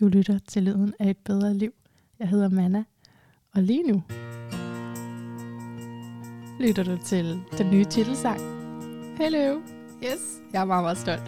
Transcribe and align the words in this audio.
Du 0.00 0.08
lytter 0.08 0.38
til 0.48 0.62
Lyden 0.62 0.94
af 0.98 1.10
et 1.10 1.16
bedre 1.16 1.54
liv. 1.54 1.72
Jeg 2.18 2.28
hedder 2.28 2.48
Manna, 2.48 2.84
og 3.54 3.62
lige 3.62 3.82
nu 3.82 4.02
lytter 6.60 6.82
du 6.82 6.98
til 7.04 7.40
den 7.58 7.70
nye 7.70 7.84
titelsang. 7.84 8.40
Hello. 9.18 9.60
Yes, 10.04 10.40
jeg 10.52 10.60
er 10.60 10.64
meget, 10.64 10.84
meget 10.84 10.98
stolt. 10.98 11.22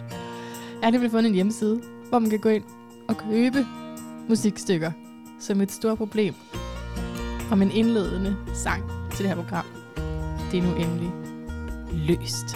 Jeg 0.81 0.83
har 0.83 0.91
nemlig 0.91 1.11
fundet 1.11 1.29
en 1.29 1.35
hjemmeside, 1.35 1.81
hvor 2.09 2.19
man 2.19 2.29
kan 2.29 2.39
gå 2.39 2.49
ind 2.49 2.63
og 3.07 3.17
købe 3.17 3.65
musikstykker 4.29 4.91
som 5.39 5.61
et 5.61 5.71
stort 5.71 5.97
problem 5.97 6.33
om 7.51 7.61
en 7.61 7.71
indledende 7.71 8.35
sang 8.53 8.83
til 9.11 9.25
det 9.25 9.35
her 9.35 9.43
program. 9.43 9.65
Det 10.51 10.59
er 10.59 10.63
nu 10.63 10.75
endelig 10.75 11.11
løst. 12.07 12.55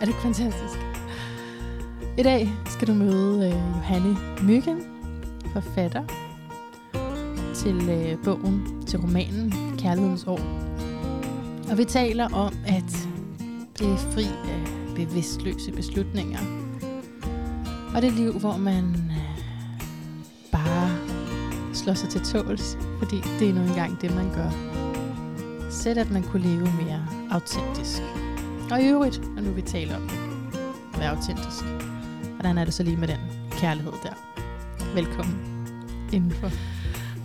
Er 0.00 0.04
det 0.04 0.08
ikke 0.08 0.22
fantastisk? 0.22 0.78
I 2.18 2.22
dag 2.22 2.48
skal 2.66 2.88
du 2.88 2.94
møde 2.94 3.46
øh, 3.46 3.52
Johanne 3.52 4.16
Myggen, 4.42 4.95
forfatter 5.62 6.02
til 7.54 7.88
øh, 7.88 8.24
bogen, 8.24 8.86
til 8.86 8.98
romanen 8.98 9.52
Kærlighedens 9.78 10.24
År. 10.26 10.40
Og 11.70 11.78
vi 11.78 11.84
taler 11.84 12.28
om, 12.34 12.52
at 12.66 13.08
det 13.78 13.98
fri 13.98 14.24
af 14.24 14.94
bevidstløse 14.96 15.72
beslutninger. 15.72 16.38
Og 17.94 18.02
det 18.02 18.12
liv, 18.12 18.32
hvor 18.32 18.56
man 18.56 18.84
øh, 19.10 19.44
bare 20.52 20.90
slår 21.74 21.94
sig 21.94 22.08
til 22.08 22.20
tåls, 22.20 22.78
fordi 22.98 23.16
det 23.38 23.48
er 23.48 23.54
nu 23.54 23.60
engang 23.60 24.00
det, 24.00 24.14
man 24.14 24.34
gør. 24.34 24.50
Sæt, 25.70 25.98
at 25.98 26.10
man 26.10 26.22
kunne 26.22 26.42
leve 26.42 26.72
mere 26.82 27.06
autentisk. 27.30 28.02
Og 28.70 28.82
i 28.82 28.86
øvrigt, 28.88 29.34
når 29.34 29.42
nu 29.42 29.50
vi 29.50 29.62
taler 29.62 29.96
om 29.96 30.02
det, 30.02 30.18
at 30.94 31.00
være 31.00 31.10
autentisk. 31.10 31.64
Hvordan 32.34 32.58
er 32.58 32.64
det 32.64 32.74
så 32.74 32.82
lige 32.82 32.96
med 32.96 33.08
den 33.08 33.20
kærlighed 33.50 33.92
der? 34.02 34.25
Velkommen 34.96 35.66
indenfor. 36.12 36.50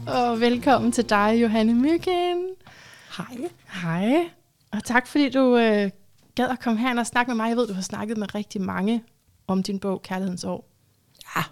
Og 0.07 0.39
velkommen 0.39 0.91
til 0.91 1.09
dig, 1.09 1.39
Johanne 1.41 1.73
Myggen. 1.73 2.45
Hej. 3.18 3.37
Hej. 3.84 4.29
Og 4.71 4.84
tak 4.84 5.07
fordi 5.07 5.29
du 5.29 5.57
øh, 5.57 5.90
gad 6.35 6.49
at 6.49 6.60
komme 6.60 6.79
her 6.79 6.99
og 6.99 7.07
snakke 7.07 7.29
med 7.29 7.35
mig. 7.35 7.49
Jeg 7.49 7.57
ved, 7.57 7.68
du 7.68 7.73
har 7.73 7.82
snakket 7.82 8.18
med 8.18 8.35
rigtig 8.35 8.62
mange 8.62 9.04
om 9.48 9.63
din 9.63 9.79
bog, 9.79 10.01
Kærlighedens 10.01 10.43
År. 10.43 10.68
Ja, 11.35 11.43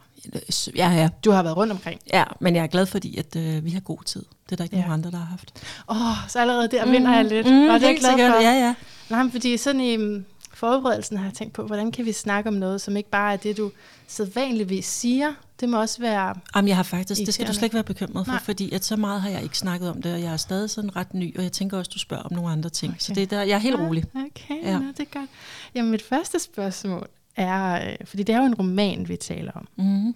ja, 0.76 0.90
ja. 0.92 1.10
Du 1.26 1.32
har 1.32 1.44
været 1.44 1.58
rundt 1.58 1.74
omkring. 1.74 2.00
Ja, 2.14 2.24
men 2.40 2.56
jeg 2.56 2.64
er 2.64 2.68
glad 2.68 2.86
fordi, 2.86 3.18
at 3.18 3.36
øh, 3.36 3.66
vi 3.66 3.70
har 3.72 3.80
god 3.80 4.04
tid. 4.06 4.26
Det 4.46 4.52
er 4.52 4.56
der 4.56 4.64
ikke 4.64 4.76
Ja. 4.76 4.82
nogen 4.82 4.94
andre, 4.94 5.12
der 5.12 5.18
har 5.18 5.26
haft. 5.26 5.64
Åh, 5.90 6.02
oh, 6.02 6.18
så 6.28 6.40
allerede 6.40 6.68
der 6.68 6.86
vinder 6.92 7.16
jeg 7.16 7.26
lidt. 7.26 7.48
Mm, 7.48 7.70
og 7.70 7.74
det 7.80 7.84
er 7.84 7.88
helt 7.88 8.00
glad 8.00 8.12
sikkert. 8.12 8.32
for. 8.32 8.42
Ja, 8.42 8.52
ja. 8.52 8.76
Nej, 9.10 9.24
men 9.24 9.32
fordi 9.32 9.58
sådan 9.58 9.82
i 9.82 9.98
mm, 9.98 10.26
forberedelsen 10.54 11.18
har 11.18 11.26
jeg 11.26 11.34
tænkt 11.34 11.54
på, 11.54 11.64
hvordan 11.64 11.92
kan 11.92 12.06
vi 12.06 12.12
snakke 12.12 12.48
om 12.48 12.54
noget, 12.54 12.82
som 12.82 12.98
ikke 12.98 13.10
bare 13.10 13.34
er 13.34 13.38
det, 13.38 13.58
du 13.58 13.72
sædvanligvis 14.08 14.86
siger. 14.86 15.34
Det 15.60 15.70
må 15.70 15.80
også 15.80 16.02
være... 16.02 16.36
Jamen, 16.56 16.68
jeg 16.68 16.76
har 16.76 16.84
faktisk, 16.84 17.26
det 17.26 17.34
skal 17.34 17.48
du 17.48 17.54
slet 17.54 17.64
ikke 17.64 17.74
være 17.74 17.84
bekymret 17.84 18.26
for, 18.26 18.34
Nej. 18.34 18.42
Fordi 18.44 18.72
at 18.72 18.86
så 18.86 18.96
meget 18.96 19.22
har 19.22 19.30
jeg 19.30 19.44
ikke 19.44 19.58
snakket 19.58 19.90
om 19.90 20.02
det, 20.02 20.14
og 20.14 20.22
jeg 20.22 20.34
er 20.34 20.38
stadig 20.38 20.70
sådan 20.70 20.96
ret 20.96 21.14
ny, 21.14 21.38
og 21.38 21.44
jeg 21.44 21.52
tænker 21.52 21.78
også, 21.78 21.92
du 21.94 22.00
spørger 22.00 22.24
om 22.24 22.34
nogle 22.34 22.52
andre 22.52 22.70
ting. 22.70 22.92
Okay. 22.92 23.00
Så 23.00 23.14
det 23.14 23.24
er 23.24 23.28
der, 23.28 23.42
jeg 23.42 23.56
er 23.56 23.60
helt 23.60 23.80
rolig. 23.80 24.04
Okay, 24.16 24.64
ja. 24.64 24.70
Ja. 24.70 24.80
nå, 24.80 24.88
det 24.88 25.00
er 25.00 25.20
godt. 25.20 25.30
Jamen, 25.76 25.92
mit 25.92 26.02
første 26.02 26.40
spørgsmål 26.40 27.08
er, 27.36 27.90
øh, 27.90 27.96
fordi 28.06 28.24
det 28.24 28.36
er 28.36 28.40
jo 28.40 28.46
en 28.46 28.56
roman, 28.56 29.08
vi 29.10 29.16
taler 29.16 29.52
om. 29.52 29.68
Mm. 29.76 30.16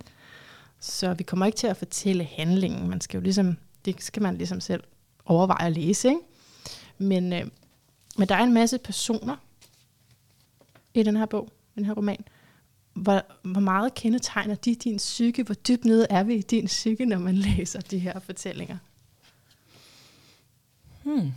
Så 0.80 1.14
vi 1.14 1.23
kommer 1.23 1.45
ikke 1.45 1.55
til 1.55 1.67
at 1.67 1.77
fortælle 1.77 2.23
handlingen. 2.23 2.89
Man 2.89 3.02
skal 3.02 3.17
jo 3.17 3.23
ligesom, 3.23 3.58
det 3.86 4.03
skal 4.03 4.21
man 4.21 4.38
ligesom 4.38 4.61
selv 4.61 4.83
overveje 5.25 5.67
at 5.67 5.71
læse, 5.73 6.08
ikke? 6.08 6.19
Men, 6.97 7.33
øh, 7.33 7.45
men 8.17 8.27
der 8.30 8.36
er 8.36 8.44
en 8.44 8.53
masse 8.53 8.77
personer 8.77 9.36
i 10.94 11.03
den 11.03 11.17
her 11.17 11.25
bog, 11.25 11.49
den 11.75 11.86
her 11.86 11.94
roman. 11.94 12.25
Hvor, 12.94 13.25
hvor 13.41 13.61
meget 13.61 13.94
kendetegner 13.94 14.55
de 14.55 14.75
din 14.75 14.97
psyke? 14.97 15.44
Hvor 15.44 15.55
dybt 15.55 15.86
nede 15.86 16.08
er 16.09 16.23
vi 16.23 16.36
i 16.36 16.41
din 16.41 16.66
psyke, 16.66 17.05
når 17.05 17.19
man 17.19 17.36
læser 17.58 17.81
de 17.81 17.99
her 17.99 18.19
fortællinger? 18.19 18.77
Hmm. 21.03 21.33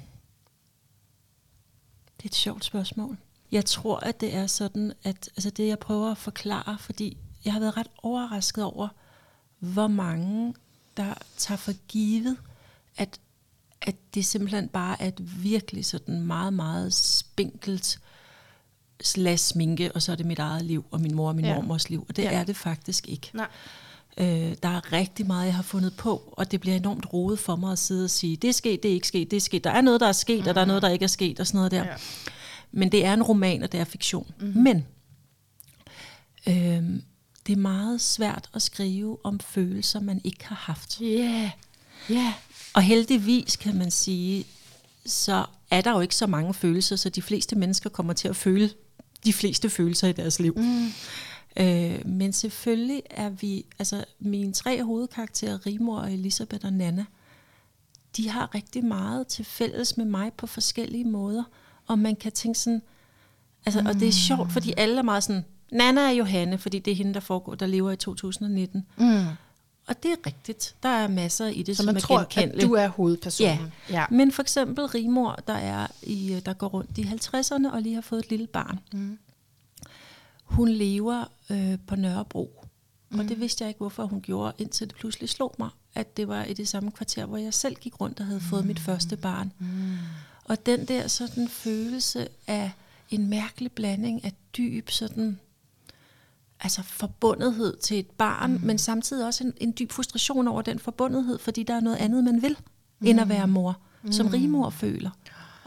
Det 2.17 2.25
er 2.25 2.29
et 2.29 2.35
sjovt 2.35 2.65
spørgsmål. 2.65 3.17
Jeg 3.53 3.65
tror, 3.65 3.97
at 3.97 4.21
det 4.21 4.35
er 4.35 4.47
sådan, 4.47 4.93
at 5.03 5.31
altså 5.37 5.51
det 5.51 5.69
jeg 5.69 5.79
prøver 5.79 6.11
at 6.11 6.19
forklare, 6.19 6.79
fordi 6.79 7.17
jeg 7.45 7.53
har 7.53 7.61
været 7.61 7.77
ret 7.77 7.91
overrasket 8.03 8.65
over, 8.65 8.89
hvor 9.59 9.87
mange, 9.87 10.55
der 10.97 11.15
tager 11.37 11.59
for 11.59 11.73
givet, 11.89 12.37
at, 12.97 13.21
at 13.83 13.97
det 14.15 14.25
simpelthen 14.25 14.69
bare 14.69 15.03
er 15.03 15.09
et 15.09 15.43
virkelig 15.43 15.85
sådan 15.85 16.21
meget, 16.21 16.53
meget 16.53 16.95
spinkelt 16.95 18.01
slash 19.03 19.45
sminke, 19.45 19.93
og 19.93 20.03
så 20.03 20.13
er 20.13 20.17
det 20.17 20.27
mit 20.27 20.39
eget 20.39 20.65
liv, 20.65 20.85
og 20.91 21.01
min 21.01 21.15
mor 21.15 21.29
og 21.29 21.37
min 21.37 21.45
Ja. 21.45 21.55
mormors 21.55 21.91
liv, 21.91 22.07
og 22.09 22.17
det 22.17 22.23
Ja. 22.23 22.31
ja. 22.33 22.39
er 22.41 22.45
det 22.45 22.57
faktisk 22.57 23.09
ikke. 23.09 23.31
Nej. 23.35 23.47
Øh, 24.19 24.55
der 24.63 24.69
er 24.69 24.93
rigtig 24.93 25.27
meget, 25.27 25.47
jeg 25.47 25.55
har 25.55 25.63
fundet 25.63 25.97
på, 25.97 26.23
og 26.33 26.51
det 26.51 26.61
bliver 26.61 26.77
enormt 26.77 27.13
rodet 27.13 27.39
for 27.39 27.57
mig 27.57 27.73
at 27.73 27.79
sidde 27.79 28.05
og 28.05 28.11
sige, 28.11 28.37
det 28.37 28.49
er 28.49 28.53
sket, 28.53 28.83
det 28.83 28.89
er 28.91 28.95
ikke 28.95 29.09
sket, 29.09 29.31
det 29.31 29.37
er 29.37 29.41
sket. 29.41 29.65
Der 29.65 29.71
er 29.71 29.81
noget, 29.81 30.01
der 30.01 30.07
er 30.07 30.13
sket, 30.13 30.43
mm. 30.43 30.49
og 30.49 30.55
der 30.55 30.61
er 30.61 30.65
noget, 30.65 30.83
der 30.83 30.89
ikke 30.89 31.03
er 31.03 31.07
sket, 31.09 31.41
og 31.41 31.47
sådan 31.47 31.59
noget 31.59 31.71
der. 31.71 31.85
Ja. 31.85 31.95
Men 32.73 32.93
det 32.93 33.05
er 33.05 33.15
en 33.15 33.23
roman, 33.23 33.63
og 33.63 33.73
det 33.73 33.81
er 33.81 33.85
fiktion. 33.85 34.31
Mm. 34.41 34.47
Men 34.47 34.87
øh, 36.49 37.01
det 37.47 37.53
er 37.53 37.57
meget 37.57 38.01
svært 38.01 38.51
at 38.55 38.63
skrive 38.63 39.19
om 39.25 39.41
følelser, 39.41 40.01
man 40.01 40.21
ikke 40.25 40.45
har 40.47 40.57
haft. 40.57 41.01
Ja, 41.01 41.07
yeah. 41.07 41.51
ja. 42.11 42.15
Yeah. 42.15 42.33
Og 42.75 42.83
heldigvis 42.83 43.57
kan 43.57 43.77
man 43.77 43.91
sige, 43.91 44.45
så 45.07 45.45
er 45.71 45.81
der 45.81 45.91
jo 45.91 46.01
ikke 46.01 46.17
så 46.17 46.27
mange 46.27 46.55
følelser, 46.55 46.97
så 46.97 47.09
de 47.09 47.23
fleste 47.23 47.57
mennesker 47.57 47.91
kommer 47.91 48.13
til 48.13 48.29
at 48.29 48.37
føle 48.37 48.71
de 49.25 49.33
fleste 49.33 49.71
følelser 49.71 50.09
i 50.09 50.13
deres 50.13 50.41
liv. 50.41 50.55
Mm. 50.57 50.87
Øh, 51.57 52.07
men 52.07 52.33
selvfølgelig 52.33 53.03
er 53.11 53.31
vi, 53.31 53.65
altså 53.79 54.05
mine 54.19 54.53
tre 54.53 54.83
hovedkarakterer, 54.83 55.67
Rimor 55.67 55.99
og 55.99 56.13
Elisabeth 56.13 56.67
og 56.67 56.73
Nana, 56.73 57.05
de 58.17 58.29
har 58.29 58.55
rigtig 58.55 58.85
meget 58.85 59.27
til 59.27 59.45
fælles 59.45 59.97
med 59.97 60.05
mig 60.05 60.33
på 60.33 60.47
forskellige 60.47 61.05
måder. 61.05 61.45
Og 61.87 61.99
man 61.99 62.17
kan 62.17 62.33
tænke 62.33 62.59
sådan, 62.59 62.83
altså, 63.67 63.81
mm. 63.81 63.87
og 63.87 63.95
det 63.95 64.09
er 64.09 64.13
sjovt, 64.13 64.53
fordi 64.53 64.75
alle 64.77 64.99
er 64.99 65.03
meget 65.03 65.23
sådan, 65.23 65.45
Nana 65.73 66.01
er 66.01 66.11
Johanne, 66.11 66.59
fordi 66.59 66.79
det 66.79 66.91
er 66.91 66.95
hende, 66.95 67.15
der 67.15 67.21
foregår, 67.21 67.55
der 67.55 67.67
lever 67.67 67.91
i 67.91 67.97
2019. 67.97 68.87
Mm. 68.97 69.25
Og 69.87 70.03
det 70.03 70.11
er 70.11 70.17
rigtigt. 70.27 70.75
Der 70.83 70.89
er 70.89 71.09
masser 71.09 71.47
i 71.47 71.63
det, 71.63 71.77
Så 71.77 71.83
som 71.83 71.87
man 71.87 71.97
er 71.97 72.01
tror, 72.01 72.19
at 72.37 72.55
du 72.63 72.73
er 72.73 72.89
hovedpersonen. 72.89 73.73
Ja. 73.91 73.95
ja. 73.99 74.05
Men 74.11 74.33
for 74.33 74.43
eksempel 74.43 74.87
Rimor, 74.87 75.39
der, 75.47 75.53
er 75.53 75.87
i, 76.03 76.41
der 76.47 76.53
går 76.53 76.67
rundt 76.69 76.99
i 76.99 77.03
50'erne 77.03 77.73
og 77.75 77.83
lige 77.83 77.95
har 77.95 78.01
fået 78.03 78.19
et 78.25 78.31
lille 78.31 78.47
barn. 78.47 78.79
Mm. 78.93 79.19
Hun 80.45 80.69
lever 80.69 81.25
øh, 81.51 81.79
på 81.87 81.97
Nørrebro. 81.97 82.65
Mm. 83.11 83.19
Og 83.19 83.23
Mm. 83.25 83.29
det 83.29 83.41
vidste 83.41 83.63
jeg 83.65 83.69
ikke, 83.69 83.79
hvorfor 83.79 84.05
hun 84.07 84.21
gjorde, 84.21 84.53
indtil 84.59 84.87
det 84.89 84.97
pludselig 84.97 85.29
slog 85.29 85.55
mig, 85.59 85.69
at 85.95 86.17
det 86.17 86.29
var 86.29 86.45
i 86.45 86.53
det 86.53 86.69
samme 86.69 86.91
kvarter, 86.91 87.27
hvor 87.27 87.37
jeg 87.37 87.55
selv 87.55 87.75
gik 87.77 88.01
rundt 88.01 88.21
og 88.21 88.27
havde 88.27 88.41
fået 88.41 88.67
mit 88.67 88.79
første 88.81 89.17
barn. 89.17 89.53
Mm. 89.59 89.97
Og 90.45 90.67
den 90.67 90.85
der 90.89 91.09
sådan 91.09 91.49
følelse 91.49 92.29
af 92.47 92.71
en 93.11 93.27
mærkelig 93.29 93.73
blanding 93.73 94.25
af 94.25 94.33
dyb 94.57 94.91
sådan 94.91 95.39
altså 96.61 96.83
forbundethed 96.83 97.77
til 97.77 97.99
et 97.99 98.11
barn, 98.11 98.53
mm. 98.53 98.61
men 98.63 98.79
samtidig 98.79 99.27
også 99.27 99.45
en, 99.45 99.53
en 99.61 99.75
dyb 99.79 99.93
frustration 99.93 100.49
over 100.49 100.63
den 100.63 100.79
forbundethed, 100.79 101.39
fordi 101.39 101.63
der 101.63 101.75
er 101.75 101.81
noget 101.81 101.97
andet, 101.97 102.25
man 102.25 102.43
vil, 102.43 102.57
mm. 103.01 103.07
end 103.07 103.21
at 103.21 103.29
være 103.29 103.49
mor, 103.49 103.79
mm. 104.03 104.13
som 104.13 104.27
rimor 104.29 104.71
føler. 104.71 105.11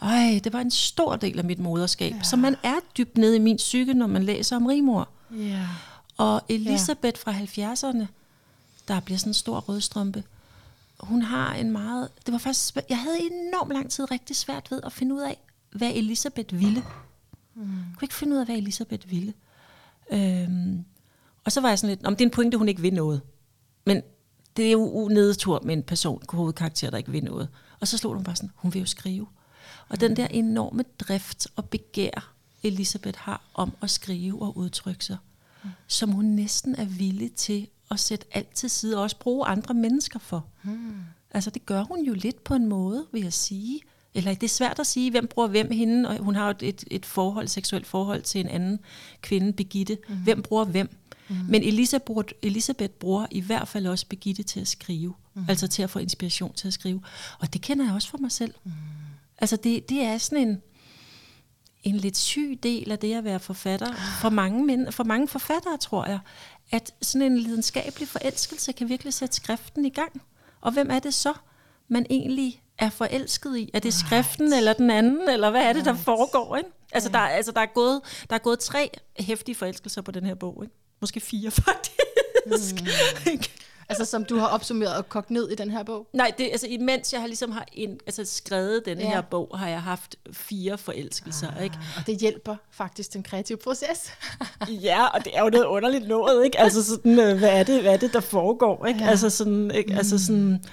Ej, 0.01 0.39
det 0.44 0.53
var 0.53 0.61
en 0.61 0.72
stor 0.72 1.16
del 1.16 1.39
af 1.39 1.45
mit 1.45 1.59
moderskab, 1.59 2.11
Ja. 2.11 2.16
ja. 2.17 2.23
så 2.23 2.35
man 2.35 2.55
er 2.63 2.75
dybt 2.97 3.17
nede 3.17 3.35
i 3.35 3.39
min 3.39 3.57
psyke, 3.57 3.94
når 3.94 4.07
man 4.07 4.23
læser 4.23 4.55
om 4.55 4.66
rimor. 4.66 5.09
Ja. 5.31 5.67
Og 6.17 6.41
Elisabeth 6.50 7.19
fra 7.21 7.31
70'erne, 7.31 8.06
der 8.88 9.00
bliver 9.00 9.17
sådan 9.17 9.29
en 9.29 9.33
stor 9.33 9.59
rødstrømpe, 9.59 10.23
hun 11.00 11.21
har 11.21 11.53
en 11.53 11.71
meget... 11.71 12.09
Det 12.25 12.31
var 12.31 12.38
faktisk, 12.38 12.77
jeg 12.89 12.97
havde 13.00 13.17
enormt 13.19 13.73
lang 13.73 13.91
tid 13.91 14.11
rigtig 14.11 14.35
svært 14.35 14.71
ved 14.71 14.79
at 14.83 14.94
finde 14.94 15.16
ud 15.16 15.21
af, 15.21 15.38
hvad 15.71 15.91
Elisabeth 15.95 16.59
ville. 16.59 16.83
Mm. 17.56 17.61
Jeg 17.61 17.95
kunne 17.97 18.06
ikke 18.06 18.16
finde 18.16 18.33
ud 18.33 18.39
af, 18.39 18.45
hvad 18.45 18.56
Elisabeth 18.56 19.11
ville. 19.11 19.33
Øhm, 20.11 20.85
og 21.45 21.51
så 21.51 21.61
var 21.61 21.69
jeg 21.69 21.79
sådan 21.79 21.95
lidt, 21.95 22.05
om 22.05 22.15
det 22.15 22.21
er 22.21 22.27
en 22.27 22.31
pointe, 22.31 22.57
hun 22.57 22.69
ikke 22.69 22.81
vil 22.81 22.93
noget. 22.93 23.21
Men 23.85 24.01
det 24.57 24.67
er 24.67 24.71
jo 24.71 25.07
nedtur 25.11 25.61
med 25.65 25.73
en 25.73 25.83
person, 25.83 26.23
hovedkarakter, 26.29 26.89
der 26.89 26.97
ikke 26.97 27.11
vil 27.11 27.23
noget. 27.23 27.50
Og 27.79 27.88
så 27.88 27.97
slog 27.97 28.13
hun 28.13 28.23
bare 28.23 28.35
sådan, 28.35 28.51
hun 28.56 28.73
vil 28.73 28.79
jo 28.79 28.85
skrive. 28.85 29.27
Og 29.89 30.01
den 30.01 30.15
der 30.15 30.27
enorme 30.27 30.83
drift 31.00 31.47
og 31.56 31.69
begær, 31.69 32.33
Elisabeth 32.63 33.19
har 33.19 33.41
om 33.53 33.73
at 33.81 33.89
skrive 33.89 34.41
og 34.41 34.57
udtrykke 34.57 35.06
sig, 35.06 35.17
mm. 35.63 35.69
som 35.88 36.12
hun 36.12 36.25
næsten 36.25 36.75
er 36.75 36.85
villig 36.85 37.33
til 37.33 37.67
at 37.91 38.00
sætte 38.00 38.25
alt 38.31 38.55
til 38.55 38.69
side, 38.69 38.97
og 38.97 39.03
også 39.03 39.19
bruge 39.19 39.45
andre 39.45 39.73
mennesker 39.73 40.19
for. 40.19 40.45
Mm. 40.63 40.95
Altså 41.31 41.50
det 41.50 41.65
gør 41.65 41.83
hun 41.83 42.05
jo 42.05 42.13
lidt 42.13 42.44
på 42.44 42.53
en 42.53 42.67
måde, 42.67 43.07
vil 43.12 43.21
jeg 43.21 43.33
sige. 43.33 43.81
Eller 44.19 44.33
det 44.33 44.44
er 44.44 44.48
svært 44.48 44.80
at 44.80 44.88
sige, 44.88 45.12
hvem 45.12 45.27
bruger 45.27 45.48
hvem 45.48 45.71
hende, 45.71 46.10
og 46.10 46.18
hun 46.18 46.36
har 46.36 46.45
jo 46.45 46.50
et, 46.50 46.63
et, 46.63 46.83
et 46.92 47.06
forhold, 47.06 47.48
seksuelt 47.48 47.88
forhold 47.88 48.21
til 48.21 48.42
en 48.42 48.48
anden 48.48 48.80
kvinde, 49.21 49.54
Begitte. 49.54 49.98
Mm. 50.10 50.16
Hvem 50.16 50.42
bruger 50.42 50.66
hvem? 50.66 50.98
Mm. 51.30 51.36
Men 51.50 51.63
Elisabeth, 51.63 52.33
Elisabeth 52.42 52.94
bruger 52.94 53.25
i 53.31 53.39
hvert 53.39 53.68
fald 53.68 53.88
også 53.88 54.06
Begitte 54.10 54.44
til 54.44 54.60
at 54.60 54.68
skrive. 54.68 55.13
Mm. 55.33 55.45
Altså 55.50 55.68
til 55.68 55.83
at 55.83 55.89
få 55.89 56.00
inspiration 56.00 56.54
til 56.54 56.68
at 56.68 56.74
skrive. 56.74 57.01
Og 57.39 57.54
det 57.54 57.62
kender 57.62 57.86
jeg 57.86 57.94
også 57.94 58.10
for 58.10 58.18
mig 58.18 58.31
selv. 58.31 58.54
Mm. 58.63 58.71
Altså 59.38 59.56
det, 59.56 59.89
det 59.89 60.01
er 60.01 60.18
sådan 60.18 60.48
en... 60.48 60.62
en 61.83 61.95
lidt 61.95 62.18
syg 62.18 62.60
del 62.63 62.92
af 62.92 63.00
det 63.00 63.13
at 63.13 63.24
være 63.24 63.39
forfatter. 63.39 63.94
For 64.22 64.30
mange, 64.30 64.65
men, 64.65 64.92
for 64.92 65.04
mange 65.04 65.27
forfattere, 65.27 65.77
tror 65.77 66.06
jeg, 66.06 66.19
at 66.72 66.92
sådan 67.01 67.31
en 67.31 67.38
lidenskabelig 67.38 68.07
forelskelse 68.07 68.72
kan 68.72 68.89
virkelig 68.89 69.13
sætte 69.13 69.36
skriften 69.36 69.86
i 69.86 69.89
gang. 69.89 70.22
Og 70.62 70.72
hvem 70.72 70.89
er 70.92 71.00
det 71.00 71.13
så, 71.13 71.33
man 71.88 72.06
egentlig 72.10 72.62
er 72.79 72.89
forelsket 72.89 73.57
i? 73.57 73.71
Er 73.73 73.79
det 73.79 73.93
skriften 73.93 74.45
right. 74.45 74.57
eller 74.57 74.73
den 74.73 74.91
anden, 74.91 75.29
eller 75.29 75.49
hvad 75.49 75.61
er 75.61 75.73
det, 75.73 75.85
der 75.85 75.91
right. 75.91 76.03
foregår? 76.03 76.55
Ikke? 76.55 76.69
Altså, 76.91 77.09
ja. 77.13 77.17
der, 77.17 77.23
altså 77.23 77.51
der, 77.51 77.61
er 77.61 77.73
gået, 77.73 78.01
der 78.29 78.35
er 78.35 78.39
gået 78.39 78.59
tre 78.59 78.91
hæftige 79.19 79.55
forelskelser 79.55 80.01
på 80.01 80.11
den 80.11 80.25
her 80.25 80.35
bog. 80.35 80.63
Ikke? 80.63 80.75
Måske 81.01 81.19
fire, 81.19 81.51
faktisk. 82.45 82.81
Mm. 82.81 83.41
Altså 83.89 84.05
som 84.05 84.25
du 84.25 84.37
har 84.37 84.47
opsummeret 84.47 84.95
og 84.95 85.09
kogt 85.09 85.31
ned 85.31 85.49
i 85.49 85.55
den 85.55 85.71
her 85.71 85.83
bog? 85.83 86.07
Nej, 86.13 86.31
det, 86.37 86.49
altså 86.51 86.67
imens 86.67 87.13
jeg 87.13 87.21
har 87.21 87.27
ligesom 87.27 87.51
har 87.51 87.65
ind, 87.73 87.99
altså 88.05 88.25
skrevet 88.25 88.85
denne 88.85 89.03
ja. 89.03 89.09
her 89.09 89.21
bog, 89.21 89.59
har 89.59 89.67
jeg 89.67 89.81
haft 89.81 90.15
fire 90.31 90.77
forelskelser. 90.77 91.47
Ah, 91.57 91.63
ikke? 91.63 91.77
Og 91.97 92.07
det 92.07 92.17
hjælper 92.17 92.55
faktisk 92.71 93.13
den 93.13 93.23
kreative 93.23 93.57
proces. 93.57 94.11
ja, 94.69 95.05
og 95.05 95.25
det 95.25 95.37
er 95.37 95.43
jo 95.43 95.49
noget 95.49 95.65
underligt 95.65 96.07
noget, 96.07 96.45
ikke? 96.45 96.59
Altså 96.59 96.85
sådan, 96.85 97.19
øh, 97.19 97.37
hvad 97.37 97.59
er 97.59 97.63
det, 97.63 97.81
hvad 97.81 97.93
er 97.93 97.97
det 97.97 98.13
der 98.13 98.19
foregår, 98.19 98.85
ikke? 98.85 99.03
Ja. 99.03 99.09
Altså 99.09 99.29
sådan, 99.29 99.71
ikke? 99.71 99.93
Altså 99.93 100.15
mm. 100.15 100.19
sådan, 100.19 100.65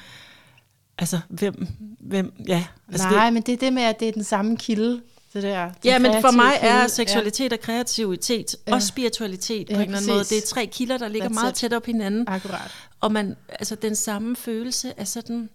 altså 0.98 1.20
hvem, 1.28 1.66
hvem, 2.00 2.32
ja. 2.48 2.66
Altså 2.88 3.08
Nej, 3.08 3.24
det, 3.24 3.32
men 3.32 3.42
det 3.42 3.52
er 3.52 3.56
det 3.56 3.72
med, 3.72 3.82
at 3.82 4.00
det 4.00 4.08
er 4.08 4.12
den 4.12 4.24
samme 4.24 4.56
kilde, 4.56 5.02
det 5.32 5.42
der. 5.42 5.70
Ja, 5.84 5.98
men 5.98 6.20
for 6.20 6.30
mig 6.30 6.52
kilde. 6.60 6.74
er 6.74 6.86
seksualitet 6.86 7.52
ja. 7.52 7.56
og 7.56 7.60
kreativitet 7.60 8.56
ja. 8.66 8.74
og 8.74 8.82
spiritualitet 8.82 9.66
på 9.66 9.72
ja, 9.72 9.78
en 9.78 9.84
eller 9.84 9.98
anden 9.98 10.10
måde. 10.10 10.24
Det 10.24 10.38
er 10.38 10.46
tre 10.46 10.66
kilder, 10.66 10.98
der 10.98 11.08
ligger 11.08 11.28
That's 11.28 11.34
meget 11.34 11.54
tæt 11.54 11.72
op 11.72 11.86
hinanden. 11.86 12.24
Akkurat. 12.28 12.70
Og 13.00 13.12
man, 13.12 13.36
altså 13.48 13.74
den 13.74 13.96
samme 13.96 14.36
følelse 14.36 15.00
af 15.00 15.08
sådan 15.08 15.48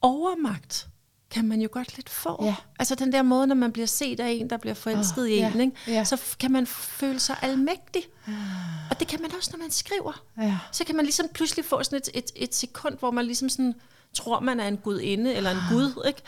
overmagt 0.00 0.86
kan 1.30 1.44
man 1.44 1.60
jo 1.60 1.68
godt 1.72 1.96
lidt 1.96 2.08
få. 2.08 2.44
Ja. 2.44 2.54
Altså 2.78 2.94
den 2.94 3.12
der 3.12 3.22
måde, 3.22 3.46
når 3.46 3.54
man 3.54 3.72
bliver 3.72 3.86
set 3.86 4.20
af 4.20 4.30
en, 4.30 4.50
der 4.50 4.56
bliver 4.56 4.74
forelsket 4.74 5.22
oh, 5.22 5.30
i 5.30 5.38
en, 5.38 5.60
ikke? 5.60 5.72
Ja. 5.86 6.04
så 6.04 6.20
kan 6.40 6.50
man 6.50 6.66
føle 6.66 7.20
sig 7.20 7.36
almægtig. 7.42 8.02
Og 8.90 9.00
det 9.00 9.08
kan 9.08 9.22
man 9.22 9.34
også, 9.36 9.50
når 9.52 9.58
man 9.58 9.70
skriver. 9.70 10.22
Ja. 10.38 10.58
Så 10.72 10.84
kan 10.84 10.96
man 10.96 11.04
ligesom 11.04 11.28
pludselig 11.34 11.64
få 11.64 11.82
sådan 11.82 11.96
et, 11.96 12.08
et, 12.14 12.30
et 12.36 12.54
sekund, 12.54 12.98
hvor 12.98 13.10
man 13.10 13.24
ligesom 13.24 13.48
sådan 13.48 13.74
tror, 14.14 14.40
man 14.40 14.60
er 14.60 14.68
en 14.68 14.76
gudinde 14.76 15.34
eller 15.34 15.50
en 15.50 15.60
gud. 15.70 16.04
Ikke? 16.06 16.22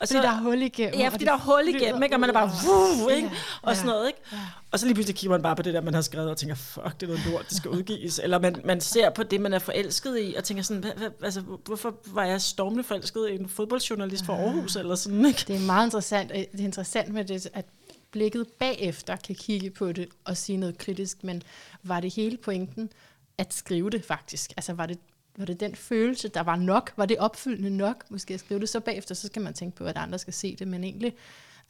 Og 0.00 0.08
så, 0.08 0.14
fordi 0.14 0.26
der 0.26 0.32
er 0.32 0.40
hul 0.40 0.62
igennem. 0.62 1.00
Ja, 1.00 1.08
fordi 1.08 1.24
der 1.24 1.32
er 1.32 1.38
hul 1.38 1.68
igennem, 1.68 2.02
ikke? 2.02 2.16
og 2.16 2.20
man 2.20 2.28
er 2.28 2.32
bare, 2.32 2.50
wuh, 2.66 3.12
ikke? 3.16 3.28
Ja, 3.28 3.34
og 3.62 3.76
sådan 3.76 3.86
noget, 3.86 4.06
ikke? 4.06 4.18
Ja. 4.32 4.38
Og 4.70 4.78
så 4.78 4.86
lige 4.86 4.94
pludselig 4.94 5.16
kigger 5.16 5.34
man 5.34 5.42
bare 5.42 5.56
på 5.56 5.62
det 5.62 5.74
der, 5.74 5.80
man 5.80 5.94
har 5.94 6.00
skrevet, 6.00 6.30
og 6.30 6.36
tænker, 6.36 6.54
fuck, 6.54 7.00
det 7.00 7.02
er 7.02 7.06
noget 7.06 7.26
lort, 7.26 7.48
det 7.48 7.56
skal 7.56 7.70
udgives. 7.70 8.20
Eller 8.22 8.38
man, 8.38 8.56
man 8.64 8.80
ser 8.80 9.10
på 9.10 9.22
det, 9.22 9.40
man 9.40 9.52
er 9.52 9.58
forelsket 9.58 10.18
i, 10.20 10.34
og 10.38 10.44
tænker 10.44 10.62
sådan, 10.62 10.84
altså, 11.22 11.40
hvorfor 11.40 11.94
var 12.06 12.24
jeg 12.24 12.40
stormende 12.40 12.84
forelsket 12.84 13.28
i 13.30 13.34
en 13.34 13.48
fodboldjournalist 13.48 14.26
fra 14.26 14.32
Aarhus, 14.32 14.76
eller 14.76 14.94
sådan, 14.94 15.26
ikke? 15.26 15.44
Det 15.48 15.56
er 15.56 15.60
meget 15.60 15.86
interessant, 15.86 16.30
det 16.30 16.60
er 16.60 16.64
interessant 16.64 17.12
med 17.12 17.24
det, 17.24 17.48
at 17.54 17.64
blikket 18.10 18.46
bagefter 18.58 19.16
kan 19.16 19.34
kigge 19.34 19.70
på 19.70 19.92
det 19.92 20.08
og 20.24 20.36
sige 20.36 20.56
noget 20.56 20.78
kritisk, 20.78 21.24
men 21.24 21.42
var 21.82 22.00
det 22.00 22.14
hele 22.14 22.36
pointen 22.36 22.90
at 23.38 23.54
skrive 23.54 23.90
det 23.90 24.04
faktisk? 24.04 24.52
Altså 24.56 24.72
var 24.72 24.86
det 24.86 24.98
var 25.36 25.44
det 25.44 25.60
den 25.60 25.74
følelse, 25.74 26.28
der 26.28 26.42
var 26.42 26.56
nok? 26.56 26.92
Var 26.96 27.06
det 27.06 27.18
opfyldende 27.18 27.76
nok? 27.76 28.04
Måske 28.08 28.34
at 28.34 28.40
skrive 28.40 28.60
det 28.60 28.68
så 28.68 28.80
bagefter, 28.80 29.14
så 29.14 29.26
skal 29.26 29.42
man 29.42 29.54
tænke 29.54 29.76
på, 29.76 29.84
at 29.84 29.96
andre 29.96 30.18
skal 30.18 30.32
se 30.32 30.56
det, 30.56 30.68
men 30.68 30.84
egentlig... 30.84 31.14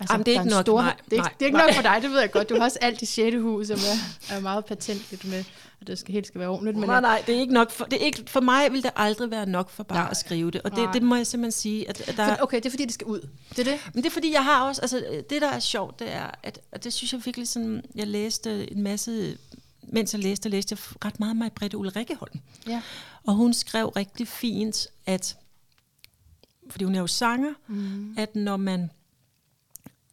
Altså, 0.00 0.14
Jamen, 0.14 0.26
det 0.26 0.36
er 0.36 0.40
ikke 0.40 0.54
nok 0.54 0.64
store, 0.64 0.82
nej, 0.82 0.96
det 1.10 1.18
er, 1.18 1.22
nej, 1.22 1.32
det 1.38 1.42
er 1.42 1.46
ikke 1.46 1.58
nej. 1.58 1.66
nok 1.66 1.74
for 1.74 1.82
dig, 1.82 1.98
det 2.02 2.10
ved 2.10 2.20
jeg 2.20 2.30
godt. 2.30 2.48
Du 2.48 2.54
har 2.56 2.64
også 2.64 2.78
alt 2.86 3.02
i 3.02 3.06
6. 3.06 3.36
hus, 3.36 3.66
som 3.66 3.76
er, 3.76 4.34
er 4.36 4.40
meget 4.40 4.64
patentligt 4.64 5.24
med, 5.24 5.44
at 5.80 5.86
det 5.86 5.98
skal 5.98 6.12
helt 6.12 6.26
skal 6.26 6.38
være 6.38 6.48
ordentligt. 6.48 6.76
Men 6.76 6.88
nej, 6.88 7.00
nej, 7.00 7.22
det 7.26 7.36
er 7.36 7.40
ikke 7.40 7.54
nok 7.54 7.70
for, 7.70 7.84
det 7.84 8.00
er 8.02 8.04
ikke, 8.04 8.22
for 8.26 8.40
mig 8.40 8.72
vil 8.72 8.82
det 8.82 8.90
aldrig 8.96 9.30
være 9.30 9.46
nok 9.46 9.70
for 9.70 9.82
bare 9.82 9.98
nej, 9.98 10.08
at 10.10 10.16
skrive 10.16 10.50
det. 10.50 10.62
Og 10.62 10.76
det, 10.76 10.88
det 10.92 11.02
må 11.02 11.16
jeg 11.16 11.26
simpelthen 11.26 11.52
sige. 11.52 11.88
At, 11.88 12.08
at 12.08 12.16
der, 12.16 12.36
for, 12.36 12.42
okay, 12.42 12.56
det 12.56 12.66
er 12.66 12.70
fordi, 12.70 12.84
det 12.84 12.94
skal 12.94 13.06
ud. 13.06 13.28
Det 13.50 13.58
er 13.58 13.64
det? 13.70 13.80
Men 13.94 14.02
det 14.02 14.08
er 14.08 14.12
fordi, 14.12 14.32
jeg 14.32 14.44
har 14.44 14.68
også, 14.68 14.80
altså 14.80 15.04
det 15.30 15.42
der 15.42 15.48
er 15.48 15.58
sjovt, 15.58 15.98
det 15.98 16.12
er, 16.12 16.30
at, 16.42 16.60
at 16.72 16.84
det 16.84 16.92
synes 16.92 17.12
jeg 17.12 17.20
virkelig 17.24 17.48
sådan, 17.48 17.82
jeg 17.94 18.06
læste 18.06 18.72
en 18.72 18.82
masse 18.82 19.36
mens 19.82 20.14
jeg 20.14 20.22
læste, 20.22 20.48
læste 20.48 20.72
jeg 20.72 21.04
ret 21.04 21.20
meget 21.20 21.36
med 21.36 21.50
Britte 21.50 21.76
Ulrikkeholm. 21.76 22.40
Ja. 22.66 22.82
Og 23.26 23.34
hun 23.34 23.54
skrev 23.54 23.88
rigtig 23.88 24.28
fint, 24.28 24.86
at, 25.06 25.38
fordi 26.70 26.84
hun 26.84 26.94
er 26.94 27.00
jo 27.00 27.06
sanger, 27.06 27.54
mm. 27.66 28.14
at 28.18 28.36
når 28.36 28.56
man, 28.56 28.90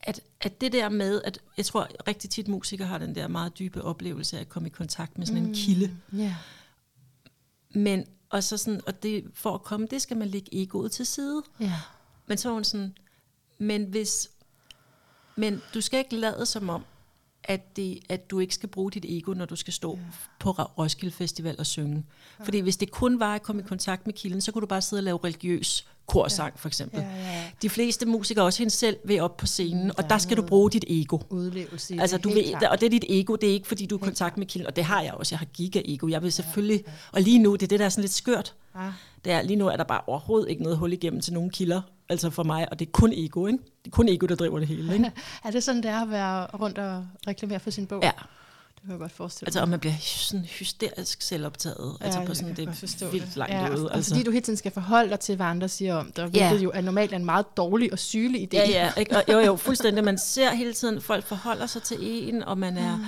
at, 0.01 0.21
at 0.41 0.61
det 0.61 0.71
der 0.71 0.89
med, 0.89 1.21
at 1.21 1.39
jeg 1.57 1.65
tror 1.65 1.87
rigtig 2.07 2.29
tit 2.29 2.47
musikere 2.47 2.87
har 2.87 2.97
den 2.97 3.15
der 3.15 3.27
meget 3.27 3.59
dybe 3.59 3.81
oplevelse 3.81 4.37
af 4.37 4.41
at 4.41 4.49
komme 4.49 4.67
i 4.67 4.71
kontakt 4.71 5.17
med 5.17 5.25
sådan 5.25 5.41
mm. 5.41 5.49
en 5.49 5.55
kilde. 5.55 5.97
Yeah. 6.13 6.33
Men, 7.75 8.05
og 8.29 8.43
så 8.43 8.57
sådan, 8.57 8.81
og 8.87 9.03
det, 9.03 9.25
for 9.33 9.55
at 9.55 9.63
komme, 9.63 9.87
det 9.87 10.01
skal 10.01 10.17
man 10.17 10.27
lægge 10.27 10.61
egoet 10.61 10.91
til 10.91 11.05
side. 11.05 11.43
Yeah. 11.61 11.71
Men 12.27 12.37
så 12.37 12.49
var 12.49 12.53
hun 12.53 12.63
sådan, 12.63 12.97
men 13.57 13.83
hvis, 13.83 14.29
men 15.35 15.61
du 15.73 15.81
skal 15.81 15.99
ikke 15.99 16.15
lade 16.15 16.45
som 16.45 16.69
om, 16.69 16.85
at, 17.43 17.75
det, 17.75 17.99
at 18.09 18.31
du 18.31 18.39
ikke 18.39 18.53
skal 18.53 18.69
bruge 18.69 18.91
dit 18.91 19.05
ego, 19.07 19.33
når 19.33 19.45
du 19.45 19.55
skal 19.55 19.73
stå 19.73 19.95
ja. 19.95 20.01
på 20.39 20.51
Roskilde 20.51 21.15
Festival 21.15 21.55
og 21.59 21.65
synge. 21.65 22.05
Ja. 22.39 22.43
Fordi 22.43 22.59
hvis 22.59 22.77
det 22.77 22.91
kun 22.91 23.19
var 23.19 23.35
at 23.35 23.43
komme 23.43 23.61
i 23.61 23.65
kontakt 23.65 24.05
med 24.05 24.13
kilden, 24.13 24.41
så 24.41 24.51
kunne 24.51 24.61
du 24.61 24.65
bare 24.67 24.81
sidde 24.81 24.99
og 24.99 25.03
lave 25.03 25.19
religiøs 25.23 25.87
korsang, 26.05 26.53
ja. 26.55 26.59
for 26.59 26.67
eksempel. 26.67 26.99
Ja, 26.99 27.07
ja, 27.07 27.33
ja. 27.33 27.43
De 27.61 27.69
fleste 27.69 28.05
musikere, 28.05 28.45
også 28.45 28.59
hende 28.59 28.73
selv, 28.73 28.97
vil 29.05 29.21
op 29.21 29.37
på 29.37 29.45
scenen, 29.45 29.87
der 29.87 29.93
og 29.97 30.09
der 30.09 30.17
skal 30.17 30.37
du 30.37 30.41
bruge 30.41 30.71
dit 30.71 30.85
ego. 30.87 31.19
Udlevelse 31.29 31.97
altså, 32.01 32.17
du 32.17 32.29
vil, 32.29 32.55
og 32.71 32.81
det 32.81 32.85
er 32.85 32.89
dit 32.89 33.05
ego, 33.09 33.35
det 33.35 33.49
er 33.49 33.53
ikke 33.53 33.67
fordi, 33.67 33.85
du 33.85 33.95
er 33.95 33.99
i 33.99 34.05
kontakt 34.05 34.37
med 34.37 34.45
kilden, 34.45 34.67
og 34.67 34.75
det 34.75 34.83
har 34.83 35.01
jeg 35.01 35.13
også, 35.13 35.35
jeg 35.35 35.39
har 35.39 35.45
giga-ego. 35.45 36.07
Jeg 36.07 36.23
vil 36.23 36.31
selvfølgelig, 36.31 36.83
ja, 36.85 36.91
ja. 36.91 36.97
og 37.11 37.21
lige 37.21 37.39
nu, 37.39 37.53
det 37.53 37.63
er 37.63 37.67
det, 37.67 37.79
der 37.79 37.85
er 37.85 37.89
sådan 37.89 38.01
lidt 38.01 38.13
skørt. 38.13 38.55
Ja. 38.75 38.91
Det 39.25 39.33
er, 39.33 39.41
lige 39.41 39.57
nu 39.57 39.67
er 39.67 39.77
der 39.77 39.83
bare 39.83 40.01
overhovedet 40.07 40.49
ikke 40.49 40.63
noget 40.63 40.77
hul 40.77 40.93
igennem 40.93 41.21
til 41.21 41.33
nogen 41.33 41.49
kilder, 41.49 41.81
altså 42.09 42.29
for 42.29 42.43
mig, 42.43 42.67
og 42.71 42.79
det 42.79 42.87
er 42.87 42.91
kun 42.91 43.13
ego, 43.13 43.47
ikke? 43.47 43.59
Det 43.85 43.91
er 43.91 43.95
kun 43.95 44.09
ego, 44.09 44.25
der 44.25 44.35
driver 44.35 44.59
det 44.59 44.67
hele, 44.67 44.93
ikke? 44.93 45.11
er 45.45 45.51
det 45.51 45.63
sådan, 45.63 45.83
det 45.83 45.91
er 45.91 46.01
at 46.01 46.09
være 46.09 46.45
rundt 46.45 46.77
og 46.77 47.07
reklamere 47.27 47.59
for 47.59 47.69
sin 47.69 47.87
bog? 47.87 48.03
Ja. 48.03 48.11
Det 48.75 48.85
kan 48.85 48.91
jeg 48.91 48.99
godt 48.99 49.11
forestille 49.11 49.47
Altså, 49.47 49.61
og 49.61 49.69
man 49.69 49.79
bliver 49.79 49.93
sådan 50.01 50.45
hysterisk 50.45 51.21
selvoptaget. 51.21 51.97
Ja, 51.99 52.05
altså 52.05 52.25
på 52.25 52.33
sådan 52.33 52.55
det 52.55 53.11
vildt 53.11 53.35
langt 53.35 53.53
ja, 53.53 53.69
ud. 53.69 53.89
Altså. 53.91 54.11
Fordi 54.11 54.23
du 54.23 54.31
hele 54.31 54.43
tiden 54.43 54.57
skal 54.57 54.71
forholde 54.71 55.09
dig 55.09 55.19
til, 55.19 55.35
hvad 55.35 55.45
andre 55.45 55.69
siger 55.69 55.95
om 55.95 56.11
dig. 56.11 56.29
Ja. 56.33 56.47
Hvilket 56.47 56.63
jo 56.63 56.71
er 56.73 56.81
normalt 56.81 57.13
en 57.13 57.25
meget 57.25 57.57
dårlig 57.57 57.93
og 57.93 57.99
sygelig 57.99 58.41
idé. 58.41 58.57
Ja, 58.57 58.69
ja. 58.69 58.91
Ikke? 58.97 59.17
Og, 59.17 59.23
jo, 59.31 59.39
jo, 59.39 59.55
fuldstændig. 59.67 60.03
Man 60.03 60.17
ser 60.17 60.53
hele 60.53 60.73
tiden, 60.73 61.01
folk 61.01 61.25
forholder 61.25 61.65
sig 61.65 61.83
til 61.83 61.97
en, 62.01 62.43
og 62.43 62.57
man 62.57 62.77
er... 62.77 62.99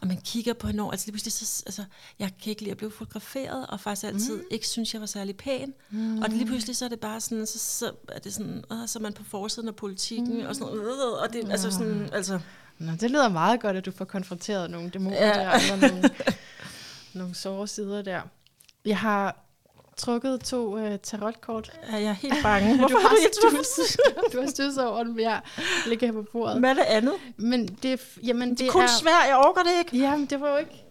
Og 0.00 0.06
man 0.06 0.16
kigger 0.24 0.52
på 0.52 0.66
hende 0.66 0.88
altså 0.92 1.06
lige 1.06 1.12
pludselig, 1.12 1.32
så, 1.32 1.62
altså, 1.66 1.84
jeg 2.18 2.30
kan 2.42 2.50
ikke 2.50 2.62
lide 2.62 2.70
at 2.70 2.76
blive 2.76 2.90
fotograferet, 2.90 3.66
og 3.66 3.80
faktisk 3.80 4.06
altid 4.06 4.36
mm. 4.36 4.44
ikke 4.50 4.66
synes, 4.66 4.92
jeg 4.94 5.00
var 5.00 5.06
særlig 5.06 5.36
pæn. 5.36 5.74
Mm. 5.90 6.18
Og 6.18 6.28
lige 6.28 6.46
pludselig, 6.46 6.76
så 6.76 6.84
er 6.84 6.88
det 6.88 7.00
bare 7.00 7.20
sådan, 7.20 7.46
så, 7.46 7.58
så 7.58 7.92
er 8.08 8.18
det 8.18 8.34
sådan, 8.34 8.64
øh, 8.72 8.88
så 8.88 8.98
er 8.98 9.02
man 9.02 9.12
på 9.12 9.24
forsiden 9.24 9.68
af 9.68 9.76
politikken, 9.76 10.40
mm. 10.40 10.46
og 10.46 10.56
sådan, 10.56 10.74
øh, 10.74 11.22
og 11.22 11.32
det, 11.32 11.50
altså 11.50 11.70
sådan, 11.70 12.08
altså, 12.12 12.40
Nå, 12.78 12.92
det 12.92 13.10
lyder 13.10 13.28
meget 13.28 13.60
godt, 13.60 13.76
at 13.76 13.86
du 13.86 13.90
får 13.90 14.04
konfronteret 14.04 14.70
nogle 14.70 14.90
dæmoner 14.90 15.16
ja. 15.16 15.32
der, 15.32 15.50
eller 15.50 15.88
nogle, 15.88 16.10
nogle 17.14 17.34
såre 17.34 17.68
sider 17.68 18.02
der. 18.02 18.20
Jeg 18.84 18.98
har 18.98 19.47
trukket 19.98 20.40
to 20.40 20.76
uh, 20.76 20.96
tarotkort. 21.02 21.72
Jeg 21.92 22.02
er 22.02 22.12
helt 22.12 22.42
bange. 22.42 22.76
Hvorfor 22.78 22.98
du 22.98 23.02
har 23.02 23.08
du 23.08 23.64
stus, 23.64 23.98
du 24.32 24.40
har 24.40 24.48
stus 24.48 24.76
over 24.76 25.02
dem, 25.02 25.20
jeg 25.20 25.40
ligger 25.86 26.06
her 26.06 26.12
på 26.12 26.24
bordet. 26.32 26.58
Hvad 26.58 26.70
er 26.70 26.74
det 26.74 26.82
andet? 26.82 27.14
Men 27.36 27.66
det, 27.82 28.00
jamen, 28.24 28.50
det, 28.50 28.58
det 28.58 28.66
er 28.66 28.70
kun 28.70 28.82
er, 28.82 28.86
svært, 28.86 29.28
jeg 29.28 29.36
orker 29.36 29.62
det 29.62 29.72
ikke. 29.78 29.98
Jamen, 29.98 30.26
det 30.26 30.40
var 30.40 30.50
jo 30.50 30.56
ikke... 30.56 30.84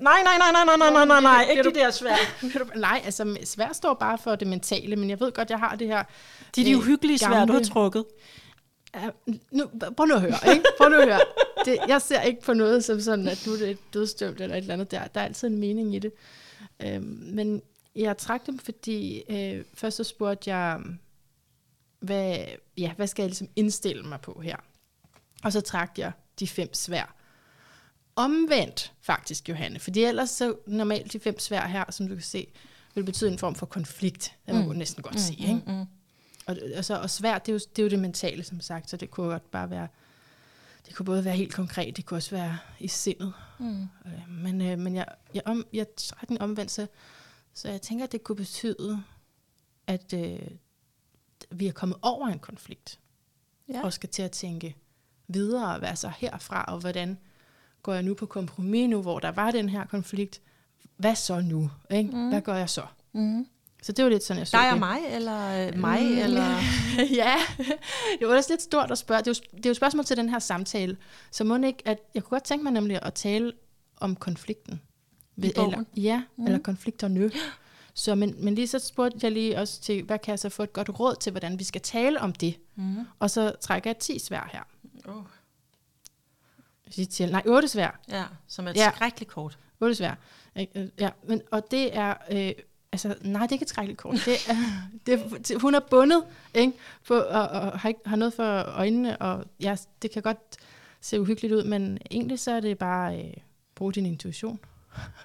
Nej, 0.00 0.22
nej, 0.24 0.38
nej, 0.38 0.52
nej, 0.52 0.64
nej, 0.64 0.90
nej, 0.90 1.04
nej, 1.04 1.20
nej, 1.20 1.20
nej, 1.20 1.46
ikke 1.50 1.62
det 1.62 1.74
der 1.74 1.90
svært. 1.90 2.18
Nej, 2.76 3.02
altså 3.04 3.36
svært 3.44 3.76
står 3.76 3.94
bare 3.94 4.18
for 4.18 4.36
det 4.36 4.48
mentale, 4.48 4.96
men 4.96 5.10
jeg 5.10 5.20
ved 5.20 5.32
godt, 5.32 5.50
jeg 5.50 5.58
har 5.58 5.76
det 5.76 5.86
her... 5.86 6.02
De 6.56 6.60
er 6.60 6.64
de 6.64 6.76
uhyggelige 6.76 7.18
svært, 7.18 7.48
du 7.48 7.52
har 7.52 7.62
trukket. 7.62 8.04
Ja, 8.94 9.08
nu, 9.50 9.64
prøv 9.96 10.06
nu 10.06 10.14
at 10.14 10.20
høre, 10.20 10.52
ikke? 10.52 10.64
Prøv 10.78 10.88
nu 10.88 10.96
at 10.96 11.04
høre. 11.04 11.20
Det, 11.64 11.78
jeg 11.88 12.02
ser 12.02 12.20
ikke 12.20 12.42
på 12.42 12.54
noget 12.54 12.84
som 12.84 13.00
sådan, 13.00 13.28
at 13.28 13.42
nu 13.46 13.52
er 13.52 13.56
det 13.56 13.78
dødstømt 13.94 14.40
eller 14.40 14.56
et 14.56 14.60
eller 14.60 14.74
andet 14.74 14.90
der. 14.90 15.00
Der 15.14 15.20
er 15.20 15.24
altid 15.24 15.48
en 15.48 15.58
mening 15.58 15.94
i 15.94 15.98
det. 15.98 16.12
Øhm, 16.86 17.18
men 17.32 17.62
jeg 17.96 18.18
trak 18.18 18.46
dem, 18.46 18.58
fordi 18.58 19.22
øh, 19.28 19.64
først 19.74 19.96
så 19.96 20.04
spurgte 20.04 20.54
jeg, 20.54 20.80
hvad, 22.00 22.44
ja, 22.76 22.92
hvad 22.92 23.06
skal 23.06 23.22
jeg 23.22 23.28
ligesom 23.28 23.48
indstille 23.56 24.02
mig 24.02 24.20
på 24.20 24.40
her? 24.40 24.56
Og 25.44 25.52
så 25.52 25.60
trak 25.60 25.98
jeg 25.98 26.12
de 26.40 26.48
fem 26.48 26.74
svær. 26.74 27.14
Omvendt 28.16 28.92
faktisk, 29.00 29.48
Johanne, 29.48 29.78
fordi 29.78 30.04
ellers 30.04 30.30
så 30.30 30.54
normalt 30.66 31.12
de 31.12 31.20
fem 31.20 31.38
svær 31.38 31.66
her, 31.66 31.84
som 31.90 32.08
du 32.08 32.14
kan 32.14 32.22
se, 32.22 32.46
vil 32.94 33.04
betyde 33.04 33.32
en 33.32 33.38
form 33.38 33.54
for 33.54 33.66
konflikt. 33.66 34.36
Det 34.46 34.54
må 34.54 34.72
mm. 34.72 34.78
næsten 34.78 35.02
godt 35.02 35.14
mm, 35.14 35.18
sige, 35.18 35.48
ikke? 35.48 35.62
Mm, 35.66 35.72
mm. 35.72 35.86
Og, 36.46 36.56
altså, 36.74 37.00
og 37.00 37.10
svært, 37.10 37.46
det 37.46 37.52
er, 37.52 37.54
jo, 37.54 37.58
det 37.76 37.78
er 37.78 37.82
jo 37.82 37.90
det 37.90 37.98
mentale, 37.98 38.44
som 38.44 38.60
sagt, 38.60 38.90
så 38.90 38.96
det 38.96 39.10
kunne 39.10 39.26
godt 39.26 39.50
bare 39.50 39.70
være, 39.70 39.88
det 40.86 40.94
kunne 40.94 41.06
både 41.06 41.24
være 41.24 41.36
helt 41.36 41.54
konkret, 41.54 41.96
det 41.96 42.06
kunne 42.06 42.18
også 42.18 42.30
være 42.30 42.58
i 42.80 42.88
sindet. 42.88 43.32
Mm. 43.58 43.82
Øh, 43.82 44.28
men 44.28 44.60
øh, 44.60 44.78
men 44.78 44.94
jeg, 44.94 45.06
jeg, 45.34 45.42
om, 45.44 45.66
jeg 45.72 45.86
trækker 45.96 46.26
den 46.26 46.42
omvendt, 46.42 46.70
så, 46.70 46.86
så 47.54 47.68
jeg 47.68 47.82
tænker, 47.82 48.04
at 48.04 48.12
det 48.12 48.24
kunne 48.24 48.36
betyde, 48.36 49.02
at 49.86 50.12
øh, 50.12 50.38
vi 51.50 51.66
er 51.66 51.72
kommet 51.72 51.98
over 52.02 52.28
en 52.28 52.38
konflikt, 52.38 53.00
ja. 53.68 53.84
og 53.84 53.92
skal 53.92 54.08
til 54.08 54.22
at 54.22 54.30
tænke 54.30 54.76
videre, 55.28 55.78
hvad 55.78 55.96
så 55.96 56.12
herfra, 56.16 56.64
og 56.64 56.78
hvordan 56.78 57.18
går 57.82 57.92
jeg 57.92 58.02
nu 58.02 58.14
på 58.14 58.26
kompromis 58.26 58.90
nu, 58.90 59.02
hvor 59.02 59.18
der 59.18 59.30
var 59.30 59.50
den 59.50 59.68
her 59.68 59.86
konflikt, 59.86 60.40
hvad 60.96 61.14
så 61.14 61.40
nu? 61.40 61.70
Ikke? 61.90 62.10
Mm. 62.10 62.28
Hvad 62.28 62.40
gør 62.40 62.54
jeg 62.54 62.70
så? 62.70 62.86
Mm. 63.12 63.46
Så 63.82 63.92
det 63.92 64.04
var 64.04 64.10
lidt 64.10 64.24
sådan, 64.24 64.38
jeg 64.38 64.48
så 64.48 64.56
Dig 64.56 64.72
og 64.72 64.78
mig, 64.78 64.98
eller 65.10 65.66
øh, 65.68 65.78
mig, 65.78 66.02
Mm, 66.02 66.18
eller... 66.18 66.56
ja, 67.22 67.34
det 68.20 68.28
var 68.28 68.36
også 68.36 68.52
lidt 68.52 68.62
stort 68.62 68.90
at 68.90 68.98
spørge. 68.98 69.18
Det 69.18 69.26
er, 69.26 69.30
jo, 69.30 69.56
det 69.56 69.66
er 69.66 69.68
jo 69.68 69.70
et 69.70 69.76
spørgsmål 69.76 70.04
til 70.04 70.16
den 70.16 70.28
her 70.28 70.38
samtale. 70.38 70.96
Så 71.30 71.44
må 71.44 71.56
ikke, 71.56 71.82
at 71.84 71.98
jeg 72.14 72.22
kunne 72.22 72.36
godt 72.36 72.44
tænke 72.44 72.62
mig 72.62 72.72
nemlig 72.72 72.98
at 73.02 73.14
tale 73.14 73.52
om 73.96 74.16
konflikten. 74.16 74.80
I 75.36 75.52
bogen? 75.54 75.72
Eller, 75.72 75.84
ja, 75.96 76.22
mm. 76.36 76.46
eller 76.46 76.58
konflikterne. 76.58 77.30
Så, 77.94 78.14
men, 78.14 78.34
men 78.44 78.54
lige 78.54 78.66
så 78.66 78.78
spurgte 78.78 79.18
jeg 79.22 79.32
lige 79.32 79.58
også 79.58 79.80
til, 79.80 80.02
hvad 80.02 80.18
kan 80.18 80.30
jeg 80.30 80.38
så 80.38 80.48
få 80.48 80.62
et 80.62 80.72
godt 80.72 81.00
råd 81.00 81.16
til, 81.20 81.30
hvordan 81.30 81.58
vi 81.58 81.64
skal 81.64 81.80
tale 81.80 82.20
om 82.20 82.32
det? 82.32 82.56
Mm. 82.74 82.96
Og 83.18 83.30
så 83.30 83.52
trækker 83.60 83.90
jeg 83.90 83.98
10 83.98 84.18
svær 84.18 84.48
her. 84.52 84.62
Oh. 85.14 85.22
Jeg 86.96 87.06
siger 87.10 87.30
Nej, 87.30 87.42
8 87.46 87.68
svær. 87.68 88.00
Ja, 88.08 88.24
som 88.48 88.66
er 88.66 88.70
et 88.70 88.76
Ja. 88.76 88.90
skrækkeligt 88.94 89.30
kort. 89.30 89.58
8 89.80 89.94
svær. 89.94 90.14
Ikke? 90.56 90.80
Øh, 90.80 90.88
Ja, 91.00 91.10
men, 91.28 91.42
og 91.50 91.70
det 91.70 91.96
er... 91.96 92.14
Øh, 92.32 92.52
altså, 92.92 93.14
nej, 93.20 93.42
det 93.42 93.48
er 93.48 93.52
ikke 93.52 93.62
et 93.62 93.68
skrækkeligt 93.68 93.98
kort. 94.00 94.14
Det 94.26 94.34
er, 94.48 94.54
det 95.06 95.14
er, 95.14 95.28
det- 95.38 95.60
hun 95.60 95.74
er 95.74 95.80
bundet, 95.80 96.24
ikke? 96.54 96.72
På, 97.08 97.14
og, 97.14 97.48
og 97.48 97.78
har, 97.80 97.88
ikke, 97.88 98.00
har 98.06 98.16
noget 98.16 98.34
for 98.34 98.62
øjnene, 98.62 99.18
og 99.18 99.44
ja, 99.60 99.76
det 100.02 100.10
kan 100.10 100.22
godt 100.22 100.38
se 101.00 101.20
uhyggeligt 101.20 101.54
ud, 101.54 101.64
men 101.64 101.98
egentlig 102.10 102.38
så 102.38 102.50
er 102.52 102.60
det 102.60 102.78
bare 102.78 103.22
øh, 103.24 103.34
brug 103.74 103.94
din 103.94 104.06
intuition. 104.06 104.60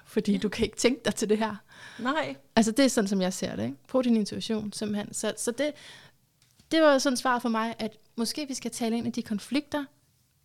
Fordi 0.04 0.32
ja. 0.32 0.38
du 0.38 0.48
kan 0.48 0.64
ikke 0.64 0.76
tænke 0.76 1.00
dig 1.04 1.14
til 1.14 1.28
det 1.28 1.38
her. 1.38 1.56
Nej. 1.98 2.36
Altså, 2.56 2.72
det 2.72 2.84
er 2.84 2.88
sådan, 2.88 3.08
som 3.08 3.20
jeg 3.20 3.32
ser 3.32 3.56
det, 3.56 3.64
ikke? 3.64 3.76
Brug 3.88 4.04
din 4.04 4.16
intuition, 4.16 4.72
simpelthen. 4.72 5.14
Så, 5.14 5.34
så 5.36 5.50
det, 5.50 5.72
det 6.70 6.82
var 6.82 6.98
sådan 6.98 7.16
svar 7.16 7.38
for 7.38 7.48
mig, 7.48 7.74
at 7.78 7.96
måske 8.16 8.48
vi 8.48 8.54
skal 8.54 8.70
tale 8.70 8.96
ind 8.96 9.06
i 9.06 9.10
de 9.10 9.22
konflikter, 9.22 9.84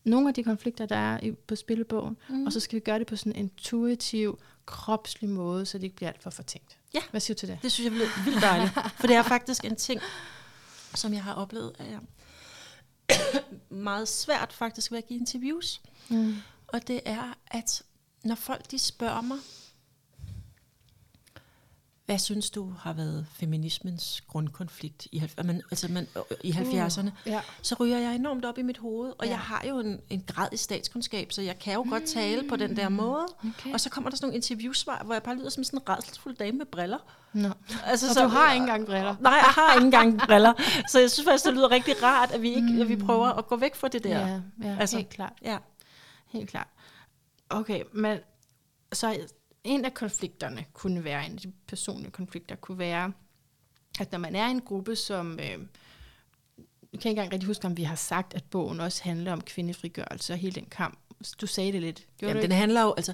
nogle 0.03 0.27
af 0.27 0.33
de 0.33 0.43
konflikter, 0.43 0.85
der 0.85 0.95
er 0.95 1.19
i, 1.19 1.31
på 1.31 1.55
spillebogen, 1.55 2.17
mm. 2.29 2.45
og 2.45 2.53
så 2.53 2.59
skal 2.59 2.75
vi 2.75 2.79
gøre 2.79 2.99
det 2.99 3.07
på 3.07 3.15
sådan 3.15 3.31
en 3.31 3.39
intuitiv, 3.39 4.39
kropslig 4.65 5.29
måde, 5.29 5.65
så 5.65 5.77
det 5.77 5.83
ikke 5.83 5.95
bliver 5.95 6.09
alt 6.09 6.23
for 6.23 6.29
fortænkt. 6.29 6.77
Ja. 6.93 6.99
Hvad 7.11 7.21
siger 7.21 7.35
du 7.35 7.39
til 7.39 7.49
det? 7.49 7.59
Det 7.61 7.71
synes 7.71 7.91
jeg 7.91 8.01
er 8.01 8.23
vildt 8.25 8.41
dejligt. 8.41 8.71
For 8.99 9.07
det 9.07 9.15
er 9.15 9.23
faktisk 9.23 9.65
en 9.65 9.75
ting, 9.75 10.01
som 10.95 11.13
jeg 11.13 11.23
har 11.23 11.33
oplevet, 11.33 11.75
er 11.79 11.99
meget 13.73 14.07
svært 14.07 14.53
faktisk 14.53 14.91
ved 14.91 14.97
at 14.97 15.07
give 15.07 15.19
interviews. 15.19 15.81
Mm. 16.09 16.35
Og 16.67 16.87
det 16.87 17.01
er, 17.05 17.37
at 17.47 17.83
når 18.23 18.35
folk 18.35 18.71
de 18.71 18.79
spørger 18.79 19.21
mig, 19.21 19.37
hvad 22.05 22.17
synes 22.19 22.49
du 22.49 22.73
har 22.79 22.93
været 22.93 23.25
feminismens 23.33 24.21
grundkonflikt 24.27 25.07
i, 25.11 25.23
man, 25.43 25.61
altså 25.71 25.87
man, 25.91 26.07
i 26.43 26.51
70'erne? 26.51 27.09
Ja. 27.25 27.41
så 27.61 27.75
ryger 27.79 27.99
jeg 27.99 28.15
enormt 28.15 28.45
op 28.45 28.57
i 28.57 28.61
mit 28.61 28.77
hoved, 28.77 29.13
og 29.19 29.25
Ja. 29.25 29.29
jeg 29.31 29.39
har 29.39 29.65
jo 29.69 29.79
en, 29.79 30.01
en 30.09 30.23
grad 30.27 30.47
i 30.51 30.57
statskundskab, 30.57 31.31
så 31.31 31.41
jeg 31.41 31.59
kan 31.59 31.73
jo 31.73 31.85
godt 31.89 32.03
tale 32.05 32.49
på 32.49 32.55
den 32.55 32.75
der 32.75 32.89
måde. 32.89 33.25
Okay. 33.39 33.73
Og 33.73 33.79
så 33.79 33.89
kommer 33.89 34.09
der 34.09 34.17
sådan 34.17 34.27
nogle 34.27 34.35
interviewsvar, 34.35 35.03
hvor 35.03 35.13
jeg 35.13 35.23
bare 35.23 35.35
lyder 35.35 35.49
som 35.49 35.63
sådan 35.63 35.79
en 35.79 35.89
redselsfuld 35.89 36.35
dame 36.35 36.57
med 36.57 36.65
briller. 36.65 36.97
Nå. 37.33 37.49
Altså, 37.85 38.19
Og 38.19 38.23
du 38.29 38.29
har 38.29 38.53
ikke 38.53 38.61
engang 38.63 38.85
briller. 38.85 39.15
Nej, 39.19 39.31
jeg 39.33 39.43
har 39.43 39.73
ikke 39.73 39.85
engang 39.85 40.19
briller. 40.19 40.53
Så 40.89 40.99
jeg 40.99 41.11
synes 41.11 41.25
faktisk, 41.27 41.45
det 41.45 41.53
lyder 41.53 41.71
rigtig 41.71 42.03
rart, 42.03 42.31
at 42.31 42.41
vi, 42.41 42.49
ikke, 42.53 42.77
at 42.81 42.89
vi 42.89 42.95
prøver 42.95 43.27
at 43.27 43.47
gå 43.47 43.55
væk 43.55 43.75
fra 43.75 43.87
det 43.87 44.03
der. 44.03 44.27
Ja, 44.27 44.41
ja 44.63 44.77
Altså, 44.79 44.97
helt 44.97 45.09
klart. 45.09 45.33
Ja. 45.41 45.57
Helt 46.27 46.49
klart. 46.49 46.67
Okay, 47.49 47.83
men 47.93 48.19
så 48.93 49.17
en 49.63 49.85
af 49.85 49.93
konflikterne 49.93 50.65
kunne 50.73 51.03
være, 51.03 51.25
en 51.25 51.31
af 51.31 51.37
de 51.37 51.51
personlige 51.67 52.11
konflikter 52.11 52.55
kunne 52.55 52.79
være, 52.79 53.13
at 53.99 54.11
når 54.11 54.19
man 54.19 54.35
er 54.35 54.47
i 54.47 54.51
en 54.51 54.61
gruppe, 54.61 54.95
som... 54.95 55.39
Øh, 55.39 55.59
jeg 56.93 57.01
kan 57.01 57.09
ikke 57.09 57.09
engang 57.09 57.33
rigtig 57.33 57.47
huske, 57.47 57.65
om 57.65 57.77
vi 57.77 57.83
har 57.83 57.95
sagt, 57.95 58.33
at 58.33 58.43
bogen 58.43 58.79
også 58.79 59.03
handler 59.03 59.31
om 59.31 59.41
kvindefrigørelse 59.41 60.33
og 60.33 60.37
hele 60.37 60.55
den 60.55 60.65
kamp. 60.65 60.99
Du 61.41 61.47
sagde 61.47 61.71
det 61.71 61.81
lidt. 61.81 62.07
Gjorde 62.17 62.29
Jamen, 62.29 62.43
den 62.43 62.51
handler 62.51 62.81
jo, 62.81 62.93
altså, 62.97 63.13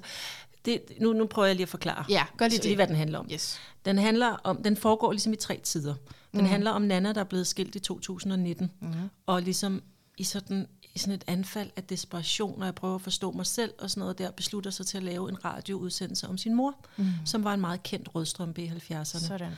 det, 0.65 0.81
nu, 0.99 1.13
nu 1.13 1.25
prøver 1.25 1.45
jeg 1.45 1.55
lige 1.55 1.63
at 1.63 1.69
forklare. 1.69 2.05
Ja, 2.09 2.25
gør 2.37 2.47
lige 2.47 2.57
Så 2.57 2.61
det. 2.61 2.65
lige, 2.65 2.75
hvad 2.75 2.87
den 2.87 2.95
handler 2.95 3.19
om. 3.19 3.27
Yes. 3.31 3.59
Den 3.85 3.97
handler 3.97 4.27
om, 4.27 4.63
den 4.63 4.77
foregår 4.77 5.11
ligesom 5.11 5.33
i 5.33 5.35
tre 5.35 5.59
tider. 5.63 5.95
Den 6.31 6.41
mm. 6.41 6.47
handler 6.47 6.71
om 6.71 6.81
Nana, 6.81 7.13
der 7.13 7.19
er 7.19 7.25
blevet 7.25 7.47
skilt 7.47 7.75
i 7.75 7.79
2019, 7.79 8.71
mm. 8.81 8.93
og 9.25 9.41
ligesom 9.41 9.83
i 10.17 10.23
sådan, 10.23 10.67
i 10.95 10.99
sådan 10.99 11.13
et 11.13 11.23
anfald 11.27 11.69
af 11.75 11.83
desperation, 11.83 12.59
og 12.59 12.65
jeg 12.65 12.75
prøver 12.75 12.95
at 12.95 13.01
forstå 13.01 13.31
mig 13.31 13.45
selv 13.45 13.73
og 13.79 13.89
sådan 13.89 13.99
noget 13.99 14.17
der, 14.17 14.31
beslutter 14.31 14.71
sig 14.71 14.85
til 14.85 14.97
at 14.97 15.03
lave 15.03 15.29
en 15.29 15.45
radioudsendelse 15.45 16.27
om 16.27 16.37
sin 16.37 16.53
mor, 16.55 16.75
mm. 16.97 17.05
som 17.25 17.43
var 17.43 17.53
en 17.53 17.61
meget 17.61 17.83
kendt 17.83 18.15
rødstrømpe 18.15 18.63
i 18.63 18.67
70'erne. 18.67 19.03
Sådan. 19.03 19.51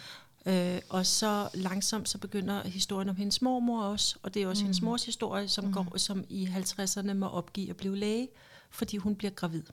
Øh, 0.45 0.81
og 0.89 1.05
så 1.05 1.49
langsomt 1.53 2.09
så 2.09 2.17
begynder 2.17 2.67
historien 2.67 3.09
om 3.09 3.15
hendes 3.15 3.41
mormor 3.41 3.83
også, 3.83 4.15
og 4.23 4.33
det 4.33 4.43
er 4.43 4.47
også 4.47 4.63
mm. 4.63 4.65
hendes 4.65 4.81
mors 4.81 5.05
historie, 5.05 5.47
som, 5.47 5.65
mm. 5.65 5.73
går, 5.73 5.97
som 5.97 6.25
i 6.29 6.45
50'erne 6.45 7.13
må 7.13 7.27
opgive 7.27 7.69
at 7.69 7.77
blive 7.77 7.97
læge, 7.97 8.27
fordi 8.69 8.97
hun 8.97 9.15
bliver 9.15 9.31
gravid. 9.31 9.63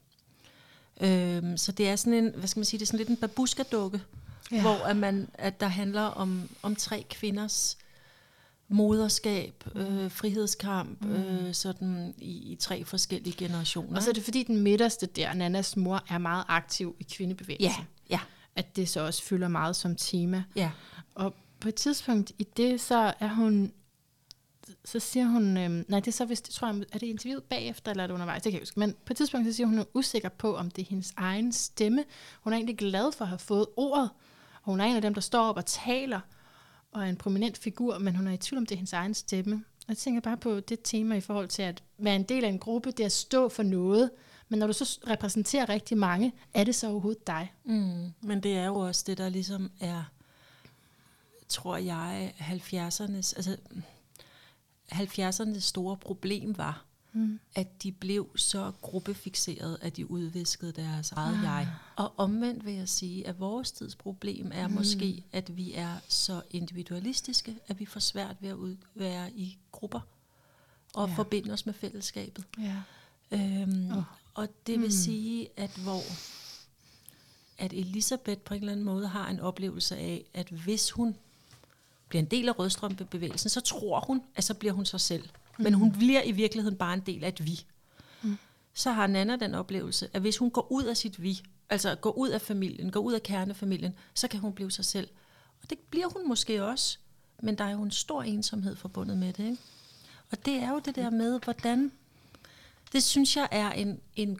Øhm, 1.00 1.56
så 1.56 1.72
det 1.72 1.88
er 1.88 1.96
sådan 1.96 2.12
en, 2.12 2.32
hvad 2.36 2.48
skal 2.48 2.60
man 2.60 2.64
sige, 2.64 2.78
det 2.78 2.84
er 2.84 2.86
sådan 2.86 2.98
lidt 2.98 3.08
en 3.08 3.16
babuskadukke, 3.16 4.02
ja. 4.52 4.60
hvor 4.60 4.84
at 4.84 4.96
man, 4.96 5.28
at 5.34 5.60
der 5.60 5.68
handler 5.68 6.02
om, 6.02 6.48
om 6.62 6.76
tre 6.76 7.04
kvinders 7.10 7.78
moderskab, 8.68 9.64
øh, 9.74 10.10
frihedskamp, 10.10 11.04
mm. 11.04 11.12
øh, 11.12 11.54
sådan 11.54 12.14
i, 12.18 12.52
i 12.52 12.56
tre 12.56 12.84
forskellige 12.84 13.36
generationer. 13.36 13.96
Og 13.96 14.02
så 14.02 14.10
er 14.10 14.14
det 14.14 14.22
fordi, 14.24 14.42
den 14.42 14.56
midterste 14.56 15.06
der, 15.06 15.34
Nannas 15.34 15.76
mor, 15.76 16.04
er 16.08 16.18
meget 16.18 16.44
aktiv 16.48 16.96
i 17.00 17.06
kvindebevægelsen. 17.12 17.84
ja, 18.10 18.14
ja, 18.14 18.20
At 18.56 18.76
det 18.76 18.88
så 18.88 19.00
også 19.00 19.22
fylder 19.22 19.48
meget 19.48 19.76
som 19.76 19.96
tema. 19.96 20.44
ja. 20.56 20.70
Og 21.14 21.34
på 21.60 21.68
et 21.68 21.74
tidspunkt 21.74 22.32
i 22.38 22.46
det, 22.56 22.80
så 22.80 23.14
er 23.20 23.28
hun, 23.28 23.72
så 24.84 25.00
siger 25.00 25.26
hun, 25.26 25.56
øhm, 25.56 25.84
nej, 25.88 26.00
det 26.00 26.08
er 26.08 26.12
så 26.12 26.24
vist, 26.24 26.46
det 26.46 26.54
tror 26.54 26.68
jeg, 26.68 26.84
er 26.92 26.98
det 26.98 27.06
interviewet 27.06 27.44
bagefter, 27.44 27.90
eller 27.90 28.02
er 28.02 28.06
det 28.06 28.14
undervejs, 28.14 28.42
det 28.42 28.52
kan 28.52 28.52
jeg 28.52 28.60
ikke 28.62 28.70
huske. 28.70 28.80
Men 28.80 28.94
på 29.06 29.12
et 29.12 29.16
tidspunkt, 29.16 29.46
så 29.46 29.52
siger 29.52 29.66
hun, 29.66 29.74
hun 29.76 29.80
er 29.80 29.90
usikker 29.94 30.28
på, 30.28 30.56
om 30.56 30.70
det 30.70 30.82
er 30.82 30.86
hendes 30.86 31.14
egen 31.16 31.52
stemme. 31.52 32.04
Hun 32.40 32.52
er 32.52 32.56
egentlig 32.56 32.78
glad 32.78 33.12
for 33.12 33.24
at 33.24 33.28
have 33.28 33.38
fået 33.38 33.66
ordet, 33.76 34.10
og 34.62 34.72
hun 34.72 34.80
er 34.80 34.84
en 34.84 34.96
af 34.96 35.02
dem, 35.02 35.14
der 35.14 35.20
står 35.20 35.44
op 35.48 35.56
og 35.56 35.66
taler, 35.66 36.20
og 36.92 37.02
er 37.02 37.06
en 37.06 37.16
prominent 37.16 37.58
figur, 37.58 37.98
men 37.98 38.16
hun 38.16 38.26
er 38.26 38.32
i 38.32 38.36
tvivl 38.36 38.58
om, 38.58 38.66
det 38.66 38.74
er 38.74 38.78
hendes 38.78 38.92
egen 38.92 39.14
stemme. 39.14 39.54
Og 39.54 39.88
jeg 39.88 39.96
tænker 39.96 40.20
bare 40.20 40.36
på 40.36 40.60
det 40.60 40.78
tema 40.84 41.14
i 41.14 41.20
forhold 41.20 41.48
til 41.48 41.62
at 41.62 41.82
være 41.98 42.16
en 42.16 42.22
del 42.22 42.44
af 42.44 42.48
en 42.48 42.58
gruppe, 42.58 42.90
det 42.90 43.00
er 43.00 43.06
at 43.06 43.12
stå 43.12 43.48
for 43.48 43.62
noget, 43.62 44.10
men 44.48 44.58
når 44.58 44.66
du 44.66 44.72
så 44.72 44.98
repræsenterer 45.06 45.68
rigtig 45.68 45.98
mange, 45.98 46.32
er 46.54 46.64
det 46.64 46.74
så 46.74 46.88
overhovedet 46.88 47.26
dig? 47.26 47.52
Mm, 47.64 48.12
men 48.20 48.42
det 48.42 48.56
er 48.56 48.66
jo 48.66 48.74
også 48.74 49.04
det, 49.06 49.18
der 49.18 49.28
ligesom 49.28 49.70
er, 49.80 50.04
tror 51.48 51.76
jeg, 51.76 52.34
70'ernes, 52.38 53.32
altså 53.36 53.56
70'ernes 54.92 55.60
store 55.60 55.96
problem 55.96 56.58
var, 56.58 56.84
mm. 57.18 57.40
at 57.54 57.82
de 57.82 57.92
blev 57.92 58.36
så 58.36 58.72
gruppefixeret, 58.82 59.78
at 59.80 59.96
de 59.96 60.10
udviskede 60.10 60.72
deres 60.72 61.12
eget 61.12 61.36
ah. 61.36 61.44
jeg. 61.44 61.68
Og 61.96 62.12
omvendt 62.16 62.64
vil 62.64 62.74
jeg 62.74 62.88
sige, 62.88 63.26
at 63.26 63.40
vores 63.40 63.72
tids 63.72 63.96
problem 63.96 64.50
er 64.54 64.68
mm. 64.68 64.74
måske, 64.74 65.24
at 65.32 65.56
vi 65.56 65.72
er 65.72 65.96
så 66.08 66.42
individualistiske, 66.50 67.56
at 67.66 67.80
vi 67.80 67.86
får 67.86 68.00
svært 68.00 68.36
ved 68.40 68.48
at 68.48 68.54
ud, 68.54 68.76
være 68.94 69.32
i 69.32 69.58
grupper 69.72 70.00
og 70.94 71.08
Ja. 71.08 71.14
forbinde 71.14 71.52
os 71.52 71.66
med 71.66 71.74
fællesskabet. 71.74 72.44
Ja. 72.58 72.76
Øhm, 73.30 73.90
oh. 73.90 74.02
Og 74.34 74.48
det 74.66 74.80
vil 74.80 74.92
sige, 74.92 75.48
at 75.56 75.70
hvor 75.70 76.02
at 77.58 77.72
Elisabeth 77.72 78.40
på 78.40 78.54
en 78.54 78.60
eller 78.60 78.72
anden 78.72 78.86
måde 78.86 79.08
har 79.08 79.28
en 79.28 79.40
oplevelse 79.40 79.96
af, 79.96 80.24
at 80.34 80.48
hvis 80.48 80.90
hun 80.90 81.16
bliver 82.08 82.22
en 82.22 82.30
del 82.30 82.48
af 82.48 82.58
rødstrømpebevægelsen, 82.58 83.50
så 83.50 83.60
tror 83.60 84.04
hun, 84.06 84.22
at 84.34 84.44
så 84.44 84.54
bliver 84.54 84.72
hun 84.72 84.86
sig 84.86 85.00
selv. 85.00 85.28
Men 85.58 85.74
hun 85.74 85.92
bliver 85.92 86.22
i 86.22 86.32
virkeligheden 86.32 86.78
bare 86.78 86.94
en 86.94 87.00
del 87.00 87.24
af 87.24 87.28
et 87.28 87.46
vi. 87.46 87.64
Mm. 88.22 88.36
Så 88.74 88.90
har 88.90 89.06
Nana 89.06 89.36
den 89.36 89.54
oplevelse, 89.54 90.10
at 90.12 90.20
hvis 90.20 90.36
hun 90.36 90.50
går 90.50 90.72
ud 90.72 90.84
af 90.84 90.96
sit 90.96 91.22
vi, 91.22 91.42
altså 91.70 91.94
går 91.94 92.18
ud 92.18 92.28
af 92.28 92.40
familien, 92.40 92.90
går 92.90 93.00
ud 93.00 93.12
af 93.12 93.22
kernefamilien, 93.22 93.94
så 94.14 94.28
kan 94.28 94.40
hun 94.40 94.52
blive 94.52 94.70
sig 94.70 94.84
selv. 94.84 95.08
Og 95.62 95.70
det 95.70 95.78
bliver 95.78 96.08
hun 96.08 96.28
måske 96.28 96.64
også, 96.64 96.98
men 97.42 97.58
der 97.58 97.64
er 97.64 97.70
jo 97.70 97.82
en 97.82 97.90
stor 97.90 98.22
ensomhed 98.22 98.76
forbundet 98.76 99.18
med 99.18 99.32
det. 99.32 99.44
Ikke? 99.44 99.62
Og 100.30 100.44
det 100.44 100.54
er 100.54 100.70
jo 100.70 100.78
det 100.78 100.94
der 100.94 101.10
med, 101.10 101.40
hvordan... 101.44 101.92
Det 102.92 103.02
synes 103.02 103.36
jeg 103.36 103.48
er 103.50 103.70
en, 103.72 104.00
en 104.16 104.38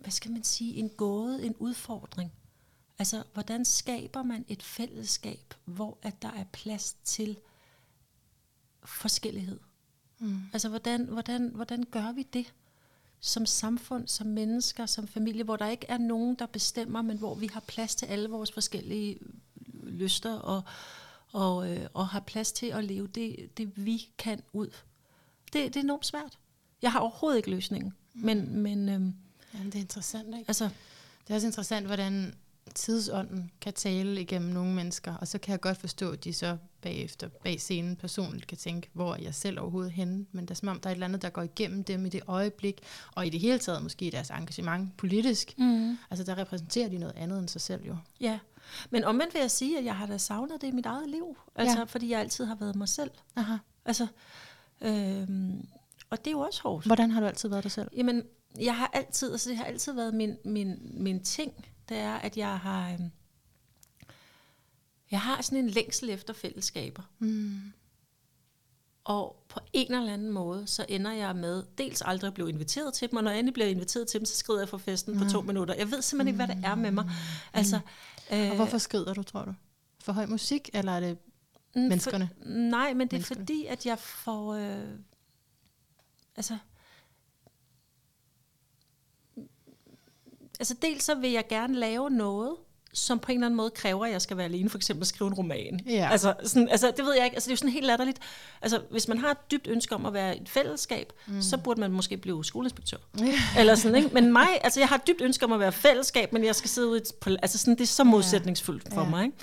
hvad 0.00 0.10
skal 0.10 0.30
man 0.30 0.44
sige, 0.44 0.74
en 0.74 0.88
gåde, 0.88 1.46
en 1.46 1.54
udfordring. 1.58 2.32
Altså, 2.98 3.22
hvordan 3.32 3.64
skaber 3.64 4.22
man 4.22 4.44
et 4.48 4.62
fællesskab, 4.62 5.54
hvor 5.64 5.98
at 6.02 6.22
der 6.22 6.28
er 6.28 6.44
plads 6.52 6.96
til 7.04 7.38
forskellighed? 8.84 9.60
Mm. 10.20 10.42
Altså, 10.52 10.68
hvordan, 10.68 11.04
hvordan, 11.04 11.50
hvordan 11.54 11.84
gør 11.90 12.12
vi 12.12 12.22
det 12.22 12.52
som 13.20 13.46
samfund, 13.46 14.08
som 14.08 14.26
mennesker, 14.26 14.86
som 14.86 15.08
familie, 15.08 15.44
hvor 15.44 15.56
der 15.56 15.68
ikke 15.68 15.86
er 15.88 15.98
nogen, 15.98 16.34
der 16.34 16.46
bestemmer, 16.46 17.02
men 17.02 17.18
hvor 17.18 17.34
vi 17.34 17.46
har 17.52 17.60
plads 17.60 17.94
til 17.94 18.06
alle 18.06 18.28
vores 18.28 18.52
forskellige 18.52 19.18
lyster 19.82 20.32
og, 20.32 20.62
og, 21.32 21.70
øh, 21.70 21.86
og 21.94 22.08
har 22.08 22.20
plads 22.20 22.52
til 22.52 22.66
at 22.66 22.84
leve 22.84 23.06
det, 23.06 23.58
det 23.58 23.86
vi 23.86 24.08
kan 24.18 24.42
ud. 24.52 24.68
Det, 25.52 25.74
det 25.74 25.76
er 25.76 25.80
enormt 25.80 26.06
svært. 26.06 26.38
Jeg 26.82 26.92
har 26.92 27.00
overhovedet 27.00 27.36
ikke 27.36 27.50
løsningen, 27.50 27.94
men, 28.14 28.58
men 28.58 28.88
øhm, 28.88 29.14
Jamen, 29.54 29.66
det 29.66 29.74
er 29.74 29.80
interessant, 29.80 30.26
ikke? 30.26 30.48
altså, 30.48 30.64
Det 31.24 31.30
er 31.30 31.34
også 31.34 31.46
interessant, 31.46 31.86
hvordan 31.86 32.34
tidsånden 32.74 33.50
kan 33.60 33.72
tale 33.72 34.20
igennem 34.20 34.50
nogle 34.50 34.74
mennesker, 34.74 35.14
og 35.16 35.28
så 35.28 35.38
kan 35.38 35.52
jeg 35.52 35.60
godt 35.60 35.78
forstå, 35.78 36.10
at 36.10 36.24
de 36.24 36.32
så 36.32 36.56
bagefter, 36.82 37.28
bag 37.28 37.60
scenen 37.60 37.96
personligt 37.96 38.46
kan 38.46 38.58
tænke, 38.58 38.90
hvor 38.92 39.14
er 39.14 39.18
jeg 39.22 39.34
selv 39.34 39.60
overhovedet 39.60 39.92
henne, 39.92 40.26
men 40.32 40.44
det 40.44 40.50
er 40.50 40.54
som 40.54 40.68
om, 40.68 40.80
der 40.80 40.88
er 40.88 40.92
et 40.92 40.96
eller 40.96 41.06
andet, 41.06 41.22
der 41.22 41.30
går 41.30 41.42
igennem 41.42 41.84
dem 41.84 42.06
i 42.06 42.08
det 42.08 42.20
øjeblik, 42.26 42.80
og 43.14 43.26
i 43.26 43.30
det 43.30 43.40
hele 43.40 43.58
taget 43.58 43.82
måske 43.82 44.10
deres 44.10 44.30
engagement 44.30 44.96
politisk. 44.96 45.54
mm. 45.58 45.98
Altså 46.10 46.24
der 46.24 46.38
repræsenterer 46.38 46.88
de 46.88 46.98
noget 46.98 47.14
andet 47.16 47.38
end 47.38 47.48
sig 47.48 47.60
selv 47.60 47.84
jo. 47.84 47.96
Ja, 48.20 48.38
Men 48.90 49.04
omvendt 49.04 49.34
vil 49.34 49.40
jeg 49.40 49.50
sige, 49.50 49.78
at 49.78 49.84
jeg 49.84 49.96
har 49.96 50.06
da 50.06 50.18
savnet 50.18 50.60
det 50.60 50.66
i 50.66 50.70
mit 50.70 50.86
eget 50.86 51.10
liv. 51.10 51.36
Altså, 51.56 51.78
ja. 51.78 51.84
fordi 51.84 52.10
jeg 52.10 52.20
altid 52.20 52.44
har 52.44 52.54
været 52.54 52.76
mig 52.76 52.88
selv. 52.88 53.10
Aha. 53.36 53.56
Altså, 53.84 54.06
øhm, 54.80 55.68
og 56.10 56.18
det 56.18 56.26
er 56.26 56.30
jo 56.30 56.40
også 56.40 56.62
hårdt. 56.62 56.86
Hvordan 56.86 57.10
har 57.10 57.20
du 57.20 57.26
altid 57.26 57.48
været 57.48 57.62
dig 57.62 57.72
selv? 57.72 57.88
Jamen, 57.96 58.22
jeg 58.60 58.76
har 58.76 58.90
altid, 58.92 59.32
altså 59.32 59.50
det 59.50 59.58
har 59.58 59.64
altid 59.64 59.92
været 59.92 60.14
min, 60.14 60.36
min, 60.44 60.78
min 60.94 61.22
ting, 61.22 61.52
det 61.90 61.98
er, 61.98 62.14
at 62.14 62.36
jeg 62.36 62.58
har, 62.58 62.92
øhm, 62.92 63.10
jeg 65.10 65.20
har 65.20 65.42
sådan 65.42 65.58
en 65.58 65.70
længsel 65.70 66.10
efter 66.10 66.32
fællesskaber. 66.34 67.02
Mm. 67.18 67.72
Og 69.04 69.44
på 69.48 69.60
en 69.72 69.94
eller 69.94 70.12
anden 70.12 70.30
måde, 70.30 70.66
så 70.66 70.86
ender 70.88 71.12
jeg 71.12 71.36
med 71.36 71.62
dels 71.78 72.02
aldrig 72.02 72.28
at 72.28 72.34
blive 72.34 72.48
inviteret 72.48 72.94
til 72.94 73.10
dem, 73.10 73.16
og 73.16 73.24
når 73.24 73.30
jeg 73.30 73.38
endelig 73.38 73.54
bliver 73.54 73.68
inviteret 73.68 74.08
til 74.08 74.20
dem, 74.20 74.24
så 74.26 74.36
skrider 74.36 74.60
jeg 74.60 74.68
fra 74.68 74.78
festen 74.78 75.18
på 75.18 75.24
to 75.24 75.40
minutter. 75.40 75.74
Jeg 75.74 75.90
ved 75.90 76.02
simpelthen 76.02 76.34
ikke, 76.34 76.44
hvad 76.46 76.56
det 76.56 76.64
er 76.64 76.74
med 76.74 76.90
mig. 76.90 77.10
Altså, 77.52 77.80
øh, 78.32 78.50
Og 78.50 78.56
hvorfor 78.56 78.78
skrider 78.78 79.14
du, 79.14 79.22
tror 79.22 79.44
du? 79.44 79.54
For 80.02 80.12
høj 80.12 80.26
musik, 80.26 80.70
eller 80.74 80.92
er 80.92 81.00
det 81.00 81.18
Mm, 81.74 81.80
menneskerne? 81.82 82.30
For, 82.38 82.48
nej, 82.48 82.94
men 82.94 83.08
det 83.08 83.12
er 83.12 83.16
Menneskerne. 83.16 83.40
fordi, 83.40 83.66
at 83.66 83.86
jeg 83.86 83.98
får... 83.98 84.54
Øh, 84.54 84.88
altså... 86.36 86.58
Altså 90.60 90.74
dels 90.82 91.04
så 91.04 91.14
vil 91.14 91.30
jeg 91.30 91.44
gerne 91.48 91.74
lave 91.74 92.10
noget, 92.10 92.56
som 92.92 93.18
på 93.18 93.32
en 93.32 93.38
eller 93.38 93.46
anden 93.46 93.56
måde 93.56 93.70
kræver, 93.70 94.06
at 94.06 94.12
jeg 94.12 94.22
skal 94.22 94.36
være 94.36 94.44
alene, 94.46 94.70
for 94.70 94.78
eksempel 94.78 95.02
at 95.02 95.06
skrive 95.06 95.28
en 95.28 95.34
roman. 95.34 95.80
Ja. 95.86 96.08
Altså, 96.12 96.34
sådan, 96.44 96.68
altså, 96.68 96.92
det 96.96 97.04
ved 97.04 97.14
jeg 97.14 97.24
ikke. 97.24 97.34
Altså, 97.36 97.46
det 97.48 97.50
er 97.50 97.54
jo 97.54 97.56
sådan 97.56 97.70
helt 97.70 97.86
latterligt. 97.86 98.18
Altså, 98.62 98.82
hvis 98.90 99.08
man 99.08 99.18
har 99.18 99.30
et 99.30 99.50
dybt 99.50 99.66
ønske 99.66 99.94
om 99.94 100.06
at 100.06 100.12
være 100.12 100.36
i 100.36 100.40
et 100.42 100.48
fællesskab, 100.48 101.12
mm. 101.26 101.42
så 101.42 101.58
burde 101.58 101.80
man 101.80 101.92
måske 101.92 102.16
blive 102.16 102.44
skoleinspektør. 102.44 102.96
Eller 103.58 103.74
sådan, 103.74 103.96
ikke? 103.96 104.08
Men 104.14 104.32
mig, 104.32 104.48
altså, 104.64 104.80
jeg 104.80 104.88
har 104.88 104.96
et 104.96 105.06
dybt 105.06 105.20
ønske 105.20 105.44
om 105.44 105.52
at 105.52 105.60
være 105.60 105.72
fællesskab, 105.72 106.32
men 106.32 106.44
jeg 106.44 106.54
skal 106.54 106.70
sidde 106.70 106.88
ude 106.88 107.02
på- 107.20 107.30
altså, 107.42 107.58
sådan, 107.58 107.74
det 107.74 107.80
er 107.82 107.86
så 107.86 108.04
modsætningsfuldt 108.04 108.94
for 108.94 109.02
Ja, 109.02 109.08
mig, 109.08 109.24
ikke? 109.24 109.36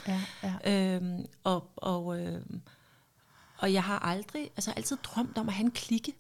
Ja, 0.43 0.51
ja. 0.65 0.95
Øhm, 0.95 1.25
og, 1.43 1.63
og, 1.75 2.19
øhm, 2.19 2.61
og 3.57 3.73
jeg 3.73 3.83
har 3.83 3.99
aldrig, 3.99 4.41
altså 4.57 4.71
altid 4.77 4.97
drømt 5.03 5.37
om 5.37 5.47
at 5.47 5.53
have 5.53 5.65
en 5.65 5.71
klikke. 5.71 6.13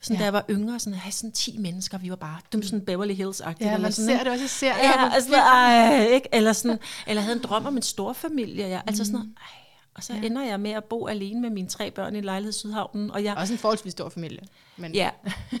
Sådan, 0.00 0.16
Ja. 0.16 0.20
da 0.20 0.24
jeg 0.24 0.32
var 0.32 0.44
yngre, 0.50 0.78
sådan 0.78 0.92
at 0.94 0.98
have 1.00 1.12
sådan 1.12 1.32
10 1.32 1.58
mennesker, 1.58 1.98
vi 1.98 2.10
var 2.10 2.16
bare, 2.16 2.38
dem 2.52 2.62
sådan 2.62 2.84
Beverly 2.84 3.14
Hills-agtigt. 3.14 3.64
Ja, 3.64 3.66
eller 3.74 3.78
man 3.78 3.92
sådan, 3.92 4.08
ser 4.18 4.24
det 4.24 4.32
også 4.32 4.44
i 4.44 4.48
serier. 4.48 4.84
Ja, 4.84 5.14
altså, 5.14 5.36
ej, 5.36 6.06
ikke? 6.06 6.28
Eller, 6.32 6.52
sådan, 6.52 6.78
eller 7.06 7.22
havde 7.22 7.36
en 7.36 7.42
drøm 7.42 7.66
om 7.66 7.76
en 7.76 7.82
stor 7.82 8.12
familie. 8.12 8.68
Ja, 8.68 8.80
altså 8.86 9.04
sådan 9.04 9.12
noget, 9.18 9.34
ej. 9.36 9.58
Og 9.94 10.04
så 10.04 10.12
Ja. 10.14 10.20
ender 10.22 10.44
jeg 10.44 10.60
med 10.60 10.70
at 10.70 10.84
bo 10.84 11.06
alene 11.06 11.40
med 11.40 11.50
mine 11.50 11.68
tre 11.68 11.90
børn 11.90 12.16
i 12.16 12.20
lejlighed 12.20 12.52
Sydhavnen. 12.52 13.10
Og 13.10 13.24
jeg, 13.24 13.34
Også 13.36 13.52
en 13.52 13.58
forholdsvis 13.58 13.92
stor 13.92 14.08
familie. 14.08 14.40
Men 14.76 14.94
ja, 14.94 15.10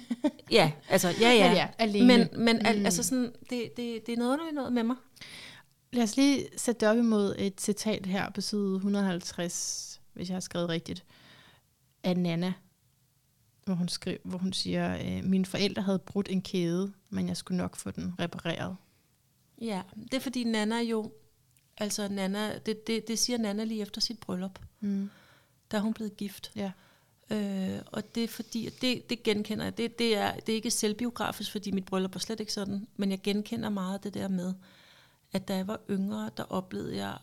ja, 0.50 0.70
altså, 0.88 1.08
ja, 1.20 1.32
ja. 1.32 1.48
Men 1.48 1.56
ja, 1.56 1.66
alene. 1.78 2.06
Men, 2.06 2.28
men 2.44 2.66
al, 2.66 2.78
Mm. 2.78 2.84
altså 2.84 3.02
sådan, 3.02 3.32
det, 3.50 3.70
det, 3.76 4.06
det 4.06 4.12
er 4.12 4.16
noget 4.16 4.32
underligt 4.32 4.54
noget 4.54 4.72
med 4.72 4.82
mig. 4.82 4.96
Lad 5.92 6.02
os 6.02 6.16
lige 6.16 6.46
sætte 6.56 6.80
det 6.80 6.88
op 6.88 6.96
imod 6.98 7.34
et 7.38 7.60
citat 7.60 8.06
her 8.06 8.30
på 8.30 8.40
side 8.40 8.74
150, 8.76 10.00
hvis 10.14 10.28
jeg 10.28 10.34
har 10.34 10.40
skrevet 10.40 10.68
rigtigt, 10.68 11.04
af 12.04 12.16
Nana, 12.16 12.52
hvor 13.68 13.74
hun, 13.74 13.88
skriver, 13.88 14.18
hvor 14.22 14.38
hun 14.38 14.52
siger, 14.52 14.98
øh, 14.98 15.24
mine 15.24 15.46
forældre 15.46 15.82
havde 15.82 15.98
brudt 15.98 16.28
en 16.30 16.42
kæde, 16.42 16.92
men 17.10 17.28
jeg 17.28 17.36
skulle 17.36 17.58
nok 17.58 17.76
få 17.76 17.90
den 17.90 18.14
repareret. 18.18 18.76
Ja, 19.60 19.82
det 20.02 20.14
er 20.14 20.20
fordi 20.20 20.44
Nana 20.44 20.80
jo, 20.80 21.12
altså 21.76 22.08
Nana, 22.08 22.58
det, 22.58 22.86
det, 22.86 23.08
det 23.08 23.18
siger 23.18 23.38
Nana 23.38 23.64
lige 23.64 23.82
efter 23.82 24.00
sit 24.00 24.20
bryllup. 24.20 24.58
Mm. 24.80 25.10
Der 25.70 25.78
er 25.78 25.82
hun 25.82 25.94
blevet 25.94 26.16
gift. 26.16 26.52
Ja. 26.56 26.70
Øh, 27.30 27.80
og 27.86 28.14
det 28.14 28.24
er 28.24 28.28
fordi, 28.28 28.70
det, 28.80 29.10
det 29.10 29.22
genkender 29.22 29.64
jeg, 29.64 29.78
det, 29.78 29.98
det, 29.98 30.16
er, 30.16 30.34
det 30.34 30.48
er 30.48 30.56
ikke 30.56 30.70
selvbiografisk, 30.70 31.52
fordi 31.52 31.70
mit 31.70 31.84
bryllup 31.84 32.14
var 32.14 32.20
slet 32.20 32.40
ikke 32.40 32.52
sådan, 32.52 32.86
men 32.96 33.10
jeg 33.10 33.20
genkender 33.22 33.68
meget 33.68 34.04
det 34.04 34.14
der 34.14 34.28
med, 34.28 34.54
at 35.32 35.48
da 35.48 35.56
jeg 35.56 35.66
var 35.66 35.80
yngre, 35.90 36.30
der 36.36 36.44
oplevede 36.44 36.96
jeg 36.96 37.18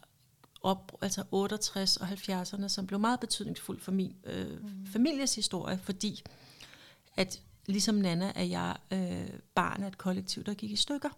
op, 0.66 0.98
altså 1.02 1.24
68 1.32 1.98
og 1.98 2.08
70'erne, 2.08 2.68
som 2.68 2.88
blev 2.88 3.00
meget 3.00 3.20
betydningsfuldt 3.20 3.84
for 3.84 3.92
min 3.92 4.16
øh, 4.24 4.62
mm. 4.62 4.88
families 4.88 5.36
historie, 5.36 5.78
fordi 5.78 6.24
at 7.18 7.42
ligesom 7.66 7.96
Nana 7.96 8.32
er 8.36 8.44
jeg 8.44 8.76
øh, 8.92 9.40
barn 9.56 9.84
af 9.84 9.88
et 9.88 9.98
kollektiv, 9.98 10.44
der 10.44 10.54
gik 10.54 10.72
i 10.72 10.76
stykker. 10.76 11.10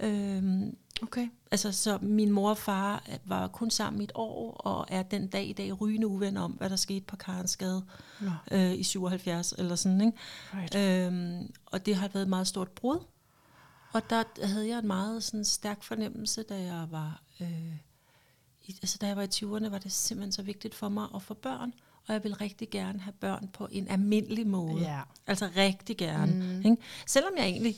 Øhm, 0.00 0.76
Okay. 1.02 1.28
Altså, 1.50 1.72
så 1.72 1.98
min 2.02 2.30
mor 2.30 2.50
og 2.50 2.58
far 2.58 3.02
var 3.24 3.48
kun 3.48 3.70
sammen 3.70 4.00
i 4.00 4.04
et 4.04 4.12
år, 4.14 4.52
og 4.52 4.86
er 4.88 5.02
den 5.02 5.26
dag 5.26 5.46
i 5.46 5.52
dag 5.52 5.80
rygende 5.80 6.06
uvenner 6.06 6.40
om, 6.40 6.52
hvad 6.52 6.70
der 6.70 6.76
skete 6.76 7.04
på 7.04 7.16
Karensgade 7.16 7.84
Nå, 8.20 8.30
øh, 8.50 8.72
i 8.72 8.82
77 8.82 9.54
eller 9.58 9.74
sådan, 9.74 10.00
ikke? 10.00 10.18
right. 10.54 11.06
Øhm, 11.06 11.52
og 11.66 11.86
det 11.86 11.96
har 11.96 12.08
været 12.08 12.22
et 12.22 12.28
meget 12.28 12.46
stort 12.46 12.68
brud. 12.68 12.98
Og 13.92 14.10
der 14.10 14.46
havde 14.46 14.68
jeg 14.68 14.78
en 14.78 14.86
meget 14.86 15.22
sådan, 15.22 15.44
stærk 15.44 15.82
fornemmelse, 15.82 16.42
da 16.42 16.62
jeg 16.62 16.86
var 16.90 17.22
øh, 17.40 17.76
i, 18.66 18.76
altså, 18.82 18.98
da 19.00 19.06
jeg 19.06 19.16
var 19.16 19.22
i 19.22 19.26
20'erne, 19.34 19.68
var 19.68 19.78
det 19.78 19.92
simpelthen 19.92 20.32
så 20.32 20.42
vigtigt 20.42 20.74
for 20.74 20.88
mig 20.88 21.06
at 21.14 21.22
få 21.22 21.34
børn. 21.34 21.72
Og 22.06 22.12
jeg 22.14 22.24
vil 22.24 22.34
rigtig 22.34 22.70
gerne 22.70 23.00
have 23.00 23.12
børn 23.12 23.48
på 23.52 23.68
en 23.70 23.88
almindelig 23.88 24.46
måde. 24.46 24.82
Ja. 24.82 25.00
Altså 25.26 25.48
rigtig 25.56 25.96
gerne. 25.96 26.32
Mm. 26.32 26.70
Ikke? 26.70 26.76
Selvom 27.06 27.32
jeg 27.36 27.44
egentlig 27.44 27.76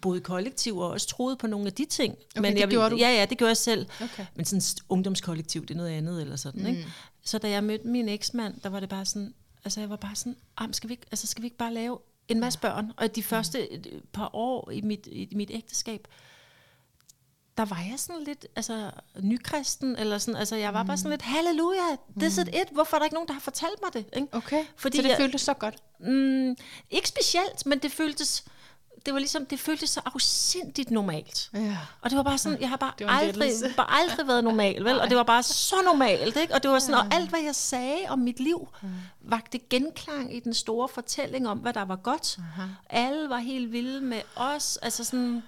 boede 0.00 0.18
i 0.18 0.22
kollektiv 0.22 0.76
og 0.78 0.90
også 0.90 1.06
troede 1.08 1.36
på 1.36 1.46
nogle 1.46 1.66
af 1.66 1.72
de 1.72 1.84
ting. 1.84 2.14
Okay, 2.14 2.40
men 2.40 2.52
det 2.52 2.60
jeg, 2.60 2.68
gjorde 2.68 2.90
du? 2.90 2.96
Ja, 2.96 3.08
ja, 3.10 3.24
det 3.24 3.38
gjorde 3.38 3.48
jeg 3.48 3.56
selv. 3.56 3.86
Okay. 4.02 4.26
Men 4.34 4.44
sådan 4.44 4.62
ungdomskollektiv, 4.88 5.62
det 5.66 5.70
er 5.74 5.76
noget 5.78 5.90
andet 5.90 6.20
eller 6.22 6.36
sådan. 6.36 6.60
Mm. 6.60 6.66
Ikke? 6.66 6.86
Så 7.24 7.38
da 7.38 7.50
jeg 7.50 7.64
mødte 7.64 7.88
min 7.88 8.08
eksmand, 8.08 8.60
der 8.60 8.68
var 8.68 8.80
det 8.80 8.88
bare 8.88 9.04
sådan, 9.04 9.34
altså 9.64 9.80
jeg 9.80 9.90
var 9.90 9.96
bare 9.96 10.14
sådan, 10.16 10.36
"Am, 10.56 10.72
skal 10.72 10.88
vi 10.88 10.92
ikke, 10.94 11.06
altså 11.10 11.26
skal 11.26 11.42
vi 11.42 11.46
ikke 11.46 11.56
bare 11.56 11.74
lave 11.74 11.98
en 12.28 12.40
masse 12.40 12.58
børn? 12.58 12.92
Og 12.96 13.16
de 13.16 13.22
første 13.22 13.58
øh, 13.58 14.00
par 14.12 14.30
år 14.32 14.70
i 14.70 14.80
mit, 14.80 15.08
i 15.12 15.34
mit 15.34 15.50
ægteskab, 15.52 16.08
der 17.60 17.66
var 17.66 17.80
jeg 17.90 17.94
sådan 17.98 18.24
lidt, 18.24 18.46
altså 18.56 18.90
nykristen, 19.20 19.96
eller 19.96 20.18
sådan, 20.18 20.36
altså 20.40 20.56
jeg 20.56 20.74
var 20.74 20.82
bare 20.82 20.96
sådan 20.96 21.10
lidt, 21.10 21.22
halleluja, 21.22 21.96
this 22.20 22.32
is 22.32 22.38
it, 22.38 22.68
hvorfor 22.72 22.96
er 22.96 22.98
der 22.98 23.04
ikke 23.04 23.14
nogen, 23.14 23.26
der 23.28 23.32
har 23.34 23.40
fortalt 23.40 23.80
mig 23.82 23.92
det? 23.92 24.04
Ikke? 24.20 24.28
Okay, 24.36 24.64
Fordi 24.76 24.96
så 24.96 25.02
det 25.02 25.08
jeg- 25.08 25.16
føltes 25.16 25.40
så 25.40 25.54
godt. 25.54 25.74
Mm, 26.00 26.56
ikke 26.90 27.08
specielt, 27.08 27.66
men 27.66 27.78
det 27.78 27.92
føltes, 27.92 28.44
det 29.06 29.12
var 29.14 29.18
ligesom, 29.20 29.46
det 29.46 29.60
føltes 29.60 29.90
så 29.90 30.00
afsindigt 30.04 30.90
normalt. 30.90 31.50
Ja. 31.54 31.76
Og 32.00 32.10
det 32.10 32.16
var 32.16 32.22
bare 32.22 32.38
sådan, 32.38 32.60
jeg 32.60 32.68
har 32.68 32.76
bare 32.76 32.92
aldrig, 33.08 33.52
bare 33.76 34.00
aldrig 34.00 34.26
været 34.26 34.44
normal, 34.44 34.84
vel? 34.84 35.00
Og 35.00 35.08
det 35.08 35.16
var 35.16 35.22
bare 35.22 35.42
så 35.42 35.76
normalt, 35.84 36.36
ikke? 36.36 36.54
Og 36.54 36.62
det 36.62 36.70
var 36.70 36.78
sådan, 36.78 36.94
og 36.94 37.14
alt 37.14 37.30
hvad 37.30 37.40
jeg 37.40 37.54
sagde 37.54 37.98
om 38.08 38.18
mit 38.18 38.40
liv, 38.40 38.68
vagte 39.20 39.58
genklang 39.58 40.36
i 40.36 40.40
den 40.40 40.54
store 40.54 40.88
fortælling 40.88 41.48
om, 41.48 41.58
hvad 41.58 41.72
der 41.72 41.84
var 41.84 41.96
godt. 41.96 42.38
Alle 42.90 43.28
var 43.28 43.38
helt 43.38 43.72
vilde 43.72 44.00
med 44.00 44.20
os, 44.36 44.76
altså 44.82 45.04
sådan, 45.04 45.42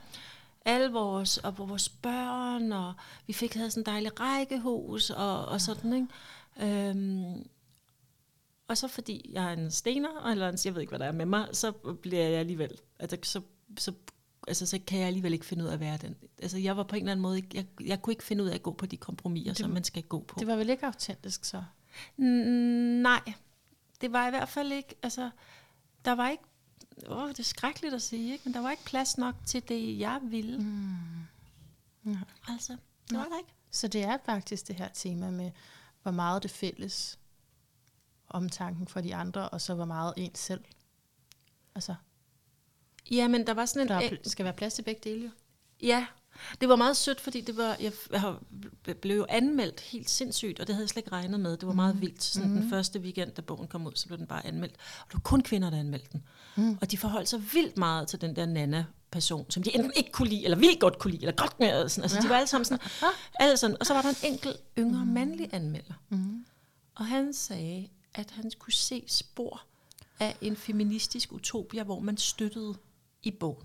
alle 0.65 0.93
vores, 0.93 1.39
og 1.39 1.59
vores 1.59 1.89
børn, 1.89 2.73
og 2.73 2.95
vi 3.27 3.33
fik 3.33 3.55
havde 3.55 3.71
sådan 3.71 3.81
en 3.81 3.87
dejlig 3.87 4.21
rækkehus, 4.21 5.11
og, 5.11 5.45
og 5.45 5.61
sådan, 5.61 5.93
ikke? 5.93 6.89
Øhm, 6.91 7.47
og 8.69 8.79
så 8.79 8.89
fordi 8.89 9.31
jeg 9.33 9.45
er 9.45 9.53
en 9.53 9.71
stener, 9.71 10.31
eller 10.31 10.49
en, 10.49 10.59
jeg 10.65 10.75
ved 10.75 10.81
ikke, 10.81 10.91
hvad 10.91 10.99
der 10.99 11.07
er 11.07 11.13
med 11.13 11.27
mig, 11.27 11.49
så 11.53 11.73
bliver 12.03 12.23
jeg 12.23 12.39
alligevel, 12.39 12.79
altså, 12.99 13.17
så, 13.23 13.41
så, 13.79 13.93
altså, 14.49 14.67
så 14.67 14.79
kan 14.87 14.99
jeg 14.99 15.07
alligevel 15.07 15.33
ikke 15.33 15.47
finde 15.47 15.65
ud 15.65 15.69
af 15.69 15.73
at 15.73 15.81
være 15.81 15.97
den. 15.97 16.17
Altså, 16.43 16.59
jeg 16.59 16.77
var 16.77 16.83
på 16.83 16.97
en 16.97 17.03
eller 17.03 17.13
anden 17.13 17.23
måde, 17.23 17.43
jeg, 17.55 17.67
jeg 17.81 18.03
kunne 18.03 18.13
ikke 18.13 18.25
finde 18.25 18.45
ud 18.45 18.49
af 18.49 18.55
at 18.55 18.63
gå 18.63 18.73
på 18.73 18.87
de 18.87 18.97
kompromiser, 18.97 19.55
som 19.55 19.71
man 19.71 19.85
skal 19.85 20.03
gå 20.03 20.21
på. 20.21 20.37
Det 20.39 20.47
var 20.47 20.57
vel 20.57 20.71
ikke 20.71 20.87
autentisk 20.87 21.45
så? 21.45 21.63
Mm, 22.17 22.27
nej, 23.03 23.33
det 24.01 24.13
var 24.13 24.27
i 24.27 24.31
hvert 24.31 24.49
fald 24.49 24.73
ikke, 24.73 24.95
altså, 25.03 25.31
der 26.05 26.13
var 26.13 26.29
ikke, 26.29 26.45
åh, 27.07 27.29
det 27.29 27.39
er 27.39 27.43
skrækkeligt 27.43 27.95
at 27.95 28.03
sige, 28.03 28.33
ikke? 28.33 28.45
men 28.45 28.55
der 28.55 28.61
var 28.61 28.71
ikke 28.71 28.85
plads 28.85 29.19
nok 29.19 29.35
til 29.47 29.69
det, 29.69 29.99
jeg 29.99 30.21
ville. 30.23 30.59
Mm. 30.59 30.97
Ja. 32.07 32.19
Altså, 32.49 32.77
det 33.11 33.19
var 33.19 33.25
der 33.25 33.39
ikke. 33.39 33.55
Så 33.71 33.89
det 33.89 34.03
er 34.03 34.19
faktisk 34.27 34.69
det 34.69 34.77
her 34.77 34.89
tema 34.89 35.31
med, 35.31 35.51
hvor 36.03 36.11
meget 36.13 36.43
det 36.43 36.51
fælles 36.51 37.19
omtanken 38.29 38.89
for 38.89 39.01
de 39.01 39.15
andre, 39.15 39.49
og 39.49 39.61
så 39.61 39.75
hvor 39.75 39.85
meget 39.85 40.15
ens 40.17 40.39
selv. 40.39 40.65
Altså, 41.75 41.95
Ja, 43.11 43.29
men 43.29 43.47
der 43.47 43.55
var 43.55 43.67
sådan 43.67 43.83
en... 43.83 43.89
der 43.89 43.95
er 43.95 44.01
en- 44.01 44.19
skal 44.31 44.45
være 44.45 44.55
plads 44.55 44.75
til 44.75 44.83
begge 44.83 45.01
dele 45.05 45.25
jo. 45.25 45.31
Ja, 45.83 46.07
det 46.61 46.69
var 46.69 46.77
meget 46.77 46.97
sødt, 46.97 47.21
fordi 47.21 47.41
det 47.41 47.57
var, 47.57 47.77
jeg, 47.81 47.93
jeg 48.13 48.35
blev 48.97 49.17
jo 49.17 49.27
anmeldt 49.29 49.81
helt 49.81 50.11
sindssygt, 50.11 50.61
og 50.61 50.67
det 50.67 50.75
havde 50.75 50.85
jeg 50.85 50.89
slet 50.89 51.01
ikke 51.01 51.13
regnet 51.13 51.41
med. 51.41 51.57
Det 51.57 51.67
var 51.67 51.73
meget 51.75 52.01
vildt. 52.01 52.23
Sådan 52.23 52.51
mm. 52.51 52.57
Den 52.57 52.71
første 52.71 53.01
weekend, 53.01 53.31
da 53.31 53.43
bogen 53.43 53.69
kom 53.69 53.87
ud, 53.87 53.93
så 53.95 54.07
blev 54.07 54.19
den 54.19 54.27
bare 54.27 54.47
anmeldt. 54.47 54.75
Og 54.75 55.07
det 55.07 55.15
var 55.15 55.21
kun 55.21 55.43
kvinder, 55.43 55.71
der 55.71 55.79
anmeldte 55.79 56.09
den. 56.13 56.23
Mm. 56.57 56.79
Og 56.81 56.91
de 56.91 56.99
forholdt 56.99 57.29
sig 57.29 57.53
vildt 57.53 57.77
meget 57.77 58.09
til 58.09 58.21
den 58.21 58.37
der 58.37 58.47
Nana-person, 58.47 59.51
som 59.51 59.63
de 59.63 59.75
enten 59.75 59.93
ikke 59.97 60.13
kunne 60.13 60.29
lide, 60.29 60.45
eller 60.45 60.59
vildt 60.59 60.81
godt 60.81 60.99
kunne 60.99 61.11
lide, 61.11 61.23
eller 61.23 61.37
godt 61.37 61.61
med. 61.61 61.89
Sådan. 61.89 62.03
Altså, 62.03 62.21
de 62.23 62.29
var 62.29 62.37
alle 62.37 62.49
sammen 62.49 62.65
sådan, 62.65 62.89
alle 63.35 63.57
sådan. 63.57 63.77
Og 63.81 63.87
så 63.87 63.95
var 63.95 64.03
der 64.03 64.09
en 64.09 64.33
enkelt 64.33 64.57
yngre 64.79 65.07
mandlig 65.07 65.49
anmelder. 65.53 65.95
Mm. 66.09 66.45
Og 66.95 67.07
han 67.07 67.33
sagde, 67.33 67.89
at 68.15 68.31
han 68.31 68.51
kunne 68.59 68.73
se 68.73 69.05
spor 69.07 69.63
af 70.21 70.37
en 70.41 70.57
feministisk 70.57 71.33
utopia, 71.33 71.83
hvor 71.83 72.01
man 72.01 72.17
støttede 72.17 72.75
i 73.23 73.31
bogen 73.31 73.65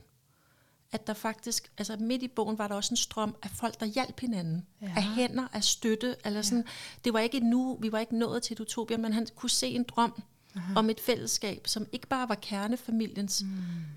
at 0.91 1.07
der 1.07 1.13
faktisk, 1.13 1.71
altså 1.77 1.97
midt 1.99 2.23
i 2.23 2.27
bogen 2.27 2.57
var 2.57 2.67
der 2.67 2.75
også 2.75 2.93
en 2.93 2.97
strøm 2.97 3.35
af 3.43 3.49
folk, 3.49 3.79
der 3.79 3.85
hjalp 3.85 4.19
hinanden. 4.19 4.65
Ja. 4.81 4.85
Ja. 4.87 4.93
Af 4.97 5.03
hænder, 5.03 5.47
af 5.53 5.63
støtte. 5.63 6.15
Eller 6.25 6.41
sådan. 6.41 6.63
Det 7.05 7.13
var 7.13 7.19
ikke 7.19 7.39
nu, 7.39 7.77
vi 7.81 7.91
var 7.91 7.99
ikke 7.99 8.17
nået 8.17 8.43
til 8.43 8.53
et 8.53 8.59
utopia, 8.59 8.97
men 8.97 9.13
han 9.13 9.27
kunne 9.35 9.49
se 9.49 9.67
en 9.67 9.83
drøm 9.83 10.23
Aha. 10.55 10.73
om 10.75 10.89
et 10.89 10.99
fællesskab, 10.99 11.67
som 11.67 11.87
ikke 11.91 12.07
bare 12.07 12.29
var 12.29 12.35
kernefamiliens, 12.35 13.43
mm. 13.43 13.49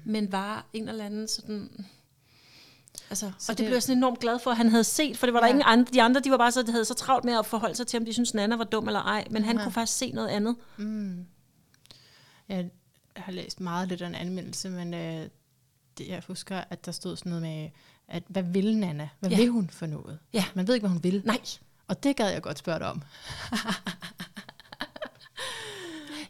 men 0.04 0.32
var 0.32 0.66
en 0.72 0.88
eller 0.88 1.04
anden 1.04 1.28
sådan 1.28 1.86
Altså, 3.10 3.32
Så 3.38 3.52
og 3.52 3.58
det, 3.58 3.58
det- 3.58 3.66
blev 3.66 3.74
jeg 3.74 3.82
sådan 3.82 3.96
enormt 3.96 4.18
glad 4.20 4.38
for, 4.38 4.50
at 4.50 4.56
han 4.56 4.68
havde 4.68 4.84
set, 4.84 5.16
for 5.16 5.26
det 5.26 5.34
var 5.34 5.40
der 5.40 5.46
Ja. 5.46 5.50
ingen 5.52 5.64
andre. 5.66 5.92
De 5.92 6.02
andre, 6.02 6.20
de 6.20 6.30
var 6.30 6.36
bare 6.36 6.52
så, 6.52 6.62
de 6.62 6.70
havde 6.72 6.84
så 6.84 6.94
travlt 6.94 7.24
med 7.24 7.38
at 7.38 7.46
forholde 7.46 7.74
sig 7.74 7.86
til, 7.86 7.98
om 8.00 8.04
de 8.04 8.12
syntes, 8.12 8.34
Nana 8.34 8.56
var 8.56 8.64
dum 8.64 8.86
eller 8.86 9.00
ej. 9.02 9.24
Men 9.30 9.44
han 9.44 9.56
kunne 9.58 9.72
faktisk 9.72 9.98
se 9.98 10.10
noget 10.12 10.28
andet. 10.28 10.56
Jeg 12.48 12.70
har 13.16 13.32
læst 13.32 13.60
meget 13.60 13.88
lidt 13.88 14.02
af 14.02 14.06
en 14.06 14.14
anmeldelse, 14.14 14.70
men 14.70 14.94
øh, 14.94 15.28
det, 16.00 16.08
jeg 16.08 16.22
husker, 16.26 16.64
at 16.70 16.86
der 16.86 16.92
stod 16.92 17.16
sådan 17.16 17.30
noget 17.30 17.42
med, 17.42 17.70
at 18.08 18.22
hvad 18.28 18.42
vil 18.42 18.76
Nana? 18.78 19.08
Hvad 19.20 19.30
Ja. 19.30 19.36
vil 19.36 19.48
hun 19.48 19.70
for 19.70 19.86
noget? 19.86 20.18
Ja. 20.32 20.44
Man 20.54 20.66
ved 20.66 20.74
ikke, 20.74 20.82
hvad 20.86 20.90
hun 20.94 21.02
vil. 21.04 21.22
Nej. 21.24 21.40
Og 21.88 22.02
det 22.02 22.16
gad 22.16 22.30
jeg 22.32 22.42
godt 22.42 22.58
spørge 22.58 22.78
dig 22.78 22.88
om. 22.90 23.02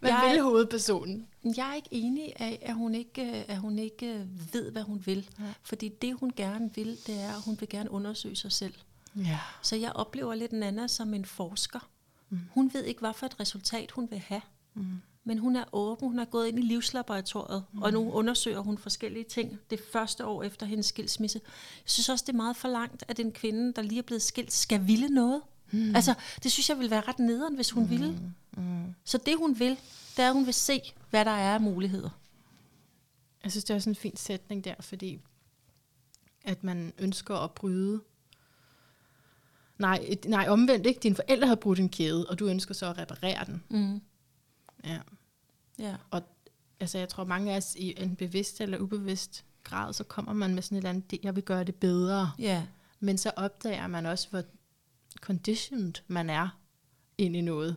hvad 0.01 0.11
Jeg- 0.11 0.31
vil 0.33 0.43
hovedpersonen? 0.43 1.27
Jeg 1.57 1.71
er 1.71 1.75
ikke 1.75 1.89
enig 1.93 2.33
af, 2.37 2.59
at 2.63 2.75
hun 2.75 2.95
ikke, 2.95 3.23
at 3.49 3.57
hun 3.59 3.79
ikke 3.79 4.27
ved, 4.53 4.71
hvad 4.73 4.83
hun 4.83 5.03
vil. 5.07 5.29
Ja. 5.39 5.45
Fordi 5.63 5.89
det, 6.03 6.15
hun 6.21 6.33
gerne 6.37 6.71
vil, 6.75 6.99
det 7.07 7.21
er, 7.21 7.29
at 7.37 7.43
hun 7.45 7.57
vil 7.61 7.69
gerne 7.69 7.91
undersøge 7.91 8.37
sig 8.37 8.53
selv. 8.53 8.75
Ja. 9.17 9.39
Så 9.63 9.77
jeg 9.77 9.93
oplever 9.93 10.35
lidt 10.35 10.53
Nana 10.53 10.87
som 10.87 11.15
en 11.15 11.25
forsker. 11.25 11.89
Mm. 12.31 12.39
Hun 12.51 12.71
ved 12.75 12.85
ikke, 12.85 13.01
hvad 13.01 13.13
for 13.15 13.27
et 13.27 13.41
resultat 13.41 13.91
hun 13.91 14.11
vil 14.11 14.19
have. 14.19 14.41
Mm. 14.75 15.01
Men 15.31 15.39
hun 15.39 15.57
er 15.57 15.65
åben, 15.73 16.09
hun 16.09 16.19
er 16.19 16.25
gået 16.25 16.49
ind 16.49 16.59
i 16.59 16.63
livslaboratoriet, 16.63 17.65
mm. 17.73 17.83
og 17.83 17.93
nu 17.93 18.13
undersøger 18.13 18.61
hun 18.61 18.79
forskellige 18.79 19.25
ting 19.25 19.61
det 19.71 19.81
første 19.93 20.27
år 20.27 20.43
efter 20.43 20.67
hendes 20.67 20.87
skilsmisse. 20.87 21.41
Jeg 21.85 21.91
synes 21.91 22.09
også, 22.09 22.25
det 22.27 22.33
er 22.33 22.37
meget 22.37 22.57
for 22.57 22.69
langt, 22.69 23.05
at 23.09 23.21
en 23.21 23.33
kvinde, 23.33 23.73
der 23.73 23.83
lige 23.83 23.99
er 23.99 24.03
blevet 24.03 24.23
skilt, 24.23 24.53
skal 24.53 24.87
ville 24.87 25.09
noget. 25.09 25.43
Mm. 25.71 25.97
Altså, 25.97 26.15
det 26.43 26.53
synes 26.53 26.69
jeg 26.69 26.79
ville 26.79 26.91
være 26.91 27.01
ret 27.01 27.19
nederen, 27.19 27.55
hvis 27.55 27.71
hun 27.71 27.83
mm. 27.83 27.91
ville. 27.91 28.21
Mm. 28.57 28.95
Så 29.05 29.19
det, 29.19 29.39
hun 29.39 29.59
vil, 29.59 29.79
det 30.17 30.23
er, 30.23 30.29
at 30.29 30.35
hun 30.35 30.47
vil 30.47 30.55
se, 30.55 30.81
hvad 31.11 31.25
der 31.25 31.31
er 31.31 31.55
af 31.55 31.61
muligheder. 31.61 32.11
Jeg 33.45 33.51
synes, 33.51 33.65
det 33.65 33.71
er 33.71 33.77
også 33.77 33.91
en 33.91 33.97
fin 33.97 34.17
sætning 34.17 34.65
der, 34.65 34.75
fordi 34.81 35.21
at 36.45 36.65
man 36.65 36.93
ønsker 36.99 37.37
at 37.37 37.51
bryde. 37.51 38.01
Nej, 39.79 40.05
et, 40.09 40.25
nej, 40.25 40.47
omvendt 40.49 40.87
ikke. 40.87 41.01
Dine 41.01 41.15
forældre 41.15 41.49
har 41.49 41.55
brudt 41.55 41.79
en 41.79 41.89
kæde, 41.89 42.27
og 42.27 42.39
du 42.39 42.47
ønsker 42.47 42.75
så 42.75 42.87
at 42.87 42.99
reparere 42.99 43.45
den. 43.45 43.63
Mm. 43.69 44.01
Ja. 44.85 44.99
Ja. 45.81 45.97
Og 46.11 46.23
altså, 46.81 46.99
jeg 46.99 47.09
tror, 47.09 47.25
mange 47.25 47.53
af 47.53 47.57
os 47.57 47.75
i 47.77 47.95
en 48.03 48.17
bevidst 48.17 48.61
eller 48.61 48.79
ubevidst 48.79 49.45
grad, 49.65 49.93
så 49.93 50.05
kommer 50.05 50.33
man 50.33 50.55
med 50.55 50.63
sådan 50.63 50.77
et 50.77 50.81
eller 50.81 50.91
andet, 50.91 51.11
"Det- 51.11 51.21
jeg 51.23 51.37
vil 51.37 51.43
gøre 51.45 51.65
det 51.65 51.75
bedre. 51.75 52.33
Ja. 52.39 52.67
Men 53.01 53.19
så 53.19 53.33
opdager 53.37 53.87
man 53.87 54.07
også, 54.07 54.29
hvor 54.31 54.43
conditioned 55.21 55.93
man 56.09 56.31
er 56.31 56.49
ind 57.19 57.37
i 57.37 57.41
noget. 57.41 57.77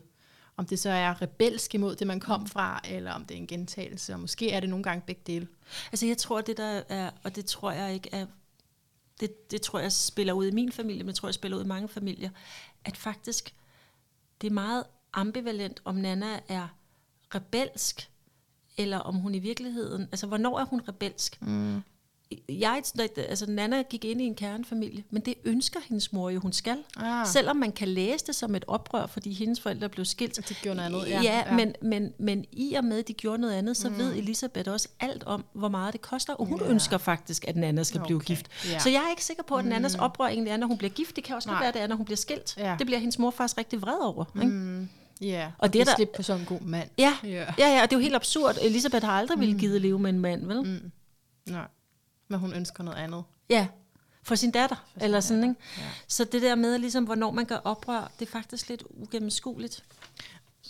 Om 0.56 0.66
det 0.66 0.78
så 0.78 0.90
er 0.90 1.22
rebelsk 1.22 1.74
imod 1.74 1.96
det, 1.96 2.06
man 2.06 2.20
kom 2.20 2.46
fra, 2.46 2.80
eller 2.88 3.12
om 3.12 3.24
det 3.24 3.34
er 3.34 3.38
en 3.38 3.46
gentagelse, 3.46 4.12
og 4.14 4.20
måske 4.20 4.50
er 4.50 4.60
det 4.60 4.68
nogle 4.68 4.82
gange 4.82 5.02
begge 5.06 5.22
dele. 5.26 5.48
Altså 5.92 6.06
jeg 6.06 6.18
tror, 6.18 6.40
det 6.40 6.56
der 6.56 6.82
er, 6.88 7.10
og 7.24 7.36
det 7.36 7.46
tror 7.46 7.72
jeg 7.72 7.94
ikke 7.94 8.08
er, 8.12 8.26
det, 9.20 9.50
det 9.50 9.62
tror 9.62 9.78
jeg 9.78 9.92
spiller 9.92 10.32
ud 10.32 10.46
i 10.46 10.50
min 10.50 10.72
familie, 10.72 11.02
men 11.02 11.08
det 11.08 11.14
tror 11.16 11.28
jeg 11.28 11.34
spiller 11.34 11.58
ud 11.58 11.64
i 11.64 11.66
mange 11.66 11.88
familier, 11.88 12.30
at 12.84 12.96
faktisk 12.96 13.54
det 14.40 14.46
er 14.46 14.50
meget 14.54 14.84
ambivalent, 15.12 15.80
om 15.84 15.94
Nana 15.94 16.40
er 16.48 16.68
rebelsk, 17.34 18.10
eller 18.76 18.98
om 18.98 19.14
hun 19.14 19.34
i 19.34 19.38
virkeligheden, 19.38 20.02
altså 20.02 20.26
hvornår 20.26 20.60
er 20.60 20.64
hun 20.64 20.80
rebelsk? 20.88 21.42
Mm. 21.42 21.82
Jeg, 22.48 22.82
altså 23.16 23.50
Nana 23.50 23.82
gik 23.82 24.04
ind 24.04 24.20
i 24.20 24.24
en 24.24 24.34
kernefamilie, 24.34 25.04
men 25.10 25.22
det 25.22 25.34
ønsker 25.44 25.80
hendes 25.88 26.12
mor 26.12 26.30
jo, 26.30 26.40
hun 26.40 26.52
skal. 26.52 26.76
Ah. 26.96 27.26
Selvom 27.26 27.56
man 27.56 27.72
kan 27.72 27.88
læse 27.88 28.26
det 28.26 28.34
som 28.34 28.54
et 28.54 28.64
oprør, 28.66 29.06
fordi 29.06 29.32
hendes 29.32 29.60
forældre 29.60 29.88
blev 29.88 30.04
skilt. 30.04 30.48
De 30.48 30.54
gjorde 30.54 30.76
noget 30.76 30.88
andet, 30.88 31.08
Ja, 31.10 31.22
ja, 31.22 31.44
ja. 31.46 31.56
Men, 31.56 31.74
men, 31.82 32.12
men 32.18 32.44
i 32.52 32.74
og 32.74 32.84
med, 32.84 32.98
at 32.98 33.08
de 33.08 33.12
gjorde 33.12 33.38
noget 33.38 33.54
andet, 33.54 33.76
så 33.76 33.88
mm. 33.88 33.98
ved 33.98 34.16
Elisabeth 34.16 34.70
også 34.70 34.88
alt 35.00 35.24
om, 35.24 35.44
hvor 35.52 35.68
meget 35.68 35.92
det 35.92 36.00
koster. 36.00 36.34
Og 36.34 36.46
hun 36.46 36.60
ja. 36.60 36.70
ønsker 36.70 36.98
faktisk, 36.98 37.44
at 37.48 37.56
Nana 37.56 37.82
skal 37.82 38.00
okay. 38.00 38.06
blive 38.06 38.20
gift. 38.20 38.46
ja. 38.70 38.78
Så 38.78 38.90
jeg 38.90 39.02
er 39.06 39.10
ikke 39.10 39.24
sikker 39.24 39.42
på, 39.42 39.56
at 39.56 39.64
Nannas 39.64 39.94
oprør 39.94 40.26
egentlig 40.26 40.50
er, 40.50 40.56
når 40.56 40.66
hun 40.66 40.78
bliver 40.78 40.92
gift. 40.92 41.16
Det 41.16 41.24
kan 41.24 41.36
også 41.36 41.48
Nej. 41.48 41.58
være, 41.58 41.68
at 41.68 41.74
det 41.74 41.82
er, 41.82 41.86
når 41.86 41.96
hun 41.96 42.04
bliver 42.04 42.16
skilt. 42.16 42.56
Ja. 42.56 42.76
Det 42.78 42.86
bliver 42.86 42.98
hendes 42.98 43.18
mor 43.18 43.30
faktisk 43.30 43.58
rigtig 43.58 43.82
vred 43.82 43.98
over. 44.02 44.24
Ikke? 44.34 44.46
Mm, 44.46 44.88
ja, 45.20 45.46
og, 45.46 45.52
Og 45.58 45.72
det 45.72 45.80
er 45.80 45.84
der- 45.84 45.92
er 45.92 45.96
slippe 45.96 46.16
på 46.16 46.22
sådan 46.22 46.40
en 46.40 46.46
god 46.46 46.60
mand. 46.60 46.90
Ja. 46.98 47.16
Ja. 47.24 47.28
ja, 47.58 47.68
ja, 47.68 47.82
og 47.82 47.90
det 47.90 47.96
er 47.96 48.00
jo 48.00 48.02
helt 48.02 48.14
absurd. 48.14 48.56
Elisabeth 48.62 49.04
har 49.04 49.12
aldrig 49.12 49.40
ville 49.40 49.58
give 49.58 49.78
leve 49.78 49.98
med 49.98 50.10
en 50.10 50.20
mand, 50.20 50.46
vel? 50.46 50.62
Mm. 50.62 50.90
Nej, 51.52 51.66
men 52.28 52.40
hun 52.40 52.54
ønsker 52.54 52.82
noget 52.84 52.98
andet. 52.98 53.24
Ja, 53.50 53.66
for 54.22 54.34
sin 54.34 54.50
datter, 54.50 54.76
for 54.76 54.98
sin 55.00 55.02
eller 55.04 55.20
sådan, 55.20 55.42
datter, 55.42 55.54
ikke? 55.54 55.62
Ja. 55.78 55.90
Så 56.08 56.24
det 56.24 56.42
der 56.42 56.54
med, 56.54 56.78
ligesom, 56.78 57.04
hvornår 57.04 57.30
man 57.30 57.44
gør 57.44 57.56
oprør, 57.64 58.10
det 58.18 58.26
er 58.28 58.32
faktisk 58.32 58.68
lidt 58.68 58.82
ugennemskueligt. 58.90 59.84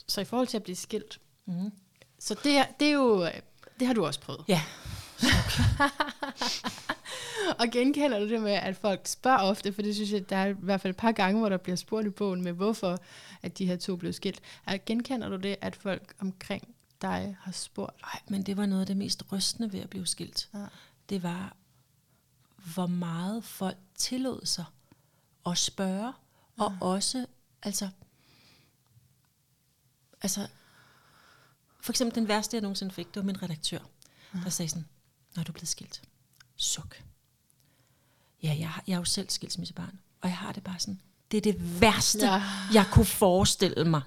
Så 0.07 0.21
i 0.21 0.25
forhold 0.25 0.47
til 0.49 0.57
at 0.57 0.63
blive 0.63 0.77
skilt, 0.77 1.21
mm. 1.47 1.71
så 2.19 2.37
det, 2.45 2.57
er- 2.57 2.67
det 2.81 2.89
er 2.89 2.93
jo, 2.93 3.25
øh, 3.25 3.31
det 3.79 3.87
har 3.87 3.95
du 3.95 4.07
også 4.07 4.21
prøvet. 4.21 4.45
Ja, 4.49 4.63
Og 7.61 7.67
genkender 7.73 8.19
du 8.19 8.29
det 8.29 8.43
med, 8.43 8.53
at 8.53 8.77
folk 8.77 9.01
spørger 9.05 9.39
ofte, 9.39 9.73
for 9.73 9.83
det 9.83 9.95
synes 9.95 10.13
jeg, 10.13 10.31
der 10.31 10.37
er 10.37 10.47
i 10.47 10.53
hvert 10.53 10.81
fald 10.81 10.91
et 10.91 10.97
par 10.97 11.13
gange, 11.13 11.39
hvor 11.39 11.49
der 11.49 11.57
bliver 11.57 11.77
spurgt 11.77 12.07
i 12.07 12.11
bogen 12.11 12.43
med, 12.43 12.53
hvorfor 12.53 12.99
at 13.43 13.59
de 13.59 13.67
her 13.67 13.77
to 13.77 13.97
blev 13.97 14.13
skilt. 14.13 14.41
Er, 14.67 14.79
genkender 14.87 15.29
du 15.29 15.37
det, 15.37 15.57
at 15.61 15.77
folk 15.77 16.15
omkring 16.21 16.75
dig 17.03 17.37
har 17.41 17.53
spurgt? 17.53 18.03
Nej, 18.03 18.21
men 18.29 18.43
det 18.43 18.57
var 18.57 18.67
noget 18.67 18.81
af 18.81 18.87
det 18.87 18.97
mest 18.97 19.33
rystende 19.33 19.73
ved 19.73 19.81
at 19.81 19.91
blive 19.91 20.07
skilt. 20.07 20.49
Ja. 20.55 20.67
Det 21.09 21.23
var, 21.23 21.57
hvor 22.75 22.87
meget 22.87 23.45
folk 23.45 23.77
tillod 23.95 24.47
sig 24.47 24.65
at 25.47 25.59
spørge, 25.59 26.13
og 26.59 26.77
også, 26.81 27.27
altså, 27.63 27.89
altså, 30.23 30.47
for 31.81 31.93
eksempel 31.93 32.15
den 32.15 32.29
værste, 32.29 32.57
jeg 32.57 32.63
nogensinde 32.63 32.95
fik, 32.95 33.07
det 33.07 33.17
var 33.17 33.23
min 33.23 33.43
redaktør, 33.43 33.79
der 34.45 34.51
sagde 34.51 34.69
sådan, 34.69 34.87
når 35.37 35.43
du 35.43 35.51
er 35.51 35.55
blevet 35.55 35.69
skilt, 35.69 36.03
suk. 36.57 37.03
Ja, 38.45 38.57
jeg, 38.61 38.71
jeg 38.87 38.95
er 38.95 38.99
jo 38.99 39.05
selv 39.05 39.31
skilsmissebarn, 39.31 39.99
og 40.21 40.29
jeg 40.29 40.37
har 40.37 40.53
det 40.53 40.63
bare 40.63 40.79
sådan, 40.79 41.01
det 41.31 41.37
er 41.37 41.53
det 41.53 41.81
værste, 41.81 42.27
ja. 42.27 42.43
jeg 42.73 42.85
kunne 42.93 43.05
forestille 43.05 43.85
mig, 43.85 44.03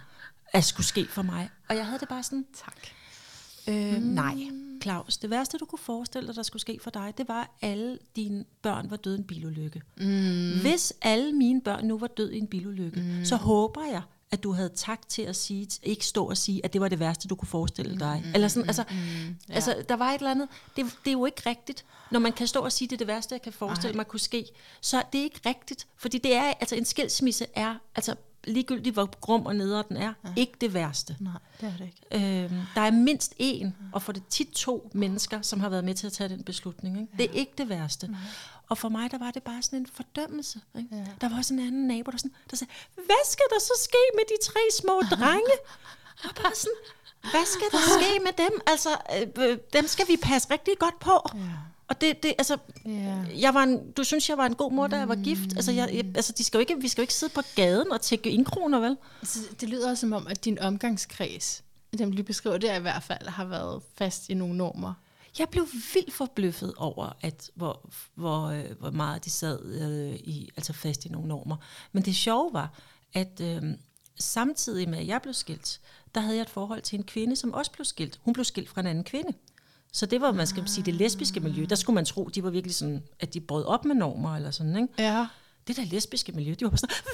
at 0.53 0.63
skulle 0.63 0.87
ske 0.87 1.07
for 1.09 1.21
mig. 1.21 1.49
Og 1.69 1.75
jeg 1.75 1.85
havde 1.85 1.99
det 1.99 2.07
bare 2.07 2.23
sådan, 2.23 2.45
Tak. 2.65 2.77
Øh, 3.67 3.95
mm. 3.95 4.01
Nej, 4.01 4.35
Claus. 4.81 5.17
Det 5.17 5.29
værste, 5.29 5.57
du 5.57 5.65
kunne 5.65 5.79
forestille 5.79 6.27
dig, 6.27 6.35
der 6.35 6.43
skulle 6.43 6.61
ske 6.61 6.79
for 6.81 6.89
dig, 6.89 7.13
det 7.17 7.27
var, 7.27 7.41
at 7.41 7.69
alle 7.69 7.97
dine 8.15 8.45
børn 8.61 8.89
var 8.89 8.97
døde 8.97 9.15
i 9.15 9.19
en 9.19 9.23
bilulykke. 9.23 9.81
Mm. 9.97 10.59
Hvis 10.61 10.93
alle 11.01 11.31
mine 11.31 11.61
børn 11.61 11.85
nu 11.85 11.97
var 11.97 12.07
døde 12.07 12.35
i 12.35 12.37
en 12.37 12.47
bilulykke, 12.47 13.01
mm. 13.01 13.25
så 13.25 13.35
håber 13.35 13.85
jeg, 13.85 14.01
at 14.31 14.43
du 14.43 14.51
havde 14.51 14.69
takt 14.69 15.09
til 15.09 15.21
at 15.21 15.35
sige, 15.35 15.67
ikke 15.83 16.05
stå 16.05 16.25
og 16.25 16.37
sige, 16.37 16.65
at 16.65 16.73
det 16.73 16.81
var 16.81 16.87
det 16.87 16.99
værste, 16.99 17.27
du 17.27 17.35
kunne 17.35 17.47
forestille 17.47 17.99
dig. 17.99 18.21
Mm. 18.25 18.31
Eller 18.35 18.47
sådan, 18.47 18.69
altså, 18.69 18.83
mm. 18.91 19.35
ja. 19.49 19.53
altså, 19.53 19.83
der 19.89 19.95
var 19.95 20.11
et 20.11 20.17
eller 20.17 20.31
andet, 20.31 20.47
det, 20.75 20.85
det 20.85 21.09
er 21.09 21.11
jo 21.11 21.25
ikke 21.25 21.41
rigtigt, 21.45 21.85
når 22.11 22.19
man 22.19 22.33
kan 22.33 22.47
stå 22.47 22.59
og 22.59 22.71
sige, 22.71 22.87
det 22.87 22.93
er 22.93 22.97
det 22.97 23.07
værste, 23.07 23.33
jeg 23.33 23.41
kan 23.41 23.53
forestille 23.53 23.93
Ej. 23.93 23.95
mig 23.95 24.07
kunne 24.07 24.19
ske. 24.19 24.45
Så 24.81 25.03
det 25.13 25.19
er 25.19 25.23
ikke 25.23 25.41
rigtigt, 25.45 25.87
fordi 25.97 26.17
det 26.17 26.35
er, 26.35 26.43
altså 26.43 26.75
en 26.75 26.85
skilsmisse 26.85 27.45
er, 27.55 27.75
altså 27.95 28.15
ligegyldigt 28.47 28.93
hvor 28.93 29.19
grum 29.19 29.45
og 29.45 29.55
nedre 29.55 29.83
den 29.89 29.97
er, 29.97 30.13
ja. 30.23 30.29
ikke 30.35 30.53
det 30.61 30.73
værste. 30.73 31.15
Nej, 31.19 31.33
det 31.61 31.67
er 31.67 31.77
det 31.77 31.85
ikke. 32.11 32.43
Øhm, 32.45 32.61
der 32.75 32.81
er 32.81 32.91
mindst 32.91 33.33
en, 33.37 33.75
og 33.93 34.01
for 34.01 34.11
det 34.11 34.23
tit 34.29 34.47
to 34.47 34.91
mennesker, 34.93 35.41
som 35.41 35.59
har 35.59 35.69
været 35.69 35.83
med 35.83 35.93
til 35.93 36.07
at 36.07 36.13
tage 36.13 36.29
den 36.29 36.43
beslutning. 36.43 36.99
Ikke? 37.01 37.11
Ja. 37.13 37.23
Det 37.23 37.31
er 37.31 37.39
ikke 37.39 37.53
det 37.57 37.69
værste. 37.69 38.07
Nej. 38.07 38.19
Og 38.69 38.77
for 38.77 38.89
mig, 38.89 39.11
der 39.11 39.17
var 39.17 39.31
det 39.31 39.43
bare 39.43 39.61
sådan 39.61 39.79
en 39.79 39.87
fordømmelse. 39.93 40.61
Ikke? 40.77 40.95
Ja. 40.95 41.05
Der 41.21 41.29
var 41.29 41.37
også 41.37 41.53
en 41.53 41.59
anden 41.59 41.87
nabo, 41.87 42.11
der, 42.11 42.17
sådan, 42.17 42.35
der 42.51 42.55
sagde, 42.57 42.71
hvad 42.95 43.25
skal 43.31 43.45
der 43.49 43.59
så 43.59 43.73
ske 43.83 43.97
med 44.15 44.23
de 44.29 44.45
tre 44.45 44.59
små 44.81 45.01
drenge? 45.11 45.51
og 46.23 46.29
bare 46.35 46.55
sådan, 46.55 46.73
hvad 47.21 47.45
skal 47.45 47.67
der 47.71 47.77
ske 47.99 48.19
med 48.23 48.31
dem? 48.45 48.61
Altså, 48.67 48.89
øh, 49.39 49.49
øh, 49.49 49.57
dem 49.73 49.87
skal 49.87 50.07
vi 50.07 50.17
passe 50.21 50.51
rigtig 50.51 50.73
godt 50.79 50.99
på. 50.99 51.21
Ja. 51.35 51.39
Og 51.87 52.01
det, 52.01 52.23
det, 52.23 52.33
altså, 52.37 52.57
Ja. 52.85 53.15
jeg 53.39 53.53
var 53.53 53.63
en, 53.63 53.91
du 53.91 54.03
synes, 54.03 54.29
jeg 54.29 54.37
var 54.37 54.45
en 54.45 54.55
god 54.55 54.71
mor, 54.71 54.87
da 54.87 54.97
jeg 54.97 55.09
var 55.09 55.15
gift. 55.15 55.53
Altså, 55.55 55.71
jeg, 55.71 55.89
jeg, 55.93 56.05
altså 56.15 56.33
de 56.37 56.43
skal 56.43 56.57
jo 56.57 56.59
ikke, 56.59 56.81
vi 56.81 56.87
skal 56.87 57.01
jo 57.01 57.03
ikke 57.03 57.13
sidde 57.13 57.33
på 57.33 57.41
gaden 57.55 57.91
og 57.91 58.01
tække 58.01 58.29
indkroner, 58.29 58.79
vel? 58.79 58.97
Altså, 59.21 59.39
det 59.61 59.69
lyder 59.69 59.89
også 59.89 60.01
som 60.01 60.13
om, 60.13 60.27
at 60.27 60.45
din 60.45 60.59
omgangskreds, 60.59 61.63
dem 61.97 62.13
du 62.13 62.23
beskriver 62.23 62.57
der 62.57 62.75
i 62.75 62.79
hvert 62.79 63.03
fald, 63.03 63.27
har 63.27 63.45
været 63.45 63.81
fast 63.97 64.29
i 64.29 64.33
nogle 64.33 64.57
normer. 64.57 64.93
Jeg 65.39 65.49
blev 65.49 65.67
vildt 65.93 66.13
forbløffet 66.13 66.73
over, 66.77 67.17
at 67.21 67.51
hvor, 67.55 67.89
hvor, 68.15 68.45
øh, 68.45 68.71
hvor 68.79 68.91
meget 68.91 69.25
de 69.25 69.29
sad 69.29 69.65
øh, 69.65 70.15
i, 70.15 70.49
altså 70.57 70.73
fast 70.73 71.05
i 71.05 71.09
nogle 71.09 71.27
normer. 71.27 71.57
Men 71.91 72.03
det 72.03 72.15
sjove 72.15 72.53
var, 72.53 72.73
at 73.13 73.41
øh, 73.41 73.61
samtidig 74.19 74.89
med, 74.89 74.99
at 74.99 75.07
jeg 75.07 75.21
blev 75.21 75.33
skilt, 75.33 75.81
der 76.15 76.21
havde 76.21 76.35
jeg 76.35 76.41
et 76.41 76.49
forhold 76.49 76.81
til 76.81 76.99
en 76.99 77.03
kvinde, 77.03 77.35
som 77.35 77.53
også 77.53 77.71
blev 77.71 77.85
skilt. 77.85 78.19
Hun 78.23 78.33
blev 78.33 78.43
skilt 78.43 78.69
fra 78.69 78.81
en 78.81 78.87
anden 78.87 79.03
kvinde. 79.03 79.33
Så 79.93 80.05
det 80.05 80.21
var, 80.21 80.31
man 80.31 80.47
skal 80.47 80.67
sige, 80.67 80.85
det 80.85 80.93
lesbiske 80.93 81.39
miljø. 81.39 81.65
Der 81.69 81.75
skulle 81.75 81.95
man 81.95 82.05
tro, 82.05 82.25
de 82.25 82.43
var 82.43 82.49
virkelig 82.49 82.75
sådan, 82.75 83.03
at 83.19 83.33
de 83.33 83.41
brød 83.41 83.65
op 83.65 83.85
med 83.85 83.95
normer 83.95 84.35
eller 84.35 84.51
sådan, 84.51 84.75
ikke? 84.75 84.93
Ja. 84.97 85.27
Det 85.67 85.75
der 85.75 85.85
lesbiske 85.85 86.31
miljø, 86.31 86.55
de 86.59 86.65
var 86.65 86.69
bare 86.69 86.77
sådan, 86.77 86.95
hvad 87.03 87.11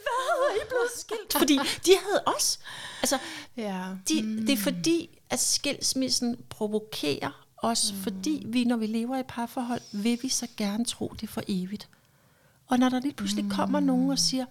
er 0.50 0.56
I 0.56 0.68
blevet 0.68 0.90
skilt? 0.98 1.34
Fordi 1.38 1.54
de 1.86 1.92
havde 2.06 2.24
også, 2.26 2.60
altså, 3.02 3.18
Ja. 3.58 3.88
de, 4.10 4.22
mm. 4.24 4.46
Det 4.46 4.54
er 4.54 4.58
fordi, 4.58 5.20
at 5.30 5.40
skilsmissen 5.40 6.38
provokerer 6.50 7.43
os, 7.64 7.92
mm. 7.94 8.00
fordi 8.00 8.44
vi, 8.46 8.64
når 8.64 8.78
vi 8.78 8.88
lever 8.88 9.20
i 9.20 9.24
parforhold, 9.28 9.82
vil 9.92 10.20
vi 10.22 10.30
så 10.30 10.48
gerne 10.58 10.86
tro 10.86 11.14
det 11.22 11.30
for 11.30 11.42
evigt. 11.48 11.90
Og 12.68 12.80
når 12.80 12.90
der 12.90 13.00
lige 13.00 13.14
pludselig 13.14 13.44
mm. 13.44 13.52
kommer 13.52 13.80
nogen 13.80 14.12
og 14.12 14.20
siger, 14.20 14.46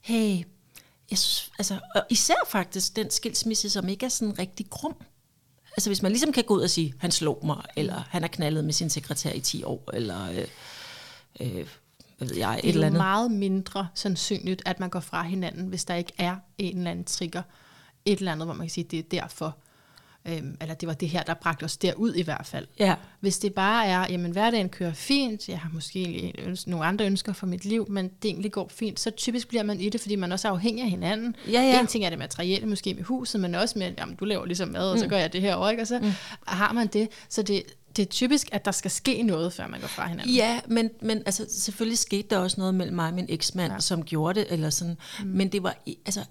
hey, 0.00 0.38
jeg 1.10 1.18
synes, 1.18 1.50
altså, 1.58 1.78
og 1.94 2.02
især 2.10 2.34
faktisk 2.48 2.96
den 2.96 3.10
skilsmisse, 3.10 3.70
som 3.70 3.88
ikke 3.88 4.06
er 4.06 4.10
sådan 4.10 4.38
rigtig 4.38 4.66
grum. 4.70 4.94
Altså 5.76 5.90
hvis 5.90 6.02
man 6.02 6.12
ligesom 6.12 6.32
kan 6.32 6.44
gå 6.44 6.54
ud 6.54 6.60
og 6.60 6.70
sige, 6.70 6.94
han 6.98 7.10
slog 7.10 7.46
mig, 7.46 7.62
eller 7.76 8.04
han 8.08 8.22
har 8.22 8.28
knaldet 8.28 8.64
med 8.64 8.72
sin 8.72 8.90
sekretær 8.90 9.32
i 9.32 9.40
10 9.40 9.64
år, 9.64 9.90
eller 9.92 10.30
øh, 10.30 10.46
øh, 11.40 11.66
hvad 12.18 12.28
ved 12.28 12.36
jeg, 12.36 12.54
et 12.56 12.62
Det 12.62 12.68
er 12.68 12.72
eller 12.72 12.86
andet. 12.86 12.98
meget 12.98 13.30
mindre 13.30 13.88
sandsynligt, 13.94 14.62
at 14.66 14.80
man 14.80 14.90
går 14.90 15.00
fra 15.00 15.22
hinanden, 15.22 15.66
hvis 15.66 15.84
der 15.84 15.94
ikke 15.94 16.12
er 16.18 16.36
en 16.58 16.78
eller 16.78 16.90
anden 16.90 17.04
trigger. 17.04 17.42
Et 18.04 18.18
eller 18.18 18.32
andet, 18.32 18.46
hvor 18.46 18.54
man 18.54 18.66
kan 18.66 18.70
sige, 18.70 18.84
det 18.84 18.98
er 18.98 19.02
derfor. 19.02 19.56
Øhm, 20.26 20.56
eller 20.60 20.74
det 20.74 20.86
var 20.86 20.94
det 20.94 21.08
her, 21.08 21.22
der 21.22 21.34
bragte 21.34 21.64
os 21.64 21.76
derud 21.76 22.14
i 22.14 22.22
hvert 22.22 22.46
fald. 22.46 22.66
Ja. 22.78 22.94
Hvis 23.20 23.38
det 23.38 23.54
bare 23.54 23.86
er, 23.86 24.06
jamen 24.10 24.30
hverdagen 24.30 24.68
kører 24.68 24.92
fint, 24.92 25.48
jeg 25.48 25.58
har 25.58 25.70
måske 25.72 26.32
nogle 26.66 26.86
andre 26.86 27.06
ønsker 27.06 27.32
for 27.32 27.46
mit 27.46 27.64
liv, 27.64 27.86
men 27.90 28.10
det 28.22 28.28
egentlig 28.28 28.52
går 28.52 28.68
fint, 28.74 29.00
så 29.00 29.10
typisk 29.10 29.48
bliver 29.48 29.62
man 29.62 29.80
i 29.80 29.88
det, 29.88 30.00
fordi 30.00 30.16
man 30.16 30.32
også 30.32 30.48
er 30.48 30.52
afhængig 30.52 30.84
af 30.84 30.90
hinanden. 30.90 31.36
Ja, 31.46 31.52
ja. 31.52 31.80
En 31.80 31.86
ting 31.86 32.04
er 32.04 32.10
det 32.10 32.18
materielle, 32.18 32.66
måske 32.66 32.94
med 32.94 33.02
huset, 33.02 33.40
men 33.40 33.54
også 33.54 33.78
med, 33.78 33.92
jamen 33.98 34.14
du 34.14 34.24
laver 34.24 34.44
ligesom 34.46 34.68
mad, 34.68 34.90
og 34.90 34.98
så 34.98 35.06
gør 35.06 35.18
jeg 35.18 35.32
det 35.32 35.40
her 35.40 35.54
over, 35.54 35.70
ikke? 35.70 35.82
Og 35.82 35.86
så 35.86 35.98
mm. 35.98 36.10
har 36.46 36.72
man 36.72 36.86
det. 36.86 37.08
Så 37.28 37.42
det, 37.42 37.62
det 37.96 38.02
er 38.02 38.06
typisk, 38.06 38.48
at 38.52 38.64
der 38.64 38.70
skal 38.70 38.90
ske 38.90 39.22
noget, 39.22 39.52
før 39.52 39.66
man 39.66 39.80
går 39.80 39.88
fra 39.88 40.08
hinanden. 40.08 40.34
Ja, 40.34 40.60
men, 40.66 40.90
men 41.02 41.22
altså, 41.26 41.46
selvfølgelig 41.50 41.98
skete 41.98 42.28
der 42.30 42.38
også 42.38 42.60
noget 42.60 42.74
mellem 42.74 42.96
mig 42.96 43.08
og 43.08 43.14
min 43.14 43.26
eksmand, 43.28 43.72
ja. 43.72 43.80
som 43.80 44.04
gjorde 44.04 44.40
det, 44.40 44.52
eller 44.52 44.70
sådan. 44.70 44.96
Mm. 45.20 45.26
Men 45.26 45.48
det 45.48 45.62
var, 45.62 45.76
altså, 46.06 46.20
Så 46.20 46.26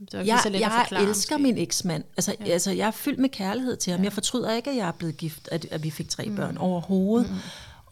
det 0.00 0.26
jeg, 0.26 0.40
så 0.42 0.50
jeg 0.50 0.72
forklare, 0.82 1.08
elsker 1.08 1.38
måske. 1.38 1.42
min 1.42 1.58
eksmand. 1.58 2.04
Altså, 2.16 2.36
ja. 2.40 2.44
altså, 2.44 2.70
jeg 2.70 2.86
er 2.86 2.90
fyldt 2.90 3.18
med 3.18 3.28
kærlighed 3.28 3.76
til 3.76 3.90
ham. 3.90 4.00
Ja. 4.00 4.04
Jeg 4.04 4.12
fortryder 4.12 4.52
ikke, 4.52 4.70
at 4.70 4.76
jeg 4.76 4.88
er 4.88 4.92
blevet 4.92 5.16
gift, 5.16 5.48
at, 5.52 5.66
at 5.70 5.82
vi 5.82 5.90
fik 5.90 6.08
tre 6.08 6.24
mm. 6.24 6.36
børn 6.36 6.56
overhovedet. 6.56 7.30
Mm. 7.30 7.36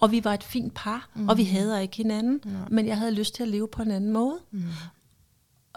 Og 0.01 0.13
vi 0.13 0.25
var 0.25 0.35
et 0.35 0.45
fint 0.45 0.75
par, 0.75 1.09
mm. 1.15 1.29
og 1.29 1.39
vi 1.39 1.45
hader 1.45 1.79
ikke 1.79 1.97
hinanden. 1.97 2.41
Mm. 2.45 2.51
Men 2.71 2.87
jeg 2.87 2.99
havde 2.99 3.13
lyst 3.13 3.35
til 3.35 3.43
at 3.43 3.49
leve 3.49 3.69
på 3.69 3.83
en 3.83 3.91
anden 3.91 4.13
måde. 4.13 4.39
Mm. 4.51 4.63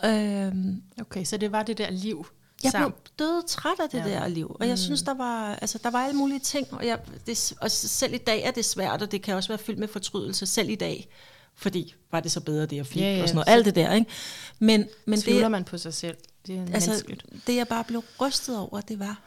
Øhm, 0.06 0.82
Okay, 1.02 1.24
så 1.24 1.38
det 1.38 1.52
var 1.52 1.64
det 1.64 1.78
der 1.78 1.90
liv 1.90 2.28
jeg 2.64 2.72
sammen. 2.72 2.92
blev 2.92 3.28
død 3.28 3.48
træt 3.48 3.80
af 3.80 3.90
det 3.90 3.98
ja. 3.98 4.20
der 4.20 4.28
liv, 4.28 4.58
og 4.60 4.68
jeg 4.68 4.80
synes, 4.80 5.02
der 5.02 5.14
var, 5.14 5.56
altså, 5.56 5.80
der 5.84 5.90
var 5.90 6.00
alle 6.00 6.18
mulige 6.18 6.40
ting, 6.40 6.68
og, 6.72 6.88
jeg, 6.88 7.00
det, 7.26 7.54
og 7.62 7.72
selv 7.72 8.14
i 8.14 8.18
dag 8.18 8.44
er 8.44 8.52
det 8.52 8.66
svært, 8.66 9.02
og 9.02 9.12
det 9.12 9.22
kan 9.22 9.36
også 9.36 9.50
være 9.50 9.58
fyldt 9.58 9.80
med 9.80 9.88
fortrydelse, 9.88 10.46
selv 10.46 10.70
i 10.70 10.76
dag, 10.76 11.10
fordi 11.58 11.96
var 12.12 12.20
det 12.20 12.32
så 12.32 12.40
bedre, 12.40 12.66
det 12.66 12.76
jeg 12.76 12.88
fik, 12.88 13.02
Ja, 13.02 13.16
ja, 13.16 13.22
og 13.22 13.28
sådan 13.28 13.36
noget, 13.36 13.58
alt 13.58 13.66
det 13.66 13.76
der, 13.76 13.94
ikke? 13.94 14.12
Men, 14.60 14.88
men 15.06 15.22
Tvivler 15.22 15.42
det, 15.42 15.52
man 15.52 15.64
på 15.64 15.78
sig 15.78 15.94
selv. 15.94 16.18
Det 16.48 16.58
er 16.58 16.74
altså, 16.74 16.90
menneskeligt. 16.90 17.26
det 17.48 17.56
jeg 17.56 17.68
bare 17.68 17.84
blev 17.84 18.04
rystet 18.22 18.58
over, 18.58 18.82
det 18.82 19.00
var, 19.00 19.22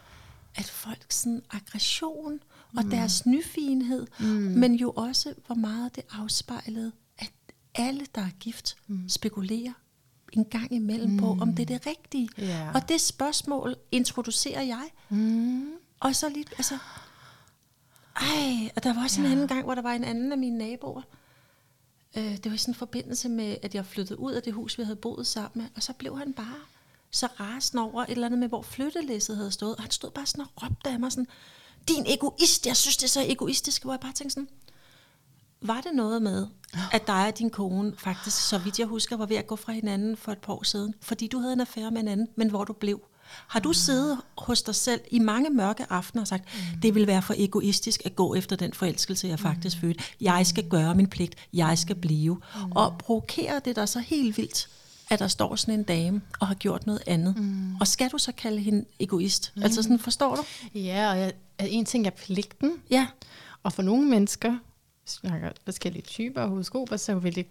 at 0.54 0.64
folk 0.64 1.06
sådan 1.08 1.42
aggression 1.50 2.40
og 2.76 2.84
mm. 2.84 2.90
deres 2.90 3.26
nyfigenhed, 3.26 4.06
mm. 4.20 4.26
men 4.26 4.74
jo 4.74 4.90
også, 4.90 5.34
hvor 5.46 5.54
meget 5.54 5.96
det 5.96 6.04
afspejlede, 6.10 6.92
at 7.18 7.32
alle, 7.74 8.06
der 8.14 8.20
er 8.20 8.30
gift, 8.40 8.76
mm. 8.86 9.08
spekulerer 9.08 9.72
en 10.32 10.44
gang 10.44 10.72
imellem 10.72 11.10
mm. 11.10 11.16
på, 11.16 11.36
om 11.40 11.54
det 11.54 11.70
er 11.70 11.78
det 11.78 11.86
rigtige. 11.86 12.28
Ja. 12.38 12.70
Og 12.74 12.88
det 12.88 13.00
spørgsmål 13.00 13.76
introducerer 13.92 14.62
jeg. 14.62 14.88
Mm. 15.08 15.70
Og 16.00 16.16
så 16.16 16.28
lige, 16.28 16.44
altså... 16.58 16.78
Ej, 18.16 18.70
og 18.76 18.84
der 18.84 18.94
var 18.94 19.02
også 19.02 19.20
ja. 19.20 19.26
en 19.26 19.32
anden 19.32 19.48
gang, 19.48 19.64
hvor 19.64 19.74
der 19.74 19.82
var 19.82 19.92
en 19.92 20.04
anden 20.04 20.32
af 20.32 20.38
mine 20.38 20.58
naboer. 20.58 21.02
Øh, 22.16 22.36
det 22.36 22.44
var 22.44 22.52
i 22.52 22.58
sådan 22.58 22.74
en 22.74 22.78
forbindelse 22.78 23.28
med, 23.28 23.56
at 23.62 23.74
jeg 23.74 23.86
flyttede 23.86 24.20
ud 24.20 24.32
af 24.32 24.42
det 24.42 24.52
hus, 24.52 24.78
vi 24.78 24.82
havde 24.82 24.96
boet 24.96 25.26
sammen 25.26 25.62
med. 25.62 25.70
Og 25.76 25.82
så 25.82 25.92
blev 25.92 26.18
han 26.18 26.32
bare 26.32 26.56
så 27.10 27.26
rasende 27.26 27.82
over 27.82 28.02
et 28.02 28.10
eller 28.10 28.26
andet 28.26 28.40
med, 28.40 28.48
hvor 28.48 28.62
flyttelæsset 28.62 29.36
havde 29.36 29.50
stået. 29.50 29.76
Og 29.76 29.82
han 29.82 29.90
stod 29.90 30.10
bare 30.10 30.26
sådan 30.26 30.44
og 30.44 30.62
råbte 30.62 30.90
af 30.90 31.00
mig 31.00 31.12
sådan, 31.12 31.26
din 31.88 32.04
egoist, 32.06 32.66
jeg 32.66 32.76
synes, 32.76 32.96
det 32.96 33.04
er 33.04 33.08
så 33.08 33.24
egoistisk. 33.26 33.82
Hvor 33.84 33.92
jeg 33.92 34.00
bare 34.00 34.12
tænkte 34.12 34.34
sådan, 34.34 34.48
var 35.62 35.80
det 35.80 35.94
noget 35.94 36.22
med, 36.22 36.46
at 36.92 37.06
dig 37.06 37.26
og 37.26 37.38
din 37.38 37.50
kone 37.50 37.96
faktisk, 37.98 38.48
så 38.48 38.58
vidt 38.58 38.78
jeg 38.78 38.86
husker, 38.86 39.16
var 39.16 39.26
ved 39.26 39.36
at 39.36 39.46
gå 39.46 39.56
fra 39.56 39.72
hinanden 39.72 40.16
for 40.16 40.32
et 40.32 40.38
par 40.38 40.52
år 40.52 40.62
siden, 40.62 40.94
fordi 41.00 41.26
du 41.26 41.38
havde 41.38 41.52
en 41.52 41.60
affære 41.60 41.90
med 41.90 42.00
en 42.00 42.08
anden, 42.08 42.28
men 42.36 42.50
hvor 42.50 42.64
du 42.64 42.72
blev? 42.72 43.00
Har 43.46 43.60
du 43.60 43.72
siddet 43.72 44.18
hos 44.38 44.62
dig 44.62 44.74
selv 44.74 45.00
i 45.10 45.18
mange 45.18 45.50
mørke 45.50 45.86
aftener 45.90 46.22
og 46.22 46.28
sagt, 46.28 46.44
mm. 46.74 46.80
det 46.80 46.94
vil 46.94 47.06
være 47.06 47.22
for 47.22 47.34
egoistisk 47.36 48.02
at 48.04 48.16
gå 48.16 48.34
efter 48.34 48.56
den 48.56 48.72
forelskelse, 48.72 49.28
jeg 49.28 49.38
faktisk 49.40 49.76
mm. 49.76 49.80
fødte. 49.80 50.04
Jeg 50.20 50.46
skal 50.46 50.68
gøre 50.68 50.94
min 50.94 51.06
pligt. 51.06 51.34
Jeg 51.52 51.78
skal 51.78 51.96
blive. 51.96 52.34
Mm. 52.34 52.72
Og 52.72 52.98
provokerer 52.98 53.58
det 53.58 53.76
dig 53.76 53.88
så 53.88 53.98
helt 53.98 54.36
vildt, 54.36 54.68
at 55.10 55.18
der 55.18 55.28
står 55.28 55.56
sådan 55.56 55.74
en 55.74 55.82
dame 55.82 56.20
og 56.40 56.46
har 56.46 56.54
gjort 56.54 56.86
noget 56.86 57.02
andet. 57.06 57.36
Mm. 57.36 57.76
Og 57.76 57.86
skal 57.86 58.10
du 58.10 58.18
så 58.18 58.32
kalde 58.32 58.58
hende 58.60 58.84
egoist? 59.00 59.52
Mm. 59.56 59.62
Altså 59.62 59.82
sådan, 59.82 59.98
forstår 59.98 60.36
du? 60.36 60.42
Ja, 60.78 61.10
og 61.10 61.18
jeg, 61.18 61.32
en 61.60 61.84
ting 61.84 62.06
er 62.06 62.10
pligten, 62.10 62.72
Ja. 62.90 63.06
og 63.62 63.72
for 63.72 63.82
nogle 63.82 64.08
mennesker, 64.08 64.56
snakker 65.06 65.50
forskellige 65.64 66.02
typer 66.02 66.42
og 66.42 66.48
horoskoper, 66.48 66.96
så 66.96 67.14
vil 67.14 67.34
det 67.34 67.46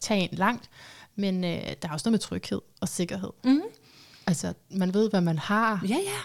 tage 0.00 0.22
en 0.32 0.38
langt, 0.38 0.70
men 1.16 1.44
øh, 1.44 1.50
der 1.50 1.88
er 1.88 1.92
også 1.92 2.08
noget 2.08 2.12
med 2.12 2.18
tryghed 2.18 2.60
og 2.80 2.88
sikkerhed. 2.88 3.30
Mm. 3.44 3.60
Altså, 4.26 4.54
man 4.70 4.94
ved, 4.94 5.10
hvad 5.10 5.20
man 5.20 5.38
har. 5.38 5.80
Ja, 5.88 5.96
ja. 5.96 6.20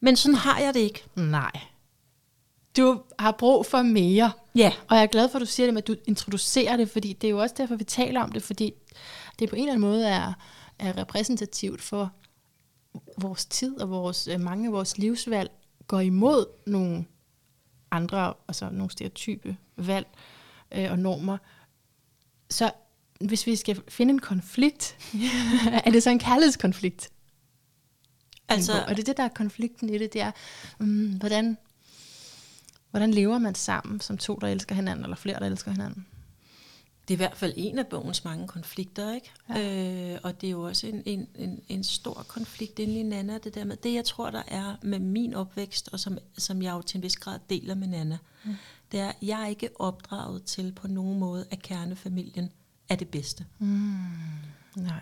Men 0.00 0.16
sådan 0.16 0.34
har 0.34 0.58
jeg 0.58 0.74
det 0.74 0.80
ikke. 0.80 1.04
Nej. 1.14 1.52
Du 2.76 3.02
har 3.18 3.32
brug 3.32 3.66
for 3.66 3.82
mere. 3.82 4.32
Ja. 4.54 4.72
Og 4.88 4.96
jeg 4.96 5.02
er 5.02 5.06
glad 5.06 5.28
for, 5.28 5.36
at 5.36 5.40
du 5.40 5.46
siger 5.46 5.66
det 5.66 5.74
med, 5.74 5.82
at 5.82 5.88
du 5.88 5.96
introducerer 6.06 6.76
det, 6.76 6.90
fordi 6.90 7.12
det 7.12 7.26
er 7.26 7.30
jo 7.30 7.38
også 7.38 7.54
derfor, 7.58 7.76
vi 7.76 7.84
taler 7.84 8.20
om 8.20 8.32
det, 8.32 8.42
fordi 8.42 8.74
det 9.38 9.48
på 9.48 9.56
en 9.56 9.62
eller 9.62 9.72
anden 9.72 9.88
måde 9.88 10.08
er, 10.08 10.32
er 10.78 10.96
repræsentativt 10.96 11.82
for 11.82 12.12
vores 13.18 13.46
tid 13.46 13.80
og 13.80 13.90
vores, 13.90 14.28
øh, 14.28 14.40
mange 14.40 14.66
af 14.66 14.72
vores 14.72 14.98
livsvalg 14.98 15.50
går 15.86 16.00
imod 16.00 16.46
nogle 16.66 17.04
andre, 17.90 18.34
altså 18.48 18.70
nogle 18.70 18.90
stereotype 18.90 19.56
valg 19.76 20.06
øh, 20.72 20.90
og 20.90 20.98
normer. 20.98 21.38
Så 22.50 22.70
hvis 23.20 23.46
vi 23.46 23.56
skal 23.56 23.82
finde 23.88 24.12
en 24.12 24.18
konflikt, 24.18 24.96
er 25.84 25.90
det 25.90 26.02
så 26.02 26.10
en 26.10 26.18
kærlighedskonflikt? 26.18 27.10
Altså, 28.48 28.72
Og 28.72 28.88
det 28.88 28.98
er 28.98 29.04
det, 29.04 29.16
der 29.16 29.22
er 29.22 29.28
konflikten 29.28 29.88
i 29.88 29.98
det, 29.98 30.12
det 30.12 30.20
er, 30.20 30.32
um, 30.80 31.16
hvordan, 31.18 31.58
hvordan 32.90 33.10
lever 33.10 33.38
man 33.38 33.54
sammen 33.54 34.00
som 34.00 34.18
to, 34.18 34.36
der 34.36 34.48
elsker 34.48 34.74
hinanden, 34.74 35.04
eller 35.04 35.16
flere, 35.16 35.40
der 35.40 35.46
elsker 35.46 35.70
hinanden? 35.70 36.06
Det 37.08 37.14
er 37.14 37.16
i 37.16 37.24
hvert 37.26 37.36
fald 37.36 37.52
en 37.56 37.78
af 37.78 37.86
bogens 37.86 38.24
mange 38.24 38.48
konflikter, 38.48 39.14
ikke? 39.14 39.30
Ja. 39.48 40.12
Øh, 40.14 40.20
og 40.22 40.40
det 40.40 40.46
er 40.46 40.50
jo 40.50 40.62
også 40.62 40.86
en, 40.86 41.02
en, 41.06 41.28
en, 41.34 41.60
en 41.68 41.84
stor 41.84 42.24
konflikt 42.28 42.78
inde 42.78 43.00
i 43.00 43.02
Nana, 43.02 43.38
det 43.38 43.54
der 43.54 43.64
med, 43.64 43.76
det 43.76 43.94
jeg 43.94 44.04
tror, 44.04 44.30
der 44.30 44.42
er 44.48 44.76
med 44.82 44.98
min 44.98 45.34
opvækst, 45.34 45.88
og 45.92 46.00
som, 46.00 46.18
som 46.38 46.62
jeg 46.62 46.72
jo 46.72 46.82
til 46.82 46.98
en 46.98 47.02
vis 47.02 47.16
grad 47.16 47.38
deler 47.50 47.74
med 47.74 47.88
Nana, 47.88 48.18
mm. 48.44 48.54
det 48.92 49.00
er, 49.00 49.08
at 49.08 49.16
jeg 49.22 49.42
er 49.42 49.46
ikke 49.46 49.80
opdraget 49.80 50.44
til 50.44 50.72
på 50.72 50.88
nogen 50.88 51.18
måde, 51.18 51.46
at 51.50 51.62
kernefamilien 51.62 52.52
er 52.90 52.94
det 52.96 53.08
bedste. 53.08 53.44
Nej. 53.60 55.00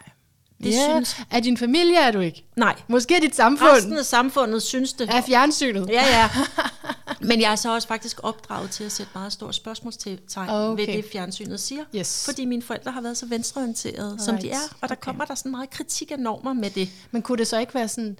Det 0.63 0.73
ja, 0.73 0.89
synes-. 0.91 1.17
Er 1.31 1.41
din 1.41 1.57
familie 1.57 1.97
er 1.97 2.11
du 2.11 2.21
ikke? 2.21 2.45
Nej, 2.57 2.77
Måske 2.89 3.17
er 3.17 3.21
dit 3.21 3.37
samfund 3.37 3.71
resten 3.71 3.99
af 3.99 4.05
samfundet 4.05 4.63
synes 4.63 4.93
det. 4.93 5.09
er 5.15 5.23
fjernsynet. 5.23 5.89
Ja, 5.89 6.05
ja. 6.07 6.31
Men 7.29 7.41
jeg 7.41 7.53
er 7.53 7.57
så 7.57 7.75
også 7.75 7.89
faktisk 7.89 8.21
opdraget 8.23 8.71
til 8.71 8.85
at 8.85 8.93
sætte 8.93 9.13
meget 9.15 9.33
store 9.33 9.53
spørgsmålstegn 9.53 10.19
Okay. 10.49 10.87
ved 10.87 10.95
det, 10.97 11.05
fjernsynet 11.13 11.61
siger. 11.61 11.85
Yes. 11.97 12.25
Fordi 12.25 12.45
mine 12.45 12.63
forældre 12.63 12.93
har 12.93 13.01
været 13.01 13.17
så 13.17 13.27
venstreorienterede, 13.27 14.17
som 14.25 14.37
de 14.39 14.43
Right. 14.43 14.55
er. 14.55 14.77
Og 14.81 14.89
der 14.89 14.95
Okay. 14.95 15.05
kommer 15.05 15.25
der 15.25 15.35
sådan 15.35 15.51
meget 15.51 15.71
kritik 15.71 16.11
af 16.11 16.19
normer 16.19 16.53
med 16.53 16.71
det. 16.71 16.89
Men 17.11 17.23
kunne 17.23 17.39
det 17.39 17.47
så 17.47 17.59
ikke 17.59 17.75
være 17.75 17.89
sådan, 17.89 18.19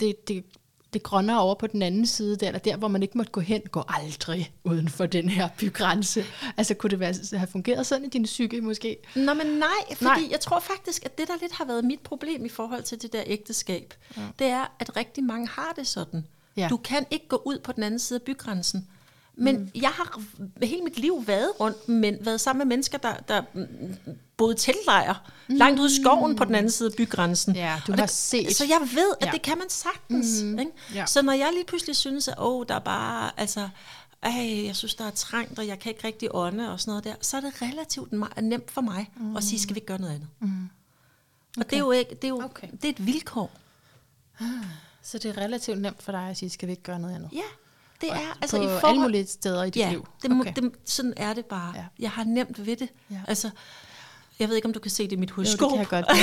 det, 0.00 0.28
det, 0.28 0.44
det 0.92 1.02
grønne 1.02 1.40
over 1.40 1.54
på 1.54 1.66
den 1.66 1.82
anden 1.82 2.06
side, 2.06 2.36
der, 2.36 2.46
eller 2.46 2.58
der, 2.58 2.76
hvor 2.76 2.88
man 2.88 3.02
ikke 3.02 3.18
måtte 3.18 3.32
gå 3.32 3.40
hen, 3.40 3.62
gå 3.70 3.82
aldrig 3.88 4.52
uden 4.64 4.88
for 4.88 5.06
den 5.06 5.28
her 5.28 5.48
bygrænse. 5.58 6.24
Altså 6.56 6.74
kunne 6.74 6.90
det 6.90 7.00
være, 7.00 7.14
have 7.32 7.46
fungeret 7.46 7.86
sådan 7.86 8.04
i 8.04 8.08
din 8.08 8.22
psyke 8.22 8.60
måske? 8.60 8.96
Nå, 9.16 9.34
men 9.34 9.46
nej, 9.46 9.68
fordi 9.94 10.20
nej. 10.20 10.28
jeg 10.30 10.40
tror 10.40 10.60
faktisk, 10.60 11.04
at 11.04 11.18
det, 11.18 11.28
der 11.28 11.34
lidt 11.40 11.52
har 11.52 11.64
været 11.64 11.84
mit 11.84 12.00
problem 12.00 12.44
i 12.44 12.48
forhold 12.48 12.82
til 12.82 13.02
det 13.02 13.12
der 13.12 13.22
ægteskab, 13.26 13.94
ja. 14.16 14.22
det 14.38 14.46
er, 14.46 14.72
at 14.78 14.96
rigtig 14.96 15.24
mange 15.24 15.48
har 15.48 15.72
det 15.76 15.86
sådan. 15.86 16.26
Ja. 16.56 16.66
Du 16.70 16.76
kan 16.76 17.06
ikke 17.10 17.28
gå 17.28 17.42
ud 17.44 17.58
på 17.58 17.72
den 17.72 17.82
anden 17.82 18.00
side 18.00 18.18
af 18.18 18.22
bygrænsen. 18.22 18.88
Men 19.38 19.56
mm. 19.58 19.70
jeg 19.74 19.90
har 19.90 20.20
hele 20.62 20.82
mit 20.82 20.98
liv 20.98 21.24
været 21.26 21.50
rundt, 21.60 21.88
men 21.88 22.16
været 22.20 22.40
sammen 22.40 22.58
med 22.58 22.76
mennesker, 22.76 22.98
der, 22.98 23.14
der 23.28 23.42
boede 24.36 24.54
i 24.54 24.58
teltlejr, 24.58 25.30
mm. 25.48 25.54
langt 25.56 25.80
ude 25.80 25.88
i 25.92 26.02
skoven 26.02 26.36
på 26.36 26.44
den 26.44 26.54
anden 26.54 26.70
side 26.70 26.88
af 26.88 26.96
bygrænsen. 26.96 27.54
Ja, 27.56 27.80
du 27.86 27.92
Og 27.92 27.98
har 27.98 28.06
det, 28.06 28.14
set. 28.14 28.56
Så 28.56 28.64
jeg 28.64 28.80
ved, 28.94 29.14
at 29.20 29.26
Ja. 29.26 29.30
det 29.32 29.42
kan 29.42 29.58
man 29.58 29.68
sagtens. 29.70 30.42
Mm. 30.42 30.58
Ikke? 30.58 30.72
Ja. 30.94 31.06
Så 31.06 31.22
når 31.22 31.32
jeg 31.32 31.50
lige 31.54 31.64
pludselig 31.64 31.96
synes, 31.96 32.28
at 32.28 32.34
åh, 32.38 32.64
der 32.68 32.74
er 32.74 32.78
bare, 32.78 33.30
altså, 33.36 33.68
ej, 34.22 34.64
jeg 34.66 34.76
synes, 34.76 34.94
der 34.94 35.04
er 35.04 35.10
trængt, 35.10 35.58
og 35.58 35.66
jeg 35.66 35.78
kan 35.78 35.90
ikke 35.92 36.06
rigtig 36.06 36.28
ånde 36.34 36.72
og 36.72 36.80
sådan 36.80 36.90
noget 36.90 37.04
der, 37.04 37.14
så 37.20 37.36
er 37.36 37.40
det 37.40 37.62
relativt 37.62 38.12
nemt 38.42 38.70
for 38.70 38.80
mig 38.80 39.10
mm. 39.16 39.36
at 39.36 39.44
sige, 39.44 39.60
skal 39.60 39.74
vi 39.74 39.78
ikke 39.78 39.86
gøre 39.86 40.00
noget 40.00 40.14
andet? 40.14 40.28
Mm. 40.40 40.48
Okay. 41.56 41.64
Og 41.64 41.70
det 41.70 41.76
er 41.76 41.80
jo, 41.80 41.90
ikke, 41.90 42.10
det 42.14 42.24
er, 42.24 42.28
jo 42.28 42.42
Okay. 42.44 42.68
det 42.72 42.84
er 42.84 42.88
et 42.88 43.06
vilkår. 43.06 43.50
Så 45.02 45.18
det 45.18 45.24
er 45.24 45.38
relativt 45.42 45.80
nemt 45.80 46.02
for 46.02 46.12
dig 46.12 46.28
at 46.30 46.36
sige, 46.36 46.50
skal 46.50 46.66
vi 46.68 46.72
ikke 46.72 46.82
gøre 46.82 46.98
noget 47.00 47.14
andet? 47.14 47.28
Ja, 47.32 47.42
det 48.00 48.10
er 48.10 48.38
altså 48.40 48.56
på 48.56 48.62
i 48.62 48.66
alle 48.66 48.80
forhold... 48.80 49.00
mulige 49.00 49.26
steder 49.26 49.62
i 49.62 49.70
dit 49.70 49.76
ja, 49.76 49.90
liv? 49.90 50.06
Det, 50.22 50.40
Okay. 50.40 50.52
det, 50.56 50.72
sådan 50.84 51.14
er 51.16 51.34
det 51.34 51.46
bare. 51.46 51.72
Ja. 51.76 51.84
Jeg 51.98 52.10
har 52.10 52.24
nemt 52.24 52.66
ved 52.66 52.76
det. 52.76 52.88
Ja. 53.10 53.20
Altså, 53.28 53.50
jeg 54.38 54.48
ved 54.48 54.56
ikke, 54.56 54.66
om 54.66 54.72
du 54.72 54.80
kan 54.80 54.90
se 54.90 55.04
det 55.04 55.12
i 55.12 55.16
mit 55.16 55.30
Jo, 55.30 55.34
horoskop. 55.34 55.70
det 55.70 55.88
kan 55.88 55.96
jeg 55.98 56.04
godt. 56.04 56.18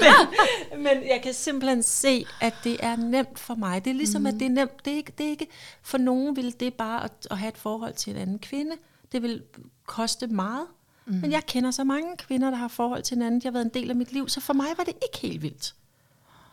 men, 0.72 0.82
men 0.82 1.08
jeg 1.08 1.20
kan 1.22 1.34
simpelthen 1.34 1.82
se, 1.82 2.26
at 2.40 2.54
det 2.64 2.76
er 2.80 2.96
nemt 2.96 3.38
for 3.38 3.54
mig. 3.54 3.84
Det 3.84 3.90
er 3.90 3.94
ligesom, 3.94 4.20
mm. 4.20 4.26
at 4.26 4.34
det 4.34 4.42
er 4.42 4.50
nemt. 4.50 4.84
Det 4.84 4.92
er 4.92 4.96
ikke, 4.96 5.12
det 5.18 5.26
er 5.26 5.30
ikke, 5.30 5.46
for 5.82 5.98
nogen 5.98 6.36
vil 6.36 6.60
det 6.60 6.74
bare 6.74 7.04
at, 7.04 7.12
at 7.30 7.38
have 7.38 7.48
et 7.48 7.58
forhold 7.58 7.94
til 7.94 8.10
en 8.10 8.16
anden 8.16 8.38
kvinde. 8.38 8.72
Det 9.12 9.22
vil 9.22 9.42
koste 9.86 10.26
meget. 10.26 10.66
Mm. 11.06 11.14
Men 11.14 11.32
jeg 11.32 11.46
kender 11.46 11.70
så 11.70 11.84
mange 11.84 12.16
kvinder, 12.16 12.50
der 12.50 12.56
har 12.56 12.68
forhold 12.68 13.02
til 13.02 13.16
en 13.16 13.22
anden. 13.22 13.40
Jeg 13.44 13.48
har 13.50 13.52
været 13.52 13.64
en 13.64 13.70
del 13.74 13.90
af 13.90 13.96
mit 13.96 14.12
liv, 14.12 14.28
så 14.28 14.40
for 14.40 14.52
mig 14.52 14.66
var 14.76 14.84
det 14.84 14.94
ikke 15.02 15.18
helt 15.28 15.42
vildt. 15.42 15.74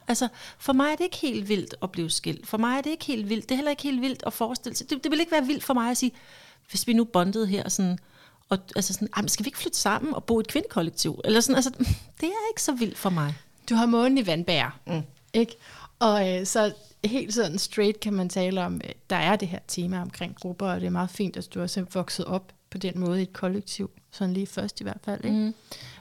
Altså, 0.07 0.27
for 0.57 0.73
mig 0.73 0.91
er 0.91 0.95
det 0.95 1.03
ikke 1.03 1.17
helt 1.17 1.49
vildt 1.49 1.75
at 1.83 1.91
blive 1.91 2.09
skilt. 2.09 2.47
For 2.47 2.57
mig 2.57 2.77
er 2.77 2.81
det 2.81 2.89
ikke 2.89 3.05
helt 3.05 3.29
vildt. 3.29 3.43
Det 3.49 3.51
er 3.51 3.55
heller 3.55 3.71
ikke 3.71 3.83
helt 3.83 4.01
vildt 4.01 4.23
at 4.25 4.33
forestille 4.33 4.75
sig. 4.75 4.89
Det, 4.89 5.03
det 5.03 5.11
vil 5.11 5.19
ikke 5.19 5.31
være 5.31 5.45
vildt 5.45 5.63
for 5.63 5.73
mig 5.73 5.91
at 5.91 5.97
sige, 5.97 6.11
hvis 6.69 6.87
vi 6.87 6.93
nu 6.93 7.03
bondede 7.03 7.47
her 7.47 7.69
sådan, 7.69 7.99
og 8.49 8.57
altså 8.75 8.93
sådan, 8.93 9.09
"Ej, 9.15 9.21
men 9.21 9.29
skal 9.29 9.45
vi 9.45 9.47
ikke 9.47 9.57
flytte 9.57 9.77
sammen 9.77 10.13
og 10.13 10.23
bo 10.23 10.39
i 10.39 10.41
et 10.41 10.47
kvindekollektiv? 10.47 11.21
Eller 11.25 11.41
sådan, 11.41 11.55
altså, 11.55 11.69
det 12.21 12.27
er 12.27 12.49
ikke 12.51 12.61
så 12.61 12.71
vildt 12.71 12.97
for 12.97 13.09
mig. 13.09 13.35
Du 13.69 13.75
har 13.75 13.85
månen 13.85 14.17
i 14.17 14.27
vandbær, 14.27 14.79
mm. 14.87 15.01
ikke? 15.33 15.55
Og 15.99 16.29
øh, 16.39 16.45
så 16.45 16.73
helt 17.05 17.33
sådan 17.33 17.57
straight 17.59 17.99
kan 17.99 18.13
man 18.13 18.29
tale 18.29 18.61
om, 18.65 18.75
øh, 18.75 18.89
der 19.09 19.15
er 19.15 19.35
det 19.35 19.47
her 19.47 19.59
tema 19.67 20.01
omkring 20.01 20.35
grupper, 20.35 20.67
og 20.67 20.79
det 20.81 20.87
er 20.87 20.91
meget 20.91 21.09
fint, 21.09 21.37
at 21.37 21.53
du 21.53 21.61
også 21.61 21.79
er 21.79 21.85
vokset 21.93 22.25
op 22.25 22.53
på 22.69 22.77
den 22.77 22.99
måde 22.99 23.19
i 23.19 23.23
et 23.23 23.33
kollektiv, 23.33 23.91
sådan 24.11 24.33
lige 24.33 24.47
først 24.47 24.81
i 24.81 24.83
hvert 24.83 24.99
fald, 25.05 25.25
ikke? 25.25 25.37
Mm. 25.37 25.53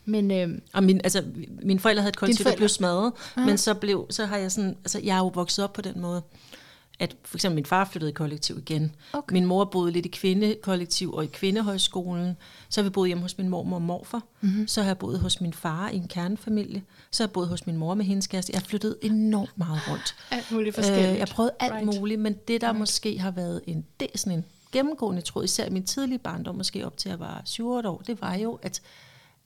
Men 0.05 0.31
øh, 0.31 0.59
Og 0.73 0.85
min, 0.85 1.01
altså, 1.05 1.25
mine 1.63 1.81
forældre 1.81 2.03
havde 2.03 2.09
et 2.09 2.17
kollektiv, 2.17 2.45
der 2.47 2.57
blev 2.57 2.69
smadret, 2.69 3.13
men 3.37 3.59
så, 3.59 3.75
blev, 3.75 4.07
så 4.11 4.27
har 4.27 4.37
jeg 4.37 4.53
sådan, 4.53 4.77
altså 4.85 5.01
jeg 5.05 5.15
er 5.15 5.19
jo 5.19 5.29
vokset 5.35 5.65
op 5.65 5.73
på 5.73 5.83
den 5.83 6.01
måde, 6.01 6.23
at 6.99 7.17
for 7.25 7.37
eksempel 7.37 7.55
min 7.55 7.67
far 7.67 7.85
flyttede 7.93 8.11
i 8.11 8.15
kollektiv 8.15 8.59
igen. 8.59 8.95
Okay. 9.13 9.33
Min 9.33 9.47
mor 9.47 9.65
boede 9.65 9.93
lidt 9.93 10.07
i 10.07 10.09
kvindekollektiv 10.09 11.13
og 11.15 11.25
i 11.25 11.27
kvindehøjskolen. 11.27 12.37
Så 12.69 12.81
har 12.81 12.85
vi 12.85 12.91
boet 12.91 13.09
hjemme 13.09 13.23
hos 13.23 13.39
min 13.39 13.49
mormor 13.49 13.77
og 13.77 13.83
morfar. 13.83 14.23
Mm-hmm. 14.41 14.69
Så 14.69 14.81
har 14.83 14.89
jeg 14.89 14.99
boet 14.99 15.19
hos 15.21 15.41
min 15.41 15.53
far 15.53 15.89
i 15.89 15.97
en 15.97 16.09
kernefamilie. 16.09 16.83
Så 17.11 17.23
har 17.23 17.29
jeg 17.29 17.33
boet 17.33 17.49
hos 17.49 17.67
min 17.67 17.77
mor 17.77 17.95
med 17.95 18.05
hendes 18.05 18.27
kæreste. 18.27 18.53
Jeg 18.53 18.61
har 18.61 18.67
flyttet 18.67 18.97
enormt 19.03 19.59
meget 19.59 19.81
rundt. 19.91 20.15
alt 20.31 20.51
muligt 20.53 20.75
forskelligt. 20.75 21.09
Øh, 21.09 21.13
jeg 21.19 21.21
har 21.29 21.35
prøvet 21.35 21.51
alt 21.61 21.73
Right. 21.73 22.01
muligt, 22.01 22.21
men 22.21 22.37
det 22.49 22.61
der 22.61 22.69
right. 22.69 22.79
måske 22.79 23.19
har 23.19 23.31
været 23.31 23.61
en, 23.67 23.85
det, 24.01 24.09
sådan 24.15 24.39
en 24.39 24.45
gennemgående 24.73 25.23
tråd, 25.23 25.45
især 25.45 25.65
i 25.67 25.71
min 25.71 25.85
tidlige 25.85 26.19
barndom, 26.19 26.55
måske 26.55 26.87
op 26.87 26.97
til 26.97 27.09
jeg 27.09 27.21
var 27.21 27.43
7-8 27.49 27.63
år, 27.63 28.03
det 28.07 28.21
var 28.21 28.35
jo, 28.35 28.59
at, 28.63 28.83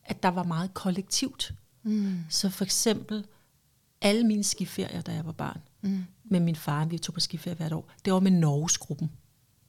at 0.06 0.22
der 0.22 0.28
var 0.28 0.42
meget 0.42 0.74
kollektivt. 0.74 1.52
Mm. 1.82 2.18
Så 2.30 2.50
for 2.50 2.64
eksempel, 2.64 3.24
alle 4.00 4.24
mine 4.24 4.44
skiferier, 4.44 5.00
da 5.00 5.12
jeg 5.12 5.26
var 5.26 5.32
barn, 5.32 5.60
mm. 5.82 6.04
med 6.24 6.40
min 6.40 6.56
far, 6.56 6.84
vi 6.84 6.98
tog 6.98 7.14
på 7.14 7.20
skiferie 7.20 7.56
hvert 7.56 7.72
år, 7.72 7.90
det 8.04 8.12
var 8.12 8.20
med 8.20 8.30
Norgesgruppen. 8.30 9.10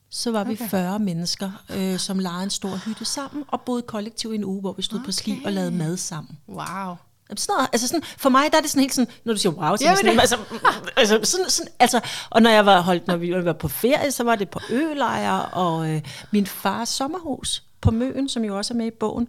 Så 0.10 0.32
var 0.32 0.42
okay. 0.42 0.52
vi 0.52 0.70
40 0.70 1.00
mennesker, 1.00 1.64
øh, 1.70 2.00
som 2.00 2.20
lejede 2.20 2.44
en 2.44 2.50
stor 2.50 2.76
hytte 2.86 3.06
sammen, 3.06 3.44
og 3.48 3.62
boede 3.62 3.82
kollektivt 3.82 4.34
i 4.34 4.36
en 4.36 4.44
uge, 4.44 4.62
hvor 4.62 4.74
vi 4.74 4.82
stod 4.82 5.00
okay. 5.00 5.06
på 5.06 5.12
ski 5.12 5.42
og 5.46 5.52
lavede 5.52 5.72
mad 5.72 5.98
sammen. 5.98 6.38
Wow. 6.48 6.96
Sådan 7.36 7.54
noget, 7.54 7.70
altså 7.74 7.88
sådan, 7.88 8.04
for 8.04 8.30
mig 8.30 8.52
der 8.52 8.58
er 8.58 8.62
det 8.62 8.70
sådan 8.70 8.82
helt 8.82 8.94
sådan, 8.94 9.14
når 9.24 9.34
du 9.34 9.40
siger 9.40 9.54
wow, 9.54 9.76
så 9.76 9.86
det 9.90 9.98
sådan, 9.98 10.20
altså, 10.20 10.38
altså, 10.98 11.20
sådan, 11.24 11.50
sådan, 11.50 11.72
altså, 11.80 12.02
og 12.30 12.42
når 12.42 12.50
jeg 12.50 12.66
var 12.66 12.82
holdt, 12.82 13.08
når 13.08 13.18
vi 13.18 13.46
var 13.46 13.54
på 13.54 13.68
ferie, 13.68 14.12
så 14.12 14.24
var 14.24 14.36
det 14.36 14.50
på 14.50 14.60
ølejre, 14.70 15.46
og 15.46 15.90
øh, 15.90 16.02
min 16.32 16.46
fars 16.46 16.90
sommerhus 16.90 17.64
på 17.82 17.92
Møen, 17.92 18.30
som 18.30 18.44
jo 18.44 18.58
også 18.58 18.74
er 18.74 18.78
med 18.78 18.88
i 18.88 18.92
bogen, 18.92 19.28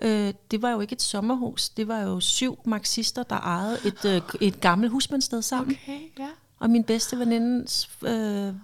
øh, 0.00 0.34
det 0.50 0.62
var 0.62 0.70
jo 0.70 0.80
ikke 0.80 0.92
et 0.92 1.02
sommerhus, 1.02 1.68
det 1.68 1.88
var 1.88 2.00
jo 2.00 2.20
syv 2.20 2.58
marxister, 2.64 3.22
der 3.22 3.36
ejede 3.36 3.78
et, 3.84 4.04
øh, 4.04 4.22
et 4.40 4.60
gammelt 4.60 4.92
husmandssted 4.92 5.42
sammen. 5.42 5.76
Okay, 5.82 6.00
ja. 6.18 6.28
Og 6.58 6.70
min 6.70 6.84
bedste 6.84 7.18
venindes 7.18 7.90
øh, 8.02 8.54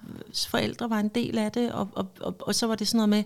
forældre 0.48 0.90
var 0.90 1.00
en 1.00 1.08
del 1.08 1.38
af 1.38 1.52
det, 1.52 1.72
og, 1.72 1.88
og, 1.92 2.08
og, 2.20 2.36
og 2.40 2.54
så 2.54 2.66
var 2.66 2.74
det 2.74 2.88
sådan 2.88 2.96
noget 2.96 3.08
med, 3.08 3.24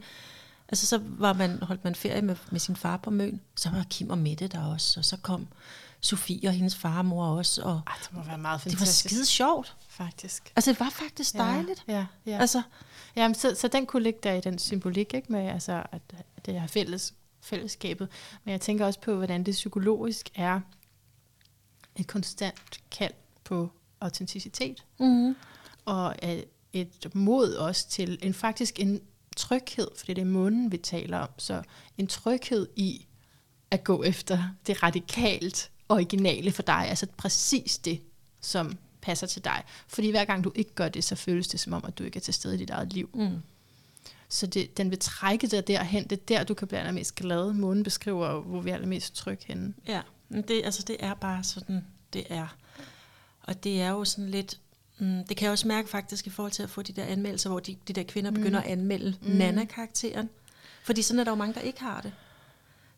altså 0.68 0.86
så 0.86 1.00
var 1.04 1.32
man, 1.32 1.62
holdt 1.62 1.84
man 1.84 1.94
ferie 1.94 2.22
med, 2.22 2.36
med 2.50 2.60
sin 2.60 2.76
far 2.76 2.96
på 2.96 3.10
Møn, 3.10 3.40
så 3.56 3.70
var 3.70 3.84
Kim 3.90 4.10
og 4.10 4.18
Mette 4.18 4.48
der 4.48 4.64
også, 4.64 5.00
og 5.00 5.04
så 5.04 5.16
kom 5.16 5.46
Sofie 6.00 6.48
og 6.48 6.52
hendes 6.52 6.76
far 6.76 6.98
og 6.98 7.04
mor 7.04 7.26
også, 7.26 7.62
og 7.62 7.80
Ej, 7.86 7.94
det 8.02 8.12
må 8.12 8.22
være 8.22 8.38
meget 8.38 8.64
det 8.64 8.72
var 8.72 8.78
fantastisk. 8.78 9.08
skide 9.14 9.26
sjovt. 9.26 9.76
faktisk. 9.88 10.52
Altså 10.56 10.72
det 10.72 10.80
var 10.80 10.90
faktisk 10.90 11.34
dejligt. 11.34 11.84
Ja, 11.88 11.92
ja. 11.92 12.06
ja. 12.26 12.38
Altså, 12.38 12.62
Jamen, 13.16 13.34
så, 13.34 13.54
så 13.54 13.68
den 13.68 13.86
kunne 13.86 14.02
ligge 14.02 14.18
der 14.22 14.32
i 14.32 14.40
den 14.40 14.58
symbolik, 14.58 15.14
ikke? 15.14 15.32
Med, 15.32 15.48
altså, 15.48 15.82
at 15.92 16.02
det 16.46 16.56
er 16.56 16.66
fælles, 16.66 17.14
fællesskabet. 17.50 18.08
Men 18.44 18.52
jeg 18.52 18.60
tænker 18.60 18.86
også 18.86 19.00
på, 19.00 19.14
hvordan 19.14 19.44
det 19.44 19.52
psykologisk 19.52 20.30
er 20.34 20.60
et 21.96 22.06
konstant 22.06 22.80
kald 22.90 23.12
på 23.44 23.70
autenticitet. 24.00 24.84
mm, 24.98 25.36
Og 25.84 26.16
et 26.72 27.14
mod 27.14 27.54
også 27.54 27.88
til 27.88 28.18
en 28.22 28.34
faktisk 28.34 28.80
en 28.80 29.00
tryghed, 29.36 29.88
fordi 29.96 30.14
det 30.14 30.22
er 30.22 30.26
munden, 30.26 30.72
vi 30.72 30.76
taler 30.76 31.18
om. 31.18 31.28
Så 31.38 31.62
en 31.98 32.06
tryghed 32.06 32.68
i 32.76 33.06
at 33.70 33.84
gå 33.84 34.02
efter 34.02 34.42
det 34.66 34.82
radikalt 34.82 35.70
originale 35.88 36.52
for 36.52 36.62
dig. 36.62 36.86
Altså 36.88 37.06
præcis 37.16 37.78
det, 37.78 38.00
som 38.40 38.78
passer 39.02 39.26
til 39.26 39.44
dig. 39.44 39.64
Fordi 39.88 40.10
hver 40.10 40.24
gang 40.24 40.44
du 40.44 40.52
ikke 40.54 40.74
gør 40.74 40.88
det, 40.88 41.04
så 41.04 41.14
føles 41.16 41.48
det 41.48 41.60
som 41.60 41.72
om, 41.72 41.84
at 41.86 41.98
du 41.98 42.04
ikke 42.04 42.16
er 42.16 42.20
til 42.20 42.34
stede 42.34 42.54
i 42.54 42.58
dit 42.58 42.70
eget 42.70 42.92
liv. 42.92 43.10
mm. 43.14 43.42
Så 44.30 44.46
det, 44.46 44.76
den 44.76 44.90
vil 44.90 44.98
trække 44.98 45.46
dig 45.46 45.68
derhen. 45.68 46.04
Det 46.04 46.12
er 46.12 46.22
der, 46.28 46.44
du 46.44 46.54
kan 46.54 46.68
blive 46.68 46.78
allermest 46.78 47.14
glad. 47.14 47.52
Månen 47.52 47.82
beskriver, 47.82 48.40
hvor 48.40 48.60
vi 48.60 48.70
er 48.70 48.74
allermest 48.74 49.14
trygge 49.14 49.44
henne. 49.46 49.74
Ja, 49.86 50.00
men 50.28 50.42
det, 50.42 50.64
altså, 50.64 50.82
det 50.82 50.96
er 51.00 51.14
bare 51.14 51.44
sådan, 51.44 51.86
det 52.12 52.24
er. 52.28 52.56
Og 53.42 53.64
det 53.64 53.80
er 53.80 53.90
jo 53.90 54.04
sådan 54.04 54.30
lidt, 54.30 54.60
mm, 54.98 55.24
det 55.24 55.36
kan 55.36 55.44
jeg 55.44 55.52
også 55.52 55.68
mærke 55.68 55.88
faktisk 55.88 56.26
i 56.26 56.30
forhold 56.30 56.52
til 56.52 56.62
at 56.62 56.70
få 56.70 56.82
de 56.82 56.92
der 56.92 57.04
anmeldelser, 57.04 57.50
hvor 57.50 57.60
de, 57.60 57.76
de 57.88 57.92
der 57.92 58.02
kvinder 58.02 58.30
begynder 58.30 58.60
at 58.60 58.66
anmelde 58.66 59.16
mm. 59.22 59.30
Nana-karakteren. 59.30 60.28
Fordi 60.84 61.02
sådan 61.02 61.20
er 61.20 61.24
der 61.24 61.30
jo 61.30 61.36
mange, 61.36 61.54
der 61.54 61.60
ikke 61.60 61.80
har 61.80 62.00
det. 62.00 62.12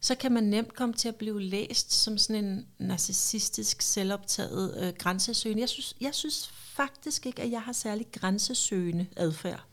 Så 0.01 0.15
kan 0.15 0.33
man 0.33 0.45
nemt 0.45 0.75
komme 0.75 0.95
til 0.95 1.09
at 1.09 1.17
blive 1.17 1.43
læst 1.43 1.93
som 1.93 2.19
sådan 2.19 2.45
en 2.45 2.67
narcissistisk, 2.79 3.83
selvoptaget 3.83 4.85
øh, 4.85 4.93
grænsesøgende. 4.99 5.61
Jeg 5.61 5.69
synes, 5.69 5.97
jeg 6.01 6.15
synes 6.15 6.51
faktisk 6.53 7.27
ikke, 7.27 7.43
at 7.43 7.51
jeg 7.51 7.63
har 7.63 7.73
særlig 7.73 8.07
grænsesøgende 8.13 9.07
adfærd. 9.17 9.65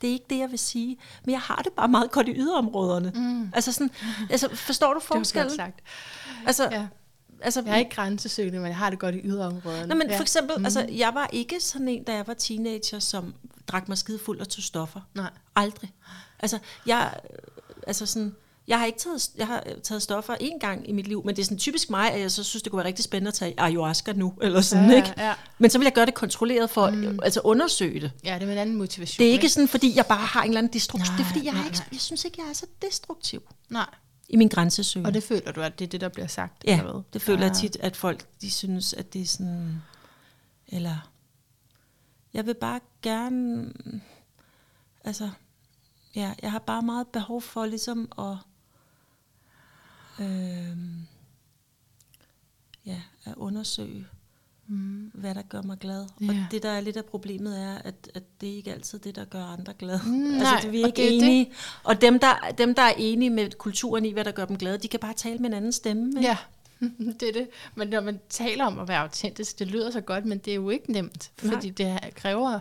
Det 0.00 0.08
er 0.08 0.12
ikke 0.12 0.26
det, 0.30 0.38
jeg 0.38 0.50
vil 0.50 0.58
sige. 0.58 0.98
Men 1.24 1.32
jeg 1.32 1.40
har 1.40 1.56
det 1.64 1.72
bare 1.72 1.88
meget 1.88 2.10
godt 2.10 2.28
i 2.28 2.32
yderområderne. 2.36 3.12
Mm. 3.14 3.50
Altså 3.54 3.72
sådan, 3.72 3.90
altså, 4.30 4.48
forstår 4.56 4.94
du 4.94 5.00
Det 5.00 5.08
var 5.10 5.14
godt 5.16 5.18
forskellen? 5.26 5.56
sagt. 5.56 5.80
Altså, 6.46 6.68
Ja. 6.72 6.86
altså, 7.40 7.62
Jeg 7.66 7.72
er 7.74 7.76
ikke 7.78 7.90
grænsesøgende, 7.94 8.58
men 8.58 8.68
jeg 8.68 8.76
har 8.76 8.90
det 8.90 8.98
godt 8.98 9.14
i 9.14 9.20
yderområderne. 9.24 9.86
Nå, 9.86 9.94
men 9.94 10.10
ja. 10.10 10.16
for 10.16 10.22
eksempel, 10.22 10.58
mm. 10.58 10.64
altså, 10.64 10.86
jeg 10.90 11.14
var 11.14 11.28
ikke 11.32 11.60
sådan 11.60 11.88
en, 11.88 12.04
da 12.04 12.14
jeg 12.14 12.26
var 12.26 12.34
teenager, 12.34 12.98
som 12.98 13.34
drak 13.68 13.88
mig 13.88 13.98
skide 13.98 14.18
fuld 14.18 14.40
og 14.40 14.48
tog 14.48 14.62
stoffer. 14.62 15.00
Nej. 15.14 15.30
Aldrig. 15.56 15.92
Altså, 16.40 16.58
jeg, 16.86 17.14
altså 17.86 18.06
sådan, 18.06 18.34
jeg 18.68 18.78
har 18.78 18.86
ikke 18.86 18.98
taget, 18.98 19.30
jeg 19.36 19.46
har 19.46 19.62
øh, 19.66 19.74
taget 19.82 20.02
stoffer 20.02 20.34
en 20.40 20.58
gang 20.60 20.88
i 20.88 20.92
mit 20.92 21.06
liv, 21.08 21.22
men 21.24 21.36
det 21.36 21.42
er 21.42 21.44
sådan 21.44 21.58
typisk 21.58 21.90
mig, 21.90 22.12
at 22.12 22.20
jeg 22.20 22.30
så 22.30 22.44
synes, 22.44 22.62
det 22.62 22.72
kunne 22.72 22.76
være 22.78 22.86
rigtig 22.86 23.04
spændende 23.04 23.28
at 23.28 23.34
tage 23.34 23.54
ayahuasca 23.60 24.12
nu, 24.12 24.34
eller 24.42 24.60
sådan, 24.60 24.90
Ja, 24.90 24.96
ikke? 24.96 25.14
ja. 25.18 25.34
Men 25.58 25.70
så 25.70 25.78
vil 25.78 25.84
jeg 25.84 25.92
gøre 25.92 26.06
det 26.06 26.14
kontrolleret 26.14 26.70
for 26.70 26.90
mm. 26.90 27.18
altså 27.22 27.40
undersøge 27.44 28.00
det. 28.00 28.12
Ja, 28.24 28.34
det 28.34 28.42
er 28.42 28.46
med 28.46 28.54
en 28.54 28.58
anden 28.60 28.76
motivation. 28.76 29.18
Det 29.22 29.28
er 29.28 29.32
ikke 29.32 29.48
sådan, 29.48 29.68
fordi 29.68 29.96
jeg 29.96 30.06
bare 30.06 30.26
har 30.26 30.42
en 30.42 30.48
eller 30.48 30.58
anden 30.58 30.72
destruktion. 30.72 31.16
Det 31.16 31.22
er 31.22 31.26
fordi, 31.28 31.44
jeg, 31.44 31.52
nej, 31.54 31.64
ikke, 31.66 31.78
jeg 31.92 32.00
synes 32.00 32.24
ikke, 32.24 32.42
jeg 32.42 32.48
er 32.50 32.52
så 32.54 32.66
destruktiv 32.82 33.42
Nej. 33.68 33.86
i 34.28 34.36
min 34.36 34.48
grænsesøgning. 34.48 35.06
Og 35.06 35.14
det 35.14 35.22
føler 35.22 35.52
du, 35.52 35.60
at 35.60 35.78
det 35.78 35.84
er 35.84 35.88
det, 35.88 36.00
der 36.00 36.08
bliver 36.08 36.26
sagt? 36.28 36.64
Ja, 36.66 36.78
eller 36.78 36.92
hvad? 36.92 37.02
det 37.12 37.22
føler 37.22 37.42
jeg 37.42 37.50
Ah. 37.50 37.56
tit, 37.56 37.76
at 37.80 37.96
folk 37.96 38.26
de 38.40 38.50
synes, 38.50 38.92
at 38.92 39.12
det 39.12 39.22
er 39.22 39.26
sådan... 39.26 39.82
Eller... 40.68 41.10
Jeg 42.34 42.46
vil 42.46 42.54
bare 42.54 42.80
gerne... 43.02 43.72
Altså... 45.04 45.30
Ja, 46.14 46.32
jeg 46.42 46.50
har 46.52 46.58
bare 46.58 46.82
meget 46.82 47.06
behov 47.06 47.42
for 47.42 47.66
ligesom 47.66 48.12
at... 48.18 48.36
Øh, 50.20 50.76
ja, 52.86 53.02
at 53.24 53.34
undersøge, 53.36 54.06
mm. 54.66 55.10
hvad 55.14 55.34
der 55.34 55.42
gør 55.42 55.62
mig 55.62 55.78
glad. 55.78 56.02
Og 56.02 56.08
Ja. 56.34 56.46
det, 56.50 56.62
der 56.62 56.68
er 56.68 56.80
lidt 56.80 56.96
af 56.96 57.04
problemet, 57.04 57.60
er, 57.60 57.78
at, 57.78 57.94
at 58.14 58.22
det 58.40 58.46
ikke 58.46 58.72
altid 58.72 58.98
er 58.98 59.02
det, 59.02 59.16
der 59.16 59.24
gør 59.24 59.44
andre 59.44 59.72
glade. 59.78 60.00
Mm, 60.06 60.24
altså, 60.34 60.44
nej, 60.52 60.60
det, 60.62 60.72
vi 60.72 60.80
er 60.80 60.84
og 60.84 60.88
ikke 60.88 61.02
det 61.02 61.08
er 61.18 61.22
enige. 61.22 61.52
Og 61.84 62.00
dem 62.00 62.18
der, 62.18 62.34
dem, 62.58 62.74
der 62.74 62.82
er 62.82 62.94
enige 62.98 63.30
med 63.30 63.50
kulturen 63.58 64.04
i, 64.04 64.12
hvad 64.12 64.24
der 64.24 64.30
gør 64.32 64.44
dem 64.44 64.58
glade, 64.58 64.78
de 64.78 64.88
kan 64.88 65.00
bare 65.00 65.14
tale 65.14 65.38
med 65.38 65.46
en 65.50 65.54
anden 65.54 65.72
stemme. 65.72 66.08
ikke? 66.08 66.20
Ja, 66.20 66.36
det 67.20 67.28
er 67.28 67.32
det. 67.32 67.48
Men 67.74 67.88
når 67.88 68.00
man 68.00 68.20
taler 68.28 68.64
om 68.64 68.78
at 68.78 68.88
være 68.88 68.98
autentisk, 69.00 69.58
det 69.58 69.66
lyder 69.66 69.90
så 69.90 70.00
godt, 70.00 70.24
men 70.26 70.38
det 70.38 70.50
er 70.50 70.54
jo 70.54 70.70
ikke 70.70 70.92
nemt. 70.92 71.30
Nej. 71.42 71.54
Fordi 71.54 71.70
det 71.70 71.98
kræver 72.14 72.58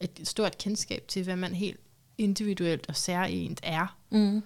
et 0.00 0.20
stort 0.24 0.58
kendskab 0.58 1.04
til, 1.08 1.24
hvad 1.24 1.36
man 1.36 1.54
helt 1.54 1.80
individuelt 2.18 2.86
og 2.88 2.96
særligt 2.96 3.60
er. 3.62 3.96
Mm. 4.10 4.42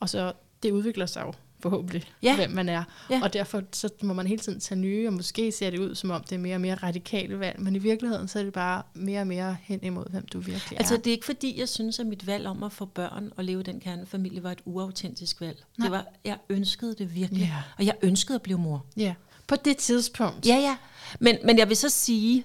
Og 0.00 0.08
så 0.08 0.32
det 0.62 0.70
udvikler 0.70 1.06
sig 1.06 1.22
jo 1.22 1.32
forhåbentlig, 1.64 2.04
Ja. 2.22 2.36
hvem 2.36 2.50
man 2.50 2.68
er. 2.68 2.84
Ja. 3.10 3.20
Og 3.22 3.32
derfor 3.32 3.62
så 3.72 3.88
må 4.02 4.12
man 4.14 4.26
hele 4.26 4.40
tiden 4.42 4.60
tage 4.60 4.78
nye, 4.80 5.06
og 5.08 5.12
måske 5.12 5.52
ser 5.52 5.70
det 5.70 5.78
ud, 5.78 5.94
som 5.94 6.10
om 6.10 6.22
det 6.22 6.32
er 6.32 6.38
mere 6.38 6.54
og 6.56 6.60
mere 6.60 6.74
radikale 6.74 7.38
valg, 7.40 7.60
men 7.60 7.76
i 7.76 7.78
virkeligheden 7.78 8.28
så 8.28 8.38
er 8.38 8.42
det 8.42 8.52
bare 8.52 8.82
mere 8.94 9.20
og 9.20 9.26
mere 9.26 9.56
hen 9.62 9.80
imod, 9.82 10.10
hvem 10.10 10.26
du 10.26 10.38
virkelig 10.38 10.78
Altså, 10.78 10.94
er. 10.94 10.98
det 10.98 11.06
er 11.06 11.12
ikke 11.12 11.26
fordi, 11.26 11.60
jeg 11.60 11.68
synes, 11.68 11.98
at 11.98 12.06
mit 12.06 12.26
valg 12.26 12.46
om 12.46 12.62
at 12.62 12.72
få 12.72 12.84
børn 12.84 13.32
og 13.36 13.44
leve 13.44 13.60
i 13.60 13.62
den 13.64 13.80
kernefamilie 13.80 14.42
var 14.42 14.52
et 14.52 14.60
uautentisk 14.64 15.40
valg. 15.40 15.64
Nej. 15.78 15.84
Det 15.86 15.92
var, 15.92 16.06
jeg 16.24 16.38
ønskede 16.48 16.94
det 16.94 17.14
virkelig. 17.14 17.40
Ja. 17.42 17.62
Og 17.78 17.86
jeg 17.86 17.94
ønskede 18.02 18.34
at 18.36 18.42
blive 18.42 18.58
mor. 18.58 18.86
Ja, 18.96 19.14
på 19.46 19.56
det 19.56 19.76
tidspunkt. 19.76 20.46
Ja, 20.46 20.56
ja. 20.56 20.76
Men, 21.20 21.38
men 21.44 21.58
jeg 21.58 21.68
vil 21.68 21.76
så 21.76 21.88
sige, 21.88 22.44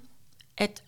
at 0.57 0.83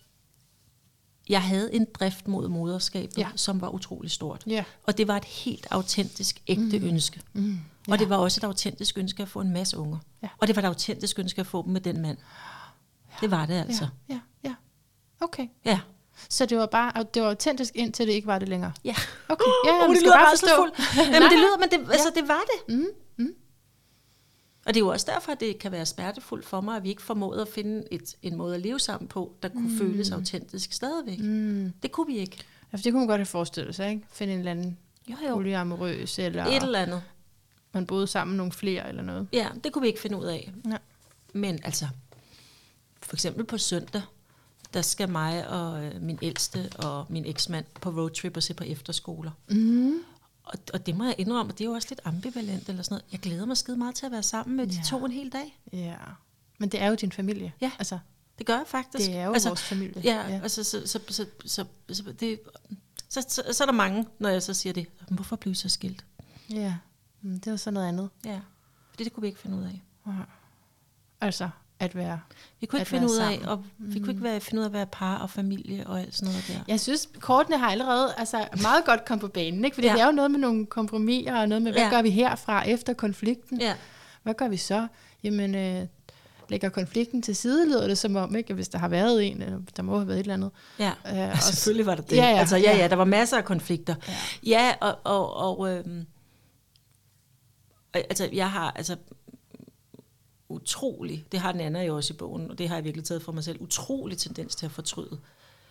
jeg 1.28 1.42
havde 1.42 1.74
en 1.74 1.86
drift 1.94 2.28
mod 2.28 2.48
moderskabet, 2.48 3.18
ja. 3.18 3.28
som 3.36 3.60
var 3.60 3.68
utrolig 3.68 4.10
stort. 4.10 4.42
Ja. 4.46 4.64
Og 4.84 4.98
det 4.98 5.08
var 5.08 5.16
et 5.16 5.24
helt 5.24 5.66
autentisk, 5.70 6.42
ægte 6.46 6.78
mm. 6.78 6.86
ønske. 6.86 7.20
Mm. 7.32 7.58
Og 7.88 7.98
det 7.98 8.08
var 8.08 8.16
også 8.16 8.40
et 8.40 8.44
autentisk 8.44 8.98
ønske 8.98 9.22
at 9.22 9.28
få 9.28 9.40
en 9.40 9.52
masse 9.52 9.78
unger. 9.78 9.98
Ja. 10.22 10.28
Og 10.38 10.48
det 10.48 10.56
var 10.56 10.62
et 10.62 10.66
autentisk 10.66 11.18
ønske 11.18 11.40
at 11.40 11.46
få 11.46 11.62
dem 11.62 11.72
med 11.72 11.80
den 11.80 12.02
mand. 12.02 12.18
Det 13.20 13.30
var 13.30 13.46
det 13.46 13.54
altså. 13.54 13.88
Ja, 14.08 14.14
ja, 14.14 14.20
ja. 14.48 14.54
Okay. 15.20 15.46
Ja. 15.64 15.80
Så 16.28 16.46
det 16.46 16.58
var 16.58 16.66
bare, 16.66 17.04
det 17.14 17.22
var 17.22 17.28
autentisk, 17.28 17.76
indtil 17.76 18.06
det 18.06 18.12
ikke 18.12 18.26
var 18.26 18.38
det 18.38 18.48
længere. 18.48 18.72
Ja. 18.84 18.94
Okay, 19.28 19.44
ja, 19.66 19.72
Uh, 19.72 19.88
du 19.88 19.94
det 19.94 20.02
lyder 20.02 20.16
bare 20.16 20.30
forstå. 20.30 20.68
Jamen, 20.96 21.30
det 21.30 21.38
lyder, 21.38 21.58
men 21.58 21.68
det, 21.70 21.92
altså, 21.92 22.12
det 22.14 22.28
var 22.28 22.40
det. 22.40 22.74
Mm, 22.74 22.86
mm. 23.16 23.34
Og 24.66 24.74
det 24.74 24.80
er 24.80 24.84
jo 24.84 24.88
også 24.88 25.06
derfor, 25.14 25.32
at 25.32 25.40
det 25.40 25.58
kan 25.58 25.72
være 25.72 25.86
smertefuldt 25.86 26.46
for 26.46 26.60
mig, 26.60 26.76
at 26.76 26.82
vi 26.82 26.88
ikke 26.88 27.02
formåede 27.02 27.42
at 27.42 27.48
finde 27.48 27.84
et, 27.90 28.16
en 28.22 28.36
måde 28.36 28.54
at 28.54 28.60
leve 28.60 28.78
sammen 28.78 29.08
på, 29.08 29.32
der 29.42 29.48
kunne 29.48 29.68
mm. 29.68 29.78
føles 29.78 30.10
autentisk 30.10 30.72
stadigvæk. 30.72 31.18
Mm. 31.18 31.72
Det 31.82 31.92
kunne 31.92 32.06
vi 32.06 32.18
ikke. 32.18 32.38
Altså, 32.72 32.84
det 32.84 32.92
kunne 32.92 33.00
man 33.00 33.08
godt 33.08 33.18
have 33.18 33.26
forestillet 33.26 33.74
sig, 33.74 33.90
ikke? 33.90 34.02
Finde 34.12 34.32
en 34.32 34.38
eller 34.38 34.50
anden 34.50 34.78
jo. 35.08 35.16
jo. 35.28 35.34
polyamorøs, 35.34 36.18
eller 36.18 36.46
Et 36.46 36.62
eller 36.62 36.78
andet. 36.78 37.02
Man 37.72 37.86
boede 37.86 38.06
sammen 38.06 38.36
nogle 38.36 38.52
flere, 38.52 38.88
eller 38.88 39.02
noget. 39.02 39.28
Ja, 39.32 39.48
det 39.64 39.72
kunne 39.72 39.82
vi 39.82 39.88
ikke 39.88 40.00
finde 40.00 40.16
ud 40.18 40.24
af. 40.24 40.52
Nej. 40.64 40.78
Men 41.32 41.58
altså, 41.64 41.88
for 43.02 43.16
eksempel 43.16 43.44
på 43.44 43.58
søndag, 43.58 44.02
der 44.74 44.82
skal 44.82 45.08
mig 45.08 45.48
og 45.48 45.84
øh, 45.84 46.02
min 46.02 46.18
ældste 46.22 46.70
og 46.78 47.06
min 47.08 47.24
eksmand 47.26 47.64
på 47.80 47.90
roadtrip 47.90 48.36
og 48.36 48.42
se 48.42 48.54
på 48.54 48.64
efterskoler. 48.64 49.30
Mm. 49.48 49.94
Og, 50.44 50.58
og 50.72 50.86
det 50.86 50.96
må 50.96 51.04
jeg 51.04 51.14
indrømme, 51.18 51.52
det 51.52 51.60
er 51.60 51.64
jo 51.64 51.72
også 51.72 51.88
lidt 51.90 52.00
ambivalent 52.04 52.68
eller 52.68 52.82
sådan 52.82 52.94
noget. 52.94 53.04
Jeg 53.12 53.20
glæder 53.20 53.46
mig 53.46 53.56
skide 53.56 53.76
meget 53.76 53.94
til 53.94 54.06
at 54.06 54.12
være 54.12 54.22
sammen 54.22 54.56
med 54.56 54.66
de 54.66 54.74
Ja. 54.76 54.82
to 54.82 55.04
en 55.04 55.12
hel 55.12 55.32
dag. 55.32 55.58
Ja. 55.72 55.94
Men 56.58 56.68
det 56.68 56.80
er 56.82 56.86
jo 56.88 56.94
din 56.94 57.12
familie. 57.12 57.52
Ja. 57.60 57.70
Altså, 57.78 57.98
Det 58.38 58.46
gør 58.46 58.56
jeg 58.56 58.64
faktisk. 58.66 59.08
det 59.10 59.16
er 59.16 59.24
jo 59.24 59.32
altså, 59.32 59.48
vores 59.48 59.62
familie. 59.62 60.02
Ja, 60.04 60.28
ja. 60.28 60.40
Altså, 60.42 60.64
så, 60.64 60.86
så, 60.86 61.00
så, 61.08 61.26
så, 61.46 61.64
så, 61.92 62.02
det, 62.20 62.40
så, 63.08 63.24
så, 63.28 63.42
så 63.52 63.64
er 63.64 63.66
der 63.66 63.72
mange, 63.72 64.06
når 64.18 64.28
jeg 64.28 64.42
så 64.42 64.54
siger 64.54 64.72
det. 64.72 64.86
"Men 65.08 65.14
Hvorfor 65.14 65.36
blev 65.36 65.52
I 65.52 65.54
så 65.54 65.68
skilt? 65.68 66.04
ja. 66.50 66.74
Mm, 67.22 67.34
Det 67.40 67.46
er 67.46 67.50
jo 67.50 67.56
så 67.56 67.70
noget 67.70 67.88
andet. 67.88 68.08
Ja, 68.24 68.40
fordi 68.90 69.04
det 69.04 69.12
kunne 69.12 69.22
vi 69.22 69.26
ikke 69.28 69.40
finde 69.40 69.56
ud 69.56 69.62
af. 69.64 69.82
Altså, 71.20 71.48
at 71.78 71.96
være... 71.96 72.20
Vi 72.60 72.66
kunne 72.66 72.78
ikke 72.80 72.90
finde 72.90 73.06
ud 73.06 73.16
af, 73.16 73.40
og 73.46 73.64
vi 73.78 73.98
kunne 73.98 74.10
ikke 74.10 74.22
være, 74.22 74.40
finde 74.40 74.60
ud 74.60 74.64
af 74.64 74.68
at 74.68 74.72
være 74.72 74.86
par 74.86 75.16
og 75.18 75.30
familie 75.30 75.86
og 75.86 76.00
alt 76.00 76.14
sådan 76.14 76.32
noget 76.32 76.44
der. 76.48 76.64
Jeg 76.68 76.80
synes, 76.80 77.08
kortene 77.20 77.58
har 77.58 77.70
allerede 77.70 78.14
altså, 78.16 78.48
meget 78.62 78.84
godt 78.84 79.04
kommet 79.04 79.20
på 79.20 79.28
banen, 79.28 79.64
ikke? 79.64 79.74
Fordi 79.74 79.86
Ja. 79.86 79.92
ja. 79.92 79.96
det 79.96 80.02
er 80.02 80.06
jo 80.06 80.12
noget 80.12 80.30
med 80.30 80.38
nogle 80.40 80.66
kompromiser, 80.66 81.36
og 81.40 81.48
noget 81.48 81.62
med, 81.62 81.72
hvad 81.72 81.80
Ja. 81.82 81.86
ja. 81.88 81.94
gør 81.94 82.02
vi 82.02 82.10
herfra 82.10 82.68
efter 82.68 82.92
konflikten? 82.92 83.60
Ja. 83.60 83.74
Hvad 84.22 84.34
gør 84.34 84.48
vi 84.48 84.56
så? 84.56 84.86
Jamen, 85.22 85.54
øh, 85.54 85.86
lægger 86.48 86.68
konflikten 86.68 87.22
til 87.22 87.36
side, 87.36 87.66
lyder 87.68 87.86
det 87.88 87.98
som 87.98 88.16
om, 88.16 88.36
ikke? 88.36 88.54
Hvis 88.54 88.68
der 88.68 88.78
har 88.78 88.88
været 88.88 89.26
en, 89.30 89.42
eller 89.42 89.60
der 89.76 89.82
må 89.82 89.96
have 89.96 90.08
været 90.08 90.18
et 90.18 90.22
eller 90.22 90.34
andet. 90.34 90.50
Ja, 90.78 90.92
Øh, 91.10 91.16
ja 91.16 91.30
og 91.32 91.38
selvfølgelig 91.52 91.86
var 91.86 91.94
der 91.94 92.02
det. 92.02 92.16
Ja, 92.16 92.24
ja, 92.30 92.38
altså, 92.38 92.56
ja, 92.56 92.70
ja. 92.70 92.76
ja, 92.76 92.88
der 92.88 92.96
var 92.96 93.04
masser 93.04 93.36
af 93.36 93.44
konflikter. 93.44 93.94
Ja. 94.08 94.12
Ja, 94.46 94.72
og, 94.80 94.98
og, 95.04 95.36
og 95.36 95.70
øhm, 95.76 96.06
og, 97.94 98.00
altså, 98.10 98.28
jeg 98.32 98.50
har 98.50 98.70
altså 98.70 98.96
utrolig, 100.48 101.24
det 101.32 101.40
har 101.40 101.52
den 101.52 101.60
anden 101.60 101.86
jo 101.86 101.96
også 101.96 102.14
i 102.14 102.16
bogen, 102.16 102.50
og 102.50 102.58
det 102.58 102.68
har 102.68 102.76
jeg 102.76 102.84
virkelig 102.84 103.04
taget 103.04 103.22
for 103.22 103.32
mig 103.32 103.44
selv, 103.44 103.60
utrolig 103.60 104.18
tendens 104.18 104.54
til 104.54 104.66
at 104.66 104.72
fortryde. 104.72 105.18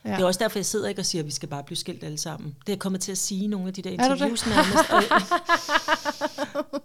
Ja. 0.05 0.11
Det 0.11 0.21
er 0.21 0.25
også 0.25 0.39
derfor, 0.39 0.59
jeg 0.59 0.65
sidder 0.65 0.89
ikke 0.89 1.01
og 1.01 1.05
siger, 1.05 1.21
at 1.21 1.25
vi 1.25 1.31
skal 1.31 1.49
bare 1.49 1.63
blive 1.63 1.77
skilt 1.77 2.03
alle 2.03 2.17
sammen. 2.17 2.55
Det 2.59 2.69
er 2.69 2.73
jeg 2.73 2.79
kommet 2.79 3.01
til 3.01 3.11
at 3.11 3.17
sige 3.17 3.43
i 3.43 3.47
nogle 3.47 3.67
af 3.67 3.73
de 3.73 3.81
der 3.81 3.89
Er 3.89 3.93
interviews 3.93 4.45
nærmest. 4.47 4.91
og- 4.91 5.03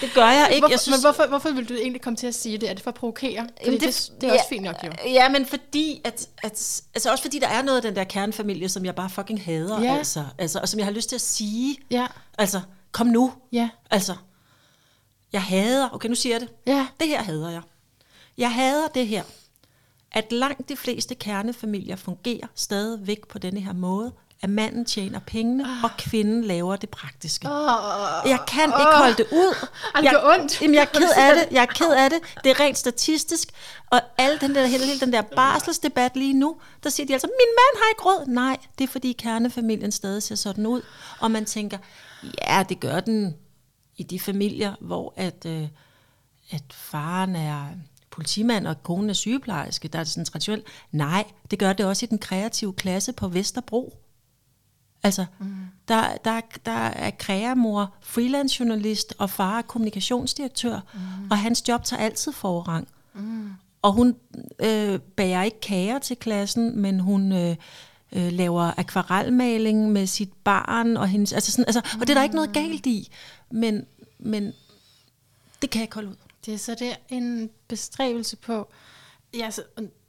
det 0.00 0.10
gør 0.14 0.30
jeg 0.30 0.48
ikke. 0.50 0.60
Hvorfor, 0.60 0.72
jeg 0.72 0.80
synes, 0.80 0.98
men 0.98 1.02
hvorfor, 1.12 1.28
hvorfor 1.28 1.50
vil 1.50 1.68
du 1.68 1.74
egentlig 1.74 2.02
komme 2.02 2.16
til 2.16 2.26
at 2.26 2.34
sige 2.34 2.58
det? 2.58 2.70
Er 2.70 2.74
det 2.74 2.82
for 2.82 2.90
at 2.90 2.94
provokere? 2.94 3.46
Fordi 3.64 3.78
det, 3.78 3.82
det, 4.10 4.20
det 4.20 4.28
er 4.28 4.32
også 4.32 4.44
fint 4.48 4.62
nok, 4.64 4.76
jo. 4.84 4.90
Ja, 5.06 5.28
men 5.28 5.46
fordi, 5.46 6.00
at, 6.04 6.28
at, 6.42 6.82
altså 6.94 7.10
også 7.10 7.22
fordi 7.22 7.38
der 7.38 7.48
er 7.48 7.62
noget 7.62 7.76
af 7.76 7.82
den 7.82 7.96
der 7.96 8.04
kernefamilie, 8.04 8.68
som 8.68 8.84
jeg 8.84 8.94
bare 8.94 9.10
fucking 9.10 9.44
hader, 9.44 9.80
Ja. 9.82 9.96
altså, 9.96 10.24
altså, 10.38 10.58
og 10.58 10.68
som 10.68 10.78
jeg 10.78 10.86
har 10.86 10.92
lyst 10.92 11.08
til 11.08 11.16
at 11.16 11.20
sige, 11.20 11.76
Ja, 11.90 12.06
altså, 12.38 12.60
kom 12.92 13.06
nu, 13.06 13.32
ja, 13.52 13.68
altså, 13.90 14.14
jeg 15.32 15.42
hader, 15.42 15.88
okay, 15.92 16.08
nu 16.08 16.14
siger 16.14 16.34
jeg 16.34 16.40
det, 16.40 16.48
ja. 16.66 16.86
det 17.00 17.08
her 17.08 17.22
hader 17.22 17.50
jeg. 17.50 17.62
Jeg 18.38 18.54
hader 18.54 18.88
det 18.88 19.06
her, 19.06 19.22
at 20.12 20.32
langt 20.32 20.68
de 20.68 20.76
fleste 20.76 21.14
kernefamilier 21.14 21.96
fungerer 21.96 22.46
stadigvæk 22.54 23.28
på 23.28 23.38
denne 23.38 23.60
her 23.60 23.72
måde, 23.72 24.12
at 24.42 24.50
manden 24.50 24.84
tjener 24.84 25.20
pengene, 25.26 25.66
og 25.84 25.90
kvinden 25.98 26.44
laver 26.44 26.76
det 26.76 26.90
praktiske. 26.90 27.48
Oh, 27.50 28.30
Jeg 28.30 28.38
kan 28.48 28.64
ikke 28.64 28.96
holde 28.96 29.14
det 29.16 29.26
ud. 29.32 29.68
Ej, 29.94 30.00
det 30.00 30.12
jeg, 30.12 30.22
ondt. 30.24 30.62
Jamen, 30.62 30.74
jeg 30.74 30.82
er 30.82 30.86
ked 30.98 31.10
af 31.16 31.34
det. 31.34 31.54
Jeg 31.54 31.62
er 31.62 31.66
ked 31.66 31.90
af 31.92 32.10
det. 32.10 32.18
Det 32.44 32.50
er 32.50 32.60
rent 32.60 32.78
statistisk. 32.78 33.48
Og 33.90 34.00
al 34.18 34.40
den 34.40 34.54
der, 34.54 34.66
hele, 34.66 34.84
hele 34.84 35.00
den 35.00 35.12
der 35.12 35.22
barselsdebat 35.22 36.16
lige 36.16 36.32
nu, 36.34 36.56
der 36.84 36.90
siger 36.90 37.06
de 37.06 37.12
altså, 37.12 37.26
min 37.26 37.54
mand 37.56 37.82
har 37.82 37.90
ikke 37.90 38.02
råd. 38.02 38.26
Nej, 38.26 38.56
det 38.78 38.84
er 38.84 38.88
fordi 38.88 39.12
kernefamilien 39.12 39.92
stadig 39.92 40.22
ser 40.22 40.34
sådan 40.34 40.66
ud. 40.66 40.82
Og 41.20 41.30
man 41.30 41.44
tænker, 41.44 41.78
ja, 42.48 42.64
det 42.68 42.80
gør 42.80 43.00
den 43.00 43.36
i 43.96 44.02
de 44.02 44.20
familier, 44.20 44.74
hvor 44.80 45.14
at, 45.16 45.46
øh, 45.46 45.68
at 46.50 46.64
faren 46.70 47.36
er 47.36 47.66
politimand, 48.10 48.66
og 48.66 48.82
konen 48.82 49.10
er 49.10 49.14
sygeplejerske. 49.14 49.88
Der 49.88 49.98
er 49.98 50.04
det 50.04 50.12
sådan 50.12 50.24
traditionelt. 50.24 50.66
Nej, 50.92 51.24
det 51.50 51.58
gør 51.58 51.72
det 51.72 51.86
også 51.86 52.06
i 52.06 52.08
den 52.08 52.18
kreative 52.18 52.72
klasse 52.72 53.12
på 53.12 53.28
Vesterbro. 53.28 53.98
Altså, 55.02 55.26
mm. 55.38 55.46
der, 55.88 56.16
der, 56.24 56.40
der 56.66 56.72
er 56.72 57.10
kreamor, 57.10 57.94
freelance 58.00 58.60
journalist, 58.60 59.14
og 59.18 59.30
far 59.30 59.58
er 59.58 59.62
kommunikationsdirektør, 59.62 60.80
mm. 60.94 61.30
og 61.30 61.38
hans 61.38 61.68
job 61.68 61.84
tager 61.84 62.02
altid 62.02 62.32
forrang. 62.32 62.88
Mm. 63.14 63.50
Og 63.82 63.92
hun 63.92 64.16
øh, 64.60 65.00
bager 65.00 65.42
ikke 65.42 65.60
kager 65.60 65.98
til 65.98 66.16
klassen, 66.16 66.78
men 66.78 67.00
hun 67.00 67.32
øh, 67.32 67.56
øh, 68.12 68.32
laver 68.32 68.78
akvarelmaling 68.78 69.92
med 69.92 70.06
sit 70.06 70.32
barn, 70.32 70.96
og, 70.96 71.08
hendes, 71.08 71.32
altså 71.32 71.52
sådan, 71.52 71.64
altså, 71.64 71.80
og 72.00 72.00
det 72.00 72.10
er 72.10 72.14
der 72.14 72.22
ikke 72.22 72.36
noget 72.36 72.52
galt 72.52 72.86
i, 72.86 73.12
men, 73.50 73.86
men 74.18 74.52
det 75.62 75.70
kan 75.70 75.78
jeg 75.78 75.84
ikke 75.84 75.94
holde 75.94 76.08
ud. 76.08 76.16
Det 76.46 76.54
er 76.54 76.58
så 76.58 76.74
det 76.78 76.90
er 76.90 76.96
en 77.08 77.50
bestræbelse 77.68 78.36
på, 78.36 78.68
ja, 79.34 79.44
altså, 79.44 79.62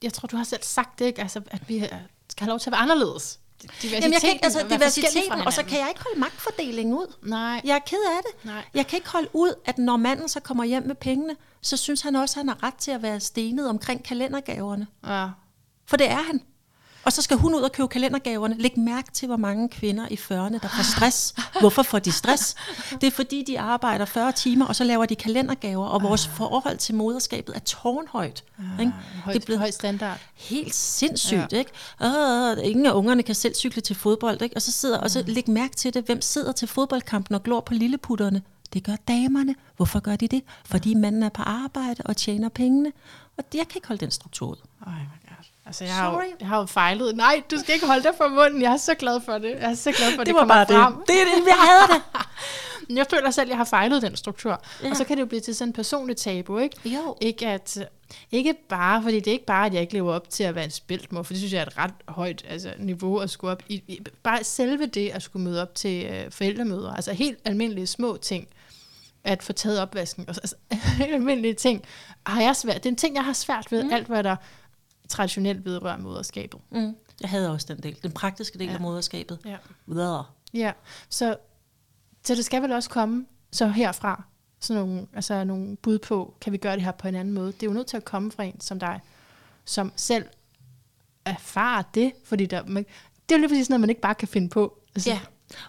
jeg 0.04 0.14
tror, 0.14 0.28
du 0.28 0.38
har 0.38 0.44
selv 0.44 0.64
sagt 0.64 1.00
det, 1.00 1.06
ikke? 1.06 1.22
Altså, 1.22 1.42
at 1.48 1.70
vi 1.70 1.78
øh, 1.78 1.90
skal 2.30 2.46
have 2.46 2.50
lov 2.50 2.60
til 2.60 2.70
at 2.70 2.72
være 2.72 2.82
anderledes. 2.82 3.40
Jamen, 3.84 4.14
jeg 4.14 4.22
kan 4.22 4.30
ikke, 4.30 4.46
altså 4.46 4.66
diversiteten, 4.70 5.32
og 5.32 5.54
så 5.54 5.64
kan 5.64 5.80
jeg 5.80 5.90
ikke 5.90 6.02
holde 6.04 6.20
magtfordelingen 6.20 6.96
ud. 6.96 7.16
Nej. 7.24 7.62
Jeg 7.64 7.76
er 7.76 7.80
ked 7.80 7.98
af 8.18 8.22
det. 8.26 8.46
Nej. 8.46 8.66
Jeg 8.74 8.88
kan 8.88 8.98
ikke 8.98 9.10
holde 9.10 9.30
ud, 9.34 9.54
at 9.66 9.78
når 9.78 9.98
manden 9.98 10.30
så 10.30 10.40
kommer 10.40 10.64
hjem 10.64 10.84
med 10.84 10.96
pengene, 10.96 11.36
så 11.62 11.78
synes 11.78 12.02
han 12.02 12.16
også, 12.16 12.40
at 12.40 12.46
han 12.46 12.50
har 12.50 12.64
ret 12.64 12.76
til 12.76 12.92
at 12.92 13.02
være 13.02 13.20
stenet 13.20 13.70
omkring 13.70 14.04
kalendergaverne. 14.04 14.88
Ja. 15.08 15.30
For 15.86 15.98
det 15.98 16.10
er 16.10 16.22
han. 16.22 16.42
Og 17.06 17.14
så 17.14 17.22
skal 17.22 17.38
hun 17.38 17.56
ud 17.56 17.62
og 17.62 17.72
købe 17.72 17.88
kalendergaverne. 17.88 18.56
Læg 18.58 18.80
mærke 18.80 19.12
til, 19.12 19.28
hvor 19.28 19.38
mange 19.38 19.70
kvinder 19.70 20.08
i 20.12 20.14
40'erne, 20.16 20.60
der 20.62 20.68
får 20.68 20.84
stress. 20.98 21.36
Hvorfor 21.60 21.84
får 21.84 22.00
de 22.00 22.12
stress? 22.12 22.56
Det 22.92 23.08
er 23.08 23.12
fordi, 23.12 23.44
de 23.48 23.60
arbejder 23.60 24.06
40 24.06 24.32
timer, 24.32 24.66
og 24.66 24.76
så 24.76 24.84
laver 24.84 25.06
de 25.06 25.16
kalendergaver, 25.16 25.86
og 25.86 26.04
vores 26.04 26.28
forhold 26.28 26.78
til 26.78 26.96
moderskabet 26.96 27.56
er 27.56 27.60
tårnhøjt. 27.60 28.44
Ikke? 28.80 28.92
Høj, 29.24 29.34
Det 29.34 29.42
er 29.42 29.46
blevet 29.46 29.60
høj 29.60 29.72
standard. 29.72 30.18
helt 30.36 30.76
sindssygt, 30.76 31.54
ja. 31.54 31.58
ikke? 31.58 31.72
Øh, 32.04 32.70
ingen 32.70 32.86
af 32.86 32.92
ungerne 32.92 33.24
kan 33.24 33.36
selv 33.36 33.56
cykle 33.56 33.82
til 33.82 33.96
fodbold, 33.96 34.42
ikke? 34.42 34.56
Og 34.56 34.62
så 34.62 34.72
sidder, 34.72 34.98
og 34.98 35.12
så 35.12 35.24
læg 35.28 35.50
mærke 35.50 35.76
til 35.76 35.94
det, 35.94 36.06
hvem 36.06 36.22
sidder 36.22 36.52
til 36.52 36.68
fodboldkampen 36.68 37.36
og 37.36 37.44
glor 37.44 37.60
på 37.60 37.74
lilleputterne? 37.74 38.42
Det 38.74 38.84
gør 38.84 38.96
damerne. 39.08 39.56
Hvorfor 39.78 40.00
gør 40.00 40.16
de 40.16 40.28
det? 40.28 40.42
Fordi 40.66 40.94
manden 40.94 41.24
er 41.24 41.30
på 41.30 41.42
arbejde 41.42 42.04
og 42.06 42.18
tjener 42.18 42.50
pengene. 42.50 42.92
Og 43.38 43.44
jeg 43.54 43.68
kan 43.68 43.78
ikke 43.78 43.88
holde 43.88 44.00
den 44.00 44.12
struktur 44.12 44.48
ud. 44.52 44.56
God. 44.86 44.94
Altså, 45.66 45.84
jeg 45.84 45.94
har, 45.96 46.06
jo, 46.06 46.12
Sorry. 46.14 46.24
jeg 46.40 46.48
har 46.48 46.60
jo 46.60 46.66
fejlet. 46.66 47.16
Nej, 47.16 47.42
du 47.52 47.58
skal 47.60 47.74
ikke 47.76 47.88
holde 47.88 48.04
dig 48.04 48.12
for 48.18 48.28
munden. 48.28 48.62
Jeg 48.62 48.72
er 48.74 48.78
så 48.78 48.96
glad 48.96 49.22
for 49.22 49.38
det. 49.38 49.50
Jeg 49.50 49.72
er 49.72 49.76
så 49.76 49.92
glad 49.92 50.14
for, 50.14 50.22
at 50.22 50.28
det, 50.28 50.36
var 50.36 50.40
kommer 50.42 50.56
bare 50.56 50.66
frem. 50.68 50.94
det. 50.96 51.08
Det 51.08 51.16
er 51.22 51.26
det, 51.26 51.48
jeg 51.48 51.56
hader 51.56 51.88
det. 51.94 52.02
Men 52.88 52.98
Jeg 52.98 53.06
føler 53.10 53.32
selv, 53.32 53.44
at 53.44 53.50
jeg 53.50 53.58
har 53.58 53.64
fejlet 53.66 54.02
den 54.02 54.16
struktur. 54.16 54.62
Ja. 54.84 54.90
Og 54.90 54.98
så 54.98 55.04
kan 55.04 55.18
det 55.18 55.22
jo 55.22 55.26
blive 55.26 55.40
til 55.42 55.56
sådan 55.56 55.70
en 55.70 55.74
personlig 55.74 56.18
tabu, 56.18 56.58
ikke? 56.58 56.78
Jo. 56.90 57.18
Ikke, 57.22 57.48
at, 57.48 57.78
ikke 58.32 58.54
bare, 58.70 59.02
fordi 59.04 59.16
det 59.20 59.28
er 59.28 59.32
ikke 59.32 59.46
bare, 59.46 59.66
at 59.66 59.74
jeg 59.74 59.82
ikke 59.82 59.94
lever 59.94 60.14
op 60.14 60.30
til 60.30 60.44
at 60.44 60.56
være 60.56 60.66
en 60.66 60.72
spiltmor, 60.72 61.24
for 61.24 61.34
det 61.34 61.38
synes 61.38 61.54
jeg 61.54 61.62
er 61.62 61.66
et 61.66 61.78
ret 61.78 61.94
højt 62.08 62.46
altså, 62.50 62.70
niveau 62.80 63.18
at 63.20 63.30
skulle 63.30 63.52
op 63.52 63.64
i. 63.68 63.74
i- 63.88 64.00
Bare 64.24 64.44
selve 64.44 64.86
det 64.86 65.10
at 65.10 65.24
skulle 65.24 65.44
møde 65.44 65.62
op 65.62 65.76
til 65.76 66.06
øh, 66.06 66.32
forældremøder, 66.32 66.94
altså 66.94 67.14
helt 67.14 67.40
almindelige 67.46 67.88
små 67.88 68.18
ting, 68.22 68.48
at 69.24 69.44
få 69.44 69.54
taget 69.54 69.80
opvasken, 69.80 70.26
og 70.30 70.36
så- 70.36 70.42
altså, 70.44 70.56
helt 71.04 71.14
almindelige 71.14 71.54
ting, 71.54 71.84
har 72.26 72.42
jeg 72.42 72.56
svært. 72.56 72.76
Det 72.76 72.86
er 72.86 72.90
en 72.90 72.96
ting, 72.96 73.16
jeg 73.16 73.24
har 73.26 73.34
svært 73.34 73.72
ved, 73.72 73.84
mm. 73.84 73.94
alt 73.94 74.08
hvad 74.08 74.24
der 74.24 74.36
traditionelt 75.10 75.66
vedrører 75.66 75.98
moderskabet. 75.98 76.60
Mm. 76.72 76.96
Jeg 77.22 77.30
havde 77.30 77.52
også 77.52 77.66
den 77.74 77.84
del. 77.84 77.98
Den 78.04 78.12
praktiske 78.12 78.60
del 78.60 78.68
ja. 78.68 78.74
Af 78.74 78.80
moderskabet. 78.82 79.40
Ja. 79.46 79.58
Videre. 79.86 80.26
Ja, 80.54 80.72
så, 81.10 81.36
så 82.26 82.36
det 82.36 82.46
skal 82.46 82.62
vel 82.62 82.72
også 82.72 82.90
komme 82.90 83.26
så 83.52 83.68
herfra, 83.68 84.24
sådan 84.60 84.82
nogle, 84.86 85.08
altså 85.14 85.44
nogle 85.44 85.76
bud 85.78 86.00
på, 86.00 86.34
kan 86.42 86.54
vi 86.54 86.58
gøre 86.58 86.74
det 86.76 86.84
her 86.84 86.92
på 86.92 87.08
en 87.08 87.16
anden 87.16 87.34
måde. 87.34 87.48
Det 87.52 87.64
er 87.64 87.68
jo 87.68 87.74
nødt 87.74 87.88
til 87.88 87.98
at 87.98 88.06
komme 88.06 88.32
fra 88.32 88.44
en 88.44 88.62
som 88.62 88.80
dig, 88.80 89.02
som 89.66 89.92
selv 89.96 90.26
erfarer 91.26 91.84
det, 91.94 92.12
fordi 92.24 92.46
der, 92.46 92.64
man, 92.66 92.84
det 93.30 93.36
er 93.36 93.38
jo 93.38 93.40
lige 93.40 93.50
præcis 93.50 93.70
noget, 93.70 93.80
man 93.80 93.90
ikke 93.90 94.02
bare 94.02 94.16
kan 94.16 94.28
finde 94.28 94.50
på. 94.50 94.78
Altså, 94.96 95.10
Ja. 95.10 95.20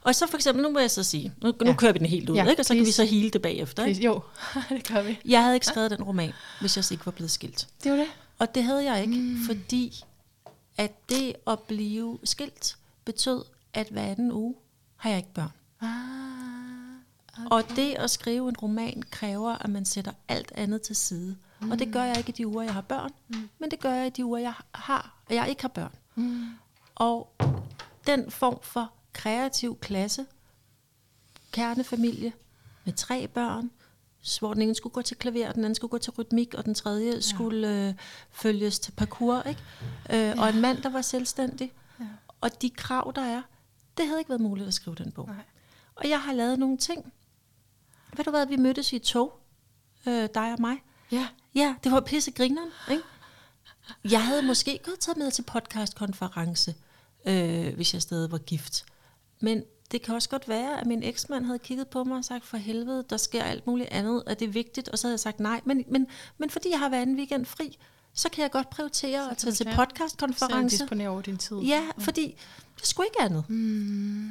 Og 0.03 0.15
så 0.15 0.27
for 0.27 0.37
eksempel, 0.37 0.63
nu 0.63 0.71
må 0.71 0.79
jeg 0.79 0.91
så 0.91 1.03
sige, 1.03 1.33
nu, 1.43 1.49
nu 1.61 1.67
Ja. 1.67 1.75
kører 1.77 1.93
vi 1.93 1.99
den 1.99 2.07
helt 2.07 2.31
ud, 2.31 2.37
Ja, 2.37 2.45
ikke? 2.51 2.61
og 2.63 2.67
så 2.67 2.75
kan 2.75 2.81
vi 2.81 2.85
please. 2.85 2.97
så 2.97 3.05
hele 3.05 3.31
det 3.31 3.43
bagefter. 3.43 3.85
Ikke? 3.85 4.05
Jo, 4.05 4.21
det 4.69 4.89
gør 4.89 5.03
vi. 5.03 5.19
Jeg 5.25 5.43
havde 5.43 5.55
ikke 5.57 5.67
skrevet 5.67 5.91
den 5.91 6.03
roman, 6.03 6.33
hvis 6.61 6.77
jeg 6.77 6.93
ikke 6.93 7.07
var 7.07 7.13
blevet 7.13 7.31
skilt. 7.31 7.69
Det 7.85 7.91
er 7.91 7.95
jo 7.95 8.01
det. 8.01 8.09
Og 8.39 8.55
det 8.55 8.65
havde 8.65 8.85
jeg 8.93 9.03
ikke, 9.03 9.17
mm. 9.17 9.37
fordi 9.47 10.05
at 10.77 11.09
det 11.09 11.35
at 11.47 11.61
blive 11.61 12.19
skilt 12.25 12.79
betød, 13.05 13.45
at 13.75 13.89
hver 13.89 14.03
anden 14.03 14.33
uge 14.33 14.55
har 14.97 15.11
jeg 15.11 15.19
ikke 15.19 15.33
børn. 15.35 15.51
Ah, 15.81 17.47
Og 17.51 17.69
det 17.77 17.95
at 17.95 18.11
skrive 18.11 18.49
en 18.49 18.57
roman 18.57 19.03
kræver, 19.11 19.53
at 19.53 19.71
man 19.71 19.85
sætter 19.85 20.13
alt 20.29 20.53
andet 20.55 20.83
til 20.83 20.97
side. 20.97 21.37
Mm. 21.61 21.71
Og 21.71 21.79
det 21.79 21.93
gør 21.93 22.03
jeg 22.03 22.19
ikke 22.19 22.29
i 22.29 22.33
de 22.33 22.47
uger, 22.47 22.63
jeg 22.63 22.75
har 22.75 22.81
børn, 22.81 23.11
mm. 23.29 23.49
men 23.59 23.71
det 23.71 23.81
gør 23.81 23.93
jeg 23.93 24.07
i 24.07 24.11
de 24.11 24.25
uger, 24.25 24.39
jeg 24.39 24.55
har, 24.75 25.19
og 25.29 25.35
jeg 25.35 25.49
ikke 25.49 25.63
har 25.63 25.69
børn. 25.69 25.95
mm. 26.15 26.47
Og 26.95 27.35
den 28.07 28.31
form 28.31 28.59
for 28.63 28.93
kreativ 29.13 29.79
klasse, 29.79 30.27
kernefamilie 31.53 32.33
med 32.85 32.93
tre 32.93 33.29
børn, 33.29 33.71
hvor 34.41 34.55
den 34.55 34.63
ene 34.63 34.75
skulle 34.75 34.93
gå 34.93 35.03
til 35.03 35.17
klaver, 35.17 35.53
den 35.53 35.65
anden 35.65 35.75
skulle 35.75 35.91
gå 35.91 35.99
til 35.99 36.13
rytmik, 36.13 36.55
og 36.55 36.65
den 36.65 36.75
tredje 36.75 37.13
ja. 37.13 37.21
skulle 37.21 37.89
øh, 37.89 37.95
følges 38.31 38.79
til 38.79 38.93
parkour, 38.93 39.43
ikke? 39.43 39.63
Øh, 40.11 40.17
ja. 40.17 40.41
Og 40.41 40.49
en 40.49 40.61
mand, 40.61 40.83
der 40.83 40.89
var 40.89 41.03
selvstændig. 41.03 41.73
Ja. 42.01 42.05
Og 42.41 42.63
de 42.63 42.71
krav, 42.71 43.13
der 43.15 43.23
er, 43.23 43.43
Det 43.97 44.07
havde 44.07 44.21
ikke 44.21 44.29
været 44.29 44.41
muligt 44.41 44.69
at 44.69 44.75
skrive 44.75 44.97
den 44.97 45.13
bog. 45.13 45.27
Nej. 45.27 45.45
Og 45.95 46.09
jeg 46.09 46.21
har 46.21 46.33
lavet 46.33 46.59
nogle 46.59 46.77
ting. 46.77 47.13
Ved 48.17 48.25
du 48.25 48.31
hvad, 48.31 48.47
vi 48.47 48.57
mødtes 48.57 48.93
i 48.93 48.97
et 48.97 49.03
tog, 49.03 49.41
øh, 50.07 50.29
dig 50.35 50.53
og 50.53 50.61
mig. 50.61 50.77
Ja. 51.13 51.29
Ja, 51.55 51.75
det 51.85 51.93
var 51.93 52.01
pisse 52.01 52.31
grineren, 52.31 52.71
ikke? 52.91 53.03
Jeg 54.05 54.27
havde 54.27 54.43
måske 54.43 54.81
godt 54.85 55.01
taget 55.01 55.19
med 55.19 55.31
til 55.31 55.43
podcastkonference, 55.43 56.75
øh, 57.27 57.75
hvis 57.75 57.95
jeg 57.95 58.03
stadig 58.03 58.33
var 58.33 58.39
gift. 58.39 58.85
Men 59.41 59.65
det 59.95 60.03
kan 60.03 60.15
også 60.15 60.29
godt 60.29 60.49
være, 60.49 60.81
at 60.81 60.87
min 60.87 61.03
eksmand 61.03 61.45
havde 61.45 61.59
kigget 61.59 61.89
på 61.89 62.05
mig 62.05 62.19
og 62.19 62.25
sagt, 62.25 62.45
for 62.45 62.57
helvede, 62.57 63.05
der 63.11 63.17
sker 63.17 63.43
alt 63.43 63.67
muligt 63.67 63.89
andet, 63.89 64.23
at 64.27 64.41
det 64.41 64.49
er 64.49 64.53
vigtigt, 64.53 64.89
og 64.89 64.99
så 64.99 65.07
havde 65.07 65.13
jeg 65.13 65.21
sagt 65.21 65.41
nej. 65.41 65.61
Men, 65.65 65.85
men, 65.89 66.07
men 66.39 66.51
fordi 66.51 66.71
jeg 66.71 66.79
har 66.79 66.89
været 66.89 67.03
en 67.03 67.17
weekend 67.17 67.47
fri, 67.47 67.79
så 68.15 68.29
kan 68.29 68.43
jeg 68.43 68.51
godt 68.51 68.71
prioritere 68.71 69.31
at 69.31 69.37
tage 69.37 69.53
til 69.53 69.67
kan. 69.67 69.75
Så 69.75 69.77
podcastkonference. 69.77 70.79
disponere 70.79 71.09
over 71.09 71.23
din 71.23 71.37
tid. 71.37 71.57
Ja, 71.57 71.83
fordi 71.99 72.37
det 72.79 72.87
skulle 72.87 73.07
ikke 73.07 73.21
andet. 73.21 73.45
Mm. 73.49 74.29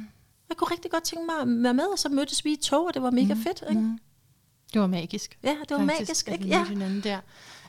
Jeg 0.48 0.56
kunne 0.56 0.70
rigtig 0.70 0.90
godt 0.90 1.04
tænke 1.04 1.26
mig 1.26 1.34
at 1.40 1.62
være 1.62 1.74
med, 1.74 1.86
og 1.86 1.98
så 1.98 2.08
mødtes 2.08 2.44
vi 2.44 2.52
i 2.52 2.56
tog, 2.56 2.86
og 2.86 2.94
det 2.94 3.02
var 3.02 3.10
mega 3.10 3.34
fedt. 3.34 3.64
Ikke? 3.68 3.80
Mm. 3.80 3.98
Det 4.72 4.80
var 4.80 4.86
magisk. 4.86 5.38
Ja, 5.42 5.56
det 5.68 5.70
var 5.70 5.78
Faktisk, 5.78 6.00
magisk. 6.00 6.28
Ikke? 6.28 6.46
Ja. 6.46 6.64
hinanden 6.64 7.00
der. 7.00 7.20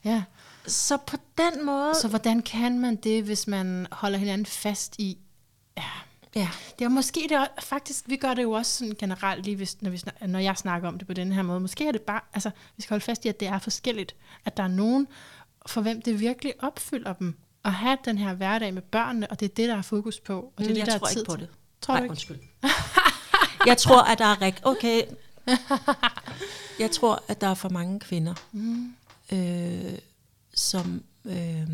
Ja. 0.03 0.23
Så 0.67 0.97
på 0.97 1.17
den 1.37 1.65
måde... 1.65 1.95
Så 2.01 2.07
hvordan 2.07 2.41
kan 2.41 2.79
man 2.79 2.95
det, 2.95 3.23
hvis 3.23 3.47
man 3.47 3.87
holder 3.91 4.17
hinanden 4.17 4.45
fast 4.45 4.95
i... 4.99 5.17
Ja. 5.77 5.83
Ja. 6.36 6.49
Det 6.79 6.86
er 6.86 6.89
måske 6.89 7.19
det 7.29 7.31
er, 7.38 7.47
faktisk, 7.59 8.03
vi 8.07 8.15
gør 8.17 8.33
det 8.33 8.43
jo 8.43 8.51
også 8.51 8.77
sådan 8.77 8.95
generelt, 8.99 9.45
lige 9.45 9.55
hvis, 9.57 9.81
når, 9.81 9.89
vi 9.89 9.97
snak, 9.97 10.15
når 10.27 10.39
jeg 10.39 10.57
snakker 10.57 10.88
om 10.88 10.97
det 10.97 11.07
på 11.07 11.13
den 11.13 11.31
her 11.31 11.41
måde. 11.41 11.59
Måske 11.59 11.88
er 11.88 11.91
det 11.91 12.01
bare, 12.01 12.21
altså 12.33 12.49
vi 12.77 12.81
skal 12.81 12.93
holde 12.93 13.03
fast 13.05 13.25
i, 13.25 13.27
at 13.27 13.39
det 13.39 13.47
er 13.47 13.59
forskelligt. 13.59 14.15
At 14.45 14.57
der 14.57 14.63
er 14.63 14.67
nogen, 14.67 15.07
for 15.67 15.81
hvem 15.81 16.01
det 16.01 16.19
virkelig 16.19 16.53
opfylder 16.59 17.13
dem. 17.13 17.36
At 17.65 17.73
have 17.73 17.97
den 18.05 18.17
her 18.17 18.33
hverdag 18.33 18.73
med 18.73 18.81
børnene, 18.81 19.31
og 19.31 19.39
det 19.39 19.45
er 19.51 19.53
det, 19.55 19.69
der 19.69 19.75
er 19.77 19.81
fokus 19.81 20.19
på. 20.19 20.39
Og 20.39 20.53
det 20.57 20.63
er 20.65 20.69
Mm, 20.69 20.73
det, 20.73 20.77
jeg 20.79 20.86
der 20.88 20.97
tror 20.97 21.07
er 21.07 21.11
tid 21.11 21.21
ikke 21.21 21.31
på 21.31 21.36
det. 21.38 21.49
Tror 21.81 21.93
Nej, 21.93 21.99
du 21.99 22.03
ikke? 22.03 22.11
undskyld. 22.11 22.38
jeg 23.69 23.77
tror, 23.77 24.01
at 24.01 24.17
der 24.17 24.25
er 24.25 24.41
rigt... 24.41 24.59
Okay. 24.63 25.01
Jeg 26.79 26.91
tror, 26.91 27.23
at 27.27 27.41
der 27.41 27.47
er 27.47 27.53
for 27.53 27.69
mange 27.69 27.99
kvinder, 27.99 28.33
Mm. 28.51 28.93
øh, 29.31 29.97
som... 30.55 31.03
Øh, 31.25 31.67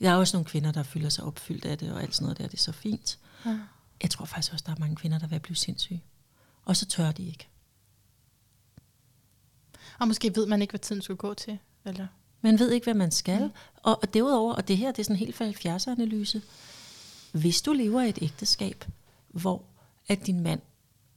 der 0.00 0.10
er 0.10 0.14
også 0.14 0.36
nogle 0.36 0.44
kvinder, 0.44 0.72
der 0.72 0.82
føler 0.82 1.08
sig 1.08 1.24
opfyldt 1.24 1.64
af 1.64 1.78
det, 1.78 1.92
og 1.92 2.02
alt 2.02 2.14
sådan 2.14 2.24
noget 2.24 2.38
der, 2.38 2.44
det 2.46 2.54
er 2.54 2.62
så 2.62 2.72
fint. 2.72 3.18
Ja. 3.46 3.58
Jeg 4.02 4.10
tror 4.10 4.24
faktisk 4.24 4.52
også, 4.52 4.64
der 4.66 4.72
er 4.72 4.78
mange 4.78 4.96
kvinder, 4.96 5.18
der 5.18 5.26
vil 5.26 5.40
blive 5.40 5.56
sindssyge. 5.56 6.02
Og 6.64 6.76
så 6.76 6.86
tør 6.86 7.12
de 7.12 7.26
ikke. 7.26 7.48
Og 9.98 10.08
måske 10.08 10.36
ved 10.36 10.46
man 10.46 10.62
ikke, 10.62 10.72
hvad 10.72 10.80
tiden 10.80 11.02
skulle 11.02 11.18
gå 11.18 11.34
til. 11.34 11.58
Eller? 11.84 12.06
Man 12.40 12.58
ved 12.58 12.70
ikke, 12.72 12.84
hvad 12.84 12.94
man 12.94 13.10
skal. 13.10 13.42
Mm. 13.42 13.50
Og, 13.82 13.98
og 14.02 14.14
derudover, 14.14 14.54
og 14.54 14.68
det 14.68 14.76
her 14.76 14.92
det 14.92 14.98
er 14.98 15.04
sådan 15.04 15.16
en 15.16 15.20
helt 15.20 15.36
for 15.36 15.44
70'er-analyse. 15.44 16.42
Hvis 17.32 17.62
du 17.62 17.72
lever 17.72 18.02
i 18.02 18.08
et 18.08 18.18
ægteskab, 18.22 18.84
hvor 19.28 19.64
at 20.08 20.26
din 20.26 20.40
mand 20.40 20.60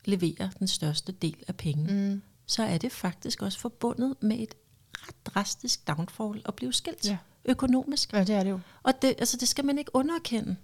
leverer 0.06 0.50
den 0.50 0.68
største 0.68 1.12
del 1.12 1.44
af 1.48 1.56
pengene, 1.58 2.10
Mm. 2.14 2.22
så 2.46 2.64
er 2.64 2.78
det 2.78 2.92
faktisk 2.92 3.42
også 3.42 3.60
forbundet 3.60 4.16
med 4.24 4.40
et 4.40 4.54
ret 4.94 5.26
drastisk 5.26 5.88
downfall 5.88 6.42
at 6.46 6.56
blive 6.56 6.74
skilt 6.74 7.06
Ja. 7.06 7.18
Økonomisk. 7.46 8.14
Ja, 8.14 8.24
det 8.24 8.36
er 8.36 8.44
det 8.44 8.50
jo. 8.50 8.60
Og 8.84 9.02
det, 9.02 9.08
altså, 9.20 9.38
det 9.38 9.48
skal 9.48 9.66
man 9.66 9.78
ikke 9.78 9.96
underkende. 9.96 10.56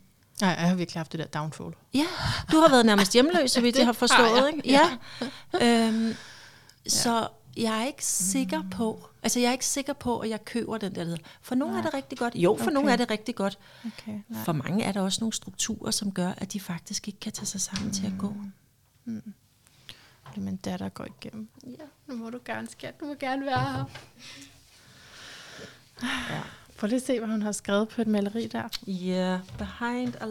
Nej, 0.42 0.50
jeg 0.50 0.70
har 0.70 0.76
virkelig 0.76 1.00
haft 1.00 1.12
det 1.12 1.20
der 1.20 1.26
downfall. 1.26 1.74
Ja, 1.94 2.06
du 2.52 2.58
har 2.60 2.70
været 2.70 2.86
nærmest 2.86 3.14
hjemløs, 3.14 3.52
så 3.52 3.62
vidt 3.62 3.74
Det 3.76 3.80
jeg 3.80 3.88
har 3.88 3.94
forstået. 3.94 4.30
har 4.30 4.46
jeg, 4.46 4.56
Ikke? 4.56 4.70
Ja. 4.70 4.98
Øhm, 5.88 6.14
så 6.88 7.28
jeg 7.58 7.82
er 7.82 7.86
ikke 7.86 8.06
sikker 8.06 8.64
på, 8.72 9.10
altså 9.24 9.40
jeg 9.40 9.48
er 9.48 9.52
ikke 9.52 9.66
sikker 9.66 9.94
på, 9.94 10.20
at 10.20 10.30
jeg 10.30 10.46
køber 10.46 10.78
den 10.78 10.96
der. 10.96 11.18
For 11.42 11.56
nogle 11.56 11.78
er 11.78 11.82
det 11.82 11.94
rigtig 11.94 12.18
godt. 12.18 12.36
Jo, 12.36 12.56
for 12.56 12.64
Okay. 12.64 12.74
nogle 12.74 12.92
er 12.92 12.96
det 12.96 13.10
rigtig 13.10 13.36
godt. 13.36 13.60
Okay, 13.86 14.20
nej. 14.30 14.44
For 14.44 14.52
mange 14.54 14.84
er 14.84 14.92
der 14.92 15.02
også 15.02 15.18
nogle 15.22 15.34
strukturer, 15.34 15.92
som 15.92 16.12
gør, 16.12 16.32
at 16.38 16.54
de 16.54 16.60
faktisk 16.60 17.08
ikke 17.08 17.20
kan 17.20 17.32
tage 17.32 17.46
sig 17.46 17.62
sammen 17.62 17.92
til 17.94 18.06
at 18.06 18.14
gå. 18.20 18.34
Fordi 20.26 20.40
min 20.40 20.56
datter 20.58 20.90
går 20.90 21.06
igennem. 21.22 21.50
Ja. 21.68 21.84
Nu 22.08 22.16
må 22.16 22.30
du 22.30 22.40
gerne, 22.46 22.68
skat. 22.70 23.00
Du 23.00 23.06
må 23.06 23.14
gerne 23.14 23.46
være 23.46 23.60
her. 23.74 23.86
Ja. 26.30 26.42
Prøv 26.78 26.88
lige 26.88 26.96
at 26.98 27.06
se, 27.06 27.20
hvad 27.20 27.30
hun 27.30 27.42
har 27.42 27.52
skrevet 27.52 27.90
på 27.90 28.02
et 28.02 28.08
maleri 28.08 28.48
der. 28.48 28.64
Yeah, 28.90 29.40
behind 29.58 30.14
a, 30.22 30.26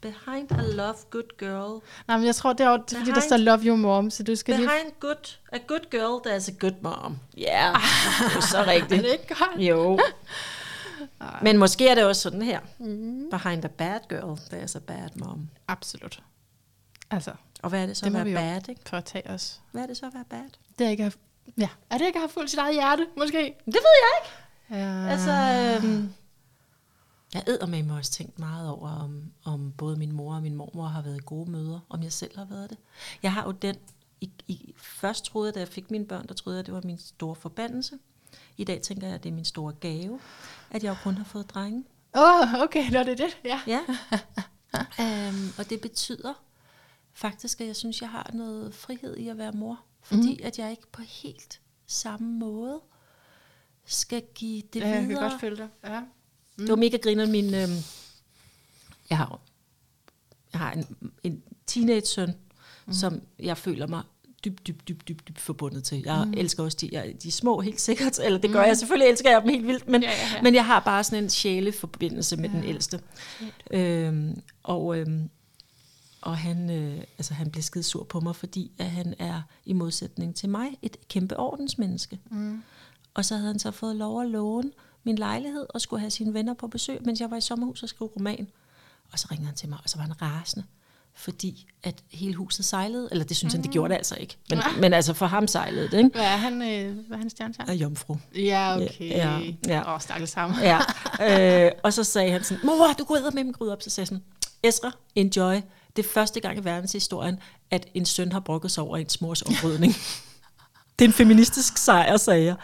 behind 0.00 0.52
a 0.52 0.62
love 0.62 0.94
good 1.10 1.36
girl. 1.38 1.82
Nej, 2.08 2.16
men 2.16 2.26
jeg 2.26 2.34
tror, 2.34 2.52
det 2.52 2.66
er, 2.66 2.76
det 2.76 2.92
er 2.92 2.98
fordi, 2.98 3.10
der 3.10 3.16
Behind- 3.16 3.20
står 3.28 3.36
love 3.36 3.60
your 3.64 3.76
mom, 3.76 4.10
så 4.10 4.22
du 4.22 4.36
skal 4.36 4.56
lige... 4.56 4.68
Behind 4.68 4.92
good, 5.00 5.38
a 5.52 5.58
good 5.66 5.90
girl, 5.90 6.26
there's 6.30 6.48
a 6.48 6.54
good 6.60 6.74
mom. 6.82 7.18
Ja, 7.36 7.70
yeah, 7.72 7.80
det 8.30 8.36
er 8.36 8.40
så 8.40 8.58
Er 8.62 8.66
rigtigt. 8.66 9.02
det 9.04 9.12
ikke 9.12 9.34
godt? 9.34 9.60
Jo. 9.60 9.98
Men 11.42 11.58
måske 11.58 11.88
er 11.88 11.94
det 11.94 12.04
også 12.04 12.22
sådan 12.22 12.42
her. 12.42 12.60
Behind 13.30 13.64
a 13.64 13.68
bad 13.68 14.00
girl, 14.08 14.38
there's 14.38 14.76
a 14.76 14.78
bad 14.78 15.08
mom. 15.16 15.48
Absolut. 15.68 16.22
Altså, 17.10 17.30
Og 17.62 17.70
hvad 17.70 17.82
er 17.82 17.86
det 17.86 17.96
så 17.96 18.06
Det 18.10 18.16
at 18.16 18.26
være 18.26 18.34
bad, 18.34 18.68
ikke? 18.68 18.80
for 18.86 18.96
at 18.96 19.04
tage 19.04 19.30
os. 19.30 19.60
Hvad 19.72 19.82
er 19.82 19.86
det 19.86 19.96
så 19.96 20.06
at 20.06 20.14
være 20.14 20.24
bad? 20.30 20.48
Det 20.78 20.86
er 20.86 20.90
ikke 20.90 21.04
at 21.04 21.12
have... 21.12 21.54
Ja, 21.58 21.68
er 21.90 21.98
det 21.98 22.06
ikke 22.06 22.16
at 22.16 22.20
have 22.20 22.28
fuldt 22.28 22.50
sit 22.50 22.58
eget 22.58 22.74
hjerte, 22.74 23.06
måske? 23.16 23.36
Det 23.66 23.66
ved 23.66 23.72
jeg 23.74 24.22
ikke. 24.22 24.30
Ja. 24.70 25.06
Altså, 25.08 25.30
øhm, 25.82 26.12
jeg 27.34 27.44
æder 27.46 27.66
med 27.66 27.82
mig 27.82 27.96
også 27.96 28.12
tænkt 28.12 28.38
meget 28.38 28.70
over, 28.70 28.88
om, 28.88 29.32
om 29.44 29.72
både 29.72 29.96
min 29.96 30.12
mor 30.12 30.34
og 30.34 30.42
min 30.42 30.54
mormor 30.54 30.86
har 30.86 31.02
været 31.02 31.26
gode 31.26 31.50
møder, 31.50 31.80
om 31.88 32.02
jeg 32.02 32.12
selv 32.12 32.38
har 32.38 32.44
været 32.44 32.70
det. 32.70 32.78
Jeg 33.22 33.32
har 33.32 33.44
jo 33.44 33.50
den, 33.50 33.76
i, 34.20 34.30
i, 34.48 34.74
først 34.76 35.24
troede 35.24 35.46
jeg, 35.46 35.54
da 35.54 35.60
jeg 35.60 35.68
fik 35.68 35.90
mine 35.90 36.06
børn, 36.06 36.26
der 36.26 36.34
troede 36.34 36.58
jeg, 36.58 36.66
det 36.66 36.74
var 36.74 36.80
min 36.84 36.98
store 36.98 37.34
forbandelse. 37.34 37.98
I 38.56 38.64
dag 38.64 38.82
tænker 38.82 39.06
jeg, 39.06 39.14
at 39.14 39.22
det 39.22 39.28
er 39.28 39.34
min 39.34 39.44
store 39.44 39.72
gave, 39.72 40.20
at 40.70 40.84
jeg 40.84 40.90
jo 40.90 40.96
kun 41.02 41.14
har 41.14 41.24
fået 41.24 41.50
drenge. 41.50 41.84
Åh, 42.16 42.22
oh, 42.22 42.62
okay, 42.62 42.90
nå, 42.90 42.98
det 42.98 43.20
er 43.20 43.26
det. 43.26 43.38
Ja. 43.44 43.60
Ja. 43.66 43.80
øhm, 45.28 45.48
og 45.58 45.70
det 45.70 45.80
betyder 45.80 46.34
faktisk, 47.12 47.60
at 47.60 47.66
jeg 47.66 47.76
synes, 47.76 48.00
jeg 48.00 48.10
har 48.10 48.30
noget 48.34 48.74
frihed 48.74 49.16
i 49.16 49.28
at 49.28 49.38
være 49.38 49.52
mor. 49.52 49.80
Fordi 50.02 50.34
mm. 50.40 50.46
at 50.46 50.58
jeg 50.58 50.70
ikke 50.70 50.92
på 50.92 51.02
helt 51.02 51.60
samme 51.86 52.38
måde 52.38 52.80
skal 53.90 54.22
give 54.34 54.62
det 54.72 54.80
ja 54.80 54.88
jeg 54.88 55.06
kan 55.06 55.16
godt 55.16 55.40
følge 55.40 55.56
dig. 55.56 55.68
Ja. 55.84 56.00
Mm. 56.00 56.06
Det 56.58 56.68
var 56.68 56.76
mega 56.76 56.96
griner 56.96 57.26
min... 57.26 57.54
Øhm, 57.54 57.70
jeg 59.10 59.18
har, 59.18 59.40
jeg 60.52 60.60
har 60.60 60.72
en, 60.72 60.86
en 61.22 61.42
teenage-søn, 61.66 62.34
mm. 62.86 62.92
som 62.92 63.22
jeg 63.38 63.58
føler 63.58 63.86
mig 63.86 64.02
dybt, 64.44 64.66
dybt, 64.66 64.88
dybt, 64.88 65.08
dybt, 65.08 65.28
dybt 65.28 65.40
forbundet 65.40 65.84
til. 65.84 66.02
Jeg 66.04 66.24
mm. 66.26 66.34
elsker 66.36 66.62
også 66.62 66.78
de, 66.80 66.88
jeg, 66.92 67.14
de 67.22 67.32
små 67.32 67.60
helt 67.60 67.80
sikkert, 67.80 68.18
eller 68.18 68.38
det 68.38 68.50
gør 68.50 68.60
mm. 68.60 68.66
jeg. 68.66 68.76
Selvfølgelig 68.76 69.10
elsker 69.10 69.30
jeg 69.30 69.42
dem 69.42 69.50
helt 69.50 69.66
vildt, 69.66 69.88
men, 69.88 70.02
Ja, 70.02 70.10
ja, 70.10 70.34
ja. 70.34 70.42
men 70.42 70.54
jeg 70.54 70.66
har 70.66 70.80
bare 70.80 71.04
sådan 71.04 71.24
en 71.24 71.30
sjæleforbindelse 71.30 72.36
med 72.36 72.50
ja. 72.50 72.56
den 72.56 72.64
ældste. 72.64 73.00
Øhm, 73.70 74.42
og 74.62 74.98
øhm, 74.98 75.30
og 76.20 76.36
han, 76.36 76.70
øh, 76.70 76.98
altså, 77.18 77.34
han 77.34 77.50
blev 77.50 77.62
skide 77.62 77.84
sur 77.84 78.04
på 78.04 78.20
mig, 78.20 78.36
fordi 78.36 78.70
at 78.78 78.90
han 78.90 79.14
er 79.18 79.42
i 79.64 79.72
modsætning 79.72 80.34
til 80.34 80.48
mig 80.48 80.68
et 80.82 80.96
kæmpe 81.08 81.36
ordensmenneske. 81.36 82.18
Mm. 82.30 82.62
Og 83.14 83.24
så 83.24 83.34
havde 83.34 83.46
han 83.46 83.58
så 83.58 83.70
fået 83.70 83.96
lov 83.96 84.22
at 84.22 84.28
låne 84.28 84.70
min 85.04 85.16
lejlighed 85.16 85.66
og 85.68 85.80
skulle 85.80 86.00
have 86.00 86.10
sine 86.10 86.34
venner 86.34 86.54
på 86.54 86.68
besøg, 86.68 86.98
mens 87.04 87.20
jeg 87.20 87.30
var 87.30 87.36
i 87.36 87.40
sommerhus 87.40 87.82
og 87.82 87.88
skrev 87.88 88.08
roman. 88.08 88.48
Og 89.12 89.18
så 89.18 89.28
ringede 89.30 89.46
han 89.46 89.56
til 89.56 89.68
mig, 89.68 89.78
og 89.84 89.90
så 89.90 89.96
var 89.96 90.02
han 90.02 90.22
rasende, 90.22 90.66
fordi 91.14 91.66
at 91.82 92.02
hele 92.10 92.34
huset 92.34 92.64
sejlede. 92.64 93.08
Eller 93.10 93.24
det 93.24 93.36
synes 93.36 93.54
mm. 93.54 93.58
han, 93.58 93.62
det 93.62 93.70
gjorde 93.70 93.90
det 93.90 93.96
altså 93.96 94.14
ikke. 94.14 94.36
Men, 94.50 94.58
men 94.80 94.92
altså 94.92 95.14
for 95.14 95.26
ham 95.26 95.46
sejlede 95.46 95.88
det, 95.90 95.98
ikke? 95.98 96.10
Hvad 96.10 96.22
er 96.22 96.36
han, 96.36 96.62
øh, 96.62 97.06
hvad 97.06 97.16
er 97.16 97.20
han 97.20 97.30
stjernetegn? 97.30 97.68
Og 97.68 97.76
jomfru. 97.76 98.16
Ja, 98.34 98.76
okay. 98.76 99.10
Ja, 99.10 99.40
ja. 99.66 99.82
Åh, 99.88 99.94
oh, 99.94 100.00
stakkels 100.00 100.32
ham. 100.32 100.54
Ja. 100.62 100.78
øh, 101.66 101.72
og 101.82 101.92
så 101.92 102.04
sagde 102.04 102.32
han 102.32 102.44
sådan, 102.44 102.66
mor, 102.66 102.92
du 102.98 103.04
går 103.04 103.14
ud 103.14 103.22
med 103.22 103.44
min 103.44 103.52
gryde 103.52 103.72
op. 103.72 103.82
Så 103.82 103.90
sagde 103.90 104.02
jeg 104.02 104.08
sådan, 104.08 104.24
Esra, 104.62 104.90
enjoy. 105.14 105.54
Det 105.96 106.06
er 106.06 106.08
første 106.08 106.40
gang 106.40 106.58
i 106.58 106.64
verdenshistorien, 106.64 107.38
at 107.70 107.86
en 107.94 108.06
søn 108.06 108.32
har 108.32 108.40
brokket 108.40 108.70
sig 108.70 108.84
over 108.84 108.96
en 108.96 109.06
mors 109.20 109.42
oprydning. 109.42 109.94
det 110.98 111.04
er 111.04 111.08
en 111.08 111.12
feministisk 111.12 111.78
sejr, 111.78 112.16
sagde 112.16 112.44
jeg. 112.44 112.56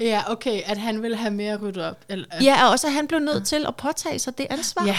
Ja, 0.00 0.22
okay, 0.32 0.62
at 0.64 0.78
han 0.78 1.02
ville 1.02 1.16
have 1.16 1.30
mere 1.30 1.56
ryddet 1.56 1.82
op. 1.84 2.04
Eller, 2.08 2.26
Ja, 2.42 2.64
og 2.64 2.70
også 2.70 2.86
at 2.86 2.92
han 2.92 3.06
blev 3.08 3.20
nødt 3.20 3.46
til 3.46 3.66
at 3.66 3.76
påtage 3.76 4.18
sig 4.18 4.38
det 4.38 4.46
ansvar. 4.50 4.86
ja, 4.86 4.96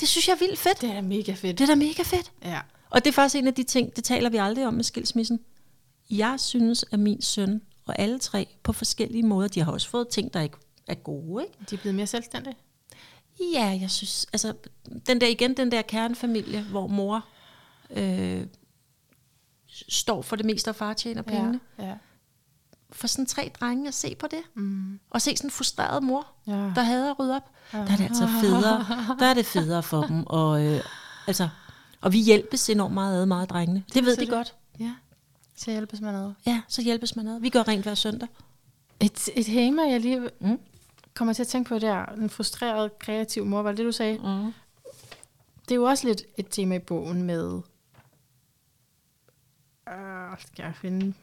Det 0.00 0.08
synes 0.08 0.28
jeg 0.28 0.34
er 0.34 0.38
vildt 0.38 0.58
fedt. 0.58 0.80
det 0.80 0.90
er 0.90 0.94
da 0.94 1.00
mega 1.00 1.32
fedt. 1.32 1.58
Det 1.58 1.64
er 1.64 1.66
da 1.68 1.74
mega 1.74 2.02
fedt. 2.02 2.32
Ja. 2.44 2.60
Og 2.90 3.04
det 3.04 3.10
er 3.10 3.12
faktisk 3.14 3.36
en 3.36 3.46
af 3.46 3.54
de 3.54 3.62
ting, 3.62 3.96
det 3.96 4.04
taler 4.04 4.30
vi 4.30 4.36
aldrig 4.36 4.66
om 4.66 4.74
med 4.74 4.84
skilsmissen. 4.84 5.40
Jeg 6.10 6.34
synes, 6.38 6.84
at 6.92 6.98
min 6.98 7.22
søn 7.22 7.62
og 7.86 7.98
alle 7.98 8.18
tre 8.18 8.48
på 8.62 8.72
forskellige 8.72 9.22
måder, 9.22 9.48
de 9.48 9.62
har 9.62 9.72
også 9.72 9.88
fået 9.88 10.08
ting, 10.08 10.34
der 10.34 10.40
ikke 10.40 10.56
er 10.86 10.94
gode, 10.94 11.44
ikke? 11.44 11.54
De 11.70 11.74
er 11.74 11.78
blevet 11.78 11.94
mere 11.94 12.06
selvstændige. 12.06 12.56
Ja, 13.54 13.78
jeg 13.80 13.90
synes, 13.90 14.26
altså, 14.32 14.54
den 15.06 15.20
der 15.20 15.26
igen, 15.26 15.56
den 15.56 15.72
der 15.72 15.82
kernefamilie, 15.82 16.62
hvor 16.62 16.86
mor 16.86 17.24
øh, 17.90 18.46
står 19.88 20.22
for 20.22 20.36
det 20.36 20.46
meste, 20.46 20.68
og 20.68 20.76
far 20.76 20.94
tjener 20.94 21.22
pengene. 21.22 21.60
Ja. 21.78 21.86
ja. 21.86 21.94
For 22.92 23.06
sådan 23.06 23.26
tre 23.26 23.50
drenge 23.60 23.88
at 23.88 23.94
se 23.94 24.14
på 24.14 24.26
det, 24.26 24.40
Mm. 24.54 25.00
og 25.10 25.22
se 25.22 25.36
sådan 25.36 25.46
en 25.46 25.50
frustreret 25.50 26.02
mor, 26.02 26.26
Ja. 26.46 26.52
der 26.52 26.82
hader 26.82 27.10
at 27.10 27.18
rydde 27.18 27.36
op, 27.36 27.50
der 27.72 27.78
er 27.78 27.96
det 27.96 28.04
altså 28.04 28.28
federe, 28.40 28.86
der 29.18 29.26
er 29.26 29.34
det 29.34 29.46
federe 29.46 29.82
for 29.82 30.02
dem, 30.02 30.26
og, 30.40 30.64
øh, 30.66 30.80
altså, 31.26 31.48
og 32.00 32.12
vi 32.12 32.18
hjælpes 32.18 32.70
enormt 32.70 32.94
meget 32.94 33.20
ad 33.22 33.26
meget 33.26 33.50
drengene. 33.50 33.84
Det 33.94 34.04
ved 34.04 34.14
Så 34.14 34.20
de 34.20 34.26
det- 34.26 34.32
godt. 34.34 34.54
Ja, 34.80 34.94
så 35.56 35.70
hjælpes 35.70 36.00
man 36.00 36.14
ad. 36.14 36.32
Ja, 36.46 36.62
så 36.68 36.82
hjælpes 36.82 37.16
man 37.16 37.28
ad. 37.28 37.40
Vi 37.40 37.48
gør 37.50 37.68
rent 37.68 37.82
hver 37.82 37.94
søndag. 37.94 38.28
Et, 39.00 39.28
et 39.36 39.46
tema, 39.46 39.82
jeg 39.82 40.00
lige 40.00 40.30
Mm. 40.40 40.60
kommer 41.14 41.32
til 41.34 41.42
at 41.42 41.48
tænke 41.48 41.68
på 41.68 41.78
der, 41.78 42.04
en 42.06 42.30
frustreret, 42.30 42.98
kreativ 42.98 43.44
mor, 43.46 43.62
var 43.62 43.70
det 43.70 43.78
det, 43.78 43.86
du 43.86 43.92
sagde? 43.92 44.18
Mm. 44.18 44.52
det 45.68 45.70
er 45.70 45.74
jo 45.74 45.84
også 45.84 46.06
lidt 46.06 46.22
et 46.38 46.46
tema 46.50 46.74
i 46.74 46.78
bogen 46.78 47.22
med... 47.22 47.60
Øh, 49.88 50.38
skal 50.38 50.62
jeg 50.64 50.74
finde... 50.80 51.14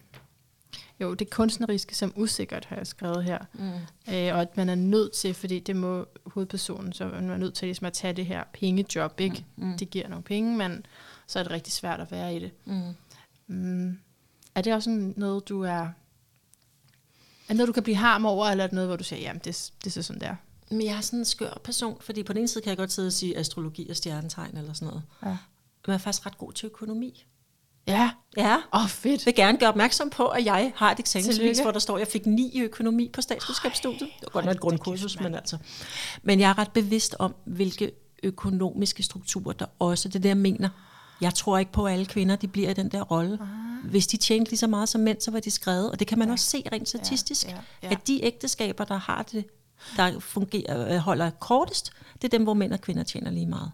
Jo, 1.03 1.13
det 1.13 1.29
kunstneriske 1.29 1.95
som 1.95 2.13
usikkert, 2.15 2.65
har 2.65 2.75
jeg 2.75 2.87
skrevet 2.87 3.23
her. 3.23 3.39
Mm. 3.53 4.13
Øh, 4.13 4.35
og 4.35 4.41
at 4.41 4.57
man 4.57 4.69
er 4.69 4.75
nødt 4.75 5.13
til, 5.13 5.33
fordi 5.33 5.59
det 5.59 5.75
må 5.75 6.05
hovedpersonen, 6.25 6.93
så 6.93 7.07
man 7.07 7.29
er 7.29 7.37
nødt 7.37 7.53
til 7.53 7.65
ligesom 7.65 7.87
at 7.87 7.93
tage 7.93 8.13
det 8.13 8.25
her 8.25 8.43
pengejob, 8.53 9.19
ikke? 9.19 9.45
Mm. 9.55 9.77
Det 9.77 9.89
giver 9.89 10.07
nogle 10.07 10.23
penge, 10.23 10.57
men 10.57 10.85
så 11.27 11.39
er 11.39 11.43
det 11.43 11.51
rigtig 11.51 11.73
svært 11.73 11.99
at 11.99 12.11
være 12.11 12.35
i 12.35 12.39
det. 12.39 12.51
Mm. 12.65 12.93
Mm. 13.47 13.99
Er 14.55 14.61
det 14.61 14.73
også 14.73 15.11
noget, 15.15 15.49
du 15.49 15.61
er... 15.61 15.71
Er 15.71 17.47
det 17.47 17.55
noget, 17.57 17.67
du 17.67 17.73
kan 17.73 17.83
blive 17.83 17.95
harm 17.95 18.25
over, 18.25 18.47
eller 18.47 18.63
er 18.63 18.67
det 18.67 18.73
noget, 18.73 18.89
hvor 18.89 18.97
du 18.97 19.03
siger, 19.03 19.21
jamen, 19.21 19.41
det, 19.45 19.71
det 19.83 19.97
er 19.97 20.01
sådan 20.01 20.21
der? 20.21 20.35
Men 20.69 20.81
jeg 20.81 20.97
er 20.97 21.01
sådan 21.01 21.19
en 21.19 21.25
skør 21.25 21.61
person, 21.63 21.97
fordi 22.01 22.23
på 22.23 22.33
den 22.33 22.39
ene 22.39 22.47
side 22.47 22.63
kan 22.63 22.69
jeg 22.69 22.77
godt 22.77 22.91
sidde 22.91 23.07
og 23.07 23.13
sige 23.13 23.37
astrologi 23.37 23.89
og 23.89 23.95
stjernetegn 23.95 24.57
eller 24.57 24.73
sådan 24.73 24.87
noget. 24.87 25.03
Ja. 25.23 25.29
Men 25.29 25.37
jeg 25.87 25.93
er 25.93 25.97
faktisk 25.97 26.25
ret 26.25 26.37
god 26.37 26.53
til 26.53 26.65
økonomi. 26.65 27.25
Ja. 27.87 28.11
Ja. 28.37 28.55
Åh, 28.73 28.83
oh, 28.83 28.89
fedt. 28.89 29.25
Jeg 29.25 29.25
vil 29.25 29.35
gerne 29.35 29.57
gøre 29.57 29.69
opmærksom 29.69 30.09
på, 30.09 30.27
at 30.27 30.45
jeg 30.45 30.73
har 30.75 30.91
et 30.91 30.99
eksamensbevis, 30.99 31.59
hvor 31.59 31.71
der 31.71 31.79
står, 31.79 31.95
at 31.95 31.99
jeg 31.99 32.07
fik 32.07 32.25
9 32.25 32.51
i 32.53 32.61
økonomi 32.61 33.09
på 33.13 33.21
statskundskabsstudiet. 33.21 33.99
Det 33.99 34.23
var 34.23 34.29
godt 34.29 34.45
nok 34.45 34.55
et 34.55 34.61
grundkursus, 34.61 35.19
men 35.19 35.35
altså. 35.35 35.57
Men 36.23 36.39
jeg 36.39 36.49
er 36.49 36.57
ret 36.57 36.71
bevidst 36.71 37.15
om, 37.19 37.35
hvilke 37.45 37.91
økonomiske 38.23 39.03
strukturer 39.03 39.53
der 39.53 39.65
også, 39.79 40.09
det 40.09 40.23
der 40.23 40.29
jeg 40.29 40.37
mener. 40.37 40.69
Jeg 41.21 41.33
tror 41.33 41.57
ikke 41.57 41.71
på, 41.71 41.87
at 41.87 41.93
alle 41.93 42.05
kvinder 42.05 42.35
de 42.35 42.47
bliver 42.47 42.69
i 42.69 42.73
den 42.73 42.89
der 42.89 43.01
rolle. 43.01 43.39
Ah. 43.41 43.89
Hvis 43.89 44.07
de 44.07 44.17
tjente 44.17 44.51
lige 44.51 44.59
så 44.59 44.67
meget 44.67 44.89
som 44.89 45.01
mænd, 45.01 45.21
så 45.21 45.31
var 45.31 45.39
de 45.39 45.51
skrevet. 45.51 45.91
Og 45.91 45.99
det 45.99 46.07
kan 46.07 46.19
man 46.19 46.27
ja. 46.27 46.31
også 46.31 46.45
se 46.45 46.63
rent 46.71 46.89
statistisk, 46.89 47.47
ja, 47.47 47.51
ja, 47.51 47.57
ja. 47.83 47.89
at 47.91 48.07
de 48.07 48.23
ægteskaber, 48.23 48.83
der 48.83 48.97
har 48.97 49.23
det, 49.23 49.45
der 49.97 50.19
fungerer, 50.19 50.93
øh, 50.93 50.97
holder 50.97 51.29
kortest, 51.29 51.91
det 52.13 52.23
er 52.23 52.29
dem, 52.37 52.43
hvor 52.43 52.53
mænd 52.53 52.73
og 52.73 52.81
kvinder 52.81 53.03
tjener 53.03 53.31
lige 53.31 53.45
meget. 53.45 53.71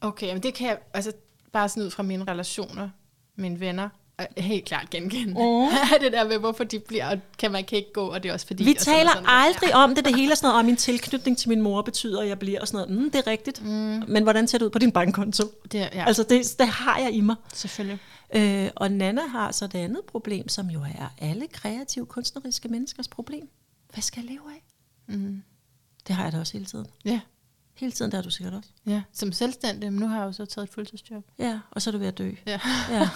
Okay, 0.00 0.32
men 0.32 0.42
det 0.42 0.54
kan 0.54 0.68
jeg, 0.68 0.78
altså 0.94 1.12
bare 1.52 1.68
sådan 1.68 1.82
ud 1.82 1.90
fra 1.90 2.02
mine 2.02 2.24
relationer, 2.24 2.88
mine 3.36 3.60
venner, 3.60 3.88
helt 4.38 4.64
klart 4.64 4.90
genkende. 4.90 5.32
Mm. 5.32 5.68
det 6.02 6.12
der 6.12 6.28
med, 6.28 6.38
hvorfor 6.38 6.64
de 6.64 6.78
bliver, 6.78 7.10
og 7.10 7.18
kan 7.38 7.52
man 7.52 7.64
kan 7.64 7.78
ikke 7.78 7.92
gå, 7.92 8.06
og 8.06 8.22
det 8.22 8.28
er 8.28 8.32
også 8.32 8.46
fordi... 8.46 8.64
Vi 8.64 8.74
taler 8.78 9.10
sådan, 9.10 9.24
aldrig 9.28 9.74
om 9.74 9.94
det, 9.94 10.04
det 10.04 10.16
hele 10.16 10.32
er 10.32 10.36
sådan 10.36 10.48
noget, 10.48 10.58
om 10.58 10.64
min 10.64 10.76
tilknytning 10.76 11.38
til 11.38 11.48
min 11.48 11.60
mor 11.60 11.82
betyder, 11.82 12.22
at 12.22 12.28
jeg 12.28 12.38
bliver, 12.38 12.60
og 12.60 12.68
sådan 12.68 12.88
noget. 12.88 13.04
Mm, 13.04 13.10
det 13.10 13.18
er 13.18 13.26
rigtigt. 13.26 13.64
Mm. 13.64 14.02
Men 14.08 14.22
hvordan 14.22 14.48
ser 14.48 14.58
det 14.58 14.64
ud 14.64 14.70
på 14.70 14.78
din 14.78 14.92
bankkonto? 14.92 15.44
Det, 15.72 15.78
ja. 15.78 16.04
Altså, 16.06 16.22
det, 16.22 16.54
det 16.58 16.68
har 16.68 16.98
jeg 16.98 17.12
i 17.12 17.20
mig. 17.20 17.36
Selvfølgelig. 17.54 17.98
Øh, 18.34 18.70
og 18.74 18.92
Nana 18.92 19.26
har 19.26 19.52
så 19.52 19.66
det 19.66 19.78
andet 19.78 20.00
problem, 20.06 20.48
som 20.48 20.70
jo 20.70 20.82
er 20.82 21.14
alle 21.18 21.46
kreative, 21.52 22.06
kunstneriske 22.06 22.68
menneskers 22.68 23.08
problem. 23.08 23.48
Hvad 23.92 24.02
skal 24.02 24.22
jeg 24.24 24.30
leve 24.30 24.52
af? 24.54 24.64
Mm. 25.16 25.42
Det 26.06 26.14
har 26.14 26.24
jeg 26.24 26.32
da 26.32 26.38
også 26.38 26.52
hele 26.52 26.64
tiden. 26.64 26.86
Ja. 27.04 27.20
Hele 27.76 27.92
tiden, 27.92 28.10
der 28.10 28.16
har 28.16 28.22
du 28.22 28.30
sikkert 28.30 28.54
også. 28.54 28.68
Ja, 28.86 29.02
som 29.12 29.32
selvstændig, 29.32 29.92
men 29.92 30.00
nu 30.00 30.06
har 30.06 30.18
jeg 30.18 30.26
jo 30.26 30.32
så 30.32 30.44
taget 30.44 30.68
et 30.68 30.74
fuldtidsjob. 30.74 31.24
Ja, 31.38 31.60
og 31.70 31.82
så 31.82 31.90
er 31.90 31.92
du 31.92 31.98
ved 31.98 32.06
at 32.06 32.18
dø. 32.18 32.30
Ja. 32.46 32.60
ja. 32.90 33.08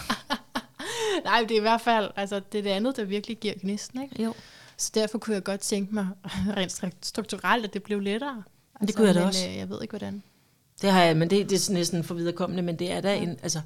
Nej, 1.24 1.40
det 1.40 1.50
er 1.50 1.56
i 1.56 1.60
hvert 1.60 1.80
fald, 1.80 2.10
altså 2.16 2.40
det 2.52 2.58
er 2.58 2.62
det 2.62 2.70
andet, 2.70 2.96
der 2.96 3.04
virkelig 3.04 3.38
giver 3.38 3.54
gnisten, 3.60 4.02
ikke? 4.02 4.22
Jo. 4.22 4.34
Så 4.76 4.90
derfor 4.94 5.18
kunne 5.18 5.34
jeg 5.34 5.44
godt 5.44 5.60
tænke 5.60 5.94
mig, 5.94 6.08
rent 6.56 7.06
strukturelt, 7.06 7.64
at 7.64 7.74
det 7.74 7.82
blev 7.82 8.00
lettere. 8.00 8.42
Altså, 8.74 8.86
det 8.86 8.96
kunne 8.96 9.06
jeg 9.06 9.14
da 9.14 9.24
også. 9.24 9.48
Øh, 9.48 9.56
jeg 9.56 9.68
ved 9.68 9.82
ikke, 9.82 9.92
hvordan. 9.92 10.22
Det 10.82 10.90
har 10.92 11.02
jeg, 11.02 11.16
men 11.16 11.30
det, 11.30 11.50
det 11.50 11.68
er 11.68 11.72
næsten 11.72 12.04
for 12.04 12.14
viderekommende, 12.14 12.62
men 12.62 12.78
det 12.78 12.92
er 12.92 13.00
da 13.00 13.14
ja. 13.14 13.22
en, 13.22 13.38
altså, 13.42 13.60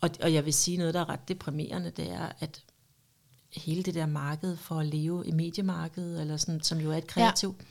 og, 0.00 0.10
og 0.22 0.32
jeg 0.32 0.44
vil 0.44 0.54
sige 0.54 0.76
noget, 0.76 0.94
der 0.94 1.00
er 1.00 1.08
ret 1.08 1.28
deprimerende, 1.28 1.90
det 1.90 2.10
er, 2.10 2.32
at 2.40 2.62
hele 3.56 3.82
det 3.82 3.94
der 3.94 4.06
marked 4.06 4.56
for 4.56 4.80
at 4.80 4.86
leve 4.86 5.26
i 5.26 5.30
mediemarkedet, 5.30 6.20
eller 6.20 6.36
sådan, 6.36 6.62
som 6.62 6.78
jo 6.78 6.92
er 6.92 6.96
et 6.96 7.06
kreativt, 7.06 7.60
ja. 7.60 7.64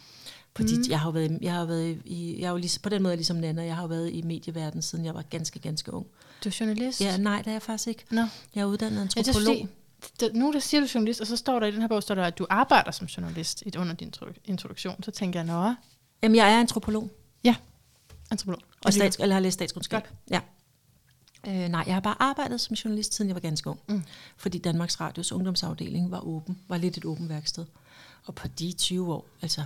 Fordi 0.56 0.78
mm. 0.78 0.84
jeg 0.89 0.99
har 0.99 1.08
jo 1.08 1.12
været, 1.12 1.38
jeg 1.41 1.54
har 1.54 1.66
været 1.66 2.01
i, 2.06 2.39
jeg 2.39 2.47
har 2.47 2.54
jo 2.54 2.58
lige, 2.58 2.80
på 2.80 2.89
den 2.89 3.04
måde 3.04 3.16
ligesom 3.16 3.38
Nana, 3.38 3.64
jeg 3.64 3.76
har 3.76 3.82
jo 3.82 3.88
været 3.88 4.14
i 4.14 4.22
medieverdenen, 4.22 4.82
siden 4.82 5.06
jeg 5.06 5.14
var 5.14 5.22
ganske, 5.22 5.60
ganske 5.60 5.93
ung. 5.93 6.08
Du 6.43 6.49
er 6.49 6.58
journalist? 6.60 7.01
Ja, 7.01 7.18
nej, 7.18 7.38
det 7.38 7.47
er 7.47 7.51
jeg 7.51 7.62
faktisk 7.62 7.88
ikke. 7.88 8.06
No. 8.10 8.22
Jeg 8.56 8.62
er 8.62 8.66
uddannet 8.66 9.01
antropolog. 9.01 9.56
Ja, 9.56 10.26
er, 10.26 10.30
nu 10.34 10.54
der 10.54 10.60
siger 10.60 10.82
du 10.82 10.88
journalist, 10.93 11.22
og 11.22 11.28
så 11.28 11.38
står 11.38 11.60
der 11.60 11.68
i 11.68 11.72
den 11.72 11.82
her 11.82 11.88
bog, 11.88 12.04
står 12.04 12.16
der, 12.16 12.24
at 12.24 12.38
du 12.38 12.47
arbejder 12.49 12.91
som 12.91 13.08
journalist 13.08 13.64
under 13.78 13.93
din 13.93 14.14
introduktion. 14.45 15.04
Så 15.04 15.12
tænker 15.12 15.39
jeg, 15.39 15.47
nå. 15.47 15.74
Jamen, 16.24 16.36
jeg 16.36 16.54
er 16.54 16.60
antropolog. 16.60 17.10
Ja, 17.43 17.56
antropolog. 18.32 18.62
Og 18.86 18.93
stats, 18.93 19.18
eller 19.20 19.36
har 19.36 19.39
læst 19.39 19.54
statskundskab. 19.54 20.08
Ja. 20.32 20.39
Øh, 21.47 21.70
nej, 21.70 21.84
jeg 21.88 21.95
har 21.95 22.01
bare 22.01 22.16
arbejdet 22.20 22.62
som 22.62 22.74
journalist, 22.74 23.14
siden 23.14 23.30
jeg 23.30 23.36
var 23.36 23.41
ganske 23.41 23.70
ung. 23.70 23.80
Mm. 23.88 24.04
Fordi 24.38 24.58
Danmarks 24.58 25.01
Radios 25.01 25.32
ungdomsafdeling 25.32 26.12
var 26.12 26.20
åben, 26.20 26.60
var 26.68 26.78
lidt 26.78 26.97
et 26.97 27.06
åbent 27.06 27.30
værksted. 27.30 27.66
Og 28.26 28.36
på 28.36 28.47
de 28.47 28.72
20 28.72 29.14
år, 29.14 29.28
altså 29.41 29.64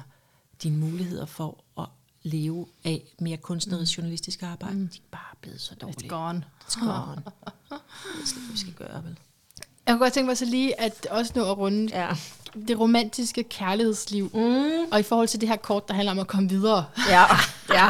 dine 0.63 0.77
muligheder 0.77 1.25
for 1.25 1.63
at 1.77 1.85
leve 2.23 2.65
af 2.83 3.03
mere 3.19 3.37
kunstnerisk 3.37 3.97
mm. 3.97 4.01
journalistisk 4.01 4.43
arbejde, 4.43 4.75
mm. 4.75 4.87
de 4.87 4.97
er 4.97 5.17
bare 5.17 5.35
blevet 5.41 5.61
så 5.61 5.75
dårlige. 5.75 6.05
It's 6.05 6.15
gone. 6.15 6.43
It's 6.69 6.79
gone. 6.79 7.15
det 7.69 8.21
er 8.21 8.25
slet 8.25 8.51
vi 8.51 8.57
skal 8.57 8.73
gøre, 8.73 9.03
vel? 9.03 9.17
Jeg 9.85 9.93
kunne 9.93 10.05
godt 10.05 10.13
tænke 10.13 10.27
mig 10.27 10.37
så 10.37 10.45
lige 10.45 10.81
at 10.81 11.07
også 11.09 11.31
nå 11.35 11.51
at 11.51 11.57
runde 11.57 11.97
ja. 11.99 12.09
det 12.67 12.79
romantiske 12.79 13.43
kærlighedsliv. 13.43 14.31
Mm. 14.33 14.91
Og 14.91 14.99
i 14.99 15.03
forhold 15.03 15.27
til 15.27 15.41
det 15.41 15.49
her 15.49 15.55
kort, 15.55 15.87
der 15.87 15.93
handler 15.93 16.11
om 16.11 16.19
at 16.19 16.27
komme 16.27 16.49
videre. 16.49 16.85
Ja, 17.09 17.23
ja. 17.79 17.89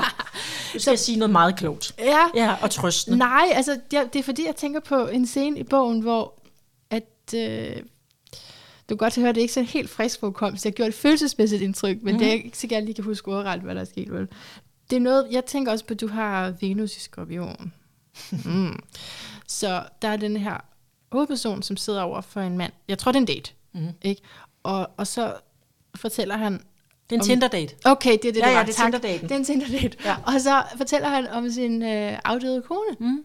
Du 0.74 0.80
skal 0.80 0.98
så, 0.98 1.04
sige 1.06 1.18
noget 1.18 1.32
meget 1.32 1.56
klogt. 1.56 1.96
Ja. 2.00 2.26
ja 2.36 2.56
og 2.62 2.72
trøstende. 2.72 3.18
Nej, 3.18 3.52
altså 3.54 3.80
det, 3.92 4.14
det 4.14 4.20
er 4.20 4.24
fordi, 4.24 4.46
jeg 4.46 4.56
tænker 4.56 4.80
på 4.80 5.08
en 5.08 5.28
scene 5.28 5.60
i 5.60 5.64
bogen, 5.64 6.00
hvor 6.00 6.34
at... 6.90 7.34
Øh, 7.36 7.76
du 8.90 8.96
kan 8.96 8.98
godt 8.98 9.16
høre, 9.16 9.30
at 9.30 9.36
det 9.36 9.42
ikke 9.42 9.52
er 9.52 9.66
så 9.66 9.72
helt 9.72 9.90
frisk 9.90 10.20
så 10.20 10.62
Jeg 10.66 10.74
gjort 10.74 10.88
et 10.88 10.94
følelsesmæssigt 10.94 11.62
indtryk, 11.62 11.98
men 12.04 12.14
mm. 12.14 12.20
det 12.20 12.28
er 12.28 12.34
ikke 12.34 12.58
så 12.58 12.68
jeg 12.72 12.84
lige 12.84 12.94
kan 12.94 13.04
huske 13.04 13.32
ordret, 13.32 13.60
hvad 13.60 13.76
der 13.76 13.82
er 13.82 13.86
sket. 13.86 14.14
Vel? 14.14 14.28
Det 14.90 14.96
er 14.96 15.00
noget, 15.00 15.28
jeg 15.32 15.46
tænker 15.46 15.72
også 15.72 15.86
på, 15.86 15.94
at 15.94 16.02
du 16.02 16.08
har 16.08 16.54
Venus 16.62 16.98
i 16.98 17.00
skorpion. 17.00 17.74
mm. 18.46 18.80
Så 19.48 19.84
der 20.02 20.08
er 20.08 20.18
den 20.18 20.38
her 20.38 20.58
hovedperson, 21.12 21.64
som 21.64 21.78
sidder 21.78 22.02
over 22.02 22.22
for 22.22 22.42
en 22.42 22.58
mand. 22.58 22.74
Jeg 22.88 22.98
tror, 22.98 23.12
det 23.12 23.18
er 23.18 23.22
en 23.22 23.26
date. 23.26 23.52
Mm. 23.74 23.88
Ikke? 24.02 24.22
Og, 24.64 24.90
og 24.98 25.08
så 25.08 25.34
fortæller 25.96 26.38
han... 26.38 26.54
Det 27.10 27.16
er 27.16 27.20
en 27.20 27.26
Tinder-date. 27.26 27.76
Okay, 27.86 28.12
det 28.12 28.26
er 28.26 28.34
det, 28.34 28.40
ja, 28.40 28.50
ja, 28.50 28.56
var. 28.56 28.64
det 28.64 28.80
er 28.80 28.84
Tinder-daten. 28.84 29.30
Det 29.30 29.36
er 29.36 29.40
en 29.40 29.46
Tinder-date. 29.46 29.98
Ja. 30.06 30.16
Og 30.26 30.42
så 30.42 30.64
fortæller 30.78 31.10
han 31.10 31.28
om 31.28 31.50
sin 31.50 31.84
øh, 31.84 32.20
afdøde 32.26 32.62
kone. 32.62 32.96
Mm. 33.00 33.24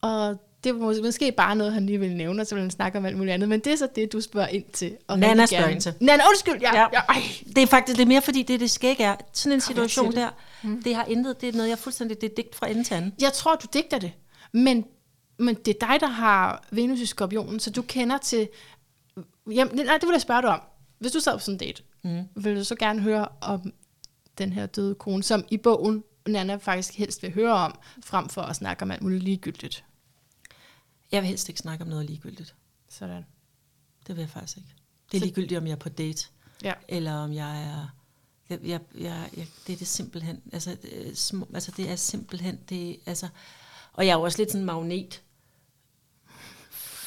Og 0.00 0.36
det 0.64 0.80
var 0.80 1.02
måske 1.02 1.32
bare 1.32 1.56
noget, 1.56 1.72
han 1.72 1.86
lige 1.86 2.00
ville 2.00 2.16
nævne, 2.16 2.42
og 2.42 2.46
så 2.46 2.54
ville 2.54 2.62
han 2.62 2.70
snakke 2.70 2.98
om 2.98 3.04
alt 3.06 3.16
muligt 3.16 3.34
andet. 3.34 3.48
Men 3.48 3.60
det 3.60 3.72
er 3.72 3.76
så 3.76 3.88
det, 3.96 4.12
du 4.12 4.20
spørger 4.20 4.48
ind 4.48 4.64
til. 4.72 4.96
Og 5.08 5.18
Nana 5.18 5.46
spørger 5.46 5.68
ind 5.68 5.80
til. 5.80 5.94
Nana, 6.00 6.22
undskyld! 6.28 6.60
Ja, 6.60 6.76
ja. 6.76 6.86
Ja, 6.92 7.00
ej. 7.08 7.22
Det 7.46 7.58
er 7.58 7.66
faktisk 7.66 7.96
det 7.96 8.02
er 8.02 8.08
mere, 8.08 8.22
fordi 8.22 8.42
det, 8.42 8.60
det 8.60 8.70
skæg 8.70 9.00
er. 9.00 9.16
Sådan 9.32 9.52
en 9.52 9.60
situation 9.60 10.12
der, 10.12 10.30
mm. 10.62 10.82
det 10.82 10.94
har 10.94 11.04
intet, 11.04 11.40
det 11.40 11.48
er 11.48 11.52
noget, 11.52 11.68
jeg 11.68 11.78
fuldstændig, 11.78 12.20
det 12.20 12.30
er 12.30 12.34
digt 12.34 12.54
fra 12.54 12.68
ende 12.68 12.84
til 12.84 12.94
anden. 12.94 13.12
Jeg 13.20 13.32
tror, 13.32 13.56
du 13.56 13.66
digter 13.72 13.98
det. 13.98 14.12
Men, 14.52 14.84
men 15.38 15.54
det 15.54 15.68
er 15.68 15.86
dig, 15.88 16.00
der 16.00 16.06
har 16.06 16.64
Venus 16.70 17.00
i 17.00 17.06
skorpionen, 17.06 17.60
så 17.60 17.70
du 17.70 17.82
kender 17.82 18.18
til... 18.18 18.48
Jamen, 19.50 19.76
nej, 19.76 19.94
det 19.94 20.06
vil 20.06 20.12
jeg 20.12 20.20
spørge 20.20 20.42
dig 20.42 20.50
om. 20.50 20.60
Hvis 20.98 21.12
du 21.12 21.20
sad 21.20 21.32
på 21.32 21.38
sådan 21.38 21.54
en 21.54 21.58
date, 21.58 21.82
mm. 22.02 22.42
vil 22.42 22.56
du 22.56 22.64
så 22.64 22.74
gerne 22.74 23.00
høre 23.00 23.28
om 23.40 23.72
den 24.38 24.52
her 24.52 24.66
døde 24.66 24.94
kone, 24.94 25.22
som 25.22 25.44
i 25.50 25.56
bogen 25.56 26.04
Nana 26.26 26.56
faktisk 26.56 26.94
helst 26.94 27.22
vil 27.22 27.34
høre 27.34 27.52
om, 27.52 27.78
frem 28.04 28.28
for 28.28 28.42
at 28.42 28.56
snakke 28.56 28.82
om 28.82 28.90
alt 28.90 29.02
muligt 29.02 29.22
ligegyldigt. 29.22 29.84
Jeg 31.14 31.22
vil 31.22 31.28
helst 31.28 31.48
ikke 31.48 31.60
snakke 31.60 31.84
om 31.84 31.88
noget 31.88 32.06
ligegyldigt. 32.06 32.54
Sådan. 32.88 33.24
Det 34.06 34.16
vil 34.16 34.22
jeg 34.22 34.30
faktisk 34.30 34.56
ikke. 34.56 34.68
Det 35.10 35.16
er 35.16 35.20
Så... 35.20 35.24
ligegyldigt, 35.24 35.58
om 35.58 35.66
jeg 35.66 35.72
er 35.72 35.76
på 35.76 35.88
date, 35.88 36.26
ja. 36.62 36.72
eller 36.88 37.12
om 37.12 37.32
jeg 37.32 37.62
er... 37.62 37.88
Jeg, 38.50 38.58
jeg, 38.62 38.80
jeg, 38.98 39.28
jeg, 39.36 39.46
det 39.66 39.72
er 39.72 39.76
det 39.76 39.86
simpelthen. 39.86 40.42
Altså, 40.52 40.76
det, 40.82 41.18
små, 41.18 41.48
altså 41.54 41.72
det 41.76 41.90
er 41.90 41.96
simpelthen... 41.96 42.58
Det, 42.68 42.96
altså, 43.06 43.28
og 43.92 44.06
jeg 44.06 44.12
er 44.12 44.16
jo 44.16 44.22
også 44.22 44.38
lidt 44.38 44.50
sådan 44.50 44.60
en 44.62 44.66
magnet. 44.66 45.22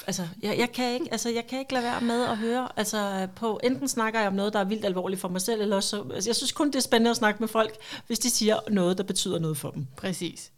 Altså, 0.08 0.28
jeg, 0.42 0.58
jeg, 0.58 0.72
kan 0.72 0.94
ikke, 0.94 1.08
altså, 1.12 1.30
jeg 1.30 1.48
kan 1.48 1.60
ikke 1.60 1.74
lade 1.74 1.84
være 1.84 2.02
med 2.02 2.24
at 2.24 2.38
høre, 2.38 2.70
altså, 2.76 3.28
på, 3.36 3.60
enten 3.64 3.88
snakker 3.88 4.20
jeg 4.20 4.28
om 4.28 4.34
noget, 4.34 4.54
der 4.54 4.60
er 4.60 4.64
vildt 4.64 4.86
alvorligt 4.86 5.22
for 5.22 5.28
mig 5.28 5.42
selv, 5.42 5.62
eller 5.62 5.76
også, 5.76 6.04
altså, 6.14 6.30
jeg 6.30 6.36
synes 6.36 6.52
kun, 6.52 6.68
det 6.68 6.76
er 6.76 6.80
spændende 6.80 7.12
at 7.12 7.18
snakke 7.18 7.40
med 7.40 7.48
folk, 7.48 7.76
hvis 8.08 8.20
de 8.20 8.30
siger 8.30 8.60
noget, 8.70 8.98
der 8.98 9.04
betyder 9.04 9.40
noget 9.40 9.58
for 9.58 9.72
dem. 9.72 9.88
Præcis. 9.98 10.52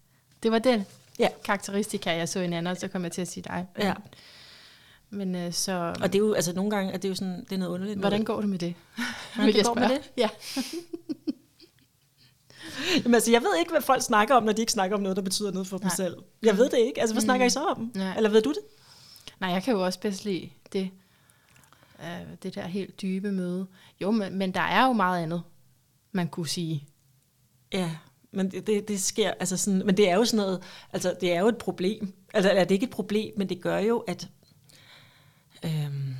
Det 0.44 0.52
var 0.52 0.60
den 0.60 0.86
ja. 1.20 1.30
karakteristika, 1.44 2.16
jeg 2.16 2.30
så 2.30 2.40
i 2.40 2.46
en 2.46 2.54
anden, 2.54 2.76
så 2.76 2.88
kom 2.88 3.04
jeg 3.04 3.12
til 3.12 3.22
at 3.22 3.28
sige 3.28 3.44
dig. 3.44 3.68
Ja. 3.80 3.94
Men 5.10 5.36
øh, 5.36 5.54
så... 5.54 5.96
Og 6.02 6.14
det 6.14 6.16
er 6.16 6.20
jo, 6.20 6.34
altså 6.34 6.54
nogle 6.54 6.72
gange, 6.72 6.94
at 6.94 7.02
det 7.02 7.08
er 7.08 7.10
jo 7.10 7.16
sådan, 7.16 7.44
det 7.44 7.52
er 7.52 7.58
noget 7.58 7.72
underligt. 7.72 8.00
Hvordan 8.00 8.24
går 8.24 8.40
det 8.40 8.50
med 8.50 8.60
det? 8.60 8.76
Hvordan 9.36 9.54
det 9.54 9.66
går 9.66 9.74
med 9.74 9.90
det? 9.90 10.12
Ja. 10.18 10.30
Jamen, 13.04 13.14
altså, 13.14 13.32
jeg 13.32 13.42
ved 13.42 13.58
ikke, 13.60 13.72
hvad 13.72 13.82
folk 13.82 14.02
snakker 14.02 14.36
om, 14.36 14.44
når 14.44 14.54
de 14.54 14.62
ikke 14.62 14.72
snakker 14.72 14.98
om 14.98 15.04
noget, 15.04 15.16
der 15.16 15.22
betyder 15.22 15.52
noget 15.52 15.68
for 15.68 15.78
Nej. 15.78 15.82
dem 15.82 15.90
selv. 15.90 16.18
Jeg 16.44 16.58
ved 16.58 16.70
det 16.70 16.78
ikke. 16.78 17.02
Altså, 17.02 17.14
hvad 17.14 17.22
mm. 17.22 17.26
snakker 17.26 17.46
I 17.46 17.50
så 17.50 17.64
om? 17.64 17.92
Nej. 17.96 18.18
Eller 18.18 18.30
ved 18.30 18.42
du 18.42 18.50
det? 18.50 18.60
Nej, 19.40 19.50
jeg 19.50 19.64
kan 19.64 19.74
jo 19.74 19.86
også 19.86 20.00
bedst 20.00 20.26
lide 20.26 20.50
det. 20.74 20.92
Uh, 22.00 22.06
det 22.44 22.56
der 22.56 22.68
helt 22.68 23.02
dybe 23.02 23.32
møde. 23.32 23.68
Jo, 24.02 24.12
men, 24.12 24.38
men 24.38 24.54
der 24.54 24.62
er 24.62 24.86
jo 24.86 24.94
meget 24.94 25.24
andet, 25.24 25.44
man 26.12 26.28
kunne 26.28 26.48
sige. 26.48 26.88
Ja. 27.74 27.92
Men 28.32 28.52
det, 28.52 28.68
det, 28.68 28.88
det 28.88 29.02
sker, 29.02 29.34
altså 29.40 29.58
sådan, 29.58 29.82
men 29.86 29.98
det 29.98 30.10
er 30.10 30.16
jo 30.16 30.26
sådan 30.26 30.46
noget, 30.46 30.64
altså 30.94 31.16
det 31.22 31.34
er 31.34 31.40
jo 31.40 31.48
et 31.48 31.58
problem. 31.58 32.14
Altså 32.34 32.50
er 32.52 32.64
det 32.64 32.72
ikke 32.76 32.84
et 32.84 32.90
problem, 32.90 33.34
men 33.38 33.50
det 33.50 33.62
gør 33.62 33.78
jo, 33.78 33.98
at, 34.00 34.28
øhm, 35.66 36.16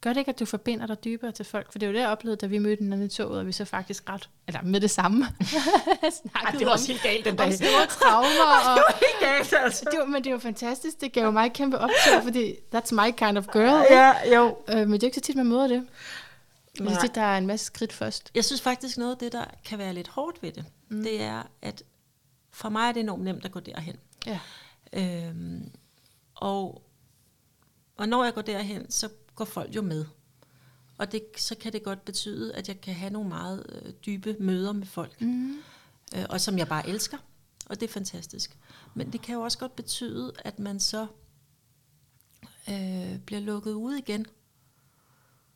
gør 0.00 0.12
det 0.12 0.20
ikke, 0.20 0.28
at 0.28 0.38
du 0.38 0.44
forbinder 0.44 0.86
dig 0.86 1.04
dybere 1.04 1.32
til 1.32 1.44
folk? 1.44 1.72
For 1.72 1.78
det 1.78 1.86
er 1.86 1.90
jo 1.90 1.94
det, 1.94 2.00
jeg 2.00 2.08
oplevede, 2.08 2.36
da 2.36 2.46
vi 2.46 2.58
mødte 2.58 2.82
hinanden 2.82 3.06
i 3.06 3.10
toget, 3.10 3.38
og 3.38 3.46
vi 3.46 3.52
så 3.52 3.64
faktisk 3.64 4.08
ret, 4.08 4.28
eller 4.46 4.62
med 4.62 4.80
det 4.80 4.90
samme, 4.90 5.24
Ej, 6.44 6.50
det 6.58 6.66
var 6.66 6.72
også 6.72 6.86
helt 6.86 7.02
galt 7.02 7.24
den 7.24 7.36
dag. 7.36 7.46
om 7.46 7.52
store 7.52 7.86
traumer. 7.86 8.70
Og, 8.70 8.74
det 8.76 8.82
var 8.88 8.98
helt 8.98 9.20
galt, 9.50 9.64
altså. 9.64 9.84
det 9.90 9.98
var, 9.98 10.06
men 10.06 10.24
det 10.24 10.32
var 10.32 10.38
fantastisk. 10.38 11.00
Det 11.00 11.12
gav 11.12 11.32
mig 11.32 11.52
kæmpe 11.52 11.78
optur, 11.78 12.20
fordi 12.22 12.54
that's 12.74 12.94
my 12.94 13.10
kind 13.16 13.38
of 13.38 13.46
girl. 13.52 13.84
Ja, 13.90 14.36
jo. 14.36 14.56
Øh, 14.68 14.76
men 14.76 14.92
det 14.92 15.02
er 15.02 15.06
ikke 15.06 15.14
så 15.14 15.20
tit, 15.20 15.36
man 15.36 15.46
møder 15.46 15.66
det. 15.66 15.86
Men 16.78 16.86
det 16.86 16.92
Nej. 16.94 17.00
tit, 17.00 17.14
der 17.14 17.20
er 17.20 17.38
en 17.38 17.46
masse 17.46 17.66
skridt 17.66 17.92
først. 17.92 18.30
Jeg 18.34 18.44
synes 18.44 18.60
faktisk, 18.60 18.98
noget 18.98 19.12
af 19.12 19.18
det, 19.18 19.32
der 19.32 19.44
kan 19.64 19.78
være 19.78 19.92
lidt 19.92 20.08
hårdt 20.08 20.42
ved 20.42 20.52
det, 20.52 20.64
mm. 20.88 21.02
det 21.02 21.22
er, 21.22 21.42
at 21.62 21.82
for 22.50 22.68
mig 22.68 22.88
er 22.88 22.92
det 22.92 23.00
enormt 23.00 23.24
nemt 23.24 23.44
at 23.44 23.52
gå 23.52 23.60
derhen. 23.60 23.96
Ja. 24.26 24.40
Øhm, 24.92 25.70
og, 26.34 26.82
og 27.96 28.08
når 28.08 28.24
jeg 28.24 28.34
går 28.34 28.42
derhen, 28.42 28.90
så 28.90 29.08
går 29.34 29.44
folk 29.44 29.76
jo 29.76 29.82
med. 29.82 30.04
Og 30.98 31.12
det, 31.12 31.24
så 31.36 31.54
kan 31.54 31.72
det 31.72 31.82
godt 31.82 32.04
betyde, 32.04 32.54
at 32.54 32.68
jeg 32.68 32.80
kan 32.80 32.94
have 32.94 33.12
nogle 33.12 33.28
meget 33.28 33.66
øh, 33.68 33.92
dybe 34.06 34.36
møder 34.40 34.72
med 34.72 34.86
folk. 34.86 35.20
Mm. 35.20 35.58
Øh, 36.16 36.24
og 36.30 36.40
som 36.40 36.58
jeg 36.58 36.68
bare 36.68 36.88
elsker. 36.88 37.18
Og 37.66 37.80
det 37.80 37.88
er 37.88 37.92
fantastisk. 37.92 38.58
Men 38.94 39.12
det 39.12 39.22
kan 39.22 39.34
jo 39.34 39.40
også 39.40 39.58
godt 39.58 39.76
betyde, 39.76 40.32
at 40.44 40.58
man 40.58 40.80
så 40.80 41.06
øh, 42.68 43.18
bliver 43.18 43.40
lukket 43.40 43.72
ud 43.72 43.94
igen. 43.94 44.26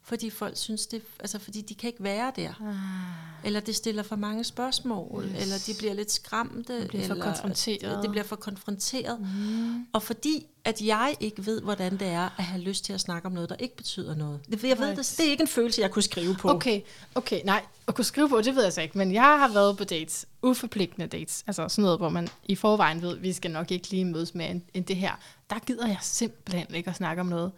Fordi 0.02 0.30
folk 0.30 0.56
synes 0.56 0.86
det, 0.86 1.02
altså 1.20 1.38
fordi 1.38 1.60
de 1.60 1.74
kan 1.74 1.88
ikke 1.88 2.02
være 2.02 2.32
der. 2.36 2.48
Ah. 2.60 3.46
Eller 3.46 3.60
det 3.60 3.76
stiller 3.76 4.02
for 4.02 4.16
mange 4.16 4.44
spørgsmål, 4.44 5.24
Yes. 5.24 5.42
eller 5.42 5.54
de 5.66 5.78
bliver 5.78 5.94
lidt 5.94 6.12
skræmte. 6.12 6.82
De 6.82 6.88
bliver 6.88 7.06
for 7.06 7.12
eller 7.14 7.24
konfronteret. 7.24 8.02
Det 8.02 8.10
bliver 8.10 8.24
for 8.24 8.36
konfronteret. 8.36 9.20
Mm. 9.20 9.86
Og 9.92 10.02
fordi 10.02 10.46
at 10.64 10.80
jeg 10.80 11.16
ikke 11.20 11.46
ved, 11.46 11.60
hvordan 11.62 11.92
det 11.96 12.08
er 12.08 12.28
at 12.38 12.44
have 12.44 12.62
lyst 12.62 12.84
til 12.84 12.92
at 12.92 13.00
snakke 13.00 13.26
om 13.26 13.32
noget, 13.32 13.48
der 13.48 13.56
ikke 13.58 13.76
betyder 13.76 14.14
noget. 14.14 14.40
Det, 14.50 14.64
jeg 14.64 14.78
ved, 14.78 14.86
Right. 14.86 14.98
det, 14.98 15.14
det 15.18 15.26
er 15.26 15.30
ikke 15.30 15.40
en 15.42 15.48
følelse, 15.48 15.80
jeg 15.82 15.90
kunne 15.90 16.02
skrive 16.02 16.34
på. 16.34 16.48
Okay, 16.50 16.80
okay, 17.14 17.40
nej, 17.44 17.62
at 17.86 17.94
kunne 17.94 18.04
skrive 18.04 18.28
på, 18.28 18.40
det 18.40 18.54
ved 18.56 18.62
jeg 18.62 18.72
så 18.72 18.80
ikke, 18.80 18.98
men 18.98 19.12
jeg 19.14 19.22
har 19.22 19.48
været 19.52 19.76
på 19.78 19.84
dates, 19.84 20.26
uforpligtende 20.42 21.06
dates, 21.06 21.44
altså 21.46 21.68
sådan 21.68 21.82
noget, 21.82 21.98
hvor 21.98 22.08
man 22.08 22.28
i 22.44 22.54
forvejen 22.54 23.02
ved, 23.02 23.16
vi 23.16 23.32
skal 23.32 23.50
nok 23.50 23.70
ikke 23.70 23.90
lige 23.90 24.04
mødes 24.04 24.34
mere 24.34 24.50
end, 24.50 24.62
end 24.74 24.84
det 24.84 24.96
her. 24.96 25.12
Der 25.50 25.58
gider 25.58 25.86
jeg 25.86 25.98
simpelthen 26.02 26.74
ikke 26.74 26.90
at 26.90 26.96
snakke 26.96 27.20
om 27.20 27.26
noget. 27.26 27.52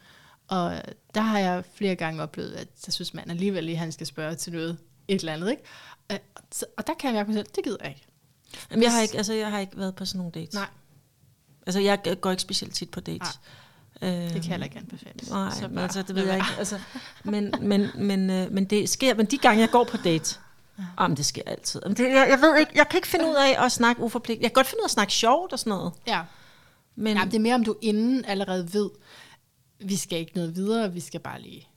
Og 0.57 0.83
der 1.15 1.21
har 1.21 1.39
jeg 1.39 1.65
flere 1.75 1.95
gange 1.95 2.23
oplevet, 2.23 2.53
at 2.53 2.69
så 2.79 2.91
synes 2.91 3.15
man 3.15 3.31
alligevel 3.31 3.65
lige, 3.65 3.75
at 3.75 3.79
han 3.79 3.93
skal 3.93 4.07
spørge 4.07 4.35
til 4.35 4.53
noget, 4.53 4.79
et 5.09 5.21
eller 5.21 5.33
andet, 5.33 5.51
ikke? 5.51 5.63
Så- 6.53 6.67
Og 6.79 6.87
der 6.87 6.93
kan 6.99 7.09
jeg 7.09 7.15
mærke 7.15 7.31
mig 7.31 7.37
selv, 7.37 7.47
det 7.57 7.65
gider 7.65 7.77
jeg 7.81 7.89
ikke. 7.91 8.07
Jamen, 8.71 8.83
jeg, 8.83 8.93
har 8.93 9.01
ikke, 9.03 9.17
altså, 9.17 9.33
jeg 9.33 9.51
har 9.51 9.59
ikke 9.59 9.79
været 9.79 9.95
på 9.95 10.05
sådan 10.05 10.19
nogle 10.19 10.33
dates. 10.33 10.55
Nej, 10.55 10.67
Altså, 11.67 11.81
jeg 11.81 11.99
går 12.21 12.31
ikke 12.31 12.43
specielt 12.43 12.75
tit 12.75 12.91
på 12.91 13.01
dates. 13.01 13.29
Øh, 14.03 14.09
det 14.09 14.29
kan 14.33 14.35
jeg 14.35 14.43
heller 14.45 14.65
ikke 14.65 14.79
anbefales. 14.79 15.31
Nej, 15.31 15.51
Så 15.51 15.69
men 15.69 15.79
altså, 15.79 16.03
det 16.03 16.15
ved 16.15 16.25
jeg 16.27 16.35
ikke. 16.35 16.47
Altså, 16.59 16.79
men, 17.25 17.55
men, 17.61 17.89
men, 17.95 18.31
øh, 18.31 18.51
men 18.53 18.65
det 18.65 18.89
sker, 18.89 19.15
men 19.15 19.27
de 19.27 19.39
gange, 19.39 19.61
jeg 19.61 19.71
går 19.71 19.85
på 19.85 19.97
date, 19.97 20.39
Jamen, 21.01 21.17
det 21.17 21.27
sker 21.27 21.43
altid. 21.47 21.81
Jamen, 21.85 21.97
det, 21.97 22.05
jeg, 22.09 22.27
jeg 22.31 22.39
ved 22.41 22.57
ikke, 22.59 22.73
jeg 22.75 22.89
kan 22.89 22.99
ikke 22.99 23.09
finde 23.09 23.27
ud 23.29 23.35
af 23.35 23.65
at 23.65 23.73
snakke 23.73 24.03
uforpligtet. 24.03 24.43
Jeg 24.43 24.51
kan 24.51 24.55
godt 24.55 24.67
finde 24.67 24.81
ud 24.81 24.85
af 24.85 24.87
at 24.87 24.91
snakke 24.91 25.13
sjovt 25.13 25.53
og 25.53 25.59
sådan 25.59 25.71
noget. 25.71 25.93
Ja, 26.07 26.23
Men, 26.97 27.17
ja 27.17 27.25
det 27.25 27.35
er 27.35 27.39
mere, 27.41 27.55
om 27.55 27.65
du 27.65 27.77
inden 27.81 28.25
allerede 28.25 28.73
ved, 28.75 28.91
vi 29.85 29.97
skal 29.97 30.19
ikke 30.19 30.33
noget 30.35 30.57
videre, 30.57 30.93
vi 30.93 31.01
skal 31.01 31.21
bare 31.21 31.41
lige... 31.43 31.69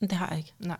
det 0.00 0.12
har 0.12 0.28
jeg 0.28 0.38
ikke. 0.38 0.52
Nej. 0.58 0.76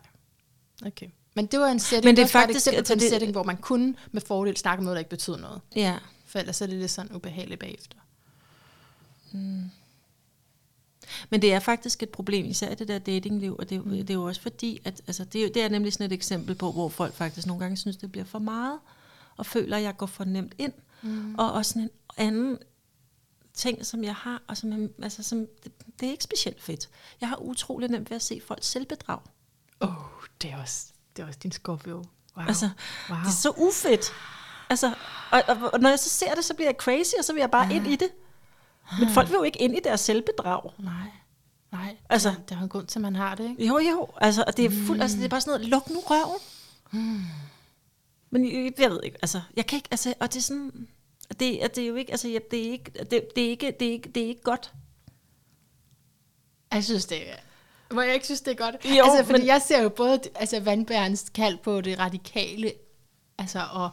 Okay. 0.85 1.07
Men 1.35 1.45
det 1.45 1.59
var 1.59 1.67
en 1.67 1.79
setting, 1.79 2.05
Men 2.05 2.15
det 2.15 2.21
er 2.21 2.25
et 2.25 2.31
faktisk- 2.31 2.57
eksempel 2.57 2.77
altså 2.77 2.93
en 2.93 2.99
det- 2.99 3.09
setting, 3.09 3.31
hvor 3.31 3.43
man 3.43 3.57
kunne 3.57 3.95
med 4.11 4.21
fordel 4.21 4.57
snakke 4.57 4.79
om 4.79 4.83
noget, 4.83 4.95
der 4.95 4.99
ikke 4.99 5.09
betyder 5.09 5.37
noget. 5.37 5.61
Ja. 5.75 5.97
For 6.25 6.39
ellers 6.39 6.61
er 6.61 6.65
det 6.67 6.75
lidt 6.79 6.91
sådan 6.91 7.15
ubehageligt 7.15 7.59
bagefter. 7.59 7.97
Men 11.29 11.41
det 11.41 11.53
er 11.53 11.59
faktisk 11.59 12.03
et 12.03 12.09
problem, 12.09 12.45
især 12.45 12.75
det 12.75 12.87
der 12.87 12.99
datingliv, 12.99 13.55
og 13.59 13.69
det, 13.69 13.75
er 13.75 13.79
jo- 13.79 13.91
det 13.91 14.09
er 14.09 14.13
jo 14.13 14.23
også 14.23 14.41
fordi, 14.41 14.81
at 14.85 15.01
altså, 15.07 15.23
det, 15.25 15.43
er, 15.45 15.49
det 15.53 15.61
er 15.63 15.69
nemlig 15.69 15.93
sådan 15.93 16.05
et 16.05 16.11
eksempel 16.11 16.55
på, 16.55 16.71
hvor 16.71 16.89
folk 16.89 17.13
faktisk 17.13 17.47
nogle 17.47 17.59
gange 17.63 17.77
synes, 17.77 17.97
det 17.97 18.11
bliver 18.11 18.25
for 18.25 18.39
meget, 18.39 18.79
og 19.37 19.45
føler, 19.45 19.77
at 19.77 19.83
jeg 19.83 19.97
går 19.97 20.05
for 20.05 20.23
nemt 20.23 20.53
ind. 20.57 20.73
Mm. 21.01 21.35
Og 21.35 21.51
også 21.51 21.69
sådan 21.69 21.81
en 21.81 21.89
anden 22.17 22.57
ting, 23.53 23.85
som 23.85 24.03
jeg 24.03 24.15
har, 24.15 24.41
og 24.47 24.57
som, 24.57 24.89
altså, 25.03 25.23
som 25.23 25.47
det, 25.63 25.71
det 25.99 26.07
er 26.07 26.11
ikke 26.11 26.23
specielt 26.23 26.61
fedt. 26.61 26.89
Jeg 27.21 27.29
har 27.29 27.35
utrolig 27.35 27.89
nemt 27.89 28.09
ved 28.09 28.15
at 28.15 28.21
se 28.21 28.41
folk 28.47 28.63
selvbedrag. 28.63 29.19
Åh, 29.81 29.89
oh, 29.89 30.03
det 30.41 30.51
er 30.51 30.57
også, 30.61 30.85
det 31.15 31.23
er 31.23 31.27
også 31.27 31.39
din 31.43 31.51
Scorpio. 31.51 31.95
Wow. 32.37 32.45
Altså, 32.47 32.69
wow. 33.09 33.19
Det 33.19 33.27
er 33.27 33.31
så 33.31 33.53
ufedt. 33.57 34.13
Altså, 34.69 34.93
og, 35.31 35.43
og, 35.47 35.57
og 35.73 35.79
når 35.79 35.89
jeg 35.89 35.99
så 35.99 36.09
ser 36.09 36.35
det, 36.35 36.45
så 36.45 36.53
bliver 36.53 36.67
jeg 36.67 36.75
crazy, 36.79 37.13
og 37.19 37.25
så 37.25 37.33
vil 37.33 37.39
jeg 37.39 37.51
bare 37.51 37.73
ind 37.75 37.87
i 37.87 37.95
det. 37.95 38.09
Men 38.99 39.09
folk 39.09 39.29
vil 39.29 39.35
jo 39.35 39.43
ikke 39.43 39.61
ind 39.61 39.77
i 39.77 39.79
deres 39.83 39.99
selvbedrag. 40.01 40.71
Nej, 40.79 40.93
nej. 41.71 41.97
Altså- 42.09 42.29
Altså, 42.29 42.41
der 42.49 42.55
er 42.55 42.59
jo 42.59 42.63
en 42.63 42.69
grund 42.69 42.87
til, 42.87 42.99
at 42.99 43.01
man 43.01 43.15
har 43.15 43.35
det, 43.35 43.49
ikke? 43.49 43.67
Jo, 43.67 43.77
jo. 43.79 44.07
Altså, 44.21 44.43
og 44.47 44.57
det 44.57 44.65
er, 44.65 44.69
fuld, 44.87 45.01
altså, 45.01 45.17
det 45.17 45.25
er 45.25 45.29
bare 45.29 45.41
sådan 45.41 45.51
noget, 45.59 45.67
luk 45.69 45.89
nu 45.89 45.99
røven. 45.99 46.39
Men 48.29 48.45
jeg, 48.45 48.73
jeg 48.79 48.91
ved 48.91 48.99
ikke, 49.03 49.17
altså, 49.21 49.41
jeg 49.55 49.65
kan 49.67 49.77
ikke, 49.77 49.87
altså, 49.91 50.13
og 50.19 50.33
det 50.33 50.39
er 50.39 50.43
sådan, 50.43 50.87
det, 51.39 51.63
og 51.63 51.75
det 51.75 51.83
er 51.83 51.87
jo 51.87 51.95
ikke, 51.95 52.11
altså, 52.11 52.27
jeg, 52.27 52.41
det 52.51 52.67
er 52.67 52.71
ikke, 52.71 52.91
det, 52.91 53.27
det 53.35 53.45
er 53.45 53.49
ikke, 53.49 53.75
det 53.79 53.87
er 53.87 53.91
ikke, 53.91 54.09
det 54.09 54.23
er 54.23 54.27
ikke 54.27 54.41
godt. 54.43 54.73
Jeg 56.73 56.83
synes, 56.83 57.05
det 57.05 57.29
er... 57.31 57.35
Hvor 57.91 58.01
jeg 58.01 58.13
ikke 58.13 58.25
synes, 58.25 58.41
det 58.41 58.51
er 58.51 58.55
godt. 58.55 58.75
Jo, 58.97 59.03
altså, 59.03 59.23
fordi 59.25 59.39
men- 59.39 59.47
jeg 59.47 59.61
ser 59.61 59.81
jo 59.83 59.89
både 59.89 60.19
altså, 60.35 60.59
vandbærens 60.59 61.29
kald 61.33 61.57
på 61.57 61.81
det 61.81 61.99
radikale, 61.99 62.73
altså, 63.37 63.59
og 63.71 63.89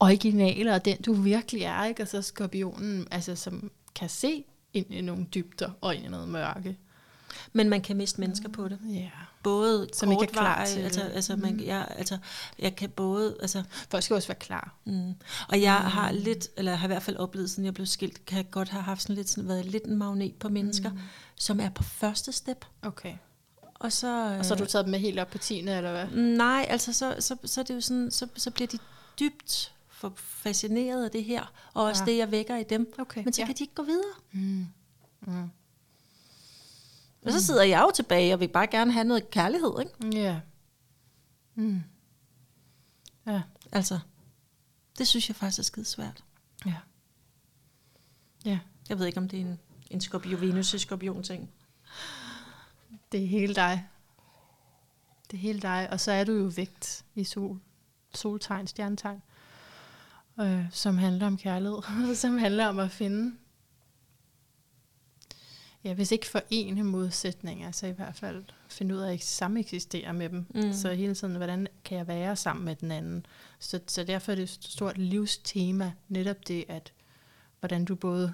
originale, 0.00 0.74
og 0.74 0.84
den 0.84 1.02
du 1.02 1.12
virkelig 1.12 1.62
er, 1.62 1.84
ikke? 1.84 2.02
Og 2.02 2.08
så 2.08 2.22
skorpionen, 2.22 3.08
altså, 3.10 3.36
som 3.36 3.70
kan 3.94 4.08
se 4.08 4.44
ind 4.72 4.86
i 4.94 5.00
nogle 5.00 5.26
dybder 5.34 5.70
og 5.80 5.94
ind 5.94 6.04
i 6.04 6.08
noget 6.08 6.28
mørke. 6.28 6.76
Men 7.52 7.68
man 7.68 7.80
kan 7.80 7.96
miste 7.96 8.20
mennesker 8.20 8.48
på 8.48 8.68
det. 8.68 8.78
Ja. 8.90 9.10
Både 9.42 9.88
Som 9.94 10.12
ikke 10.12 10.24
er 10.24 10.28
klar 10.28 10.66
til 10.66 10.80
altså, 10.80 11.00
det. 11.00 11.10
altså, 11.14 11.36
man, 11.36 11.60
jeg, 11.64 11.88
altså, 11.96 12.18
jeg 12.58 12.76
kan 12.76 12.90
både, 12.90 13.36
altså, 13.40 13.62
Folk 13.90 14.02
skal 14.04 14.14
også 14.16 14.28
være 14.28 14.38
klar. 14.38 14.74
Mm. 14.84 15.14
Og 15.48 15.62
jeg 15.62 15.74
har 15.74 16.12
lidt, 16.12 16.48
eller 16.56 16.74
har 16.74 16.86
i 16.86 16.90
hvert 16.90 17.02
fald 17.02 17.16
oplevet, 17.16 17.50
siden 17.50 17.64
jeg 17.64 17.74
blev 17.74 17.86
skilt, 17.86 18.26
kan 18.26 18.36
jeg 18.36 18.50
godt 18.50 18.68
have 18.68 18.82
haft 18.82 19.02
sådan 19.02 19.16
lidt, 19.16 19.28
sådan, 19.28 19.48
været 19.48 19.64
lidt 19.66 19.84
en 19.84 19.96
magnet 19.96 20.34
på 20.34 20.48
mennesker, 20.48 20.90
mm. 20.90 20.98
som 21.36 21.60
er 21.60 21.70
på 21.70 21.82
første 21.82 22.32
step. 22.32 22.64
Okay. 22.82 23.14
Og 23.74 23.92
så, 23.92 24.36
Og 24.38 24.44
så 24.44 24.54
har 24.54 24.64
du 24.64 24.70
taget 24.70 24.84
dem 24.84 24.90
med 24.90 24.98
helt 24.98 25.18
op 25.18 25.30
på 25.30 25.38
10. 25.38 25.58
eller 25.58 25.90
hvad? 25.90 26.06
øh, 26.12 26.24
nej, 26.36 26.66
altså 26.68 26.92
så, 26.92 27.14
så, 27.18 27.36
så 27.44 27.60
er 27.60 27.64
det 27.64 27.74
jo 27.74 27.80
sådan, 27.80 28.10
så, 28.10 28.26
så 28.36 28.50
bliver 28.50 28.68
de 28.68 28.78
dybt 29.20 29.72
for 29.88 30.12
fascineret 30.16 31.04
af 31.04 31.10
det 31.10 31.24
her, 31.24 31.52
og 31.74 31.84
også 31.84 32.04
Ja. 32.06 32.10
det, 32.10 32.18
jeg 32.18 32.30
vækker 32.30 32.56
i 32.56 32.62
dem. 32.62 32.92
Okay, 32.98 33.24
Men 33.24 33.32
så 33.32 33.42
ja. 33.42 33.46
kan 33.46 33.54
de 33.56 33.62
ikke 33.64 33.74
gå 33.74 33.82
videre. 33.82 34.12
Mm. 34.32 34.66
Mm. 35.26 35.50
Og 37.22 37.32
så 37.32 37.46
sidder 37.46 37.62
jeg 37.62 37.80
jo 37.80 37.90
tilbage, 37.94 38.34
og 38.34 38.40
vil 38.40 38.48
bare 38.48 38.66
gerne 38.66 38.92
have 38.92 39.04
noget 39.04 39.30
kærlighed, 39.30 39.72
ikke? 39.80 40.20
Ja. 40.20 40.40
Mm. 41.54 41.82
Ja. 43.26 43.42
Altså, 43.72 43.98
det 44.98 45.08
synes 45.08 45.28
jeg 45.28 45.36
faktisk 45.36 45.58
er 45.58 45.62
skide 45.62 45.84
svært. 45.84 46.24
Ja. 46.66 46.76
Ja. 48.44 48.58
Jeg 48.88 48.98
ved 48.98 49.06
ikke, 49.06 49.18
om 49.18 49.28
det 49.28 49.40
er 49.40 49.44
en, 49.44 49.58
en 49.90 50.00
skorpion, 50.00 50.40
Venus-skorpion 50.40 51.22
ting. 51.22 51.50
Det 53.12 53.22
er 53.22 53.26
hele 53.26 53.54
dig. 53.54 53.88
Det 55.30 55.36
er 55.36 55.40
hele 55.40 55.60
dig. 55.60 55.88
Og 55.90 56.00
så 56.00 56.12
er 56.12 56.24
du 56.24 56.32
jo 56.32 56.52
vægt 56.56 57.04
i 57.14 57.24
sol, 57.24 57.60
soltegn, 58.14 58.66
stjernetegn, 58.66 59.22
øh, 60.40 60.64
som 60.70 60.98
handler 60.98 61.26
om 61.26 61.38
kærlighed, 61.38 61.82
som 62.14 62.38
handler 62.38 62.66
om 62.66 62.78
at 62.78 62.90
finde, 62.90 63.36
ja, 65.88 65.94
hvis 65.94 66.12
ikke 66.12 66.26
forene 66.26 66.84
modsætninger, 66.84 67.70
så 67.70 67.86
i 67.86 67.90
hvert 67.90 68.16
fald 68.16 68.44
finde 68.68 68.94
ud 68.94 69.00
af 69.00 69.12
at 69.12 69.24
samme 69.24 69.60
eksistere 69.60 70.14
med 70.14 70.28
dem. 70.28 70.46
Mm. 70.54 70.72
Så 70.72 70.92
hele 70.92 71.14
tiden, 71.14 71.36
hvordan 71.36 71.66
kan 71.84 71.98
jeg 71.98 72.08
være 72.08 72.36
sammen 72.36 72.64
med 72.64 72.76
den 72.76 72.90
anden? 72.90 73.26
Så, 73.58 73.80
så 73.86 74.04
derfor 74.04 74.32
er 74.32 74.36
det 74.36 74.42
et 74.42 74.58
stort 74.64 74.98
livstema, 74.98 75.92
netop 76.08 76.48
det, 76.48 76.64
at 76.68 76.92
hvordan 77.60 77.84
du 77.84 77.94
både, 77.94 78.32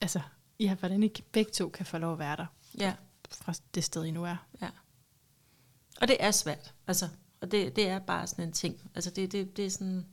altså, 0.00 0.20
ja, 0.60 0.74
hvordan 0.74 1.02
I 1.02 1.12
begge 1.32 1.50
to 1.50 1.68
kan 1.68 1.86
få 1.86 1.98
lov 1.98 2.12
at 2.12 2.18
være 2.18 2.36
der 2.36 2.46
Ja. 2.80 2.94
fra 3.30 3.54
det 3.74 3.84
sted, 3.84 4.04
I 4.04 4.10
nu 4.10 4.24
er. 4.24 4.36
Ja. 4.62 4.70
Og 6.00 6.08
det 6.08 6.16
er 6.20 6.30
svært. 6.30 6.74
Altså, 6.86 7.08
og 7.40 7.50
det, 7.50 7.76
det 7.76 7.88
er 7.88 7.98
bare 7.98 8.26
sådan 8.26 8.44
en 8.44 8.52
ting. 8.52 8.90
Altså 8.94 9.10
det, 9.10 9.32
det, 9.32 9.56
det 9.56 9.66
er 9.66 9.70
sådan... 9.70 10.06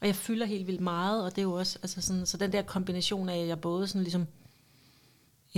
Og 0.00 0.06
jeg 0.06 0.16
fylder 0.16 0.46
helt 0.46 0.66
vildt 0.66 0.80
meget, 0.80 1.24
og 1.24 1.30
det 1.30 1.38
er 1.38 1.42
jo 1.42 1.52
også... 1.52 1.78
Altså 1.82 2.00
sådan, 2.00 2.26
så 2.26 2.36
den 2.36 2.52
der 2.52 2.62
kombination 2.62 3.28
af, 3.28 3.38
at 3.38 3.48
jeg 3.48 3.60
både 3.60 3.86
sådan 3.86 4.02
ligesom 4.02 4.26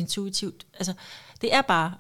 intuitivt... 0.01 0.66
Altså, 0.74 0.94
det 1.40 1.55
er 1.55 1.62
bare... 1.62 1.94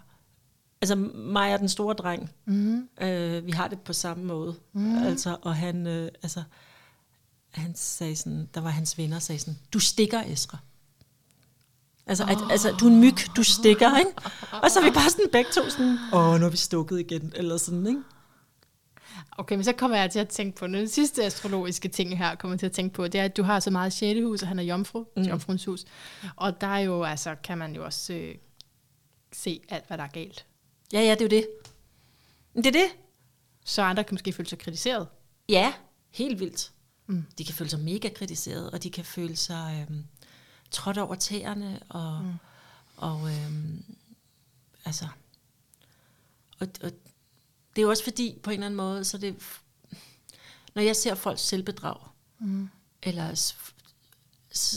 Altså 0.82 0.94
mig 1.14 1.54
og 1.54 1.58
den 1.60 1.68
store 1.68 1.94
dreng, 1.94 2.30
Mm. 2.44 2.88
øh, 3.00 3.46
vi 3.46 3.50
har 3.50 3.68
det 3.68 3.80
på 3.80 3.92
samme 3.92 4.24
måde. 4.24 4.54
Mm. 4.72 4.96
Altså, 5.02 5.36
og 5.42 5.56
han... 5.56 5.86
Øh, 5.86 6.10
altså, 6.22 6.42
han 7.50 7.74
sagde 7.76 8.16
sådan... 8.16 8.48
Der 8.54 8.60
var 8.60 8.70
hans 8.70 8.98
venner, 8.98 9.18
sagde 9.18 9.38
sådan... 9.38 9.58
Du 9.72 9.78
stikker, 9.78 10.22
Esra. 10.22 10.58
Altså, 12.06 12.24
at, 12.24 12.38
altså, 12.50 12.76
du 12.80 12.86
er 12.86 12.90
en 12.90 13.00
myg, 13.00 13.14
du 13.36 13.42
stikker, 13.42 13.98
ikke? 13.98 14.10
Og 14.62 14.70
så 14.70 14.80
er 14.80 14.84
vi 14.84 14.90
bare 14.90 15.10
sådan 15.10 15.26
begge 15.32 15.50
to 15.54 15.70
sådan, 15.70 15.98
åh, 16.12 16.40
nu 16.40 16.46
er 16.46 16.50
vi 16.50 16.56
stukket 16.56 17.00
igen, 17.00 17.32
eller 17.36 17.56
sådan, 17.56 17.86
ikke? 17.86 18.00
Okay, 19.38 19.54
men 19.54 19.64
så 19.64 19.72
kommer 19.72 19.96
jeg 19.96 20.10
til 20.10 20.18
at 20.18 20.28
tænke 20.28 20.58
på 20.58 20.66
den 20.66 20.88
sidste 20.88 21.24
astrologiske 21.24 21.88
ting 21.88 22.18
her, 22.18 22.34
kommer 22.34 22.52
jeg 22.54 22.58
til 22.58 22.66
at 22.66 22.72
tænke 22.72 22.94
på, 22.94 23.08
det 23.08 23.20
er, 23.20 23.24
at 23.24 23.36
du 23.36 23.42
har 23.42 23.60
så 23.60 23.70
meget 23.70 23.92
6. 23.92 24.20
hus, 24.20 24.42
og 24.42 24.48
han 24.48 24.58
er 24.58 24.62
jomfru, 24.62 25.04
mm. 25.16 25.22
jomfruens 25.22 25.64
hus. 25.64 25.84
Og 26.36 26.60
der 26.60 26.66
er 26.66 26.78
jo, 26.78 27.02
altså, 27.02 27.34
kan 27.44 27.58
man 27.58 27.74
jo 27.74 27.84
også 27.84 28.12
øh, 28.12 28.34
se 29.32 29.60
alt, 29.68 29.86
hvad 29.86 29.98
der 29.98 30.04
er 30.04 30.08
galt. 30.08 30.46
Ja, 30.92 31.00
ja, 31.00 31.10
det 31.10 31.20
er 31.20 31.24
jo 31.24 31.28
det. 31.28 31.48
Men 32.54 32.64
Det 32.64 32.76
er 32.76 32.80
det. 32.80 32.90
Så 33.64 33.82
andre 33.82 34.04
kan 34.04 34.14
måske 34.14 34.32
føle 34.32 34.48
sig 34.48 34.58
kritiseret. 34.58 35.08
Ja, 35.48 35.72
helt 36.10 36.40
vildt. 36.40 36.72
Mm. 37.06 37.24
De 37.38 37.44
kan 37.44 37.54
føle 37.54 37.70
sig 37.70 37.80
mega 37.80 38.08
kritiseret, 38.08 38.70
og 38.70 38.82
de 38.82 38.90
kan 38.90 39.04
føle 39.04 39.36
sig 39.36 39.86
øhm, 39.90 40.04
trådt 40.70 40.98
over 40.98 41.14
tæerne, 41.14 41.80
og, 41.88 42.22
mm. 42.22 42.32
og 42.96 43.30
øhm, 43.30 43.84
altså, 44.84 45.06
og, 46.60 46.68
og 46.82 46.92
det 47.76 47.78
er 47.78 47.82
jo 47.82 47.90
også 47.90 48.04
fordi, 48.04 48.38
på 48.42 48.50
en 48.50 48.54
eller 48.54 48.66
anden 48.66 48.76
måde, 48.76 49.04
så 49.04 49.18
det, 49.18 49.34
når 50.74 50.82
jeg 50.82 50.96
ser 50.96 51.14
folks 51.14 51.40
selvbedrag, 51.40 51.96
mm. 52.40 52.68
eller 53.02 53.34
så, 53.34 53.54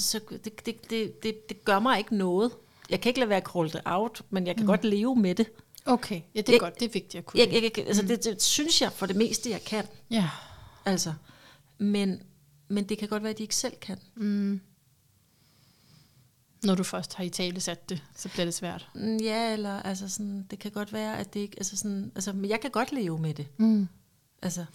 så 0.01 0.19
det, 0.29 0.65
det, 0.65 0.89
det, 0.89 1.23
det, 1.23 1.49
det 1.49 1.65
gør 1.65 1.79
mig 1.79 1.97
ikke 1.97 2.15
noget. 2.15 2.51
Jeg 2.89 3.01
kan 3.01 3.09
ikke 3.09 3.19
lade 3.19 3.29
være 3.29 3.37
at 3.37 3.43
crawl 3.43 3.71
det 3.71 3.81
out, 3.85 4.21
men 4.29 4.47
jeg 4.47 4.55
kan 4.55 4.63
mm. 4.63 4.67
godt 4.67 4.83
leve 4.85 5.15
med 5.15 5.35
det. 5.35 5.47
Okay, 5.85 6.21
ja, 6.35 6.41
det 6.41 6.49
er 6.49 6.53
Jeg- 6.53 6.59
godt. 6.59 6.79
Det 6.79 6.85
er 6.85 6.89
vigtigt 6.89 7.15
at 7.15 7.25
kunne. 7.25 7.39
Jeg, 7.39 7.53
jeg, 7.53 7.63
jeg, 7.77 7.87
altså, 7.87 8.01
det, 8.01 8.23
det 8.23 8.41
synes 8.41 8.81
jeg 8.81 8.91
for 8.91 9.05
det 9.05 9.15
meste, 9.15 9.49
jeg 9.49 9.63
kan. 9.63 9.85
Ja. 10.11 10.29
Altså, 10.85 11.13
men, 11.77 12.23
men 12.67 12.89
det 12.89 12.97
kan 12.97 13.07
godt 13.07 13.23
være, 13.23 13.29
at 13.29 13.37
de 13.37 13.43
ikke 13.43 13.55
selv 13.55 13.73
kan. 13.81 13.99
Når 16.63 16.75
du 16.75 16.83
først 16.83 17.13
har 17.13 17.23
i 17.23 17.29
tale 17.29 17.59
sat 17.59 17.89
det, 17.89 18.03
så 18.15 18.29
bliver 18.29 18.45
det 18.45 18.53
svært. 18.53 18.89
Mm, 18.95 19.17
Ja, 19.17 19.53
eller 19.53 19.81
altså 19.81 20.09
sådan, 20.09 20.47
det 20.51 20.59
kan 20.59 20.71
godt 20.71 20.93
være, 20.93 21.17
at 21.17 21.33
det 21.33 21.39
ikke, 21.39 21.55
altså 21.57 21.77
sådan, 21.77 22.11
altså, 22.15 22.33
men 22.33 22.49
jeg 22.49 22.61
kan 22.61 22.71
godt 22.71 22.91
leve 22.91 23.19
med 23.19 23.33
det. 23.33 23.47
Mm. 23.57 23.87
Altså, 24.41 24.65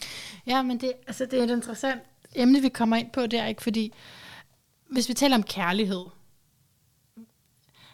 Ja, 0.47 0.62
men 0.62 0.80
det, 0.80 0.93
altså, 1.07 1.24
det 1.24 1.39
er 1.39 1.45
et 1.45 1.51
interessant 1.51 2.01
emne, 2.34 2.61
vi 2.62 2.68
kommer 2.68 2.97
ind 2.97 3.11
på 3.11 3.26
der, 3.26 3.47
ikke? 3.47 3.62
Fordi 3.62 3.93
hvis 4.91 5.09
vi 5.09 5.14
taler 5.14 5.36
om 5.36 5.43
kærlighed, 5.43 6.05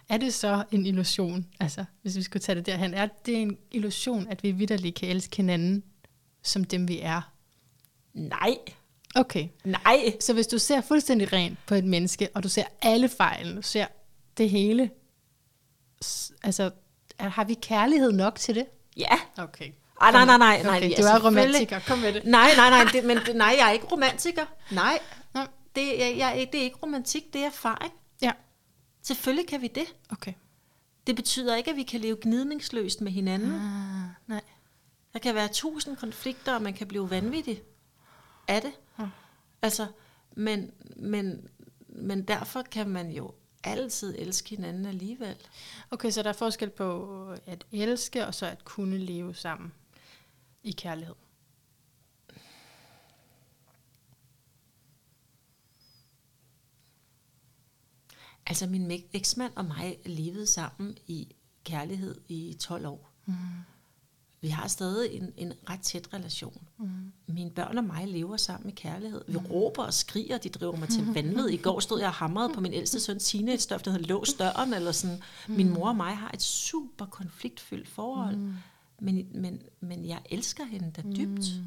er 0.08 0.16
det 0.16 0.34
så 0.34 0.64
en 0.70 0.86
illusion? 0.86 1.46
Altså, 1.60 1.84
hvis 2.02 2.16
vi 2.16 2.22
skulle 2.22 2.40
tage 2.40 2.56
det 2.56 2.66
derhen, 2.66 2.94
er 2.94 3.08
det 3.26 3.42
en 3.42 3.58
illusion, 3.70 4.26
at 4.28 4.42
vi 4.42 4.50
vidderligt 4.52 4.94
kan 4.94 5.08
elske 5.08 5.36
hinanden 5.36 5.82
som 6.42 6.64
dem, 6.64 6.88
vi 6.88 7.00
er? 7.00 7.30
nej, 8.14 8.56
Okay. 9.16 9.48
nej. 9.64 10.16
Så 10.20 10.32
hvis 10.32 10.46
du 10.46 10.58
ser 10.58 10.80
fuldstændig 10.80 11.32
rent 11.32 11.58
på 11.66 11.74
et 11.74 11.84
menneske, 11.84 12.28
og 12.34 12.42
du 12.42 12.48
ser 12.48 12.64
alle 12.82 13.08
fejlene, 13.08 13.56
du 13.56 13.62
ser 13.62 13.86
det 14.38 14.50
hele, 14.50 14.90
altså, 16.42 16.70
har 17.18 17.44
vi 17.44 17.54
kærlighed 17.54 18.12
nok 18.12 18.38
til 18.38 18.54
det? 18.54 18.66
Ja. 18.96 19.18
Okay. 19.38 19.70
Ej, 20.00 20.12
nej, 20.12 20.24
nej, 20.24 20.38
nej. 20.38 20.62
nej 20.62 20.76
Okay, 20.76 20.90
ja, 20.90 20.96
du 20.96 21.02
er 21.02 21.26
romantiker, 21.26 21.78
kom 21.78 21.98
med 21.98 22.12
det. 22.12 22.24
Nej, 22.24 22.50
nej, 22.56 22.70
nej, 22.70 22.84
det, 22.92 23.04
men 23.04 23.18
nej, 23.34 23.54
jeg 23.58 23.68
er 23.68 23.70
ikke 23.72 23.86
romantiker. 23.86 24.46
Nej, 24.70 24.98
Nå, 25.34 25.40
det, 25.74 25.86
jeg, 25.98 26.14
jeg, 26.18 26.28
er 26.28 26.32
ikke- 26.32 26.52
det 26.52 26.60
er 26.60 26.64
ikke 26.64 26.76
romantik, 26.82 27.32
det 27.32 27.40
er 27.40 27.46
erfaring. 27.46 27.92
ja, 28.22 28.32
Selvfølgelig 29.02 29.48
kan 29.48 29.62
vi 29.62 29.66
det. 29.68 29.84
okay. 30.10 30.32
Det 31.06 31.16
betyder 31.16 31.56
ikke, 31.56 31.70
at 31.70 31.76
vi 31.76 31.82
kan 31.82 32.00
leve 32.00 32.16
gnidningsløst 32.22 33.00
med 33.00 33.12
hinanden. 33.12 33.52
Ah, 33.54 34.08
nej. 34.26 34.40
Der 35.12 35.18
kan 35.18 35.34
være 35.34 35.48
tusind 35.48 35.96
konflikter, 35.96 36.54
og 36.54 36.62
man 36.62 36.74
kan 36.74 36.86
blive 36.86 37.10
vanvittig 37.10 37.62
af 38.48 38.62
det. 38.62 38.72
Altså, 39.64 39.86
men, 40.36 40.70
men, 40.96 41.48
men 41.88 42.22
derfor 42.22 42.62
kan 42.62 42.88
man 42.88 43.10
jo 43.10 43.34
altid 43.62 44.14
elske 44.18 44.50
hinanden 44.50 44.86
alligevel. 44.86 45.36
Okay, 45.90 46.10
så 46.10 46.22
der 46.22 46.28
er 46.28 46.32
forskel 46.32 46.70
på 46.70 47.28
at 47.46 47.64
elske, 47.72 48.26
og 48.26 48.34
så 48.34 48.46
at 48.46 48.64
kunne 48.64 48.98
leve 48.98 49.34
sammen 49.34 49.72
i 50.62 50.72
kærlighed. 50.72 51.14
Altså, 58.46 58.66
min 58.66 58.90
eksmand 59.12 59.52
og 59.56 59.64
mig 59.64 59.98
levede 60.04 60.46
sammen 60.46 60.98
i 61.06 61.34
kærlighed 61.64 62.20
i 62.28 62.56
12 62.60 62.86
år. 62.86 63.10
Mm. 63.26 63.34
Vi 64.40 64.48
har 64.48 64.68
stadig 64.68 65.12
en, 65.12 65.32
en 65.36 65.52
ret 65.70 65.80
tæt 65.80 66.08
relation. 66.12 66.66
Mm. 66.78 67.03
Mine 67.34 67.50
børn 67.50 67.78
og 67.78 67.84
mig 67.84 68.08
lever 68.08 68.36
sammen 68.36 68.70
i 68.70 68.72
kærlighed. 68.72 69.24
Vi 69.28 69.38
mm. 69.38 69.46
råber 69.46 69.82
og 69.82 69.94
skriger, 69.94 70.38
de 70.38 70.48
driver 70.48 70.76
mig 70.76 70.88
til 70.88 71.06
vanvid. 71.14 71.48
I 71.48 71.56
går 71.56 71.80
stod 71.80 71.98
jeg 71.98 72.08
og 72.08 72.14
hamrede 72.14 72.54
på 72.54 72.60
min 72.60 72.74
ældste 72.74 73.00
søn 73.00 73.18
teenage-stof, 73.18 73.82
der 73.82 73.90
havde 73.90 74.04
låst 74.04 74.38
døren, 74.38 74.74
eller 74.74 74.92
sådan. 74.92 75.22
Min 75.48 75.74
mor 75.74 75.88
og 75.88 75.96
mig 75.96 76.16
har 76.16 76.30
et 76.34 76.42
super 76.42 77.06
konfliktfyldt 77.06 77.88
forhold. 77.88 78.36
Mm. 78.36 78.54
Men, 79.00 79.26
men, 79.34 79.62
men 79.80 80.06
jeg 80.08 80.20
elsker 80.30 80.64
hende 80.64 80.90
da 80.90 81.02
dybt. 81.02 81.56
Mm. 81.58 81.66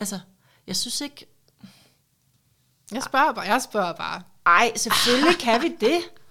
Altså, 0.00 0.20
jeg 0.66 0.76
synes 0.76 1.00
ikke... 1.00 1.26
Jeg 2.92 3.02
spørger 3.02 3.32
bare, 3.32 3.44
jeg 3.44 3.62
spørger 3.62 3.92
bare. 3.92 4.22
Ej, 4.46 4.72
selvfølgelig 4.76 5.38
kan 5.38 5.62
vi 5.62 5.76
det. 5.80 5.98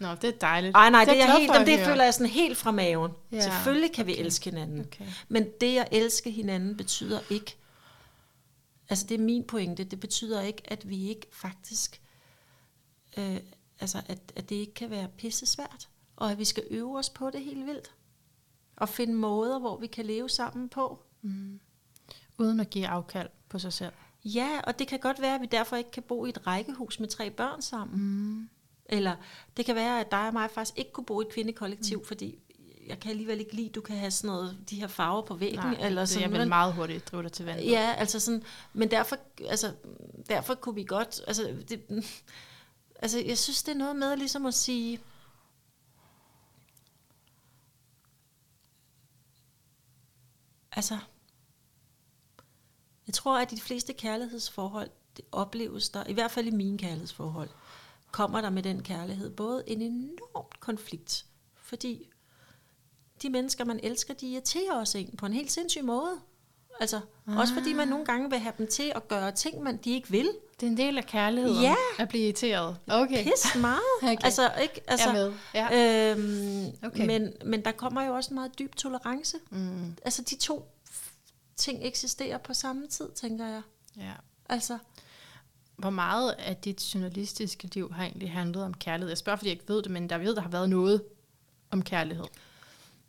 Nå, 0.00 0.14
det 0.14 0.24
er 0.24 0.38
dejligt. 0.38 0.72
Nej, 0.72 0.90
nej, 0.90 1.04
det, 1.04 1.14
det, 1.14 1.22
er 1.22 1.38
helt, 1.38 1.52
jamen, 1.52 1.66
det 1.66 1.80
føler 1.80 2.04
jeg 2.04 2.14
sådan 2.14 2.26
helt 2.26 2.58
fra 2.58 2.70
maven. 2.70 3.12
Ja, 3.32 3.40
Selvfølgelig 3.40 3.92
kan 3.92 4.06
vi 4.06 4.16
elske 4.16 4.50
hinanden. 4.50 4.80
Okay. 4.80 5.06
Men 5.28 5.46
det 5.60 5.78
at 5.78 5.88
elske 5.92 6.30
hinanden 6.30 6.76
betyder 6.76 7.20
ikke, 7.30 7.56
altså 8.88 9.06
det 9.06 9.14
er 9.14 9.24
min 9.24 9.44
pointe, 9.44 9.84
det 9.84 10.00
betyder 10.00 10.42
ikke, 10.42 10.62
at 10.64 10.88
vi 10.88 11.08
ikke 11.08 11.26
faktisk, 11.32 12.00
øh, 13.16 13.36
altså 13.80 14.02
at, 14.06 14.18
at 14.36 14.48
det 14.48 14.56
ikke 14.56 14.74
kan 14.74 14.90
være 14.90 15.08
pisse 15.18 15.46
svært, 15.46 15.88
og 16.16 16.30
at 16.30 16.38
vi 16.38 16.44
skal 16.44 16.64
øve 16.70 16.98
os 16.98 17.10
på 17.10 17.30
det 17.30 17.44
helt 17.44 17.66
vildt. 17.66 17.92
Og 18.76 18.88
finde 18.88 19.14
måder, 19.14 19.58
hvor 19.58 19.76
vi 19.76 19.86
kan 19.86 20.06
leve 20.06 20.28
sammen 20.28 20.68
på. 20.68 21.02
Uden 22.38 22.60
at 22.60 22.70
give 22.70 22.86
afkald 22.86 23.28
på 23.48 23.58
sig 23.58 23.72
selv. 23.72 23.92
Ja, 24.24 24.60
og 24.64 24.78
det 24.78 24.88
kan 24.88 24.98
godt 24.98 25.20
være, 25.20 25.34
at 25.34 25.40
vi 25.40 25.46
derfor 25.46 25.76
ikke 25.76 25.90
kan 25.90 26.02
bo 26.02 26.26
i 26.26 26.28
et 26.28 26.46
rækkehus 26.46 27.00
med 27.00 27.08
tre 27.08 27.30
børn 27.30 27.62
sammen. 27.62 27.98
Mm. 28.00 28.48
Eller 28.88 29.16
det 29.56 29.66
kan 29.66 29.74
være, 29.74 30.00
at 30.00 30.10
dig 30.10 30.26
og 30.26 30.32
mig 30.32 30.50
faktisk 30.50 30.78
ikke 30.78 30.92
kunne 30.92 31.06
bo 31.06 31.20
i 31.20 31.24
et 31.24 31.32
kvindekollektiv, 31.32 31.98
mm. 31.98 32.04
fordi 32.04 32.38
jeg 32.86 33.00
kan 33.00 33.10
alligevel 33.10 33.40
ikke 33.40 33.54
lide, 33.54 33.68
du 33.68 33.80
kan 33.80 33.96
have 33.96 34.10
sådan 34.10 34.28
noget, 34.28 34.58
de 34.70 34.80
her 34.80 34.86
farver 34.86 35.22
på 35.22 35.34
væggen. 35.34 35.58
Nej, 35.58 35.76
eller 35.86 36.02
det 36.02 36.08
sådan, 36.08 36.24
er 36.28 36.30
vel 36.30 36.38
men- 36.38 36.48
meget 36.48 36.74
hurtigt 36.74 37.10
drive 37.12 37.22
dig 37.22 37.32
til 37.32 37.44
vandet. 37.44 37.70
Ja, 37.70 37.94
altså 37.98 38.20
sådan, 38.20 38.42
men 38.72 38.90
derfor, 38.90 39.16
altså, 39.48 39.72
derfor 40.28 40.54
kunne 40.54 40.74
vi 40.74 40.84
godt, 40.84 41.20
altså, 41.26 41.56
det, 41.68 41.82
altså, 43.02 43.18
jeg 43.18 43.38
synes, 43.38 43.62
det 43.62 43.72
er 43.72 43.78
noget 43.78 43.96
med 43.96 44.16
ligesom 44.16 44.46
at 44.46 44.54
sige, 44.54 45.00
altså, 50.72 50.98
jeg 53.06 53.14
tror, 53.14 53.38
at 53.38 53.50
de 53.50 53.60
fleste 53.60 53.92
kærlighedsforhold, 53.92 54.90
det 55.16 55.24
opleves 55.32 55.88
der, 55.88 56.04
i 56.06 56.12
hvert 56.12 56.30
fald 56.30 56.46
i 56.46 56.50
mine 56.50 56.78
kærlighedsforhold, 56.78 57.48
kommer 58.16 58.40
der 58.40 58.50
med 58.50 58.62
den 58.62 58.82
kærlighed 58.82 59.30
både 59.30 59.64
en 59.66 59.82
enormt 59.82 60.60
konflikt, 60.60 61.26
fordi 61.62 62.08
de 63.22 63.30
mennesker, 63.30 63.64
man 63.64 63.80
elsker, 63.82 64.14
de 64.14 64.26
irriterer 64.26 64.80
os 64.80 64.94
en 64.94 65.14
på 65.18 65.26
en 65.26 65.32
helt 65.32 65.52
sindssyg 65.52 65.84
måde. 65.84 66.12
Altså, 66.80 67.00
ah. 67.28 67.36
også 67.38 67.54
fordi 67.54 67.72
man 67.72 67.88
nogle 67.88 68.04
gange 68.04 68.30
vil 68.30 68.38
have 68.38 68.52
dem 68.58 68.66
til 68.66 68.92
at 68.94 69.08
gøre 69.08 69.32
ting, 69.32 69.62
man 69.62 69.76
de 69.76 69.90
ikke 69.94 70.10
vil. 70.10 70.28
Det 70.60 70.66
er 70.66 70.70
en 70.70 70.76
del 70.76 70.98
af 70.98 71.04
kærligheden 71.06 71.62
Ja. 71.62 71.74
at 71.98 72.08
blive 72.08 72.24
irriteret. 72.24 72.76
Okay. 72.90 73.24
Pis 73.24 73.54
meget. 73.60 73.80
Okay. 74.02 74.16
Altså, 74.24 74.52
ikke? 74.62 74.80
Altså, 74.86 75.10
Jeg 75.10 75.18
er 75.22 75.28
med. 75.28 75.34
Ja. 75.54 76.12
Øhm, 76.16 76.66
Okay. 76.86 77.06
men, 77.06 77.32
men 77.44 77.64
der 77.64 77.72
kommer 77.72 78.02
jo 78.02 78.14
også 78.14 78.30
en 78.30 78.34
meget 78.34 78.58
dyb 78.58 78.76
tolerance. 78.76 79.36
Mm. 79.50 79.96
Altså, 80.04 80.22
de 80.22 80.36
to 80.36 80.68
ting 81.56 81.78
eksisterer 81.82 82.38
på 82.38 82.54
samme 82.54 82.86
tid, 82.86 83.08
tænker 83.14 83.46
jeg. 83.46 83.62
ja. 83.96 84.12
Altså, 84.48 84.78
Hvor 85.76 85.90
meget 85.90 86.32
af 86.32 86.56
dit 86.56 86.94
journalistiske 86.94 87.68
liv 87.74 87.92
har 87.92 88.04
egentlig 88.04 88.32
handlet 88.32 88.64
om 88.64 88.74
kærlighed? 88.74 89.08
Jeg 89.08 89.18
spørger, 89.18 89.36
fordi 89.36 89.48
jeg 89.48 89.52
ikke 89.52 89.68
ved 89.68 89.82
det, 89.82 89.90
men 89.90 90.10
der 90.10 90.18
ved, 90.18 90.34
der 90.34 90.42
har 90.42 90.48
været 90.48 90.70
noget 90.70 91.02
om 91.70 91.82
kærlighed. 91.82 92.24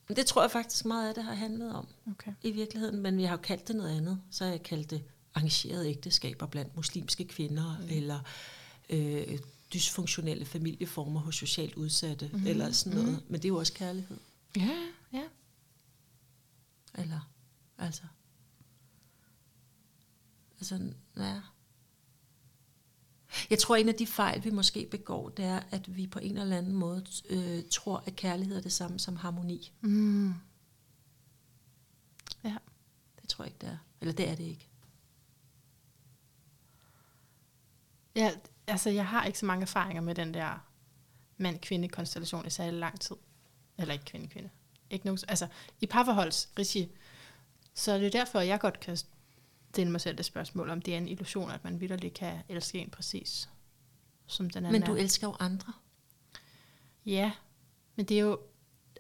det 0.08 0.26
tror 0.26 0.42
jeg 0.42 0.52
faktisk 0.52 0.86
meget 0.86 1.10
af 1.10 1.16
det 1.16 1.24
har 1.24 1.34
handlet 1.34 1.76
om 1.76 1.88
Okay. 2.12 2.32
i 2.44 2.52
virkeligheden. 2.52 3.02
Men 3.02 3.18
vi 3.18 3.24
har 3.24 3.32
jo 3.32 3.42
kaldt 3.42 3.68
det 3.68 3.76
noget 3.76 3.98
andet. 3.98 4.22
Så 4.32 4.44
har 4.44 4.52
jeg 4.52 4.64
kaldt 4.64 4.90
det 4.90 5.04
arrangerede 5.34 5.90
ægteskaber 5.90 6.46
blandt 6.46 6.76
muslimske 6.76 7.26
kvinder, 7.26 7.78
mm. 7.78 7.88
eller 7.90 8.20
øh, 8.90 9.40
dysfunktionelle 9.74 10.46
familieformer 10.46 11.20
hos 11.20 11.36
socialt 11.36 11.76
udsatte, 11.76 12.30
mm. 12.34 12.48
eller 12.48 12.72
sådan 12.72 13.00
noget. 13.00 13.24
Men 13.28 13.42
det 13.42 13.46
er 13.46 13.50
jo 13.50 13.58
også 13.58 13.74
kærlighed. 13.74 14.18
Ja, 14.58 14.78
ja. 15.14 15.24
Eller, 16.98 17.30
altså. 17.78 18.04
Altså, 20.60 20.80
ja. 21.18 21.42
Jeg 23.50 23.60
tror, 23.60 23.76
en 23.76 23.90
af 23.90 23.96
de 23.96 24.08
fejl, 24.08 24.44
vi 24.44 24.50
måske 24.50 24.88
begår, 24.92 25.30
det 25.30 25.46
er, 25.46 25.60
at 25.72 25.96
vi 25.96 26.08
på 26.08 26.20
en 26.20 26.38
eller 26.38 26.58
anden 26.58 26.74
måde 26.74 27.06
øh, 27.30 27.64
tror, 27.72 28.04
at 28.06 28.16
kærlighed 28.16 28.58
er 28.58 28.62
det 28.62 28.72
samme 28.72 29.00
som 29.00 29.16
harmoni. 29.16 29.72
Mm. 29.82 30.34
Ja. 32.44 32.58
Det 33.22 33.30
tror 33.30 33.44
jeg 33.44 33.54
ikke, 33.54 33.62
det 33.62 33.70
er. 33.70 33.78
Eller 34.02 34.14
det 34.14 34.30
er 34.30 34.36
det 34.36 34.44
ikke. 34.44 34.70
Ja, 38.16 38.32
altså 38.68 38.90
jeg 38.90 39.08
har 39.08 39.26
ikke 39.26 39.40
så 39.40 39.46
mange 39.46 39.62
erfaringer 39.62 40.02
med 40.02 40.16
den 40.16 40.34
der 40.34 40.66
mand-kvinde-konstellation 41.38 42.46
i 42.46 42.50
særlig 42.50 42.80
lang 42.80 43.00
tid. 43.00 43.16
Eller 43.78 43.94
ikke 43.94 44.06
kvinde-kvinde. 44.06 44.50
Ikke 44.90 45.06
nogen, 45.06 45.20
altså 45.28 45.48
i 45.82 45.86
parforholdsregi. 45.86 46.92
Så 47.74 47.98
det 47.98 48.06
er 48.06 48.10
derfor, 48.12 48.40
jeg 48.40 48.60
godt 48.60 48.80
kan 48.80 48.98
stille 49.78 49.92
mig 49.92 50.02
selv 50.02 50.18
det 50.18 50.26
spørgsmål, 50.26 50.70
om 50.70 50.82
det 50.82 50.94
er 50.94 50.98
en 50.98 51.08
illusion, 51.08 51.52
at 51.52 51.64
man 51.64 51.82
vitterligt 51.82 52.14
kan 52.14 52.38
elske 52.50 52.80
en 52.80 52.90
præcis, 52.90 53.50
som 54.28 54.50
den 54.50 54.66
anden 54.66 54.72
Men 54.82 54.90
du 54.90 54.96
er. 54.96 54.98
elsker 54.98 55.28
jo 55.28 55.36
andre. 55.40 55.74
Ja, 57.06 57.32
men 57.96 58.06
det 58.06 58.18
er 58.18 58.22
jo, 58.22 58.40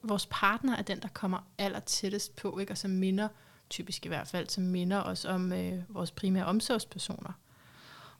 vores 0.03 0.27
partner 0.31 0.75
er 0.75 0.81
den, 0.81 1.01
der 1.01 1.07
kommer 1.07 1.47
aller 1.57 1.79
tættest 1.79 2.35
på, 2.35 2.59
ikke? 2.59 2.73
og 2.73 2.77
som 2.77 2.91
minder, 2.91 3.27
typisk 3.69 4.05
i 4.05 4.07
hvert 4.07 4.27
fald, 4.27 4.49
som 4.49 4.63
minder 4.63 5.01
os 5.01 5.25
om 5.25 5.53
øh, 5.53 5.83
vores 5.89 6.11
primære 6.11 6.45
omsorgspersoner. 6.45 7.31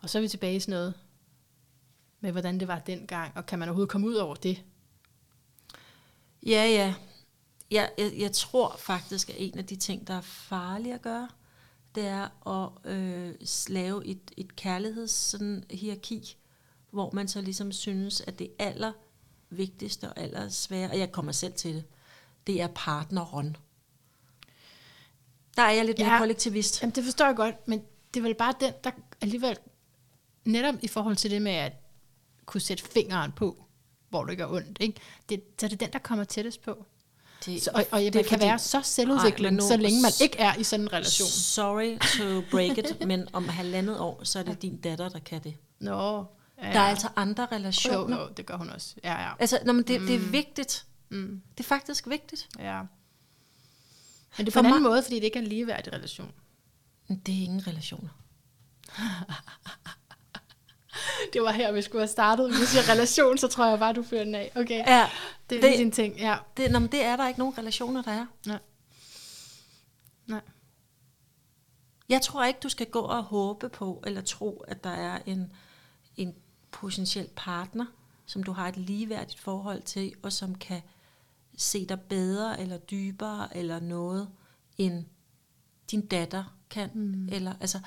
Og 0.01 0.09
så 0.09 0.17
er 0.17 0.21
vi 0.21 0.27
tilbage 0.27 0.55
i 0.55 0.59
sådan 0.59 0.71
noget 0.71 0.93
med, 2.19 2.31
hvordan 2.31 2.59
det 2.59 2.67
var 2.67 2.79
dengang, 2.79 3.37
og 3.37 3.45
kan 3.45 3.59
man 3.59 3.67
overhovedet 3.69 3.91
komme 3.91 4.07
ud 4.07 4.15
over 4.15 4.35
det? 4.35 4.63
Ja, 6.45 6.65
ja. 6.65 6.93
Jeg, 7.71 7.91
jeg, 7.97 8.13
jeg 8.17 8.31
tror 8.31 8.75
faktisk, 8.77 9.29
at 9.29 9.35
en 9.39 9.57
af 9.57 9.65
de 9.65 9.75
ting, 9.75 10.07
der 10.07 10.13
er 10.13 10.21
farlige 10.21 10.93
at 10.93 11.01
gøre, 11.01 11.29
det 11.97 12.05
er 12.05 12.47
at 12.47 12.91
øh, 12.91 13.33
lave 13.67 14.05
et, 14.05 14.31
et 14.37 14.55
kærligheds 14.55 15.11
sådan, 15.11 15.63
hierarki, 15.71 16.37
hvor 16.91 17.11
man 17.13 17.27
så 17.27 17.41
ligesom 17.41 17.71
synes, 17.71 18.21
at 18.21 18.39
det 18.39 18.51
aller 18.59 18.91
vigtigste 19.49 20.09
og 20.09 20.19
aller 20.19 20.49
svære, 20.49 20.89
og 20.89 20.99
jeg 20.99 21.11
kommer 21.11 21.31
selv 21.31 21.53
til 21.53 21.75
det, 21.75 21.85
det 22.47 22.61
er 22.61 22.67
partneren. 22.75 23.57
Der 25.55 25.63
er 25.63 25.71
jeg 25.71 25.85
lidt 25.85 25.99
ja, 25.99 26.09
mere 26.09 26.19
kollektivist. 26.19 26.81
Jamen, 26.81 26.95
det 26.95 27.03
forstår 27.03 27.25
jeg 27.25 27.35
godt, 27.35 27.67
men 27.67 27.81
det 28.13 28.19
er 28.19 28.23
vel 28.23 28.35
bare 28.35 28.53
den, 28.59 28.73
der 28.83 28.91
alligevel, 29.21 29.57
netop 30.45 30.75
i 30.81 30.87
forhold 30.87 31.15
til 31.15 31.31
det 31.31 31.41
med 31.41 31.51
at 31.51 31.73
kunne 32.45 32.61
sætte 32.61 32.83
fingeren 32.83 33.31
på, 33.31 33.65
hvor 34.09 34.25
det 34.25 34.37
gør 34.37 34.47
ondt, 34.47 34.77
ikke? 34.79 34.99
Det, 35.29 35.43
så 35.59 35.65
er 35.65 35.69
det 35.69 35.79
den, 35.79 35.93
der 35.93 35.99
kommer 35.99 36.25
tættest 36.25 36.61
på. 36.61 36.85
Det, 37.45 37.63
så, 37.63 37.71
og, 37.73 37.85
og 37.91 37.99
det 37.99 38.15
man 38.15 38.23
kan 38.23 38.31
fordi, 38.31 38.45
være 38.45 38.59
så 38.59 38.81
selvudviklende, 38.81 39.61
så 39.61 39.77
længe 39.77 40.01
man 40.01 40.11
ikke 40.21 40.37
er 40.39 40.55
i 40.55 40.63
sådan 40.63 40.85
en 40.85 40.93
relation. 40.93 41.27
Sorry 41.27 41.97
to 41.99 42.49
break 42.51 42.77
it, 42.77 43.07
men 43.07 43.27
om 43.33 43.49
halvandet 43.49 43.99
år, 43.99 44.23
så 44.23 44.39
er 44.39 44.43
det 44.43 44.61
din 44.61 44.77
datter, 44.77 45.09
der 45.09 45.19
kan 45.19 45.43
det. 45.43 45.55
Nå, 45.79 46.25
ja, 46.57 46.67
ja. 46.67 46.73
Der 46.73 46.79
er 46.79 46.83
altså 46.89 47.09
andre 47.15 47.47
relationer. 47.51 48.17
Jo, 48.17 48.23
jo, 48.23 48.29
det 48.37 48.45
gør 48.45 48.57
hun 48.57 48.69
også. 48.69 48.95
Ja, 49.03 49.21
ja. 49.21 49.31
Altså, 49.39 49.59
når 49.65 49.73
man, 49.73 49.83
det, 49.83 50.01
mm. 50.01 50.07
det 50.07 50.15
er 50.15 50.19
mm. 50.19 50.31
vigtigt. 50.31 50.85
Mm. 51.09 51.41
Det 51.57 51.63
er 51.63 51.67
faktisk 51.67 52.07
vigtigt. 52.07 52.47
Ja. 52.59 52.81
Men 54.37 54.45
det 54.45 54.47
er 54.47 54.51
på 54.51 54.51
For 54.51 54.59
en 54.59 54.65
anden 54.65 54.83
måde, 54.83 55.03
fordi 55.03 55.15
det 55.15 55.23
ikke 55.23 55.39
er 55.39 55.43
en 55.43 55.47
ligeværdig 55.47 55.93
relation. 55.93 56.31
Det 57.07 57.39
er 57.39 57.43
ingen 57.43 57.67
relationer. 57.67 58.09
det 61.33 61.41
var 61.41 61.51
her, 61.51 61.71
vi 61.71 61.81
skulle 61.81 62.01
have 62.01 62.07
startet. 62.07 62.57
Hvis 62.57 62.69
siger 62.69 62.89
relation, 62.89 63.37
så 63.37 63.47
tror 63.47 63.65
jeg 63.65 63.79
bare, 63.79 63.93
du 63.93 64.03
fører 64.03 64.23
den 64.23 64.35
af. 64.35 64.51
Okay, 64.55 64.77
ja, 64.87 65.09
det 65.49 65.57
er 65.57 65.61
det, 65.61 65.77
din 65.77 65.91
ting. 65.91 66.17
Ja. 66.17 66.37
Det, 66.57 66.71
nå, 66.71 66.79
men 66.79 66.91
det 66.91 67.03
er 67.03 67.15
der 67.15 67.27
ikke 67.27 67.39
nogen 67.39 67.57
relationer, 67.57 68.01
der 68.01 68.11
er. 68.11 68.25
Nej. 68.45 68.59
Nej. 70.27 70.41
Jeg 72.09 72.21
tror 72.21 72.45
ikke, 72.45 72.59
du 72.63 72.69
skal 72.69 72.87
gå 72.87 72.99
og 72.99 73.23
håbe 73.23 73.69
på, 73.69 74.03
eller 74.05 74.21
tro, 74.21 74.63
at 74.67 74.83
der 74.83 74.89
er 74.89 75.19
en, 75.25 75.51
en 76.15 76.35
potentiel 76.71 77.29
partner, 77.35 77.85
som 78.25 78.43
du 78.43 78.51
har 78.51 78.67
et 78.67 78.77
ligeværdigt 78.77 79.39
forhold 79.39 79.81
til, 79.81 80.13
og 80.23 80.33
som 80.33 80.55
kan 80.55 80.81
se 81.57 81.85
dig 81.85 82.01
bedre, 82.01 82.61
eller 82.61 82.77
dybere, 82.77 83.57
eller 83.57 83.79
noget, 83.79 84.29
end 84.77 85.05
din 85.91 86.07
datter 86.07 86.43
kan. 86.69 86.89
Mm. 86.93 87.29
Eller, 87.31 87.53
altså, 87.59 87.79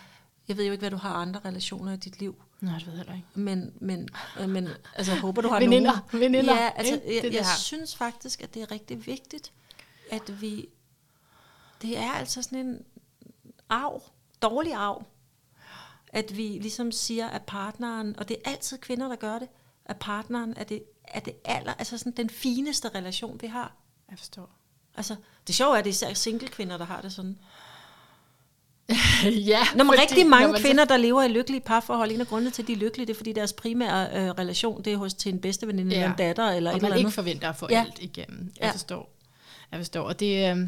jeg 0.49 0.57
ved 0.57 0.65
jo 0.65 0.73
ikke, 0.73 0.83
hvad 0.83 0.91
du 0.91 0.97
har 0.97 1.15
andre 1.15 1.41
relationer 1.45 1.93
i 1.93 1.97
dit 1.97 2.21
liv. 2.21 2.43
Nej, 2.61 2.79
det 2.79 2.87
ved 2.87 2.97
jeg 2.97 3.17
ikke. 3.17 3.29
Men, 3.35 3.73
men, 3.81 4.09
øh, 4.41 4.49
men 4.49 4.69
altså, 4.95 5.13
jeg 5.13 5.21
håber, 5.21 5.43
du 5.43 5.49
har 5.49 5.61
veninder, 5.61 5.93
nogen. 6.13 6.21
Veninder, 6.21 6.55
Ja, 6.55 6.71
altså, 6.77 6.95
det, 6.95 7.15
jeg, 7.15 7.23
det 7.23 7.35
jeg 7.35 7.47
synes 7.59 7.97
faktisk, 7.97 8.43
at 8.43 8.55
det 8.55 8.63
er 8.63 8.71
rigtig 8.71 9.07
vigtigt, 9.07 9.53
at 10.11 10.41
vi... 10.41 10.69
Det 11.83 11.99
er 11.99 12.13
altså 12.13 12.43
sådan 12.43 12.67
en 12.67 12.83
arv, 13.69 14.03
dårlig 14.43 14.75
arv, 14.75 15.05
at 16.09 16.37
vi 16.37 16.43
ligesom 16.43 16.93
siger, 16.93 17.29
at 17.29 17.43
partneren, 17.43 18.19
og 18.19 18.29
det 18.29 18.37
er 18.45 18.51
altid 18.51 18.79
kvinder, 18.79 19.09
der 19.09 19.17
gør 19.17 19.39
det, 19.39 19.49
at 19.85 19.99
partneren 19.99 20.55
er 20.57 20.65
det, 20.65 20.83
er 21.05 21.21
det 21.21 21.35
aller, 21.45 21.75
altså 21.75 21.99
sådan 21.99 22.13
den 22.13 22.31
fineste 22.31 22.89
relation, 22.89 23.43
vi 23.43 23.47
har. 23.47 23.73
Jeg 24.11 24.19
forstår. 24.19 24.51
Altså, 24.95 25.17
det 25.47 25.55
sjove 25.55 25.75
er, 25.75 25.79
at 25.79 25.85
det 25.85 25.91
er 25.91 25.95
især 25.95 26.15
single 26.15 26.49
kvinder, 26.49 26.79
der 26.79 26.85
har 26.85 27.01
det 27.01 27.13
sådan. 27.13 27.39
ja, 29.53 29.61
når 29.74 29.84
man 29.84 29.99
rigtig 30.01 30.26
mange 30.26 30.61
kvinder, 30.61 30.84
der 30.84 30.97
lever 30.97 31.22
i 31.22 31.28
lykkelige 31.28 31.61
parforhold, 31.61 32.11
en 32.11 32.20
af 32.20 32.26
grundene 32.26 32.51
til, 32.51 32.62
at 32.62 32.68
de 32.68 32.72
er 32.72 32.76
lykkelige, 32.76 33.07
det 33.07 33.12
er, 33.12 33.16
fordi 33.16 33.32
deres 33.32 33.53
primære 33.53 34.09
øh, 34.14 34.30
relation, 34.30 34.82
det 34.82 34.93
er 34.93 34.97
hos 34.97 35.14
til 35.14 35.32
en 35.32 35.38
bedste 35.38 35.66
veninde 35.66 35.91
ja. 35.91 35.97
eller 35.97 36.11
en 36.11 36.18
datter. 36.18 36.49
Eller 36.51 36.70
og 36.70 36.76
et 36.76 36.82
man 36.82 36.91
eller 36.91 36.99
ikke 36.99 37.11
forventer 37.11 37.49
at 37.49 37.57
få 37.57 37.66
ja. 37.70 37.80
alt 37.80 37.99
igennem. 38.01 38.53
Jeg 38.61 38.66
ja. 38.66 38.72
forstår. 38.72 39.11
Jeg 39.72 39.78
forstår. 39.80 40.03
Og 40.03 40.20
det, 40.20 40.57
øh, 40.57 40.66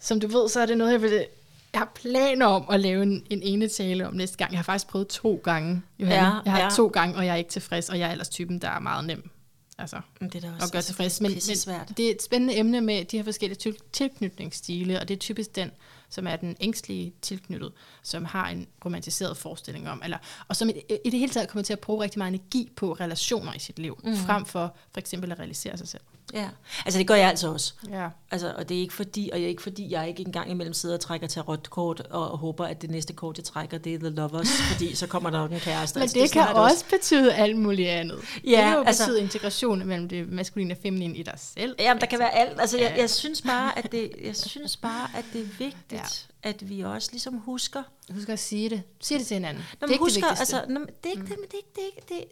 som 0.00 0.20
du 0.20 0.26
ved, 0.26 0.48
så 0.48 0.60
er 0.60 0.66
det 0.66 0.78
noget, 0.78 0.92
jeg 0.92 1.02
vil 1.02 1.26
jeg 1.72 1.80
har 1.80 1.92
planer 1.94 2.46
om 2.46 2.64
at 2.70 2.80
lave 2.80 3.02
en, 3.02 3.26
en 3.30 3.42
ene 3.42 3.68
tale 3.68 4.06
om 4.06 4.14
næste 4.14 4.36
gang. 4.36 4.52
Jeg 4.52 4.58
har 4.58 4.64
faktisk 4.64 4.86
prøvet 4.86 5.08
to 5.08 5.40
gange, 5.44 5.82
Johanne. 5.98 6.26
Ja, 6.26 6.40
jeg 6.44 6.52
har 6.52 6.62
ja. 6.62 6.68
to 6.76 6.86
gange, 6.86 7.16
og 7.16 7.26
jeg 7.26 7.32
er 7.32 7.36
ikke 7.36 7.50
tilfreds, 7.50 7.88
og 7.88 7.98
jeg 7.98 8.08
er 8.08 8.12
ellers 8.12 8.28
typen, 8.28 8.58
der 8.58 8.68
er 8.68 8.78
meget 8.78 9.04
nem 9.04 9.30
altså, 9.78 10.00
det 10.20 10.34
er 10.34 10.40
da 10.40 10.50
også 10.54 10.66
at 10.66 10.72
gøre 10.72 10.82
tilfreds. 10.82 11.20
Men, 11.20 11.30
men 11.30 11.96
det 11.96 12.06
er 12.06 12.10
et 12.10 12.22
spændende 12.22 12.56
emne 12.56 12.80
med 12.80 13.04
de 13.04 13.16
her 13.16 13.24
forskellige 13.24 13.74
tilknytningsstile, 13.92 15.00
og 15.00 15.08
det 15.08 15.14
er 15.14 15.18
typisk 15.18 15.56
den, 15.56 15.70
som 16.14 16.26
er 16.26 16.36
den 16.36 16.56
ængstlige 16.60 17.12
tilknyttet, 17.22 17.72
som 18.02 18.24
har 18.24 18.48
en 18.48 18.66
romantiseret 18.84 19.36
forestilling 19.36 19.88
om, 19.88 20.00
eller, 20.04 20.18
og 20.48 20.56
som 20.56 20.68
i, 20.68 20.72
i 21.04 21.10
det 21.10 21.18
hele 21.18 21.32
taget 21.32 21.48
kommer 21.48 21.64
til 21.64 21.72
at 21.72 21.80
bruge 21.80 22.02
rigtig 22.02 22.18
meget 22.18 22.34
energi 22.34 22.72
på 22.76 22.92
relationer 22.92 23.54
i 23.54 23.58
sit 23.58 23.78
liv, 23.78 24.00
mm. 24.04 24.16
frem 24.16 24.44
for 24.44 24.76
for 24.92 25.00
eksempel 25.00 25.32
at 25.32 25.38
realisere 25.38 25.78
sig 25.78 25.88
selv. 25.88 26.02
Ja, 26.32 26.48
altså 26.84 26.98
det 26.98 27.06
gør 27.06 27.14
jeg 27.14 27.28
altså 27.28 27.52
også. 27.52 27.74
Ja. 27.90 28.08
Altså, 28.30 28.54
og 28.56 28.68
det 28.68 28.76
er 28.76 28.80
ikke 28.80 28.94
fordi, 28.94 29.30
og 29.32 29.38
jeg 29.38 29.44
er 29.44 29.48
ikke 29.48 29.62
fordi, 29.62 29.92
jeg 29.92 30.08
ikke 30.08 30.20
engang 30.20 30.50
imellem 30.50 30.74
sidder 30.74 30.94
og 30.94 31.00
trækker 31.00 31.26
til 31.26 31.42
rødt 31.42 31.70
kort, 31.70 32.00
og 32.00 32.38
håber, 32.38 32.66
at 32.66 32.82
det 32.82 32.90
næste 32.90 33.12
kort, 33.12 33.36
jeg 33.36 33.44
trækker, 33.44 33.78
det 33.78 33.94
er 33.94 33.98
The 33.98 34.08
Lovers, 34.08 34.48
fordi 34.72 34.94
så 34.94 35.06
kommer 35.06 35.30
der 35.30 35.38
nok 35.38 35.52
en 35.52 35.60
kæreste. 35.60 35.98
Men 35.98 36.02
altså, 36.02 36.14
det, 36.14 36.22
det 36.22 36.32
kan 36.32 36.42
også, 36.42 36.60
også 36.60 36.84
betyde 36.90 37.34
alt 37.34 37.56
muligt 37.56 37.88
andet. 37.88 38.18
Ja, 38.44 38.50
det 38.50 38.56
kan 38.56 38.72
jo 38.72 38.82
altså, 38.82 39.04
betyde 39.04 39.20
integration 39.20 39.86
mellem 39.86 40.08
det 40.08 40.28
maskuline 40.28 40.74
og 40.74 40.78
feminine 40.82 41.16
i 41.16 41.22
dig 41.22 41.34
selv. 41.36 41.76
Jamen, 41.78 42.00
der 42.00 42.06
kan 42.06 42.18
være 42.18 42.34
alt. 42.34 42.60
Altså, 42.60 42.78
jeg, 42.78 42.94
jeg 42.98 43.10
synes 43.10 43.42
bare, 43.42 43.78
at 43.78 43.92
det, 43.92 44.10
jeg 44.24 44.36
synes 44.36 44.76
bare, 44.76 45.08
at 45.16 45.24
det 45.32 45.40
er 45.40 45.48
vigtigt, 45.64 46.28
ja. 46.44 46.48
at 46.48 46.68
vi 46.68 46.80
også 46.80 47.08
ligesom 47.12 47.34
husker. 47.34 47.82
Husker 48.10 48.32
at 48.32 48.38
sige 48.38 48.70
det. 48.70 48.82
Sig 49.00 49.18
det 49.18 49.26
til 49.26 49.34
hinanden. 49.34 49.62
Når 49.80 49.88
det 49.88 49.94
er 49.94 49.98
husker, 49.98 50.28
det 50.28 50.38
altså, 50.38 50.64
når, 50.68 50.80
det 50.80 51.06
er 51.06 51.10
ikke 51.10 51.22
mm. 51.22 51.28
det, 51.28 51.36
men 51.40 51.48
det 51.50 51.54
er 51.54 51.56
ikke 51.56 51.70
det, 51.74 52.08
det, 52.08 52.18
det, 52.18 52.24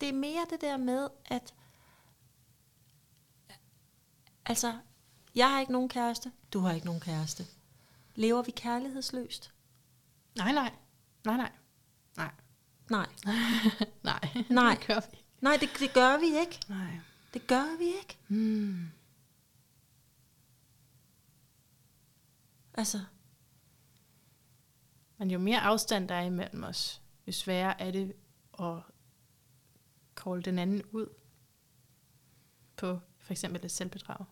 det 0.00 0.08
er 0.08 0.12
mere 0.12 0.46
det 0.50 0.60
der 0.60 0.76
med, 0.76 1.08
at 1.26 1.54
Altså, 4.46 4.78
jeg 5.34 5.50
har 5.50 5.60
ikke 5.60 5.72
nogen 5.72 5.88
kæreste, 5.88 6.32
du 6.52 6.58
har 6.58 6.72
ikke 6.72 6.86
nogen 6.86 7.00
kæreste. 7.00 7.46
Lever 8.14 8.42
vi 8.42 8.50
kærlighedsløst? 8.50 9.52
Nej, 10.36 10.52
nej. 10.52 10.72
Nej, 11.24 11.36
nej. 11.36 11.52
Nej. 12.16 12.30
Nej. 12.90 13.06
nej. 14.02 14.20
Nej. 14.50 14.74
Det 14.74 14.86
gør 14.86 15.00
vi. 15.10 15.24
Nej, 15.40 15.56
det, 15.60 15.68
det 15.78 15.92
gør 15.94 16.18
vi 16.18 16.38
ikke. 16.40 16.60
Nej. 16.68 16.98
Det 17.34 17.46
gør 17.46 17.78
vi 17.78 17.84
ikke. 17.84 18.18
Hmm. 18.28 18.88
Altså. 22.74 23.00
Men 25.18 25.30
jo 25.30 25.38
mere 25.38 25.60
afstand 25.60 26.08
der 26.08 26.14
er 26.14 26.24
imellem 26.24 26.64
os, 26.64 27.02
jo 27.26 27.32
sværere 27.32 27.80
er 27.80 27.90
det 27.90 28.14
at 28.60 28.82
kolde 30.14 30.42
den 30.42 30.58
anden 30.58 30.82
ud 30.92 31.06
på 32.76 33.00
for 33.18 33.32
eksempel 33.32 33.64
et 33.64 33.70
selvbedrag. 33.70 34.24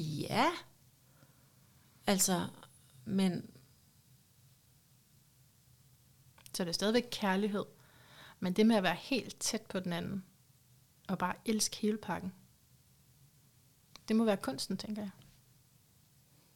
Ja. 0.00 0.50
Altså, 2.06 2.48
men... 3.04 3.50
Så 6.54 6.64
det 6.64 6.68
er 6.68 6.72
stadigvæk 6.72 7.08
kærlighed. 7.10 7.64
Men 8.40 8.52
det 8.52 8.66
med 8.66 8.76
at 8.76 8.82
være 8.82 8.94
helt 8.94 9.40
tæt 9.40 9.62
på 9.62 9.80
den 9.80 9.92
anden, 9.92 10.24
og 11.08 11.18
bare 11.18 11.34
elske 11.44 11.76
hele 11.76 11.98
pakken, 11.98 12.32
det 14.08 14.16
må 14.16 14.24
være 14.24 14.36
kunsten, 14.36 14.76
tænker 14.76 15.02
jeg. 15.02 15.10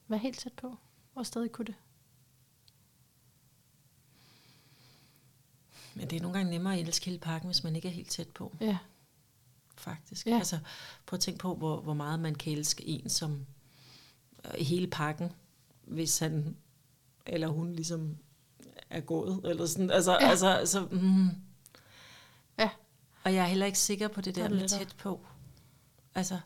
Være 0.09 0.21
helt 0.21 0.39
tæt 0.39 0.53
på, 0.53 0.77
og 1.15 1.27
stadig 1.27 1.53
kunne 1.53 1.67
det. 1.67 1.75
Men 5.95 6.11
det 6.11 6.17
er 6.17 6.21
nogle 6.21 6.39
gange 6.39 6.51
nemmere 6.51 6.75
at 6.75 6.81
elske 6.81 7.07
hele 7.07 7.19
pakken, 7.19 7.49
hvis 7.49 7.65
man 7.65 7.77
ikke 7.77 7.89
er 7.89 7.93
helt 7.93 8.11
tæt 8.11 8.29
på. 8.29 8.57
Ja 8.61 8.79
faktisk. 9.85 10.27
Ja. 10.27 10.39
Altså, 10.39 10.59
prøv 11.07 11.17
at 11.17 11.21
tænke 11.21 11.39
på, 11.39 11.55
hvor, 11.55 11.81
hvor 11.81 11.95
meget 11.95 12.21
man 12.21 12.35
kan 12.35 12.53
elske 12.53 12.89
en 12.89 13.09
som 13.11 13.47
øh, 14.45 14.67
hele 14.67 14.87
pakken, 14.87 15.33
hvis 15.83 16.19
han 16.19 16.57
eller 17.27 17.49
hun 17.49 17.73
ligesom 17.73 18.17
er 18.91 19.01
gået. 19.01 19.41
Eller 19.45 19.67
sådan. 19.67 19.91
Altså, 19.91 20.13
ja. 20.13 20.29
altså, 20.29 20.49
altså, 20.49 20.89
mm. 20.91 21.29
ja. 22.59 22.71
Og 23.25 23.35
jeg 23.35 23.43
er 23.43 23.49
heller 23.49 23.67
ikke 23.67 23.79
sikker 23.79 24.09
på 24.09 24.21
det 24.21 24.35
der 24.35 24.49
med 24.49 24.69
tæt 24.69 24.95
på. 24.99 25.27
Altså, 26.15 26.39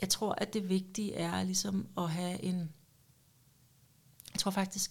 jeg 0.00 0.08
tror, 0.08 0.32
at 0.32 0.54
det 0.54 0.68
vigtige 0.68 1.14
er 1.14 1.42
ligesom 1.42 1.88
at 1.98 2.10
have 2.10 2.42
en... 2.42 2.72
Jeg 4.32 4.40
tror 4.40 4.50
faktisk... 4.50 4.90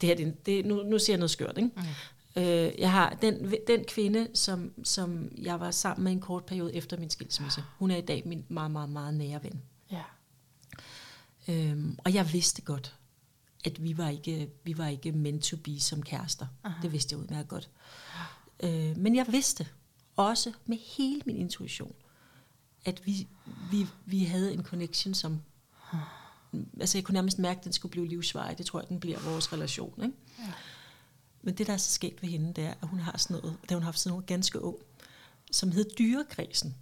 Det 0.00 0.08
her, 0.08 0.16
det, 0.16 0.46
det, 0.46 0.66
nu, 0.66 0.82
nu 0.82 0.98
siger 0.98 1.14
jeg 1.14 1.18
noget 1.18 1.30
skørt, 1.30 1.58
ikke? 1.58 1.70
Okay. 1.76 1.94
Øh, 2.36 2.72
jeg 2.78 2.92
har 2.92 3.10
den, 3.10 3.54
den 3.66 3.84
kvinde, 3.84 4.28
som, 4.34 4.72
som 4.84 5.32
jeg 5.38 5.60
var 5.60 5.70
sammen 5.70 6.04
med 6.04 6.12
en 6.12 6.20
kort 6.20 6.44
periode 6.44 6.74
efter 6.74 6.98
min 6.98 7.10
skilsmisse. 7.10 7.64
Hun 7.78 7.90
er 7.90 7.96
i 7.96 8.00
dag 8.00 8.22
min 8.26 8.44
meget, 8.48 8.70
meget, 8.70 8.90
meget 8.90 9.14
nære 9.14 9.42
ven. 9.42 9.62
Ja. 9.90 10.02
Øhm, 11.48 11.98
og 12.04 12.14
jeg 12.14 12.32
vidste 12.32 12.62
godt, 12.62 12.96
at 13.64 13.82
vi 13.82 13.98
var 13.98 14.08
ikke, 14.08 14.50
vi 14.64 14.78
var 14.78 14.86
ikke 14.86 15.12
meant 15.12 15.44
to 15.44 15.56
be 15.56 15.80
som 15.80 16.02
kærester. 16.02 16.46
Aha. 16.64 16.82
Det 16.82 16.92
vidste 16.92 17.12
jeg 17.12 17.20
udmærket 17.20 17.48
godt. 17.48 17.70
Øh, 18.62 18.96
men 18.96 19.16
jeg 19.16 19.26
vidste 19.30 19.68
også 20.16 20.52
med 20.66 20.76
hele 20.96 21.22
min 21.26 21.36
intuition, 21.36 21.94
at 22.84 23.06
vi, 23.06 23.28
vi, 23.70 23.86
vi 24.04 24.24
havde 24.24 24.52
en 24.52 24.62
connection, 24.62 25.14
som... 25.14 25.42
Altså 26.80 26.98
jeg 26.98 27.04
kunne 27.04 27.14
nærmest 27.14 27.38
mærke, 27.38 27.58
at 27.58 27.64
den 27.64 27.72
skulle 27.72 27.92
blive 27.92 28.08
livsvarig. 28.08 28.58
Det 28.58 28.66
tror 28.66 28.80
jeg, 28.80 28.88
den 28.88 29.00
bliver 29.00 29.18
vores 29.30 29.52
relation. 29.52 30.04
Ikke? 30.04 30.16
Ja. 30.38 30.52
Men 31.42 31.54
det, 31.54 31.66
der 31.66 31.72
er 31.72 31.76
så 31.76 31.90
skægt 31.90 32.22
ved 32.22 32.28
hende, 32.28 32.52
det 32.52 32.64
er, 32.64 32.74
at 32.82 32.88
hun 32.88 32.98
har 32.98 33.18
sådan 33.18 33.36
noget, 33.36 33.56
da 33.68 33.74
hun 33.74 33.82
har 33.82 33.86
haft 33.86 33.98
sådan 33.98 34.12
noget 34.12 34.26
ganske 34.26 34.62
ung, 34.62 34.76
som 35.50 35.72
hed 35.72 35.84
dyrekredsen. 35.98 36.76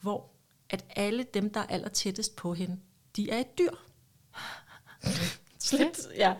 Hvor 0.00 0.30
at 0.70 0.84
alle 0.90 1.26
dem, 1.34 1.52
der 1.52 1.60
er 1.60 1.66
aller 1.66 1.88
tættest 1.88 2.36
på 2.36 2.54
hende, 2.54 2.78
de 3.16 3.30
er 3.30 3.38
et 3.38 3.58
dyr. 3.58 3.70
Slet, 5.58 6.08
ja. 6.16 6.34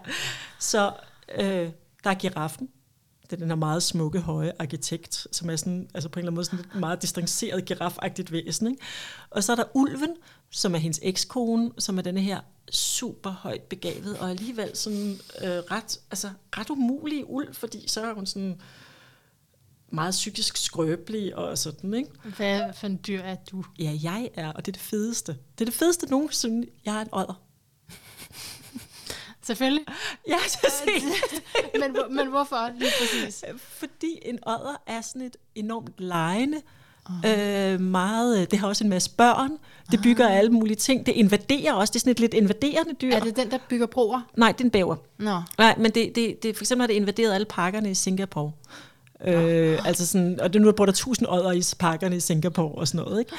Så 0.58 0.94
øh, 1.34 1.70
der 2.04 2.10
er 2.10 2.14
giraffen, 2.14 2.68
det 3.22 3.32
er 3.32 3.36
den 3.36 3.48
her 3.48 3.54
meget 3.54 3.82
smukke, 3.82 4.20
høje 4.20 4.52
arkitekt, 4.58 5.26
som 5.32 5.50
er 5.50 5.56
sådan, 5.56 5.88
altså 5.94 6.08
på 6.08 6.18
en 6.18 6.20
eller 6.20 6.30
anden 6.30 6.34
måde 6.34 6.44
sådan 6.44 6.64
et 6.64 6.74
meget 6.74 7.02
distanceret, 7.02 7.64
girafagtigt 7.64 8.32
væsen. 8.32 8.66
Ikke? 8.66 8.82
Og 9.30 9.44
så 9.44 9.52
er 9.52 9.56
der 9.56 9.64
ulven, 9.74 10.16
som 10.50 10.74
er 10.74 10.78
hendes 10.78 11.00
ekskone, 11.02 11.70
som 11.78 11.98
er 11.98 12.02
denne 12.02 12.20
her 12.20 12.40
super 12.70 13.30
højt 13.30 13.62
begavet, 13.62 14.18
og 14.18 14.30
alligevel 14.30 14.76
sådan 14.76 15.20
øh, 15.42 15.48
ret, 15.48 16.00
altså, 16.10 16.30
ret 16.58 16.70
umulig 16.70 17.30
ulv, 17.30 17.54
fordi 17.54 17.88
så 17.88 18.06
er 18.06 18.12
hun 18.12 18.26
sådan 18.26 18.60
meget 19.92 20.12
psykisk 20.12 20.56
skrøbelig 20.56 21.36
og 21.36 21.58
sådan, 21.58 21.94
ikke? 21.94 22.10
Hvad 22.36 22.72
for 22.72 22.86
en 22.86 23.00
dyr 23.06 23.20
er 23.20 23.36
du? 23.50 23.64
Ja, 23.78 23.98
jeg 24.02 24.30
er, 24.34 24.52
og 24.52 24.66
det 24.66 24.72
er 24.72 24.78
det 24.78 24.82
fedeste. 24.82 25.32
Det 25.32 25.60
er 25.60 25.64
det 25.64 25.74
fedeste 25.74 26.06
nogensinde. 26.06 26.66
Jeg 26.84 26.96
er 26.96 27.00
en 27.00 27.08
odder. 27.12 27.42
Selvfølgelig. 29.46 29.84
Ja, 30.28 30.38
så 30.48 30.90
men, 31.80 32.16
men 32.16 32.28
hvorfor 32.28 32.78
lige 32.78 32.90
præcis? 33.00 33.44
Fordi 33.58 34.18
en 34.22 34.38
odder 34.46 34.82
er 34.86 35.00
sådan 35.00 35.22
et 35.22 35.36
enormt 35.54 35.94
lejende, 35.98 36.62
Uh-huh. 37.08 37.28
Øh, 37.28 37.80
meget, 37.80 38.50
det 38.50 38.58
har 38.58 38.68
også 38.68 38.84
en 38.84 38.90
masse 38.90 39.10
børn. 39.10 39.50
Det 39.90 40.02
bygger 40.02 40.28
uh-huh. 40.28 40.32
alle 40.32 40.50
mulige 40.50 40.76
ting. 40.76 41.06
Det 41.06 41.12
invaderer 41.12 41.72
også. 41.72 41.90
Det 41.90 41.96
er 41.96 42.00
sådan 42.00 42.10
et 42.10 42.20
lidt 42.20 42.34
invaderende 42.34 42.94
dyr. 42.94 43.12
Er 43.14 43.20
det 43.20 43.36
den, 43.36 43.50
der 43.50 43.58
bygger 43.68 43.86
broer? 43.86 44.20
Nej, 44.36 44.52
det 44.52 44.60
er 44.60 44.64
en 44.64 44.70
bæver. 44.70 44.96
Nå. 45.18 45.42
Nej, 45.58 45.74
men 45.78 45.90
det, 45.90 46.12
det, 46.14 46.42
det, 46.42 46.56
for 46.56 46.64
eksempel 46.64 46.82
har 46.82 46.86
det 46.86 46.94
invaderet 46.94 47.34
alle 47.34 47.44
parkerne 47.44 47.90
i 47.90 47.94
Singapore. 47.94 48.52
Øh, 49.24 49.86
altså 49.86 50.06
sådan, 50.06 50.40
og 50.40 50.52
det 50.52 50.62
nu 50.62 50.72
bor 50.72 50.86
der 50.86 50.92
tusind 50.92 51.28
odder 51.28 51.52
i 51.52 51.62
parkerne 51.78 52.16
i 52.16 52.20
Singapore 52.20 52.74
og 52.74 52.88
sådan 52.88 53.04
noget. 53.04 53.20
Ikke? 53.20 53.32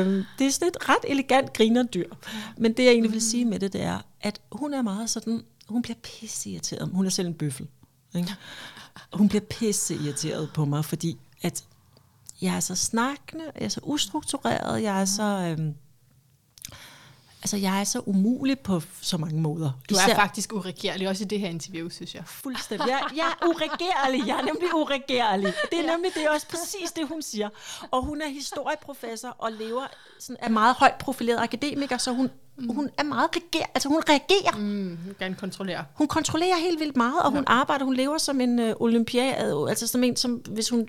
Øh, 0.00 0.24
det 0.38 0.46
er 0.46 0.50
sådan 0.50 0.68
et 0.68 0.88
ret 0.88 1.04
elegant 1.08 1.52
grinerdyr. 1.52 2.08
Men 2.56 2.72
det 2.72 2.84
jeg 2.84 2.90
egentlig 2.90 3.12
vil 3.12 3.22
sige 3.22 3.44
med 3.44 3.58
det, 3.58 3.72
det 3.72 3.82
er, 3.82 3.98
at 4.20 4.40
hun 4.52 4.74
er 4.74 4.82
meget 4.82 5.10
sådan, 5.10 5.42
hun 5.68 5.82
bliver 5.82 5.96
pisse 6.02 6.50
irriteret. 6.50 6.90
Hun 6.92 7.06
er 7.06 7.10
selv 7.10 7.28
en 7.28 7.34
bøffel. 7.34 7.66
Ikke? 8.14 8.34
Hun 9.12 9.28
bliver 9.28 9.42
pisse 9.42 9.94
irriteret 9.94 10.50
på 10.54 10.64
mig, 10.64 10.84
fordi 10.84 11.18
at 11.42 11.64
jeg 12.42 12.56
er 12.56 12.60
så 12.60 12.74
snakkende, 12.74 13.44
jeg 13.54 13.64
er 13.64 13.68
så 13.68 13.80
ustruktureret, 13.82 14.82
jeg 14.82 15.00
er 15.00 15.04
så... 15.04 15.56
Øh, 15.58 15.74
altså, 17.44 17.56
jeg 17.56 17.80
er 17.80 17.84
så 17.84 18.02
umulig 18.06 18.58
på 18.58 18.82
så 19.00 19.18
mange 19.18 19.40
måder. 19.40 19.70
Du 19.90 19.94
er 19.94 20.04
Især, 20.04 20.14
faktisk 20.14 20.52
uregerlig, 20.52 21.08
også 21.08 21.24
i 21.24 21.26
det 21.26 21.40
her 21.40 21.48
interview, 21.48 21.88
synes 21.88 22.14
jeg. 22.14 22.22
Fuldstændig. 22.26 22.88
Jeg, 22.88 23.02
jeg 23.16 23.26
er 23.26 23.46
uregerlig. 23.46 24.26
Jeg 24.26 24.36
er 24.38 24.44
nemlig 24.44 24.74
uregerlig. 24.74 25.52
Det 25.70 25.78
er 25.78 25.92
nemlig 25.92 26.14
det 26.14 26.24
er 26.24 26.30
også 26.30 26.46
præcis 26.48 26.92
det, 26.92 27.08
hun 27.08 27.22
siger. 27.22 27.48
Og 27.90 28.02
hun 28.02 28.22
er 28.22 28.28
historieprofessor 28.28 29.28
og 29.28 29.52
lever 29.52 29.86
sådan, 30.18 30.36
er 30.40 30.48
meget 30.48 30.74
højt 30.74 30.94
profileret 30.94 31.42
akademiker, 31.42 31.98
så 31.98 32.12
hun, 32.12 32.30
mm. 32.56 32.74
hun 32.74 32.90
er 32.98 33.02
meget 33.02 33.30
reger, 33.36 33.66
altså 33.74 33.88
hun 33.88 34.02
reagerer. 34.08 34.56
Mm, 34.56 34.98
hun 35.04 35.14
kan 35.18 35.34
kontrollere. 35.34 35.84
Hun 35.94 36.08
kontrollerer 36.08 36.56
helt 36.56 36.80
vildt 36.80 36.96
meget, 36.96 37.22
og 37.22 37.30
hun 37.30 37.44
ja. 37.48 37.52
arbejder, 37.52 37.84
hun 37.84 37.94
lever 37.94 38.18
som 38.18 38.40
en 38.40 38.58
uh, 38.58 38.70
olympiad, 38.76 39.68
altså 39.68 39.86
som 39.86 40.04
en, 40.04 40.16
som 40.16 40.32
hvis 40.32 40.68
hun 40.68 40.88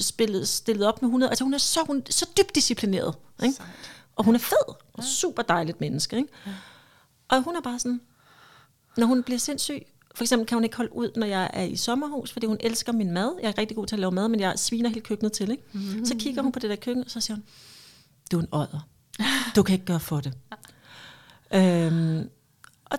spillede, 0.00 0.46
stillede 0.46 0.88
op 0.88 1.02
med 1.02 1.08
100, 1.08 1.30
altså 1.30 1.44
hun 1.44 1.54
er 1.54 1.58
så, 1.58 1.80
hun, 1.86 2.02
så 2.10 2.26
dybt 2.38 2.54
disciplineret. 2.54 3.14
Ikke? 3.42 3.54
Sejt. 3.54 3.68
Og 4.16 4.24
hun 4.24 4.34
er 4.34 4.38
fed, 4.38 4.74
og 4.98 5.04
super 5.04 5.42
dejligt 5.42 5.80
menneske. 5.80 6.16
Ikke? 6.16 6.28
Og 7.28 7.42
hun 7.42 7.56
er 7.56 7.60
bare 7.60 7.78
sådan, 7.78 8.00
når 8.96 9.06
hun 9.06 9.22
bliver 9.22 9.38
sindssyg, 9.38 9.82
for 10.14 10.24
eksempel 10.24 10.46
kan 10.46 10.56
hun 10.56 10.64
ikke 10.64 10.76
holde 10.76 10.96
ud, 10.96 11.10
når 11.16 11.26
jeg 11.26 11.50
er 11.52 11.62
i 11.62 11.76
sommerhus, 11.76 12.32
fordi 12.32 12.46
hun 12.46 12.56
elsker 12.60 12.92
min 12.92 13.10
mad. 13.10 13.36
Jeg 13.42 13.48
er 13.48 13.58
rigtig 13.58 13.76
god 13.76 13.86
til 13.86 13.96
at 13.96 14.00
lave 14.00 14.12
mad, 14.12 14.28
men 14.28 14.40
jeg 14.40 14.58
sviner 14.58 14.90
helt 14.90 15.04
køkkenet 15.04 15.32
til. 15.32 15.50
Ikke? 15.50 15.62
Mm-hmm. 15.72 16.04
Så 16.04 16.14
kigger 16.18 16.42
hun 16.42 16.52
på 16.52 16.58
det 16.58 16.70
der 16.70 16.76
køkken, 16.76 17.04
og 17.04 17.10
så 17.10 17.20
siger 17.20 17.36
hun, 17.36 17.44
du 18.32 18.38
er 18.38 18.42
en 18.42 18.48
ådder. 18.52 18.88
Du 19.56 19.62
kan 19.62 19.72
ikke 19.72 19.84
gøre 19.84 20.00
for 20.00 20.20
det. 20.20 20.32
øhm, 21.54 22.30
og 22.84 22.98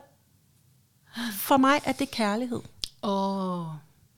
for 1.31 1.57
mig 1.57 1.81
er 1.85 1.91
det 1.91 2.11
kærlighed. 2.11 2.61
Åh, 3.03 3.59
oh, 3.59 3.75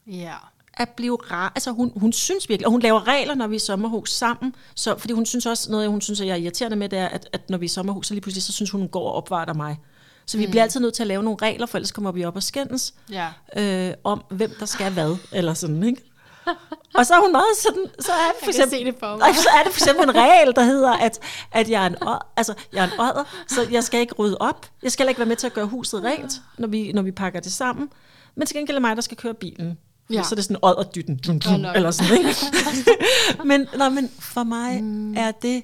ja. 0.07 0.13
Yeah 0.13 0.58
at 0.79 0.89
blive 0.89 1.17
rar. 1.31 1.51
Altså 1.55 1.71
hun, 1.71 1.91
hun 1.95 2.13
synes 2.13 2.49
virkelig, 2.49 2.65
og 2.65 2.71
hun 2.71 2.81
laver 2.81 3.07
regler, 3.07 3.35
når 3.35 3.47
vi 3.47 3.55
er 3.55 3.59
i 3.59 3.59
sommerhus 3.59 4.11
sammen, 4.11 4.55
så, 4.75 4.97
fordi 4.97 5.13
hun 5.13 5.25
synes 5.25 5.45
også, 5.45 5.71
noget 5.71 5.89
hun 5.89 6.01
synes, 6.01 6.21
at 6.21 6.27
jeg 6.27 6.33
er 6.33 6.37
irriterende 6.37 6.77
med, 6.77 6.89
det 6.89 6.99
er, 6.99 7.07
at, 7.07 7.29
at 7.33 7.49
når 7.49 7.57
vi 7.57 7.63
er 7.63 7.65
i 7.65 7.67
sommerhus, 7.67 8.07
så 8.07 8.13
lige 8.13 8.21
pludselig, 8.21 8.43
så 8.43 8.51
synes 8.51 8.71
hun, 8.71 8.81
hun 8.81 8.89
går 8.89 9.07
og 9.07 9.13
opvarter 9.13 9.53
mig. 9.53 9.77
Så 10.25 10.37
vi 10.37 10.45
mm. 10.45 10.51
bliver 10.51 10.63
altid 10.63 10.79
nødt 10.79 10.93
til 10.93 11.03
at 11.03 11.07
lave 11.07 11.23
nogle 11.23 11.37
regler, 11.41 11.65
for 11.65 11.77
ellers 11.77 11.91
kommer 11.91 12.11
vi 12.11 12.25
op 12.25 12.35
og 12.35 12.43
skændes 12.43 12.93
ja. 13.11 13.27
øh, 13.55 13.93
om, 14.03 14.23
hvem 14.29 14.51
der 14.59 14.65
skal 14.65 14.91
hvad, 14.91 15.15
eller 15.31 15.53
sådan, 15.53 15.83
ikke? 15.83 16.01
og 16.95 17.05
så 17.05 17.13
er 17.13 17.21
hun 17.21 17.31
meget 17.31 17.57
sådan, 17.57 17.85
så 17.99 18.11
er 18.11 18.31
det 18.31 18.43
for 18.43 18.49
eksempel, 18.49 18.85
det 18.85 18.95
for 18.99 19.17
mig. 19.17 19.35
så 19.35 19.49
er 19.59 19.63
det 19.63 19.73
for 19.73 19.79
eksempel 19.79 20.03
en 20.03 20.15
regel, 20.15 20.55
der 20.55 20.63
hedder, 20.63 20.91
at, 20.91 21.19
at 21.51 21.69
jeg, 21.69 21.83
er 21.83 21.87
en 21.87 21.95
odder, 22.01 22.31
altså, 22.37 22.53
jeg 22.73 22.83
er 22.83 22.87
en 22.87 22.99
odder, 22.99 23.23
så 23.47 23.67
jeg 23.71 23.83
skal 23.83 23.99
ikke 23.99 24.13
rydde 24.13 24.37
op. 24.39 24.65
Jeg 24.83 24.91
skal 24.91 25.07
ikke 25.07 25.19
være 25.19 25.27
med 25.27 25.35
til 25.35 25.47
at 25.47 25.53
gøre 25.53 25.65
huset 25.65 26.03
rent, 26.03 26.41
når 26.57 26.67
vi, 26.67 26.91
når 26.91 27.01
vi 27.01 27.11
pakker 27.11 27.39
det 27.39 27.51
sammen. 27.51 27.89
Men 28.35 28.47
til 28.47 28.55
gengæld 28.55 28.77
er 28.77 28.81
mig, 28.81 28.95
der 28.95 29.01
skal 29.01 29.17
køre 29.17 29.33
bilen. 29.33 29.77
Ja. 30.09 30.23
Så 30.23 30.33
er 30.33 30.35
det 30.35 30.43
sådan 30.43 30.59
odderdytten, 30.61 31.17
dun, 31.17 31.65
oh, 31.65 31.75
eller 31.75 31.91
sådan, 31.91 32.17
ikke? 32.17 32.35
men, 33.49 33.67
nej, 33.77 33.89
men 33.89 34.09
for 34.19 34.43
mig 34.43 34.83
mm. 34.83 35.17
er 35.17 35.31
det, 35.31 35.63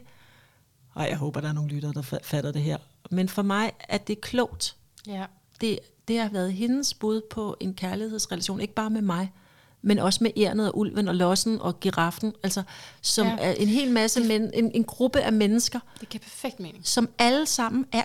og 0.94 1.10
jeg 1.10 1.18
håber, 1.18 1.42
der 1.42 1.50
er 1.50 1.54
nogle 1.54 1.70
lyttere, 1.70 1.94
der 1.94 2.20
fatter 2.24 2.52
det 2.52 2.62
her, 2.62 2.78
men 3.12 3.30
for 3.30 3.42
mig 3.42 3.72
er 3.80 3.98
det 3.98 4.22
klogt. 4.22 4.76
Ja. 5.08 5.26
Det, 5.62 5.80
det 6.08 6.20
har 6.20 6.30
været 6.30 6.54
hendes 6.54 6.94
bud 6.94 7.22
på 7.30 7.58
en 7.60 7.74
kærlighedsrelation, 7.74 8.62
ikke 8.62 8.74
bare 8.74 8.90
med 8.90 9.02
mig, 9.02 9.32
men 9.82 10.00
også 10.00 10.24
med 10.24 10.32
ærnet 10.38 10.68
og 10.72 10.78
ulven 10.78 11.08
og 11.08 11.16
lossen 11.16 11.62
og 11.62 11.80
giraffen, 11.80 12.34
altså 12.44 12.64
som 13.02 13.28
ja. 13.28 13.36
er 13.40 13.52
en 13.52 13.68
hel 13.68 13.92
masse, 13.92 14.24
men, 14.24 14.52
en, 14.54 14.72
en 14.72 14.84
gruppe 14.84 15.22
af 15.22 15.34
mennesker. 15.34 15.80
Det 16.00 16.10
giver 16.10 16.22
perfekt 16.22 16.60
mening. 16.60 16.88
Som 16.88 17.10
alle 17.18 17.46
sammen 17.46 17.86
er, 17.92 18.04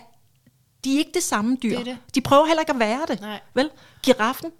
de 0.83 0.93
er 0.93 0.97
ikke 0.97 1.11
det 1.13 1.23
samme 1.23 1.57
dyr. 1.63 1.77
Det 1.77 1.85
det. 1.85 1.97
De 2.15 2.21
prøver 2.21 2.45
heller 2.45 2.61
ikke 2.61 2.73
at 2.73 2.79
være 2.79 3.05
det. 3.07 3.21
Nej. 3.21 3.39
Vel? 3.53 3.69
Giraffen, 4.03 4.51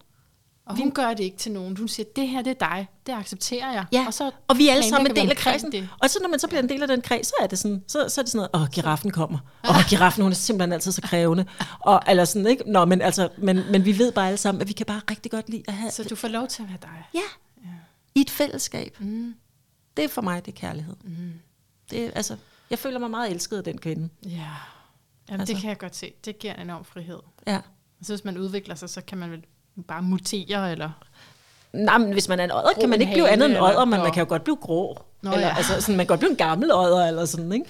og 0.71 0.77
hun 0.77 0.91
gør 0.91 1.09
det 1.09 1.23
ikke 1.23 1.37
til 1.37 1.51
nogen. 1.51 1.77
Hun 1.77 1.87
siger, 1.87 2.05
det 2.15 2.27
her 2.27 2.41
det 2.41 2.51
er 2.61 2.67
dig. 2.67 2.87
Det 3.05 3.13
accepterer 3.13 3.73
jeg. 3.73 3.85
Ja, 3.91 4.03
og, 4.07 4.13
så 4.13 4.31
og 4.47 4.57
vi 4.57 4.67
er 4.67 4.73
alle 4.73 4.89
sammen 4.89 5.11
en 5.11 5.15
del 5.15 5.29
af 5.29 5.37
kredsen. 5.37 5.71
Det. 5.71 5.89
Og 6.01 6.09
så 6.09 6.19
når 6.21 6.29
man 6.29 6.39
så 6.39 6.47
bliver 6.47 6.61
en 6.61 6.69
del 6.69 6.81
af 6.81 6.87
den 6.87 7.01
kreds, 7.01 7.27
så 7.27 7.33
er 7.41 7.47
det 7.47 7.59
sådan, 7.59 7.83
så, 7.87 8.09
så 8.09 8.21
er 8.21 8.23
det 8.23 8.31
sådan 8.31 8.49
noget, 8.53 8.67
åh, 8.67 8.73
giraffen 8.73 9.11
kommer. 9.11 9.39
Åh, 9.69 9.75
giraffen, 9.89 10.23
hun 10.23 10.31
er 10.31 10.35
simpelthen 10.35 10.73
altid 10.73 10.91
så 10.91 11.01
krævende. 11.01 11.45
Og, 11.79 12.01
eller 12.07 12.25
sådan, 12.25 12.47
ikke? 12.47 12.71
Nå, 12.71 12.85
men, 12.85 13.01
altså, 13.01 13.29
men, 13.37 13.71
men 13.71 13.85
vi 13.85 13.97
ved 13.97 14.11
bare 14.11 14.27
alle 14.27 14.37
sammen, 14.37 14.61
at 14.61 14.67
vi 14.67 14.73
kan 14.73 14.85
bare 14.85 15.01
rigtig 15.11 15.31
godt 15.31 15.49
lide 15.49 15.63
at 15.67 15.73
have... 15.73 15.91
Så 15.91 16.03
du 16.03 16.15
får 16.15 16.27
lov 16.27 16.47
til 16.47 16.63
at 16.63 16.69
være 16.69 16.77
dig. 16.81 17.03
Ja. 17.13 17.19
ja. 17.63 17.73
I 18.15 18.21
et 18.21 18.29
fællesskab. 18.29 18.97
Mm. 18.99 19.35
Det 19.97 20.05
er 20.05 20.09
for 20.09 20.21
mig, 20.21 20.45
det 20.45 20.51
er 20.51 20.57
kærlighed. 20.57 20.95
Mm. 21.03 21.33
Det, 21.91 22.11
altså, 22.15 22.37
jeg 22.69 22.79
føler 22.79 22.99
mig 22.99 23.11
meget 23.11 23.31
elsket 23.31 23.57
af 23.57 23.63
den 23.63 23.77
kvinde. 23.77 24.09
Ja. 24.25 24.29
Jamen, 25.29 25.41
altså. 25.41 25.53
det 25.53 25.61
kan 25.61 25.69
jeg 25.69 25.77
godt 25.77 25.95
se. 25.95 26.13
Det 26.25 26.39
giver 26.39 26.53
en 26.53 26.61
enorm 26.61 26.85
frihed. 26.85 27.19
Ja. 27.47 27.59
Så 28.01 28.13
hvis 28.13 28.25
man 28.25 28.37
udvikler 28.37 28.75
sig, 28.75 28.89
så 28.89 29.01
kan 29.01 29.17
man 29.17 29.31
vel 29.31 29.45
bare 29.87 30.01
mutere, 30.01 30.71
eller... 30.71 30.89
Nej, 31.73 31.97
men 31.97 32.11
hvis 32.13 32.27
man 32.27 32.39
er 32.39 32.43
en 32.43 32.51
odder, 32.51 32.73
kan 32.79 32.89
man 32.89 33.01
ikke 33.01 33.13
blive 33.13 33.29
andet 33.29 33.49
end 33.49 33.57
odder, 33.57 33.85
men 33.85 33.99
man 33.99 34.11
kan 34.11 34.23
jo 34.23 34.29
godt 34.29 34.43
blive 34.43 34.57
grå. 34.61 35.05
Nå, 35.21 35.31
eller, 35.31 35.47
ja. 35.47 35.57
altså, 35.57 35.81
sådan, 35.81 35.97
man 35.97 36.05
kan 36.05 36.07
godt 36.07 36.19
blive 36.19 36.31
en 36.31 36.37
gammel 36.37 36.73
odder, 36.73 37.07
eller 37.07 37.25
sådan, 37.25 37.51
ikke? 37.51 37.65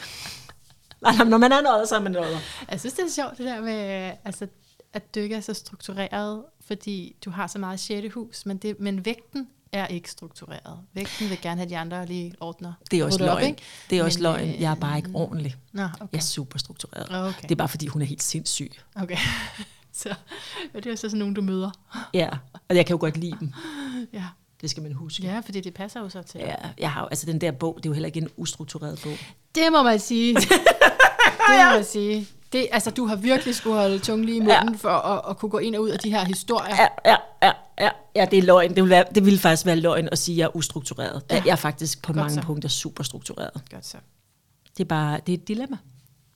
Nej, 1.01 1.13
når 1.25 1.37
man 1.37 1.51
er 1.51 1.59
en 1.59 1.67
odder, 1.67 1.85
så 1.85 1.95
er 1.95 1.99
man 1.99 2.11
en 2.11 2.17
odder. 2.17 2.39
Jeg 2.71 2.79
synes, 2.79 2.93
det 2.93 3.05
er 3.05 3.09
sjovt, 3.09 3.37
det 3.37 3.45
der 3.45 3.61
med, 3.61 4.11
altså, 4.25 4.47
at 4.93 5.15
dykke 5.15 5.35
er 5.35 5.41
så 5.41 5.53
struktureret, 5.53 6.43
fordi 6.67 7.15
du 7.25 7.29
har 7.29 7.47
så 7.47 7.59
meget 7.59 7.79
sjette 7.79 8.09
hus, 8.09 8.45
men, 8.45 8.57
det, 8.57 8.79
men 8.79 9.05
vægten 9.05 9.47
er 9.71 9.87
ikke 9.87 10.11
struktureret. 10.11 10.79
Vægten 10.93 11.29
vil 11.29 11.41
gerne 11.41 11.59
have 11.59 11.69
de 11.69 11.77
andre 11.77 12.05
lige 12.05 12.33
ordner. 12.39 12.73
Det 12.91 12.99
er 12.99 13.05
også 13.05 13.19
løgn. 13.19 13.29
Op, 13.29 13.41
ikke? 13.41 13.61
Det 13.89 13.99
er 13.99 14.03
også 14.03 14.19
men, 14.19 14.23
løgn. 14.23 14.61
Jeg 14.61 14.71
er 14.71 14.75
bare 14.75 14.97
ikke 14.97 15.09
ordentlig. 15.13 15.55
Nå, 15.71 15.83
okay. 15.83 16.07
Jeg 16.11 16.17
er 16.17 16.21
super 16.21 16.59
struktureret. 16.59 17.27
Okay. 17.27 17.41
Det 17.41 17.51
er 17.51 17.55
bare 17.55 17.69
fordi, 17.69 17.87
hun 17.87 18.01
er 18.01 18.05
helt 18.05 18.23
sindssyg. 18.23 18.71
Okay. 18.95 19.17
Så 19.93 20.15
ja, 20.73 20.79
det 20.79 20.91
er 20.91 20.95
så 20.95 21.01
sådan 21.01 21.19
nogen, 21.19 21.33
du 21.33 21.41
møder. 21.41 21.71
Ja, 22.13 22.29
og 22.69 22.75
jeg 22.75 22.85
kan 22.85 22.93
jo 22.93 22.99
godt 22.99 23.17
lide 23.17 23.37
dem. 23.39 23.53
Ja. 24.13 24.25
Det 24.61 24.69
skal 24.69 24.83
man 24.83 24.93
huske. 24.93 25.23
Ja, 25.23 25.39
fordi 25.39 25.61
det 25.61 25.73
passer 25.73 25.99
jo 25.99 26.09
så 26.09 26.21
til. 26.21 26.39
Ja, 26.39 26.55
jeg 26.77 26.91
har, 26.91 27.05
altså 27.05 27.25
den 27.25 27.41
der 27.41 27.51
bog, 27.51 27.75
det 27.77 27.85
er 27.85 27.89
jo 27.89 27.93
heller 27.93 28.07
ikke 28.07 28.19
en 28.19 28.29
ustruktureret 28.37 28.99
bog. 29.03 29.13
Det 29.55 29.71
må 29.71 29.83
man 29.83 29.99
sige. 29.99 30.35
det 31.47 31.57
må 31.65 31.71
man 31.75 31.85
sige. 31.85 32.27
Det, 32.53 32.67
altså, 32.71 32.91
du 32.91 33.05
har 33.05 33.15
virkelig 33.15 33.55
skulle 33.55 33.75
holde 33.75 33.99
tungen 33.99 34.25
lige 34.25 34.37
i 34.37 34.39
munden 34.39 34.69
ja. 34.69 34.75
for 34.75 34.89
at, 34.89 35.29
at 35.29 35.37
kunne 35.37 35.49
gå 35.49 35.57
ind 35.57 35.75
og 35.75 35.81
ud 35.81 35.89
af 35.89 35.99
de 35.99 36.09
her 36.09 36.25
historier. 36.25 36.75
Ja, 36.75 36.87
ja, 37.11 37.17
ja, 37.43 37.51
ja. 37.79 37.89
ja 38.15 38.25
det 38.31 38.39
er 38.39 38.43
løgn. 38.43 38.75
Det 38.75 38.83
vil, 38.83 38.89
være, 38.89 39.05
det 39.15 39.25
vil 39.25 39.39
faktisk 39.39 39.65
være 39.65 39.75
løgn 39.75 40.09
at 40.11 40.17
sige, 40.19 40.35
at 40.35 40.37
jeg 40.37 40.45
er 40.45 40.55
ustruktureret. 40.55 41.23
Ja. 41.31 41.41
Jeg 41.45 41.51
er 41.51 41.55
faktisk 41.55 42.01
på 42.01 42.07
Godt 42.07 42.15
mange 42.15 42.33
så. 42.33 42.41
punkter 42.41 42.69
super 42.69 43.03
struktureret. 43.03 43.61
Godt 43.71 43.85
så. 43.85 43.97
Det 44.77 44.83
er 44.83 44.87
bare, 44.87 45.19
det 45.27 45.33
er 45.33 45.37
et 45.37 45.47
dilemma. 45.47 45.77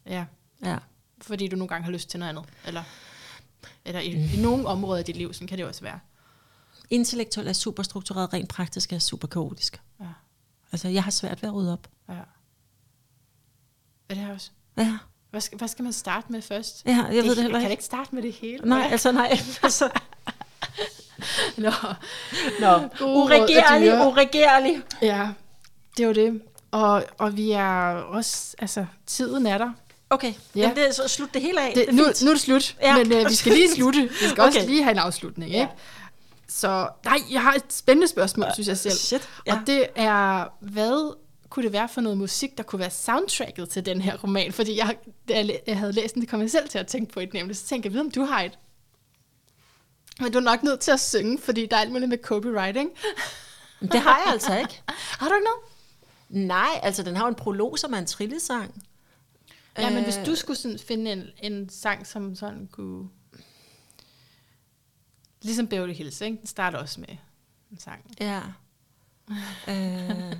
Ja. 0.09 0.25
Ja. 0.65 0.77
Fordi 1.21 1.47
du 1.47 1.55
nogle 1.55 1.67
gange 1.67 1.85
har 1.85 1.91
lyst 1.91 2.09
til 2.09 2.19
noget 2.19 2.29
andet, 2.29 2.45
eller? 2.67 2.83
Eller 3.85 3.99
i, 3.99 4.07
i 4.33 4.41
nogle 4.41 4.67
områder 4.67 4.99
af 4.99 5.05
dit 5.05 5.15
liv, 5.17 5.33
sådan 5.33 5.47
kan 5.47 5.57
det 5.57 5.65
også 5.65 5.81
være. 5.81 5.99
Intellektuelt 6.89 7.49
er 7.49 7.53
super 7.53 7.83
struktureret, 7.83 8.33
rent 8.33 8.49
praktisk 8.49 8.93
er 8.93 8.99
super 8.99 9.27
kaotisk. 9.27 9.81
Ja. 9.99 10.05
Altså, 10.71 10.87
jeg 10.87 11.03
har 11.03 11.11
svært 11.11 11.41
ved 11.41 11.49
at 11.49 11.55
rydde 11.55 11.73
op. 11.73 11.87
Ja. 12.09 12.13
Er 14.09 14.13
det 14.13 14.17
her 14.17 14.33
også? 14.33 14.49
Ja, 14.77 14.97
Hvad 15.29 15.41
skal, 15.41 15.57
hvad 15.57 15.67
skal 15.67 15.83
man 15.83 15.93
starte 15.93 16.31
med 16.31 16.41
først? 16.41 16.85
ja 16.85 17.03
jeg 17.11 17.23
ved 17.23 17.35
det 17.35 17.43
heller 17.43 17.59
Kan 17.59 17.61
ikke. 17.61 17.71
ikke 17.71 17.83
starte 17.83 18.15
med 18.15 18.23
det 18.23 18.33
hele? 18.33 18.65
Nej, 18.69 18.87
altså 18.91 19.11
nej. 19.11 19.37
Altså, 19.63 19.89
Nå. 21.57 21.71
Nå, 22.59 22.89
uregerlig, 23.05 23.55
er 23.87 24.07
uregerlig. 24.07 24.81
Ja, 25.01 25.29
det 25.97 26.03
er 26.03 26.07
jo 26.07 26.13
det. 26.13 26.41
Og, 26.71 27.03
og 27.17 27.37
vi 27.37 27.51
er 27.51 27.89
også, 27.93 28.55
altså, 28.59 28.85
tiden 29.05 29.45
er 29.47 29.57
der. 29.57 29.71
Okay, 30.15 30.33
Ja. 30.55 30.59
ja. 30.61 30.67
men 30.67 30.77
det 30.77 30.87
er 30.87 30.91
så 30.93 31.07
slut 31.07 31.33
det 31.33 31.41
hele 31.41 31.61
af. 31.61 31.73
Det, 31.73 31.89
er 31.89 31.91
nu, 31.91 32.05
fint. 32.05 32.21
nu 32.21 32.29
er 32.29 32.33
det 32.33 32.41
slut, 32.41 32.75
ja. 32.81 32.97
Men 32.97 33.11
øh, 33.11 33.29
vi 33.29 33.35
skal 33.35 33.51
lige 33.51 33.71
slutte. 33.75 34.01
Vi 34.01 34.09
skal 34.15 34.31
okay. 34.31 34.43
også 34.43 34.65
lige 34.65 34.83
have 34.83 34.91
en 34.91 34.97
afslutning, 34.99 35.51
ikke? 35.51 35.61
Ja. 35.61 35.67
Så 36.47 36.87
nej, 37.05 37.17
jeg 37.31 37.41
har 37.41 37.53
et 37.53 37.63
spændende 37.69 38.07
spørgsmål, 38.07 38.47
synes 38.53 38.67
jeg 38.67 38.77
selv. 38.77 38.93
Shit, 38.93 39.29
Ja. 39.47 39.53
Og 39.53 39.59
det 39.67 39.87
er, 39.95 40.45
hvad 40.61 41.15
kunne 41.49 41.63
det 41.63 41.73
være 41.73 41.89
for 41.89 42.01
noget 42.01 42.17
musik, 42.17 42.57
der 42.57 42.63
kunne 42.63 42.79
være 42.79 42.91
soundtracket 42.91 43.69
til 43.69 43.85
den 43.85 44.01
her 44.01 44.17
roman? 44.17 44.53
Fordi 44.53 44.77
jeg, 44.77 44.95
da 45.29 45.47
jeg, 45.67 45.77
havde 45.77 45.91
læst 45.91 46.13
den, 46.13 46.21
det 46.21 46.29
kom 46.29 46.41
jeg 46.41 46.51
selv 46.51 46.69
til 46.69 46.77
at 46.77 46.87
tænke 46.87 47.13
på 47.13 47.19
et 47.19 47.33
nemlig. 47.33 47.55
Så 47.55 47.65
tænkte 47.65 47.87
jeg, 47.87 47.93
ved, 47.93 47.99
om 48.01 48.11
du 48.11 48.23
har 48.23 48.41
et. 48.41 48.59
Men 50.19 50.31
du 50.31 50.37
er 50.37 50.43
nok 50.43 50.63
nødt 50.63 50.79
til 50.79 50.91
at 50.91 50.99
synge, 50.99 51.39
fordi 51.41 51.65
der 51.65 51.77
er 51.77 51.81
alt 51.81 51.91
muligt 51.91 52.09
med 52.09 52.17
ikke? 52.75 52.89
Men 53.79 53.89
Det 53.91 53.99
har 53.99 54.21
jeg 54.25 54.33
altså 54.33 54.57
ikke. 54.57 54.81
Har 55.19 55.27
du 55.29 55.35
ikke 55.35 55.45
noget? 55.45 56.47
Nej, 56.47 56.79
altså 56.83 57.03
den 57.03 57.15
har 57.15 57.23
jo 57.23 57.29
en 57.29 57.35
prolog, 57.35 57.79
som 57.79 57.93
er 57.93 57.97
en 57.97 58.05
trillesang. 58.05 58.83
Ja, 59.77 59.89
men 59.89 60.03
hvis 60.03 60.17
Øh, 60.17 60.25
du 60.25 60.35
skulle 60.35 60.57
sådan 60.57 60.79
finde 60.79 61.11
en, 61.11 61.23
en 61.43 61.69
sang, 61.69 62.07
som 62.07 62.35
sådan 62.35 62.67
kunne... 62.71 63.09
Ligesom 65.41 65.67
Beverly 65.67 65.93
Hills, 65.93 66.21
ikke? 66.21 66.37
Den 66.37 66.47
starter 66.47 66.77
også 66.77 66.99
med 66.99 67.17
en 67.71 67.79
sang. 67.79 68.11
Ja. 68.19 68.41
øh, 69.67 70.33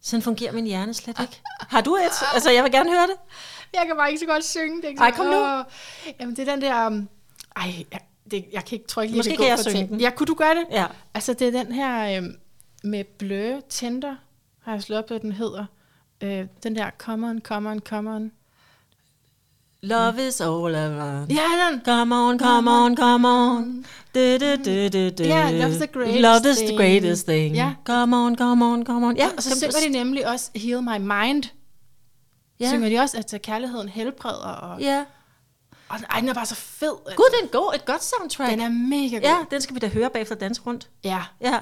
sådan 0.00 0.22
fungerer 0.22 0.52
min 0.52 0.64
hjerne 0.66 0.94
slet 0.94 1.20
ikke. 1.20 1.40
Har 1.60 1.80
du 1.80 1.94
et? 1.96 2.10
Altså, 2.34 2.50
jeg 2.50 2.64
vil 2.64 2.72
gerne 2.72 2.90
høre 2.90 3.06
det. 3.06 3.16
Jeg 3.72 3.82
kan 3.86 3.96
bare 3.96 4.08
ikke 4.08 4.20
så 4.20 4.26
godt 4.26 4.44
synge. 4.44 4.76
Det 4.76 4.84
er 4.84 4.88
ikke 4.88 5.00
Ej, 5.02 5.10
kom 5.10 5.26
nu. 5.26 5.32
Åh. 5.36 5.64
Jamen, 6.20 6.36
det 6.36 6.48
er 6.48 6.52
den 6.52 6.62
der... 6.62 6.86
Um, 6.86 7.08
ej, 7.56 7.84
jeg, 7.92 8.00
det, 8.30 8.44
jeg 8.52 8.64
kan 8.64 8.76
ikke, 8.78 8.88
tror 8.88 9.02
ikke 9.02 9.12
lige, 9.12 9.18
Måske 9.18 9.30
kan 9.30 9.38
gå 9.38 9.44
jeg 9.44 9.58
synge 9.58 9.76
ting. 9.76 9.88
den. 9.88 10.00
Ja, 10.00 10.10
kunne 10.10 10.26
du 10.26 10.34
gøre 10.34 10.54
det? 10.54 10.64
Ja. 10.70 10.86
Altså, 11.14 11.32
det 11.34 11.48
er 11.48 11.64
den 11.64 11.72
her 11.72 12.18
um, 12.20 12.36
med 12.84 13.04
blø 13.04 13.60
Tinder, 13.68 14.16
har 14.62 14.72
jeg 14.72 14.82
slået 14.82 14.98
op, 15.02 15.08
hvad 15.08 15.20
den 15.20 15.32
hedder. 15.32 15.66
Øh, 16.20 16.46
den 16.62 16.76
der, 16.76 16.90
come 16.98 17.26
on, 17.30 17.40
come 17.40 17.70
on, 17.70 17.78
come 17.78 18.10
on. 18.10 18.32
Love 19.82 20.28
is 20.28 20.40
all 20.40 20.74
around. 20.74 21.30
Ja, 21.30 21.42
den! 21.70 21.80
Come 21.84 22.14
on, 22.14 22.38
come 22.38 22.70
on, 22.70 22.96
come 22.96 23.28
on. 23.28 23.84
Du, 24.14 24.20
du, 24.38 24.56
du, 24.64 24.88
du, 24.88 25.10
du. 25.10 25.22
Ja, 25.24 25.50
love's 25.50 25.78
the 25.78 25.86
greatest 25.86 26.20
Love 26.20 26.50
is 26.50 26.56
the 26.58 26.76
greatest 26.76 27.26
thing. 27.26 27.54
Ja. 27.56 27.74
Come 27.84 28.16
on, 28.16 28.36
come 28.36 28.64
on, 28.64 28.84
come 28.86 29.06
on. 29.06 29.16
Ja, 29.16 29.28
Og 29.36 29.42
så 29.42 29.50
synger 29.60 29.80
de 29.86 29.88
nemlig 29.92 30.28
også 30.28 30.50
Heal 30.54 30.82
My 30.82 30.98
Mind. 30.98 31.44
Ja. 31.44 32.64
Ja. 32.64 32.70
Synger 32.70 32.88
de 32.88 32.98
også, 32.98 33.18
at 33.34 33.42
kærligheden 33.42 33.88
helbreder. 33.88 34.36
Og, 34.38 34.80
Ja. 34.80 35.04
og 35.88 35.98
ej, 36.10 36.20
den 36.20 36.28
er 36.28 36.34
bare 36.34 36.46
så 36.46 36.54
fed. 36.54 36.92
altså. 37.06 37.16
Gud, 37.16 37.24
det 37.40 37.48
er 37.48 37.52
god, 37.60 37.72
et 37.74 37.84
godt 37.84 38.04
soundtrack. 38.04 38.50
Den 38.50 38.60
er 38.60 38.68
mega 38.68 39.14
god. 39.16 39.22
Ja, 39.22 39.36
den 39.50 39.60
skal 39.60 39.74
vi 39.74 39.78
da 39.80 39.88
høre 39.88 40.10
bagefter 40.10 40.34
dans 40.34 40.66
rundt. 40.66 40.88
ja. 41.04 41.22
Ja. 41.40 41.58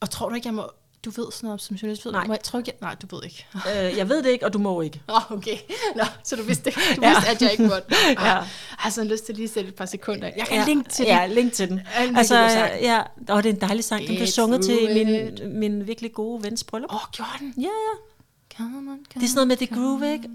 Og 0.00 0.10
tror 0.10 0.28
du 0.28 0.34
ikke, 0.34 0.46
jeg 0.48 0.54
må... 0.54 0.70
Du 1.04 1.10
ved 1.10 1.32
sådan 1.32 1.46
noget 1.46 1.60
som 1.60 1.76
journalist? 1.76 2.04
Ved? 2.04 2.12
Nej. 2.12 2.26
Må 2.26 2.32
jeg, 2.54 2.66
jeg, 2.66 2.74
nej, 2.80 2.94
du 2.94 3.16
ved 3.16 3.24
ikke. 3.24 3.46
Øh, 3.70 3.96
jeg 3.98 4.08
ved 4.08 4.22
det 4.22 4.30
ikke, 4.30 4.46
og 4.46 4.52
du 4.52 4.58
må 4.58 4.80
ikke. 4.80 5.02
Åh, 5.08 5.16
oh, 5.16 5.38
okay. 5.38 5.56
Nå, 5.96 6.02
så 6.24 6.36
du 6.36 6.42
vidste, 6.42 6.68
ikke. 6.70 6.80
du 6.96 7.00
Ja. 7.02 7.08
vidste 7.14 7.30
at 7.30 7.42
jeg 7.42 7.50
ikke 7.52 7.62
måtte. 7.66 7.90
Nå, 7.90 7.96
Ja. 8.06 8.12
ja. 8.28 8.34
Jeg 8.34 8.46
har 8.70 8.90
sådan 8.90 9.10
lyst 9.10 9.26
til 9.26 9.34
lige 9.34 9.44
at 9.44 9.50
sætte 9.50 9.68
et 9.68 9.74
par 9.74 9.86
sekunder. 9.86 10.30
Jeg 10.36 10.46
kan 10.46 10.56
ja. 10.56 10.64
linke 10.64 10.90
til 10.90 11.04
Ja, 11.04 11.22
den. 11.26 11.30
link 11.34 11.52
til 11.52 11.68
den. 11.68 11.80
Altså, 11.96 12.34
virkelig 12.34 12.58
god 12.58 12.68
sang. 12.70 12.82
ja, 12.82 13.02
og 13.34 13.42
det 13.42 13.50
er 13.50 13.54
en 13.54 13.60
dejlig 13.60 13.84
sang. 13.84 14.00
Den 14.00 14.08
blev 14.08 14.18
Get 14.18 14.28
sunget 14.32 14.64
til 14.64 14.88
min, 14.94 15.60
min 15.60 15.86
virkelig 15.86 16.12
gode 16.12 16.42
vens 16.42 16.64
bryllup. 16.64 16.90
Åh, 16.90 16.96
oh, 16.96 17.10
gjorde 17.12 17.30
den? 17.40 17.54
Ja, 17.56 17.62
ja. 17.62 18.56
Come 18.56 18.78
on, 18.78 18.84
come 18.84 18.98
Det 19.14 19.22
er 19.22 19.26
sådan 19.28 19.34
noget 19.34 19.48
med 19.48 19.56
det 19.56 19.70
groove, 19.70 20.12
ikke? 20.12 20.28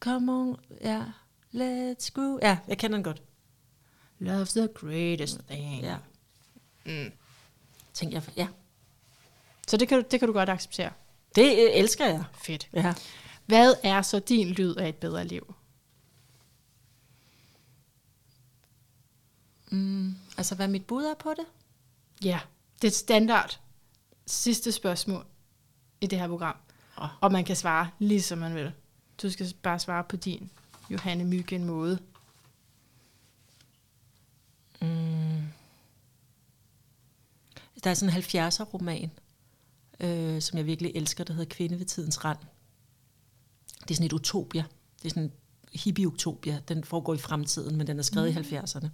Come 0.00 0.32
on, 0.32 0.56
ja. 0.84 1.00
Let's 1.54 2.10
groove. 2.14 2.38
Ja, 2.42 2.56
jeg 2.68 2.78
kender 2.78 2.96
den 2.96 3.04
godt. 3.04 3.22
Love's 4.20 4.58
the 4.58 4.68
greatest 4.74 5.38
thing. 5.50 5.82
Ja. 5.82 5.94
Mm. 6.86 7.12
Tænk 7.94 8.12
jeg, 8.12 8.22
ja. 8.36 8.46
Så 9.70 9.76
det 9.76 9.88
kan, 9.88 10.02
du, 10.02 10.04
det 10.10 10.20
kan 10.20 10.26
du 10.26 10.32
godt 10.32 10.48
acceptere. 10.48 10.92
Det 11.34 11.42
øh, 11.42 11.70
elsker 11.72 12.06
jeg. 12.06 12.24
Fedt. 12.34 12.68
Ja. 12.72 12.94
Hvad 13.46 13.74
er 13.82 14.02
så 14.02 14.18
din 14.18 14.48
lyd 14.48 14.74
af 14.74 14.88
et 14.88 14.94
bedre 14.94 15.24
liv? 15.24 15.54
Mm, 19.70 20.14
altså, 20.36 20.54
hvad 20.54 20.68
mit 20.68 20.86
bud 20.86 21.04
er 21.04 21.14
på 21.14 21.30
det? 21.30 21.44
Ja, 22.24 22.40
det 22.82 22.84
er 22.84 22.90
et 22.90 22.96
standard 22.96 23.60
sidste 24.26 24.72
spørgsmål 24.72 25.26
i 26.00 26.06
det 26.06 26.18
her 26.18 26.28
program. 26.28 26.56
Og 27.20 27.32
man 27.32 27.44
kan 27.44 27.56
svare 27.56 27.90
lige 27.98 28.22
som 28.22 28.38
man 28.38 28.54
vil. 28.54 28.72
Du 29.22 29.30
skal 29.30 29.54
bare 29.62 29.78
svare 29.78 30.04
på 30.04 30.16
din 30.16 30.50
Johanne 30.90 31.24
Myggen 31.24 31.64
måde. 31.64 31.98
Mm. 34.80 35.42
Der 37.84 37.90
er 37.90 37.94
sådan 37.94 38.16
en 38.16 38.22
70'er 38.22 38.64
roman, 38.64 39.10
øh, 40.00 40.42
som 40.42 40.58
jeg 40.58 40.66
virkelig 40.66 40.92
elsker, 40.94 41.24
der 41.24 41.32
hedder 41.32 41.54
Kvinde 41.54 41.78
ved 41.78 41.86
tidens 41.86 42.24
rand. 42.24 42.38
Det 43.80 43.90
er 43.90 43.94
sådan 43.94 44.06
et 44.06 44.12
utopia. 44.12 44.64
Det 45.02 45.04
er 45.04 45.08
sådan 45.08 45.22
en 45.22 45.32
hippie-utopia. 45.72 46.60
Den 46.68 46.84
foregår 46.84 47.14
i 47.14 47.18
fremtiden, 47.18 47.76
men 47.76 47.86
den 47.86 47.98
er 47.98 48.02
skrevet 48.02 48.34
mm. 48.34 48.40
i 48.40 48.56
70'erne. 48.56 48.88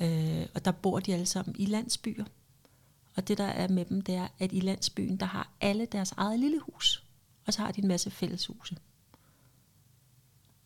Øh, 0.00 0.46
og 0.54 0.64
der 0.64 0.70
bor 0.70 1.00
de 1.00 1.12
alle 1.12 1.26
sammen 1.26 1.56
i 1.58 1.66
landsbyer. 1.66 2.24
Og 3.16 3.28
det 3.28 3.38
der 3.38 3.44
er 3.44 3.68
med 3.68 3.84
dem, 3.84 4.00
det 4.00 4.14
er, 4.14 4.28
at 4.38 4.52
i 4.52 4.60
landsbyen, 4.60 5.16
der 5.16 5.26
har 5.26 5.52
alle 5.60 5.86
deres 5.86 6.12
eget 6.16 6.40
lille 6.40 6.60
hus. 6.60 7.04
Og 7.46 7.52
så 7.52 7.62
har 7.62 7.72
de 7.72 7.82
en 7.82 7.88
masse 7.88 8.10
fælleshuse. 8.10 8.76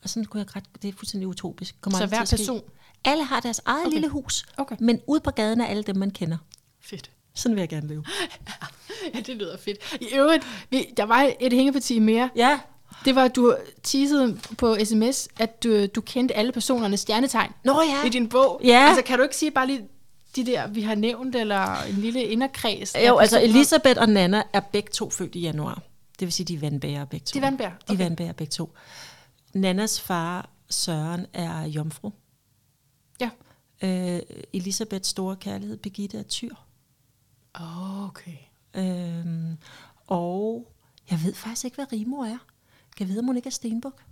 Og 0.02 0.08
sådan 0.08 0.24
kunne 0.24 0.42
jeg 0.42 0.56
ret, 0.56 0.64
det 0.82 0.88
er 0.88 0.92
fuldstændig 0.92 1.28
utopisk. 1.28 1.80
Kommer 1.80 1.98
Så 1.98 2.06
hver 2.06 2.26
person? 2.30 2.62
Alle 3.04 3.24
har 3.24 3.40
deres 3.40 3.60
eget 3.64 3.86
okay. 3.86 3.94
lille 3.94 4.08
hus, 4.08 4.46
Okay. 4.56 4.76
men 4.80 5.00
ude 5.06 5.20
på 5.20 5.30
gaden 5.30 5.60
er 5.60 5.66
alle 5.66 5.82
dem, 5.82 5.96
man 5.96 6.10
kender. 6.10 6.38
Fedt. 6.80 7.10
Sådan 7.34 7.54
vil 7.56 7.62
jeg 7.62 7.68
gerne 7.68 7.88
leve. 7.88 8.04
Ja, 9.14 9.20
det 9.20 9.36
lyder 9.36 9.56
fedt. 9.56 9.96
I 10.00 10.06
øvrigt, 10.14 10.46
vi, 10.70 10.86
der 10.96 11.04
var 11.04 11.30
et 11.40 11.52
hængeparti 11.52 11.98
mere. 11.98 12.30
Ja, 12.36 12.60
Det 13.04 13.14
var, 13.14 13.24
at 13.24 13.36
du 13.36 13.56
teasede 13.82 14.38
på 14.58 14.76
sms, 14.84 15.28
at 15.38 15.62
du, 15.62 15.86
du 15.86 16.00
kendte 16.00 16.34
alle 16.34 16.52
personernes 16.52 17.00
stjernetegn 17.00 17.52
Nå 17.64 17.82
ja. 17.82 18.06
i 18.06 18.08
din 18.08 18.28
bog. 18.28 18.60
Ja. 18.64 18.86
Altså, 18.88 19.02
kan 19.02 19.18
du 19.18 19.22
ikke 19.22 19.36
sige 19.36 19.50
bare 19.50 19.66
lige 19.66 19.88
de 20.36 20.46
der, 20.46 20.66
vi 20.66 20.80
har 20.82 20.94
nævnt, 20.94 21.36
eller 21.36 21.82
en 21.82 21.94
lille 21.94 22.22
inderkreds? 22.22 22.94
Jo, 23.08 23.18
altså? 23.18 23.40
Elisabeth 23.42 24.00
og 24.00 24.08
Nana 24.08 24.42
er 24.52 24.60
begge 24.60 24.90
to 24.92 25.10
født 25.10 25.34
i 25.34 25.40
januar. 25.40 25.82
Det 26.18 26.26
vil 26.26 26.32
sige, 26.32 26.46
de 26.46 26.54
er 26.54 26.58
vandbærere 26.58 27.06
begge 27.06 27.24
to. 27.24 27.32
De 27.34 27.38
er 27.38 27.42
vandbærere, 27.46 27.72
De 27.72 27.76
er 27.88 27.92
okay. 27.94 28.04
vandbærere 28.04 28.32
begge 28.34 28.50
to. 28.50 28.74
Nannas 29.54 30.00
far, 30.00 30.50
Søren, 30.70 31.26
er 31.32 31.62
jomfru. 31.64 32.10
Ja. 33.20 33.30
Øh, 33.82 34.20
Elisabeths 34.52 35.08
store 35.08 35.36
kærlighed, 35.36 35.76
Birgitte, 35.76 36.18
er 36.18 36.22
tyr. 36.22 36.54
Okay. 37.54 38.36
Øhm, 38.76 39.58
og 40.06 40.68
jeg 41.10 41.22
ved 41.24 41.34
faktisk 41.34 41.64
ikke, 41.64 41.74
hvad 41.74 41.92
Rimo 41.92 42.16
er. 42.16 42.38
Kan 42.96 43.06
jeg 43.06 43.08
vide, 43.08 43.18
om 43.18 43.24
hun 43.26 43.36
ikke 43.36 43.46
er 43.46 43.50
stenbuk? 43.50 44.02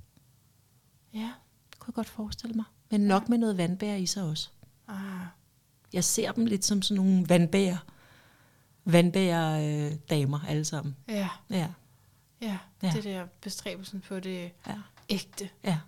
Ja. 1.14 1.30
Det 1.70 1.78
kunne 1.78 1.88
jeg 1.92 1.94
godt 1.94 2.08
forestille 2.08 2.54
mig. 2.54 2.64
Men 2.90 3.00
nok 3.00 3.28
med 3.28 3.38
noget 3.38 3.56
vandbær 3.58 3.94
i 3.94 4.06
sig 4.06 4.22
også. 4.22 4.48
Ah. 4.88 4.96
Jeg 5.92 6.04
ser 6.04 6.32
dem 6.32 6.46
lidt 6.46 6.64
som 6.64 6.82
sådan 6.82 7.04
nogle 7.04 7.28
vandbærer. 7.28 7.76
Vandbærer 8.84 9.86
øh, 9.86 9.92
damer 10.10 10.40
alle 10.48 10.64
sammen. 10.64 10.96
Ja. 11.08 11.28
Ja, 11.50 11.68
Ja. 12.40 12.58
Ja. 12.82 12.90
Det 12.94 13.04
der 13.04 13.26
bestræbelsen 13.40 14.00
på 14.08 14.20
det 14.20 14.50
ja, 14.66 14.74
ægte. 15.08 15.48
ja. 15.64 15.78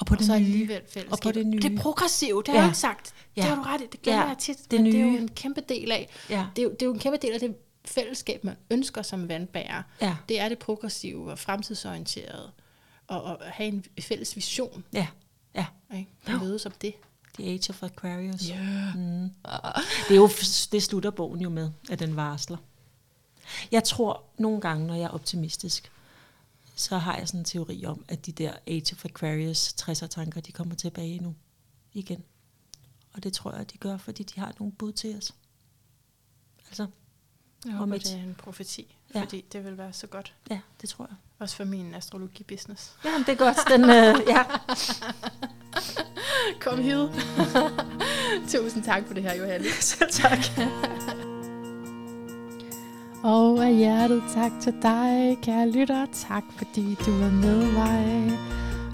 Og 0.00 0.06
på 0.06 0.14
Og 0.14 0.18
det 0.18 0.26
så 0.26 0.32
nye. 0.38 0.44
alligevel 0.44 0.80
fællesskab. 0.88 1.12
Og 1.12 1.18
på 1.22 1.32
det 1.32 1.46
nye. 1.46 1.58
Det 1.58 1.72
er 1.72 1.82
progressivt, 1.82 2.46
det 2.46 2.52
har 2.54 2.58
Ja. 2.58 2.62
jeg 2.62 2.70
ikke 2.70 2.78
sagt. 2.78 3.14
Det 3.36 3.42
Ja. 3.42 3.48
har 3.48 3.54
du 3.54 3.62
ret 3.62 3.80
i. 3.80 3.86
Det 3.92 4.02
glemmer 4.02 4.22
Ja. 4.22 4.28
jeg 4.28 4.38
tit. 4.38 4.70
Det 4.70 4.80
men 4.80 4.92
det 4.92 5.00
er 5.00 5.04
jo 5.04 5.10
nye. 5.10 5.18
en 5.20 5.28
kæmpe 5.28 5.60
del 5.68 5.92
af. 5.92 6.10
Ja. 6.30 6.46
Det 6.56 6.62
er, 6.62 6.66
jo, 6.66 6.70
det 6.72 6.82
er 6.82 6.86
jo 6.86 6.92
en 6.92 6.98
kæmpe 6.98 7.18
del 7.22 7.32
af 7.32 7.40
det 7.40 7.56
fællesskab, 7.84 8.44
man 8.44 8.56
ønsker 8.70 9.02
som 9.02 9.28
vandbærer. 9.28 9.82
Ja. 10.00 10.16
Det 10.28 10.40
er 10.40 10.48
det 10.48 10.58
progressive 10.58 11.30
og 11.30 11.38
fremtidsorienterede. 11.38 12.52
Og, 13.06 13.22
og 13.22 13.38
have 13.42 13.68
en 13.68 13.84
fælles 14.00 14.36
vision. 14.36 14.84
Ja, 14.92 15.06
ja. 15.54 15.66
Ikke? 15.94 16.10
Og 16.26 16.32
mødes 16.32 16.66
om 16.66 16.72
det. 16.72 16.94
The 17.34 17.44
Age 17.44 17.70
of 17.70 17.82
Aquarius. 17.82 18.46
Yeah. 18.46 18.96
Mm. 18.96 19.30
Det, 20.08 20.10
er 20.10 20.14
jo, 20.14 20.30
det 20.72 20.82
slutter 20.82 21.10
bogen 21.10 21.40
jo 21.40 21.48
med, 21.48 21.70
at 21.90 21.98
den 21.98 22.16
varsler. 22.16 22.56
Jeg 23.70 23.84
tror 23.84 24.24
nogle 24.38 24.60
gange, 24.60 24.86
når 24.86 24.94
jeg 24.94 25.04
er 25.04 25.08
optimistisk, 25.08 25.92
så 26.74 26.98
har 26.98 27.16
jeg 27.16 27.28
sådan 27.28 27.40
en 27.40 27.44
teori 27.44 27.84
om, 27.84 28.04
at 28.08 28.26
de 28.26 28.32
der 28.32 28.52
Age 28.66 28.92
of 28.92 29.04
Aquarius 29.04 29.74
60'er 29.82 30.06
tanker, 30.06 30.40
de 30.40 30.52
kommer 30.52 30.74
tilbage 30.74 31.18
nu 31.18 31.34
igen. 31.92 32.24
Og 33.12 33.22
det 33.22 33.32
tror 33.32 33.56
jeg, 33.56 33.72
de 33.72 33.78
gør, 33.78 33.96
fordi 33.96 34.22
de 34.22 34.40
har 34.40 34.54
nogle 34.58 34.72
bud 34.72 34.92
til 34.92 35.16
os. 35.16 35.34
Altså, 36.66 36.86
Jeg 37.66 37.72
håber, 37.74 37.94
et- 37.94 38.02
det 38.04 38.12
er 38.12 38.16
en 38.16 38.36
profeti, 38.38 38.96
Ja. 39.14 39.20
fordi 39.20 39.44
det 39.52 39.64
vil 39.64 39.78
være 39.78 39.92
så 39.92 40.06
godt. 40.06 40.32
ja, 40.50 40.58
det 40.80 40.88
tror 40.88 41.04
jeg. 41.10 41.16
Også 41.38 41.56
for 41.56 41.64
min 41.64 41.94
astrologi-business. 41.94 42.92
Ja, 43.04 43.10
det 43.18 43.28
er 43.28 43.34
godt. 43.34 43.56
Den, 43.68 43.82
øh, 43.84 44.20
ja. 44.28 44.42
Kom 46.60 46.78
hid. 46.82 47.08
Tusind 48.52 48.84
tak 48.84 49.06
for 49.06 49.14
det 49.14 49.22
her, 49.22 49.34
Johanne. 49.34 49.66
Selv 49.80 50.10
tak. 50.10 50.38
Og 53.24 53.66
af 53.66 53.74
hjertet 53.76 54.22
tak 54.34 54.52
til 54.62 54.74
dig, 54.82 55.38
kære 55.42 55.70
lytter. 55.70 56.06
Tak 56.28 56.42
fordi 56.58 56.94
du 57.06 57.10
var 57.18 57.30
med 57.30 57.72
mig. 57.72 58.38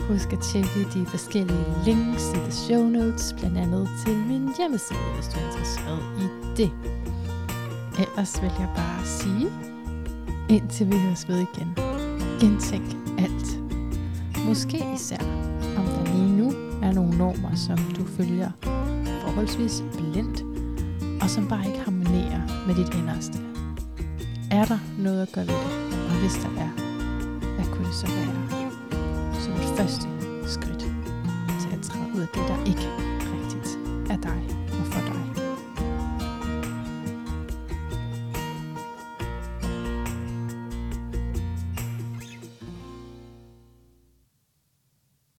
Husk 0.09 0.33
at 0.33 0.39
tjekke 0.53 0.85
de 0.95 1.07
forskellige 1.07 1.67
links 1.85 2.23
i 2.35 2.37
the 2.37 2.53
show 2.53 2.83
notes, 2.89 3.35
blandt 3.39 3.59
andet 3.59 3.89
til 4.07 4.17
min 4.17 4.49
hjemmeside, 4.59 4.99
hvis 5.15 5.27
du 5.29 5.41
er 5.41 5.47
interesseret 5.47 6.03
i 6.19 6.27
det. 6.57 6.71
Ellers 7.99 8.43
vil 8.43 8.53
jeg 8.59 8.69
bare 8.77 9.05
sige, 9.05 9.49
indtil 10.49 10.87
vi 10.93 10.99
høres 10.99 11.29
ved 11.29 11.37
igen. 11.37 11.77
Gentænk 12.41 12.97
alt. 13.19 13.59
Måske 14.47 14.85
især, 14.95 15.23
om 15.77 15.85
der 15.85 16.15
lige 16.15 16.37
nu 16.37 16.51
er 16.83 16.93
nogle 16.93 17.19
normer, 17.19 17.55
som 17.55 17.79
du 17.79 18.05
følger 18.05 18.51
forholdsvis 19.23 19.83
blindt, 19.97 20.43
og 21.23 21.31
som 21.31 21.49
bare 21.49 21.67
ikke 21.67 21.79
harmonerer 21.79 22.67
med 22.67 22.75
dit 22.75 22.95
inderste. 22.95 23.39
Er 24.51 24.65
der 24.65 24.79
noget 24.99 25.23
at 25.23 25.33
gøre 25.33 25.47
ved 25.47 25.55
det? 25.55 25.99
Og 26.11 26.21
hvis 26.21 26.35
der 26.35 26.63
er, 26.63 26.71
hvad 27.55 27.67
kunne 27.73 27.87
det 27.87 27.95
så 27.95 28.07
være 28.07 28.61
som 29.41 29.53
et 29.53 29.79
første 29.79 30.09
skridt 30.47 30.81
til 31.61 31.69
at 31.73 31.81
træde 31.83 32.05
ud 32.15 32.21
af 32.21 32.29
det, 32.35 32.43
der 32.49 32.65
ikke 32.65 32.89
rigtigt 33.33 33.79
er 34.11 34.17
dig 34.17 34.58